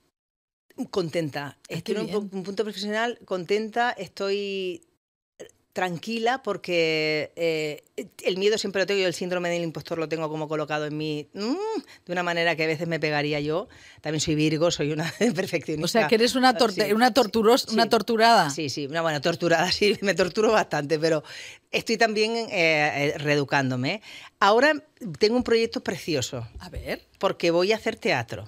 Contenta. 0.91 1.57
Ay, 1.69 1.77
Estoy 1.77 1.95
en 1.95 2.15
un 2.15 2.43
punto 2.43 2.63
profesional 2.63 3.17
contenta, 3.23 3.91
estoy 3.91 4.85
tranquila 5.75 6.41
porque 6.41 7.33
eh, 7.35 7.83
el 8.23 8.37
miedo 8.37 8.57
siempre 8.57 8.81
lo 8.81 8.85
tengo, 8.85 9.01
yo 9.01 9.07
el 9.07 9.13
síndrome 9.13 9.49
del 9.49 9.61
impostor 9.61 9.97
lo 9.97 10.07
tengo 10.07 10.29
como 10.29 10.47
colocado 10.47 10.85
en 10.85 10.95
mí 10.95 11.27
mm, 11.33 11.41
de 12.05 12.11
una 12.13 12.23
manera 12.23 12.55
que 12.55 12.63
a 12.63 12.67
veces 12.67 12.87
me 12.87 12.97
pegaría 12.97 13.41
yo. 13.41 13.67
También 13.99 14.21
soy 14.21 14.35
Virgo, 14.35 14.71
soy 14.71 14.93
una 14.93 15.11
perfeccionista. 15.35 15.83
O 15.83 15.87
sea, 15.89 16.07
que 16.07 16.15
eres 16.15 16.35
una, 16.35 16.57
torte- 16.57 16.85
Sí, 16.87 16.93
una, 16.93 17.13
torturos, 17.13 17.63
sí. 17.67 17.73
una 17.73 17.89
torturada. 17.89 18.49
Sí, 18.51 18.69
sí, 18.69 18.85
una 18.87 19.01
buena 19.01 19.19
torturada, 19.19 19.69
sí, 19.73 19.97
me 20.01 20.13
torturo 20.13 20.53
bastante, 20.53 20.97
pero 20.97 21.23
estoy 21.71 21.97
también 21.97 22.31
eh, 22.37 22.47
eh, 22.51 23.17
reeducándome. 23.17 24.01
Ahora 24.39 24.81
tengo 25.19 25.35
un 25.35 25.43
proyecto 25.43 25.83
precioso 25.83 26.47
A 26.59 26.69
ver. 26.69 27.05
porque 27.19 27.51
voy 27.51 27.73
a 27.73 27.75
hacer 27.75 27.97
teatro, 27.97 28.47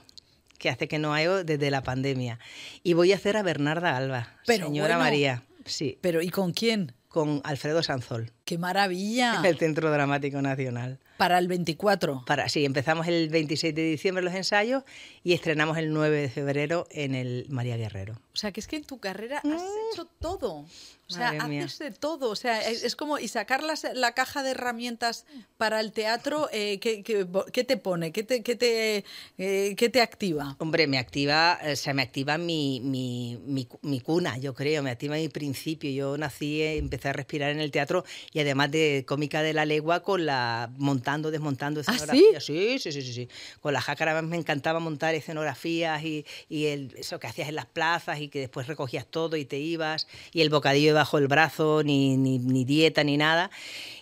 que 0.58 0.70
hace 0.70 0.88
que 0.88 0.98
no 0.98 1.14
hago 1.14 1.44
desde 1.44 1.70
la 1.72 1.84
pandemia. 1.84 2.40
Y 2.84 2.94
voy 2.94 3.12
a 3.12 3.18
hacer 3.18 3.36
a 3.36 3.44
Bernarda 3.44 3.98
Alba, 3.98 4.34
Pero 4.46 4.68
señora 4.68 4.96
bueno. 4.96 5.00
María, 5.04 5.44
sí, 5.66 5.98
Pero 6.00 6.22
¿y 6.22 6.30
con 6.30 6.54
quién? 6.54 6.94
Con 7.08 7.42
Alfredo 7.44 7.82
Sanzol, 7.84 8.32
¡Qué 8.46 8.58
maravilla! 8.58 9.40
en 9.40 9.46
el 9.46 9.58
Centro 9.58 9.90
Dramático 9.92 10.42
Nacional. 10.42 11.00
Para 11.18 11.40
el 11.40 11.48
24. 11.48 12.24
Para, 12.28 12.48
sí, 12.48 12.64
empezamos 12.64 13.08
el 13.08 13.30
26 13.30 13.74
de 13.74 13.82
diciembre 13.82 14.24
los 14.24 14.34
ensayos 14.36 14.84
y 15.28 15.34
estrenamos 15.34 15.78
el 15.78 15.92
9 15.92 16.22
de 16.22 16.30
febrero 16.30 16.88
en 16.90 17.14
el 17.14 17.48
María 17.50 17.76
Guerrero. 17.76 18.14
O 18.34 18.38
sea, 18.38 18.54
que 18.54 18.62
es 18.62 18.68
que 18.68 18.78
en 18.78 18.86
tu 18.86 18.98
carrera 19.00 19.40
has 19.44 19.62
hecho 19.92 20.06
todo. 20.22 20.66
O 21.10 21.14
sea, 21.14 21.32
Mm. 21.34 21.50
Mía. 21.50 21.64
haces 21.66 21.80
de 21.80 21.92
todo. 21.92 22.30
O 22.30 22.36
sea, 22.36 22.62
es, 22.70 22.84
es 22.84 22.96
como, 22.98 23.18
y 23.18 23.28
sacar 23.30 23.64
las- 23.64 23.88
la 23.94 24.12
caja 24.14 24.44
de 24.44 24.52
herramientas 24.52 25.26
para 25.58 25.80
el 25.80 25.92
teatro, 25.94 26.50
eh, 26.52 26.80
¿qué, 26.80 27.02
qué- 27.02 27.26
qué 27.54 27.64
te 27.64 27.78
pone? 27.78 28.12
¿Qué 28.12 28.24
te, 28.24 28.44
qué 28.44 28.56
te, 28.58 29.06
eh, 29.38 29.76
qué 29.78 29.90
te 29.90 30.02
activa? 30.02 30.56
Hombre, 30.60 30.86
me 30.88 30.98
activa, 30.98 31.60
o 31.72 31.76
sea, 31.78 31.94
me 31.94 32.02
activa 32.04 32.38
mi, 32.38 32.82
mi, 32.84 33.38
mi 33.46 33.66
cu- 33.66 33.80
mi 33.84 34.02
cuna, 34.02 34.38
yo 34.38 34.54
creo, 34.54 34.84
me 34.84 34.92
activa 34.92 35.16
mi 35.16 35.30
principio. 35.30 35.90
Yo 35.92 36.18
nací, 36.18 36.62
eh, 36.62 36.78
empecé 36.78 37.08
a 37.10 37.14
respirar 37.14 37.52
en 37.52 37.60
el 37.62 37.72
teatro 37.72 38.04
y 38.34 38.40
además 38.40 38.72
de 38.72 39.06
cómica 39.08 39.42
de 39.42 39.54
la 39.54 39.66
legua 39.66 40.04
con 40.04 40.26
la 40.26 40.70
montando, 40.78 41.32
desmontando 41.32 41.80
¿Ah, 41.88 41.94
escenografías. 41.96 42.44
sí? 42.46 42.80
Sí, 42.80 42.92
sí, 42.92 43.02
sí, 43.02 43.14
sí. 43.14 43.30
Con 43.62 43.72
la 43.74 43.80
jácara 43.82 44.22
me 44.22 44.36
encantaba 44.38 44.80
montar 44.82 45.16
escenografías 45.18 46.04
y, 46.04 46.26
y 46.50 46.66
el, 46.68 46.94
eso 46.98 47.20
que 47.20 47.28
hacías 47.28 47.50
en 47.50 47.56
las 47.56 47.66
plazas 47.66 48.20
y 48.22 48.28
que 48.30 48.40
después 48.40 48.68
recogías 48.68 49.06
todo 49.06 49.36
y 49.38 49.46
te 49.46 49.58
ibas 49.60 50.08
y 50.34 50.42
el 50.42 50.50
bocadillo 50.50 50.88
debajo 50.90 51.18
del 51.18 51.28
brazo, 51.28 51.84
ni, 51.84 52.18
ni, 52.18 52.40
ni 52.40 52.66
dieta 52.66 53.04
ni 53.04 53.18
nada. 53.18 53.50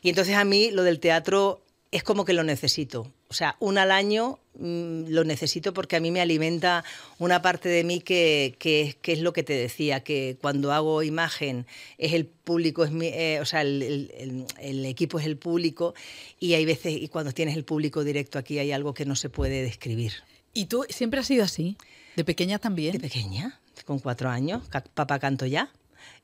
Y 0.02 0.10
entonces 0.10 0.36
a 0.36 0.44
mí 0.46 0.72
lo 0.72 0.84
del 0.84 1.00
teatro 1.00 1.62
es 1.92 2.04
como 2.04 2.26
que 2.26 2.34
lo 2.34 2.44
necesito. 2.44 3.12
O 3.30 3.34
sea, 3.34 3.56
una 3.60 3.84
al 3.84 3.92
año 3.92 4.38
mm, 4.60 5.06
lo 5.08 5.24
necesito 5.24 5.74
porque 5.74 5.96
a 5.96 6.00
mí 6.00 6.12
me 6.12 6.20
alimenta 6.22 6.84
una 7.20 7.42
parte 7.42 7.70
de 7.70 7.84
mí 7.84 8.02
que, 8.02 8.56
que, 8.60 8.82
es- 8.82 8.96
que 8.96 9.14
es 9.14 9.20
lo 9.20 9.34
que 9.34 9.44
te 9.44 9.54
decía, 9.54 10.02
que 10.02 10.38
cuando 10.42 10.72
hago 10.74 11.04
imagen 11.04 11.66
es 11.98 12.14
el 12.14 12.26
público, 12.26 12.84
es 12.84 12.92
mi- 12.92 13.08
eh, 13.08 13.40
o 13.42 13.46
sea, 13.46 13.62
el, 13.62 13.82
el- 13.82 14.12
el- 14.18 14.46
el 14.60 14.86
equipo 14.86 15.20
es 15.20 15.26
el 15.26 15.38
público 15.38 15.96
y 16.40 16.54
hay 16.54 16.66
veces, 16.66 16.94
y 16.94 17.08
cuando 17.08 17.32
tienes 17.32 17.56
el 17.56 17.64
público 17.64 18.04
directo 18.04 18.38
aquí 18.40 18.60
hay 18.60 18.72
algo 18.72 18.94
que 18.94 19.06
no 19.06 19.16
se 19.16 19.30
puede 19.30 19.64
describir. 19.64 20.14
¿Y 20.56 20.66
tú 20.66 20.84
siempre 20.90 21.20
has 21.20 21.28
sido 21.28 21.44
así? 21.44 21.78
¿De 22.16 22.24
pequeña 22.24 22.56
De 22.58 22.60
también? 22.64 23.00
pequeña, 23.00 23.60
con 23.86 24.00
cuatro 24.00 24.30
años, 24.30 24.64
papá 24.96 25.20
canto 25.20 25.46
ya, 25.46 25.70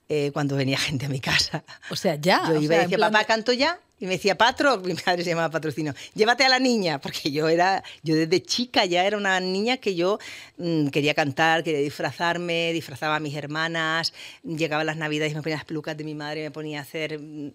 eh, 0.09 0.31
cuando 0.33 0.55
venía 0.55 0.77
gente 0.79 1.05
a 1.05 1.09
mi 1.09 1.19
casa. 1.19 1.63
O 1.91 1.95
sea, 1.95 2.15
ya. 2.15 2.41
Yo 2.47 2.59
iba 2.59 2.75
y 2.75 2.79
decía, 2.79 2.97
papá, 2.97 3.19
de- 3.19 3.25
canto 3.25 3.53
ya. 3.53 3.77
Y 3.99 4.05
me 4.07 4.13
decía, 4.13 4.35
Patro, 4.35 4.77
mi 4.83 4.95
padre 4.95 5.23
se 5.23 5.29
llamaba 5.29 5.51
Patrocinio, 5.51 5.93
llévate 6.15 6.43
a 6.43 6.49
la 6.49 6.57
niña, 6.57 6.99
porque 6.99 7.29
yo 7.31 7.47
era, 7.49 7.83
yo 8.01 8.15
desde 8.15 8.41
chica 8.41 8.83
ya 8.85 9.05
era 9.05 9.15
una 9.15 9.39
niña 9.39 9.77
que 9.77 9.93
yo 9.93 10.17
mm, 10.57 10.87
quería 10.87 11.13
cantar, 11.13 11.63
quería 11.63 11.81
disfrazarme, 11.81 12.73
disfrazaba 12.73 13.17
a 13.17 13.19
mis 13.19 13.35
hermanas, 13.35 14.11
llegaban 14.43 14.87
las 14.87 14.97
navidades 14.97 15.33
y 15.33 15.35
me 15.35 15.43
ponía 15.43 15.57
las 15.57 15.65
pelucas 15.65 15.95
de 15.97 16.03
mi 16.03 16.15
madre, 16.15 16.41
me 16.41 16.49
ponía 16.51 16.79
a 16.79 16.81
hacer 16.81 17.19
mm, 17.19 17.51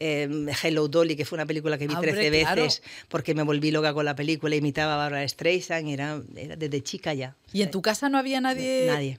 eh, 0.00 0.28
Hello 0.62 0.88
Dolly, 0.88 1.16
que 1.16 1.24
fue 1.24 1.36
una 1.36 1.46
película 1.46 1.76
que 1.78 1.86
vi 1.86 1.94
Ah, 1.94 1.98
hombre, 1.98 2.12
13 2.12 2.40
claro. 2.42 2.62
veces, 2.62 2.82
porque 3.08 3.34
me 3.34 3.42
volví 3.42 3.70
loca 3.70 3.92
con 3.94 4.04
la 4.04 4.14
película, 4.14 4.54
imitaba 4.56 4.94
a 4.94 4.96
Barbara 4.96 5.26
Streisand, 5.28 5.88
era, 5.88 6.22
era 6.36 6.56
desde 6.56 6.82
chica 6.82 7.14
ya. 7.14 7.36
¿Y 7.52 7.62
en 7.62 7.70
tu 7.70 7.82
casa 7.82 8.08
no 8.08 8.18
había 8.18 8.40
nadie? 8.40 8.86
Nadie. 8.86 9.18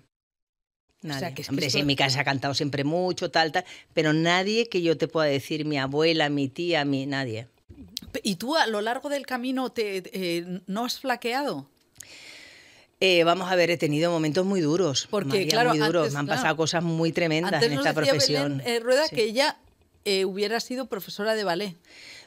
O 1.01 1.07
sea, 1.07 1.21
Nadie. 1.21 1.33
que 1.35 1.41
es 1.43 1.47
que 1.47 1.51
Hombre, 1.51 1.65
esto- 1.67 1.77
sí, 1.77 1.81
en 1.81 1.87
mi 1.87 1.95
casa 1.95 2.19
ha 2.21 2.23
cantado 2.25 2.53
siempre 2.53 2.83
mucho, 2.83 3.31
tal, 3.31 3.51
tal, 3.53 3.63
pero 3.93 4.11
nadie 4.13 4.67
que 4.67 4.81
yo 4.81 4.97
te 4.97 5.07
pueda 5.07 5.27
decir, 5.29 5.63
mi 5.65 5.77
abuela, 5.77 6.29
mi 6.29 6.49
tía, 6.49 6.83
mi 6.85 7.05
nadie. 7.05 7.47
¿Y 8.23 8.35
tú 8.35 8.55
a 8.57 8.67
lo 8.67 8.81
largo 8.81 9.07
del 9.07 9.25
camino 9.25 9.71
te, 9.71 10.03
eh, 10.13 10.61
no 10.67 10.83
has 10.85 10.99
flaqueado? 10.99 11.69
Eh, 13.01 13.23
vamos 13.23 13.49
a 13.49 13.55
ver, 13.55 13.69
he 13.71 13.77
tenido 13.77 14.11
momentos 14.11 14.45
muy 14.45 14.59
duros. 14.59 15.07
Porque, 15.09 15.29
María, 15.29 15.47
claro, 15.47 15.69
muy 15.69 15.79
duros. 15.79 16.01
antes, 16.03 16.13
Me 16.13 16.19
han 16.19 16.25
claro. 16.25 16.41
pasado 16.41 16.57
cosas 16.57 16.83
muy 16.83 17.13
tremendas 17.13 17.53
Antes 17.53 17.69
en 17.69 17.75
nos 17.75 17.85
esta 17.85 17.97
decía 17.99 18.11
profesión. 18.11 18.57
Belén 18.57 18.75
eh, 18.75 18.79
Rueda 18.81 19.07
Sí. 19.07 19.15
que 19.15 19.23
ella 19.23 19.57
eh, 20.09 20.25
hubiera 20.25 20.59
sido 20.59 20.87
profesora 20.87 21.35
de 21.35 21.43
ballet. 21.43 21.75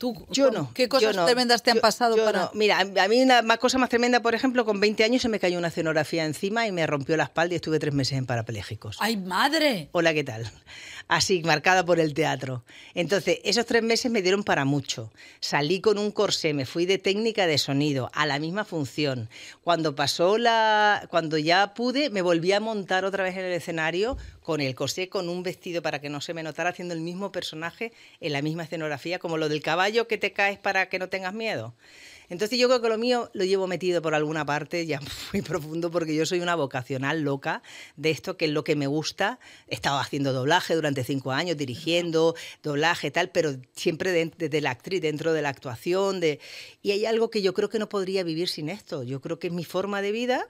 ¿Tú, 0.03 0.27
Yo 0.33 0.51
no. 0.51 0.75
¿Qué 0.75 0.89
cosas 0.89 1.15
no, 1.15 1.27
tremendas 1.27 1.63
te 1.63 1.71
han 1.71 1.77
yo- 1.77 1.81
pasado 1.81 2.17
yo 2.17 2.25
para...? 2.25 2.41
no. 2.41 2.51
Mira, 2.55 2.81
a 2.81 3.07
mí 3.07 3.23
una 3.23 3.41
más 3.43 3.59
cosa 3.59 3.79
más 3.79 3.89
tremenda, 3.89 4.21
por 4.21 4.35
ejemplo, 4.35 4.65
con 4.65 4.81
20 4.81 5.05
años 5.05 5.23
se 5.23 5.29
me 5.29 5.39
cayó 5.39 5.59
una 5.59 5.69
escenografía 5.69 6.25
encima 6.25 6.67
y 6.67 6.73
me 6.73 6.85
rompió 6.89 7.17
la 7.17 7.23
espalda 7.23 7.53
y 7.55 7.57
estuve 7.57 7.79
tres 7.79 7.95
meses 7.95 8.19
en 8.19 8.27
parapléjicos. 8.27 8.97
¡Ay, 8.99 9.17
madre! 9.17 9.91
Hola, 9.93 10.13
¿qué 10.13 10.25
tal? 10.25 10.51
Así, 11.07 11.43
marcada 11.45 11.85
por 11.85 12.01
el 12.01 12.15
teatro. 12.15 12.65
Entonces, 12.95 13.39
esos 13.45 13.65
tres 13.67 13.83
meses 13.85 14.11
me 14.11 14.23
dieron 14.23 14.43
para 14.43 14.65
mucho. 14.65 15.13
Salí 15.39 15.81
con 15.81 15.99
un 15.99 16.11
corsé, 16.11 16.53
me 16.53 16.67
fui 16.67 16.85
de 16.85 16.99
técnica 16.99 17.47
de 17.47 17.59
sonido 17.59 18.11
a 18.13 18.27
la 18.27 18.41
misma 18.41 18.65
función. 18.65 19.29
Cuando 19.63 19.95
pasó 19.95 20.37
la. 20.39 21.07
Cuando 21.11 21.39
ya 21.39 21.75
pude, 21.75 22.11
me 22.11 22.23
volví 22.23 22.51
a 22.53 22.61
montar 22.61 23.05
otra 23.05 23.23
vez 23.23 23.37
en 23.37 23.45
el 23.45 23.53
escenario 23.53 24.17
con 24.43 24.61
el 24.61 24.75
corsé, 24.75 25.09
con 25.09 25.29
un 25.29 25.43
vestido 25.45 25.83
para 25.83 26.01
que 26.01 26.09
no 26.09 26.21
se 26.21 26.35
me 26.35 26.43
notara, 26.43 26.71
haciendo 26.71 26.95
el 26.95 27.01
mismo 27.01 27.31
personaje 27.31 27.93
en 28.21 28.33
la 28.33 28.43
misma 28.43 28.65
escenografía, 28.65 29.21
como 29.21 29.37
lo 29.37 29.49
del 29.49 29.63
caballo 29.63 29.92
que 30.09 30.19
te 30.19 30.33
caes 30.33 30.59
para 30.59 30.89
que 30.89 30.99
no 30.99 31.09
tengas 31.09 31.35
miedo. 31.35 31.75
Entonces 32.29 32.59
yo 32.59 32.67
creo 32.67 32.81
que 32.81 32.89
lo 32.89 32.97
mío 32.97 33.31
lo 33.35 33.45
llevo 33.45 33.67
metido 33.67 34.01
por 34.01 34.15
alguna 34.15 34.47
parte, 34.47 34.87
ya 34.87 35.01
muy 35.35 35.43
profundo, 35.43 35.91
porque 35.91 36.15
yo 36.15 36.25
soy 36.25 36.41
una 36.41 36.55
vocacional 36.55 37.21
loca 37.21 37.63
de 37.97 38.11
esto, 38.11 38.39
que 38.39 38.47
es 38.47 38.51
lo 38.53 38.65
que 38.65 38.75
me 38.75 38.87
gusta. 38.87 39.39
He 39.69 39.75
estado 39.75 39.99
haciendo 39.99 40.33
doblaje 40.33 40.75
durante 40.75 41.05
cinco 41.05 41.33
años, 41.33 41.59
dirigiendo 41.59 42.35
doblaje, 42.63 43.11
tal, 43.11 43.29
pero 43.31 43.57
siempre 43.77 44.13
de- 44.13 44.33
desde 44.39 44.61
la 44.63 44.71
actriz, 44.71 45.03
dentro 45.03 45.35
de 45.35 45.43
la 45.43 45.51
actuación. 45.51 46.21
De... 46.21 46.41
Y 46.81 46.93
hay 46.93 47.05
algo 47.05 47.29
que 47.31 47.43
yo 47.43 47.53
creo 47.53 47.69
que 47.69 47.79
no 47.79 47.91
podría 47.91 48.25
vivir 48.25 48.49
sin 48.49 48.71
esto. 48.71 49.03
Yo 49.03 49.21
creo 49.21 49.39
que 49.39 49.49
es 49.49 49.53
mi 49.53 49.65
forma 49.65 50.01
de 50.01 50.13
vida. 50.13 50.49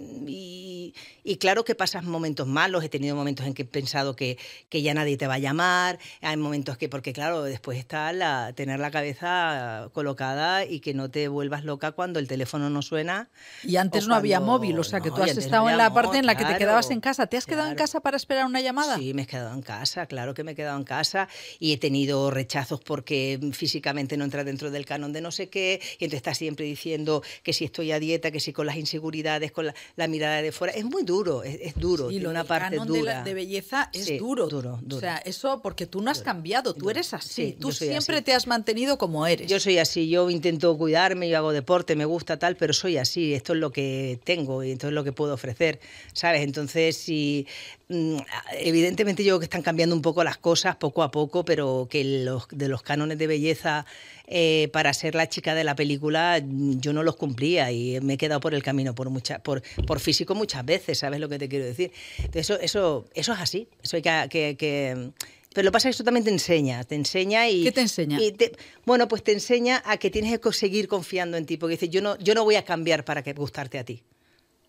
Y, 0.00 0.94
y 1.24 1.36
claro 1.38 1.64
que 1.64 1.74
pasas 1.74 2.04
momentos 2.04 2.46
malos, 2.46 2.84
he 2.84 2.88
tenido 2.88 3.16
momentos 3.16 3.44
en 3.46 3.54
que 3.54 3.62
he 3.62 3.64
pensado 3.64 4.14
que, 4.14 4.38
que 4.68 4.80
ya 4.80 4.94
nadie 4.94 5.16
te 5.16 5.26
va 5.26 5.34
a 5.34 5.38
llamar, 5.38 5.98
hay 6.20 6.36
momentos 6.36 6.78
que, 6.78 6.88
porque 6.88 7.12
claro, 7.12 7.42
después 7.42 7.78
está 7.78 8.12
la, 8.12 8.52
tener 8.54 8.78
la 8.78 8.92
cabeza 8.92 9.90
colocada 9.92 10.64
y 10.64 10.78
que 10.78 10.94
no 10.94 11.10
te 11.10 11.26
vuelvas 11.26 11.64
loca 11.64 11.90
cuando 11.92 12.20
el 12.20 12.28
teléfono 12.28 12.70
no 12.70 12.80
suena. 12.80 13.28
Y 13.64 13.74
antes 13.74 14.06
no 14.06 14.14
había 14.14 14.38
móvil, 14.38 14.78
o 14.78 14.84
sea 14.84 15.00
que 15.00 15.10
no, 15.10 15.16
tú 15.16 15.22
has 15.22 15.36
estado 15.36 15.68
en 15.68 15.76
la 15.76 15.92
parte 15.92 16.18
en 16.18 16.26
la 16.26 16.34
que 16.34 16.44
te 16.44 16.50
claro, 16.50 16.58
quedabas 16.58 16.90
en 16.92 17.00
casa. 17.00 17.26
¿Te 17.26 17.36
has 17.36 17.46
quedado 17.46 17.66
en 17.66 17.74
claro. 17.74 17.84
casa 17.84 18.00
para 18.00 18.16
esperar 18.16 18.46
una 18.46 18.60
llamada? 18.60 18.96
Sí, 18.98 19.14
me 19.14 19.22
he 19.22 19.26
quedado 19.26 19.52
en 19.52 19.62
casa, 19.62 20.06
claro 20.06 20.32
que 20.32 20.44
me 20.44 20.52
he 20.52 20.54
quedado 20.54 20.78
en 20.78 20.84
casa 20.84 21.28
y 21.58 21.72
he 21.72 21.76
tenido 21.76 22.30
rechazos 22.30 22.80
porque 22.80 23.40
físicamente 23.52 24.16
no 24.16 24.22
entra 24.22 24.44
dentro 24.44 24.70
del 24.70 24.86
canon 24.86 25.12
de 25.12 25.22
no 25.22 25.32
sé 25.32 25.48
qué 25.48 25.80
y 25.98 26.04
entonces 26.04 26.18
está 26.18 26.34
siempre 26.34 26.64
diciendo 26.66 27.22
que 27.42 27.52
si 27.52 27.64
estoy 27.64 27.90
a 27.90 27.98
dieta, 27.98 28.30
que 28.30 28.38
si 28.38 28.52
con 28.52 28.66
las 28.66 28.76
inseguridades, 28.76 29.50
con 29.50 29.66
la, 29.66 29.74
la 29.96 30.06
mirada 30.08 30.42
de 30.42 30.52
fuera. 30.52 30.72
Es 30.74 30.84
muy 30.84 31.02
duro, 31.02 31.42
es, 31.42 31.58
es 31.60 31.74
duro, 31.74 32.06
Y 32.10 32.14
tiene 32.14 32.24
lo 32.24 32.30
una 32.30 32.44
parte 32.44 32.76
canon 32.76 32.92
de, 32.92 32.98
dura. 33.00 33.14
la- 33.14 33.22
de 33.24 33.34
belleza 33.34 33.90
es 33.92 34.04
Sí, 34.06 34.18
duro. 34.18 34.48
duro, 34.48 34.80
O 34.94 35.00
sea, 35.00 35.18
eso 35.18 35.60
porque 35.62 35.86
tú 35.86 36.00
no 36.02 36.10
has 36.10 36.22
cambiado, 36.22 36.74
tú 36.74 36.90
eres 36.90 37.14
así. 37.14 37.28
Sí, 37.48 37.56
tú 37.60 37.72
siempre 37.72 38.16
así. 38.16 38.24
te 38.24 38.32
has 38.34 38.46
mantenido 38.46 38.98
como 38.98 39.26
eres. 39.26 39.48
Yo 39.50 39.58
soy 39.60 39.78
así, 39.78 40.08
yo 40.08 40.30
intento 40.30 40.76
cuidarme, 40.78 41.28
yo 41.28 41.36
hago 41.38 41.52
deporte, 41.52 41.96
me 41.96 42.04
gusta 42.04 42.38
tal, 42.38 42.56
pero 42.56 42.72
soy 42.72 42.96
así, 42.96 43.34
esto 43.34 43.52
es 43.52 43.58
lo 43.58 43.70
que 43.72 44.18
tengo 44.24 44.62
y 44.64 44.72
esto 44.72 44.88
es 44.88 44.92
lo 44.92 45.04
que 45.04 45.12
puedo 45.12 45.34
ofrecer, 45.34 45.80
¿sabes? 46.12 46.42
Entonces, 46.42 46.96
si 46.96 47.46
mm, 47.88 48.16
evidentemente 48.60 49.24
yo 49.24 49.32
creo 49.32 49.38
que 49.40 49.44
están 49.46 49.62
cambiando 49.62 49.94
un 49.94 50.02
poco 50.02 50.22
las 50.24 50.36
cosas 50.38 50.76
poco 50.76 51.02
a 51.02 51.10
poco, 51.10 51.44
pero 51.44 51.86
que 51.90 52.04
los, 52.04 52.46
de 52.50 52.68
los 52.68 52.82
cánones 52.82 53.18
de 53.18 53.26
belleza 53.26 53.86
eh, 54.30 54.68
para 54.72 54.92
ser 54.92 55.14
la 55.14 55.28
chica 55.28 55.54
de 55.54 55.64
la 55.64 55.74
película 55.74 56.40
mm, 56.44 56.80
yo 56.80 56.92
no 56.92 57.02
los 57.02 57.16
cumplía 57.16 57.72
y 57.72 57.98
me 58.02 58.14
he 58.14 58.16
quedado 58.18 58.40
por 58.40 58.54
el 58.54 58.62
camino 58.62 58.94
por 58.94 59.08
mucha, 59.10 59.38
por, 59.40 59.62
por 59.86 60.00
físico 60.00 60.34
muchas 60.34 60.64
veces, 60.64 60.98
¿sabes 60.98 61.18
lo 61.20 61.28
que 61.28 61.38
te 61.38 61.48
quiero 61.48 61.64
decir? 61.64 61.92
Entonces, 62.18 62.40
eso, 62.50 62.60
eso, 62.60 63.04
eso 63.14 63.32
es 63.32 63.40
así, 63.40 63.68
eso 63.82 63.96
hay 63.96 64.02
que- 64.02 64.26
que- 64.30 64.56
que 64.58 65.10
pero 65.54 65.64
lo 65.64 65.70
que 65.70 65.72
pasa 65.72 65.88
es 65.88 65.94
que 65.94 65.96
eso 65.96 66.04
también 66.04 66.24
te 66.24 66.30
enseña, 66.30 66.84
te 66.84 66.94
enseña 66.94 67.48
y... 67.48 67.64
¿Qué 67.64 67.72
te 67.72 67.80
enseña? 67.80 68.20
y 68.22 68.32
te- 68.32 68.52
bueno, 68.84 69.08
pues 69.08 69.24
te 69.24 69.32
enseña 69.32 69.82
a 69.86 69.96
que 69.96 70.10
tienes 70.10 70.38
que 70.38 70.52
seguir 70.52 70.86
confiando 70.88 71.36
en 71.38 71.46
ti, 71.46 71.56
porque 71.56 71.72
dices, 71.72 71.88
yo 71.90 72.02
no, 72.02 72.16
yo 72.18 72.34
no 72.34 72.44
voy 72.44 72.54
a 72.56 72.64
cambiar 72.64 73.04
para 73.04 73.22
que 73.22 73.32
gustarte 73.32 73.78
a 73.78 73.84
ti. 73.84 74.02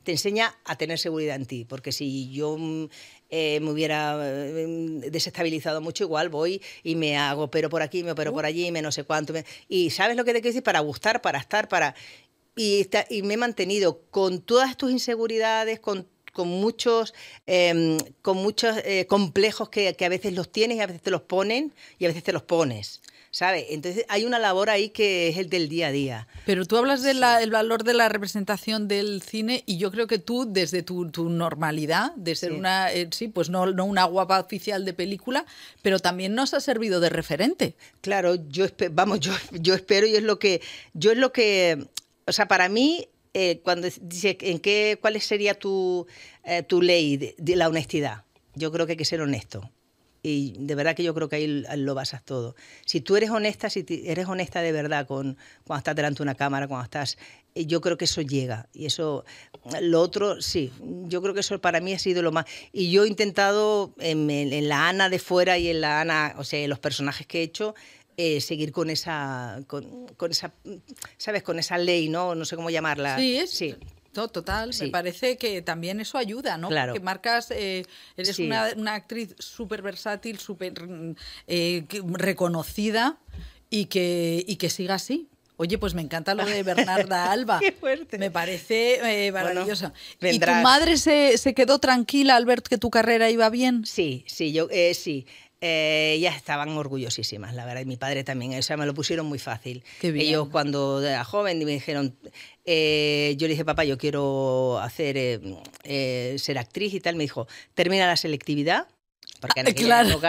Te 0.10 0.14
enseña 0.14 0.56
a 0.66 0.76
tener 0.76 0.98
seguridad 0.98 1.36
en 1.36 1.46
ti, 1.46 1.66
porque 1.66 1.92
si 1.92 2.32
yo 2.32 2.58
mm, 2.58 2.86
eh, 3.30 3.60
me 3.60 3.70
hubiera 3.70 4.18
eh, 4.24 4.66
desestabilizado 5.12 5.82
mucho, 5.82 6.04
igual 6.04 6.30
voy 6.30 6.64
y 6.82 6.96
me 6.96 7.16
hago 7.16 7.52
pero 7.52 7.70
por 7.70 7.84
aquí, 7.84 8.04
me 8.04 8.14
opero 8.14 8.34
por 8.34 8.44
allí, 8.44 8.72
me 8.72 8.82
no 8.82 8.92
sé 8.92 9.04
cuánto. 9.04 9.34
me- 9.34 9.46
Y 9.68 9.92
¿sabes 9.92 10.18
lo 10.18 10.26
que 10.26 10.32
te 10.34 10.42
quiero 10.42 10.50
decir? 10.54 10.64
Para 10.64 10.80
gustar, 10.80 11.22
para 11.22 11.38
estar, 11.38 11.68
para... 11.68 11.94
Y, 12.56 12.88
me 13.22 13.36
he 13.36 13.38
mantenido 13.38 14.02
con 14.10 14.42
todas 14.42 14.76
tus 14.78 14.90
inseguridades, 14.90 15.80
con 15.80 16.08
muchos, 16.44 17.14
em, 17.46 18.00
con 18.24 18.38
muchos 18.38 18.78
eh, 18.86 19.06
complejos 19.06 19.70
que, 19.70 19.94
que, 19.94 20.06
a 20.06 20.10
veces 20.10 20.34
los 20.34 20.52
tienes 20.52 20.78
y 20.78 20.82
a 20.82 20.88
veces 20.88 21.04
te 21.04 21.12
los 21.12 21.22
ponen 21.22 21.72
y 22.00 22.06
a 22.06 22.08
veces 22.08 22.24
te 22.24 22.34
los 22.34 22.42
pones. 22.42 23.02
¿Sabes? 23.32 23.66
Entonces 23.70 24.06
hay 24.10 24.26
una 24.26 24.40
labor 24.40 24.70
ahí 24.70 24.90
que 24.90 25.30
es 25.30 25.38
el 25.38 25.50
del 25.50 25.70
día 25.70 25.88
a 25.88 25.92
día. 25.92 26.28
Pero 26.46 26.66
tú 26.66 26.78
hablas 26.78 27.04
del 27.04 27.20
valor 27.52 27.84
de 27.84 27.94
la 27.94 28.10
representación 28.10 28.88
del 28.88 29.22
cine 29.22 29.64
y 29.68 29.78
yo 29.78 29.92
creo 29.92 30.08
que 30.08 30.18
tú, 30.18 30.52
desde 30.52 30.82
tu, 30.82 31.12
tu 31.12 31.30
normalidad, 31.30 32.14
de 32.16 32.36
ser 32.36 32.54
una, 32.54 32.92
eh, 32.92 33.08
sí, 33.12 33.28
pues 33.28 33.50
no, 33.50 33.68
no 33.68 33.86
una 33.86 34.06
guapa 34.06 34.40
oficial 34.40 34.84
de 34.84 34.94
película, 34.94 35.46
pero 35.84 36.00
también 36.00 36.34
nos 36.34 36.54
ha 36.54 36.60
servido 36.60 37.00
de 37.00 37.10
referente. 37.10 37.76
Claro, 38.02 38.36
yo 38.50 38.66
vamos, 38.92 39.20
yo, 39.20 39.34
yo 39.52 39.76
espero 39.76 40.08
y 40.08 40.16
es 40.16 40.24
lo 40.24 40.40
que, 40.40 40.62
yo 40.94 41.12
es 41.12 41.18
lo 41.18 41.32
que, 41.32 41.88
o 42.26 42.32
sea, 42.32 42.48
para 42.48 42.68
mí 42.68 43.10
eh, 43.34 43.62
cuando 43.64 43.88
dice 44.02 44.38
en 44.42 44.60
qué, 44.60 44.98
cuál 45.00 45.20
sería 45.22 45.54
tu, 45.54 46.08
eh, 46.44 46.64
tu 46.64 46.82
ley 46.82 47.18
de, 47.18 47.56
la 47.56 47.68
honestidad. 47.68 48.24
Yo 48.56 48.72
creo 48.72 48.86
que 48.86 48.94
hay 48.94 48.98
que 48.98 49.06
ser 49.06 49.22
honesto. 49.22 49.70
Y 50.22 50.56
de 50.58 50.76
verdad 50.76 50.96
que 50.96 51.04
yo 51.04 51.14
creo 51.14 51.30
que 51.30 51.38
ahí 51.38 51.48
lo 51.78 51.96
basas 51.96 52.24
todo. 52.24 52.56
Si 52.86 53.02
tú 53.02 53.16
eres 53.16 53.30
honesta, 53.30 53.70
si 53.70 53.86
eres 54.06 54.28
honesta 54.28 54.62
de 54.62 54.72
verdad 54.72 55.08
con, 55.08 55.38
cuando 55.64 55.80
estás 55.80 55.96
delante 55.96 56.18
de 56.18 56.24
una 56.24 56.36
cámara, 56.36 56.68
cuando 56.68 56.84
estás... 56.84 57.18
Eh, 57.56 57.66
yo 57.66 57.82
creo 57.82 57.98
que 57.98 58.06
eso 58.06 58.22
llega. 58.22 58.68
Y 58.74 58.86
eso, 58.86 59.26
lo 59.82 60.02
otro, 60.02 60.42
sí, 60.42 60.72
yo 61.08 61.22
creo 61.22 61.34
que 61.34 61.40
eso 61.40 61.60
para 61.60 61.80
mí 61.80 61.94
ha 61.94 62.00
sido 62.00 62.22
lo 62.22 62.32
más... 62.32 62.46
Y 62.74 62.92
yo 62.92 63.06
he 63.06 63.08
intentado 63.08 63.94
en, 64.00 64.30
en 64.30 64.68
la 64.68 64.90
Ana 64.90 65.10
de 65.10 65.20
fuera 65.20 65.58
y 65.58 65.70
en 65.70 65.82
la 65.82 66.02
Ana, 66.02 66.36
o 66.38 66.44
sea, 66.44 66.68
los 66.68 66.80
personajes 66.80 67.26
que 67.26 67.40
he 67.40 67.44
hecho, 67.44 67.76
eh, 68.22 68.42
seguir 68.42 68.74
con 68.74 68.90
esa, 68.90 69.64
con, 69.66 70.06
con, 70.18 70.32
esa, 70.32 70.52
¿sabes? 71.18 71.42
Con 71.42 71.58
esa 71.58 71.78
ley, 71.78 72.10
¿no? 72.10 72.36
No 72.36 72.44
sé 72.44 72.58
cómo 72.58 72.70
llamarla. 72.70 73.18
Sí, 73.18 73.38
es, 73.38 73.50
sí. 73.50 73.78
Total, 74.12 74.72
me 74.80 74.88
parece 74.90 75.38
que 75.38 75.62
también 75.62 76.00
eso 76.00 76.18
ayuda, 76.18 76.58
¿no? 76.58 76.70
Claro. 76.70 76.94
Que 76.94 77.00
marcas, 77.00 77.52
eh, 77.52 77.86
eres 78.18 78.40
una, 78.40 78.70
una, 78.76 78.96
actriz 78.96 79.36
súper 79.40 79.82
versátil, 79.82 80.40
súper 80.40 80.74
eh, 81.48 81.86
reconocida 82.12 83.18
y 83.70 83.86
que, 83.86 84.44
y 84.48 84.56
que 84.58 84.70
siga 84.70 84.96
así. 84.96 85.30
Oye, 85.58 85.78
pues 85.78 85.94
me 85.94 86.02
encanta 86.02 86.36
lo 86.36 86.46
de 86.46 86.64
Bernarda 86.64 87.32
Alba. 87.32 87.60
Qué 87.60 87.74
fuerte. 87.74 88.18
Me 88.18 88.32
parece 88.32 89.26
eh, 89.26 89.32
maravilloso. 89.34 89.92
¿Y 90.22 90.40
tu 90.40 90.52
madre 90.52 90.96
se, 90.96 91.38
se, 91.38 91.54
quedó 91.54 91.80
tranquila 91.80 92.38
al 92.38 92.46
ver 92.46 92.62
que 92.62 92.78
tu 92.78 92.90
carrera 92.90 93.30
iba 93.30 93.50
bien? 93.50 93.86
Sí, 93.86 94.24
sí, 94.26 94.54
yo 94.54 94.70
eh, 94.72 94.94
sí 94.94 95.26
eh, 95.62 96.14
ellas 96.16 96.36
estaban 96.36 96.70
orgullosísimas, 96.70 97.54
la 97.54 97.66
verdad, 97.66 97.82
y 97.82 97.86
mi 97.86 97.98
padre 97.98 98.24
también, 98.24 98.58
o 98.58 98.62
sea, 98.62 98.78
me 98.78 98.86
lo 98.86 98.94
pusieron 98.94 99.26
muy 99.26 99.40
fácil. 99.40 99.84
Ellos 100.02 100.48
cuando 100.50 101.02
era 101.02 101.24
joven 101.24 101.60
me 101.60 101.72
dijeron, 101.72 102.16
eh, 102.66 103.36
yo 103.38 103.48
le 103.48 103.54
dije, 103.54 103.66
papá, 103.66 103.84
yo 103.84 103.98
quiero 103.98 104.80
hacer, 104.80 105.18
eh, 105.18 105.40
eh, 105.84 106.36
ser 106.38 106.58
actriz 106.58 106.94
y 106.94 107.00
tal, 107.00 107.16
me 107.16 107.24
dijo, 107.24 107.48
termina 107.74 108.08
la 108.08 108.16
selectividad, 108.16 108.88
porque 109.40 109.60
en 109.66 109.74
claro. 109.74 110.20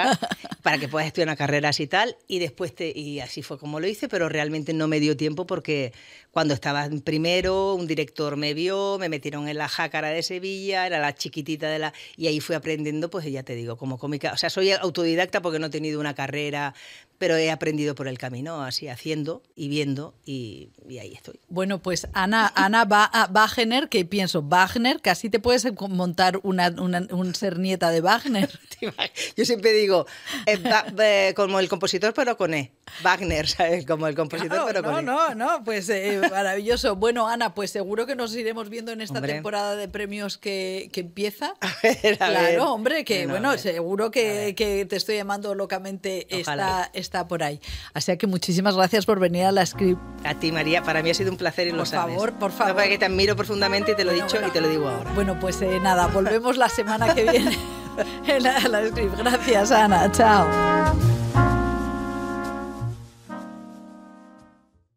para 0.62 0.78
que 0.78 0.88
puedas 0.88 1.06
estudiar 1.06 1.28
una 1.28 1.36
carrera 1.36 1.70
así 1.70 1.84
y 1.84 1.86
tal, 1.86 2.16
y 2.28 2.38
después 2.38 2.74
te, 2.74 2.96
y 2.96 3.20
así 3.20 3.42
fue 3.42 3.58
como 3.58 3.80
lo 3.80 3.86
hice, 3.86 4.08
pero 4.08 4.28
realmente 4.28 4.72
no 4.72 4.88
me 4.88 5.00
dio 5.00 5.16
tiempo 5.16 5.46
porque 5.46 5.92
cuando 6.30 6.54
estaba 6.54 6.84
en 6.84 7.00
primero, 7.00 7.74
un 7.74 7.86
director 7.86 8.36
me 8.36 8.54
vio, 8.54 8.98
me 8.98 9.08
metieron 9.08 9.48
en 9.48 9.58
la 9.58 9.68
jácara 9.68 10.08
de 10.08 10.22
Sevilla, 10.22 10.86
era 10.86 10.98
la 11.00 11.14
chiquitita 11.14 11.68
de 11.68 11.78
la, 11.78 11.92
y 12.16 12.26
ahí 12.26 12.40
fui 12.40 12.54
aprendiendo, 12.54 13.10
pues 13.10 13.24
ya 13.26 13.42
te 13.42 13.54
digo, 13.54 13.76
como 13.76 13.98
cómica, 13.98 14.32
o 14.32 14.36
sea, 14.36 14.50
soy 14.50 14.72
autodidacta 14.72 15.42
porque 15.42 15.58
no 15.58 15.66
he 15.66 15.70
tenido 15.70 16.00
una 16.00 16.14
carrera 16.14 16.74
pero 17.20 17.36
he 17.36 17.50
aprendido 17.50 17.94
por 17.94 18.08
el 18.08 18.16
camino, 18.16 18.62
así 18.62 18.88
haciendo 18.88 19.42
y 19.54 19.68
viendo 19.68 20.14
y, 20.24 20.70
ahí 20.88 21.12
estoy. 21.12 21.38
Bueno, 21.50 21.78
pues 21.78 22.08
Ana, 22.14 22.50
Ana 22.54 22.86
Wagner, 22.86 23.90
que 23.90 24.06
pienso, 24.06 24.42
Wagner, 24.42 25.02
casi 25.02 25.28
te 25.28 25.38
puedes 25.38 25.66
montar 25.78 26.40
una, 26.42 26.70
un 26.78 27.34
ser 27.34 27.58
nieta 27.58 27.90
de 27.90 28.00
Wagner. 28.00 28.48
Yo 29.36 29.44
siempre 29.44 29.74
digo, 29.74 30.06
eh, 30.46 31.34
como 31.36 31.60
el 31.60 31.68
compositor, 31.68 32.14
pero 32.14 32.38
con 32.38 32.54
E. 32.54 32.72
Wagner, 33.02 33.46
¿sabes? 33.46 33.84
Como 33.84 34.06
el 34.06 34.14
compositor, 34.14 34.62
pero 34.66 34.82
con 34.82 35.00
E. 35.00 35.02
No, 35.02 35.34
no, 35.34 35.34
no, 35.34 35.62
pues 35.62 35.90
eh, 35.90 36.22
maravilloso. 36.30 36.96
Bueno, 36.96 37.28
Ana, 37.28 37.54
pues 37.54 37.70
seguro 37.70 38.06
que 38.06 38.16
nos 38.16 38.34
iremos 38.34 38.70
viendo 38.70 38.92
en 38.92 39.02
esta 39.02 39.20
temporada 39.20 39.76
de 39.76 39.88
premios 39.88 40.38
que, 40.38 40.88
que 40.90 41.00
empieza. 41.00 41.54
A 41.60 41.76
ver, 41.82 42.14
a 42.14 42.28
claro, 42.28 42.72
hombre, 42.72 43.04
que 43.04 43.26
bueno, 43.26 43.58
seguro 43.58 44.10
que, 44.10 44.54
que, 44.56 44.86
te 44.86 44.96
estoy 44.96 45.16
llamando 45.16 45.54
locamente 45.54 46.26
esta, 46.30 46.90
esta 46.94 47.09
está 47.10 47.26
por 47.26 47.42
ahí. 47.42 47.60
Así 47.92 48.16
que 48.16 48.28
muchísimas 48.28 48.76
gracias 48.76 49.04
por 49.04 49.18
venir 49.18 49.44
a 49.44 49.52
la 49.52 49.66
script. 49.66 50.00
A 50.24 50.34
ti, 50.34 50.52
María, 50.52 50.82
para 50.82 51.02
mí 51.02 51.10
ha 51.10 51.14
sido 51.14 51.32
un 51.32 51.36
placer 51.36 51.66
y 51.66 51.70
por 51.70 51.80
lo 51.80 51.86
sabes. 51.86 52.16
Por 52.16 52.30
favor, 52.30 52.38
por 52.38 52.52
favor. 52.52 52.82
No, 52.82 52.88
que 52.88 52.98
te 52.98 53.04
admiro 53.06 53.34
profundamente 53.34 53.92
y 53.92 53.96
te 53.96 54.04
lo 54.04 54.12
he 54.12 54.14
dicho 54.14 54.36
y 54.46 54.50
te 54.50 54.60
lo 54.60 54.68
digo 54.68 54.88
ahora. 54.88 55.10
Bueno, 55.14 55.38
pues 55.40 55.60
eh, 55.60 55.80
nada, 55.80 56.06
volvemos 56.06 56.56
la 56.56 56.68
semana 56.68 57.12
que 57.12 57.24
viene 57.28 57.58
en 58.26 58.42
la, 58.42 58.60
la 58.60 58.88
script. 58.88 59.18
Gracias, 59.18 59.72
Ana. 59.72 60.10
Chao. 60.12 61.09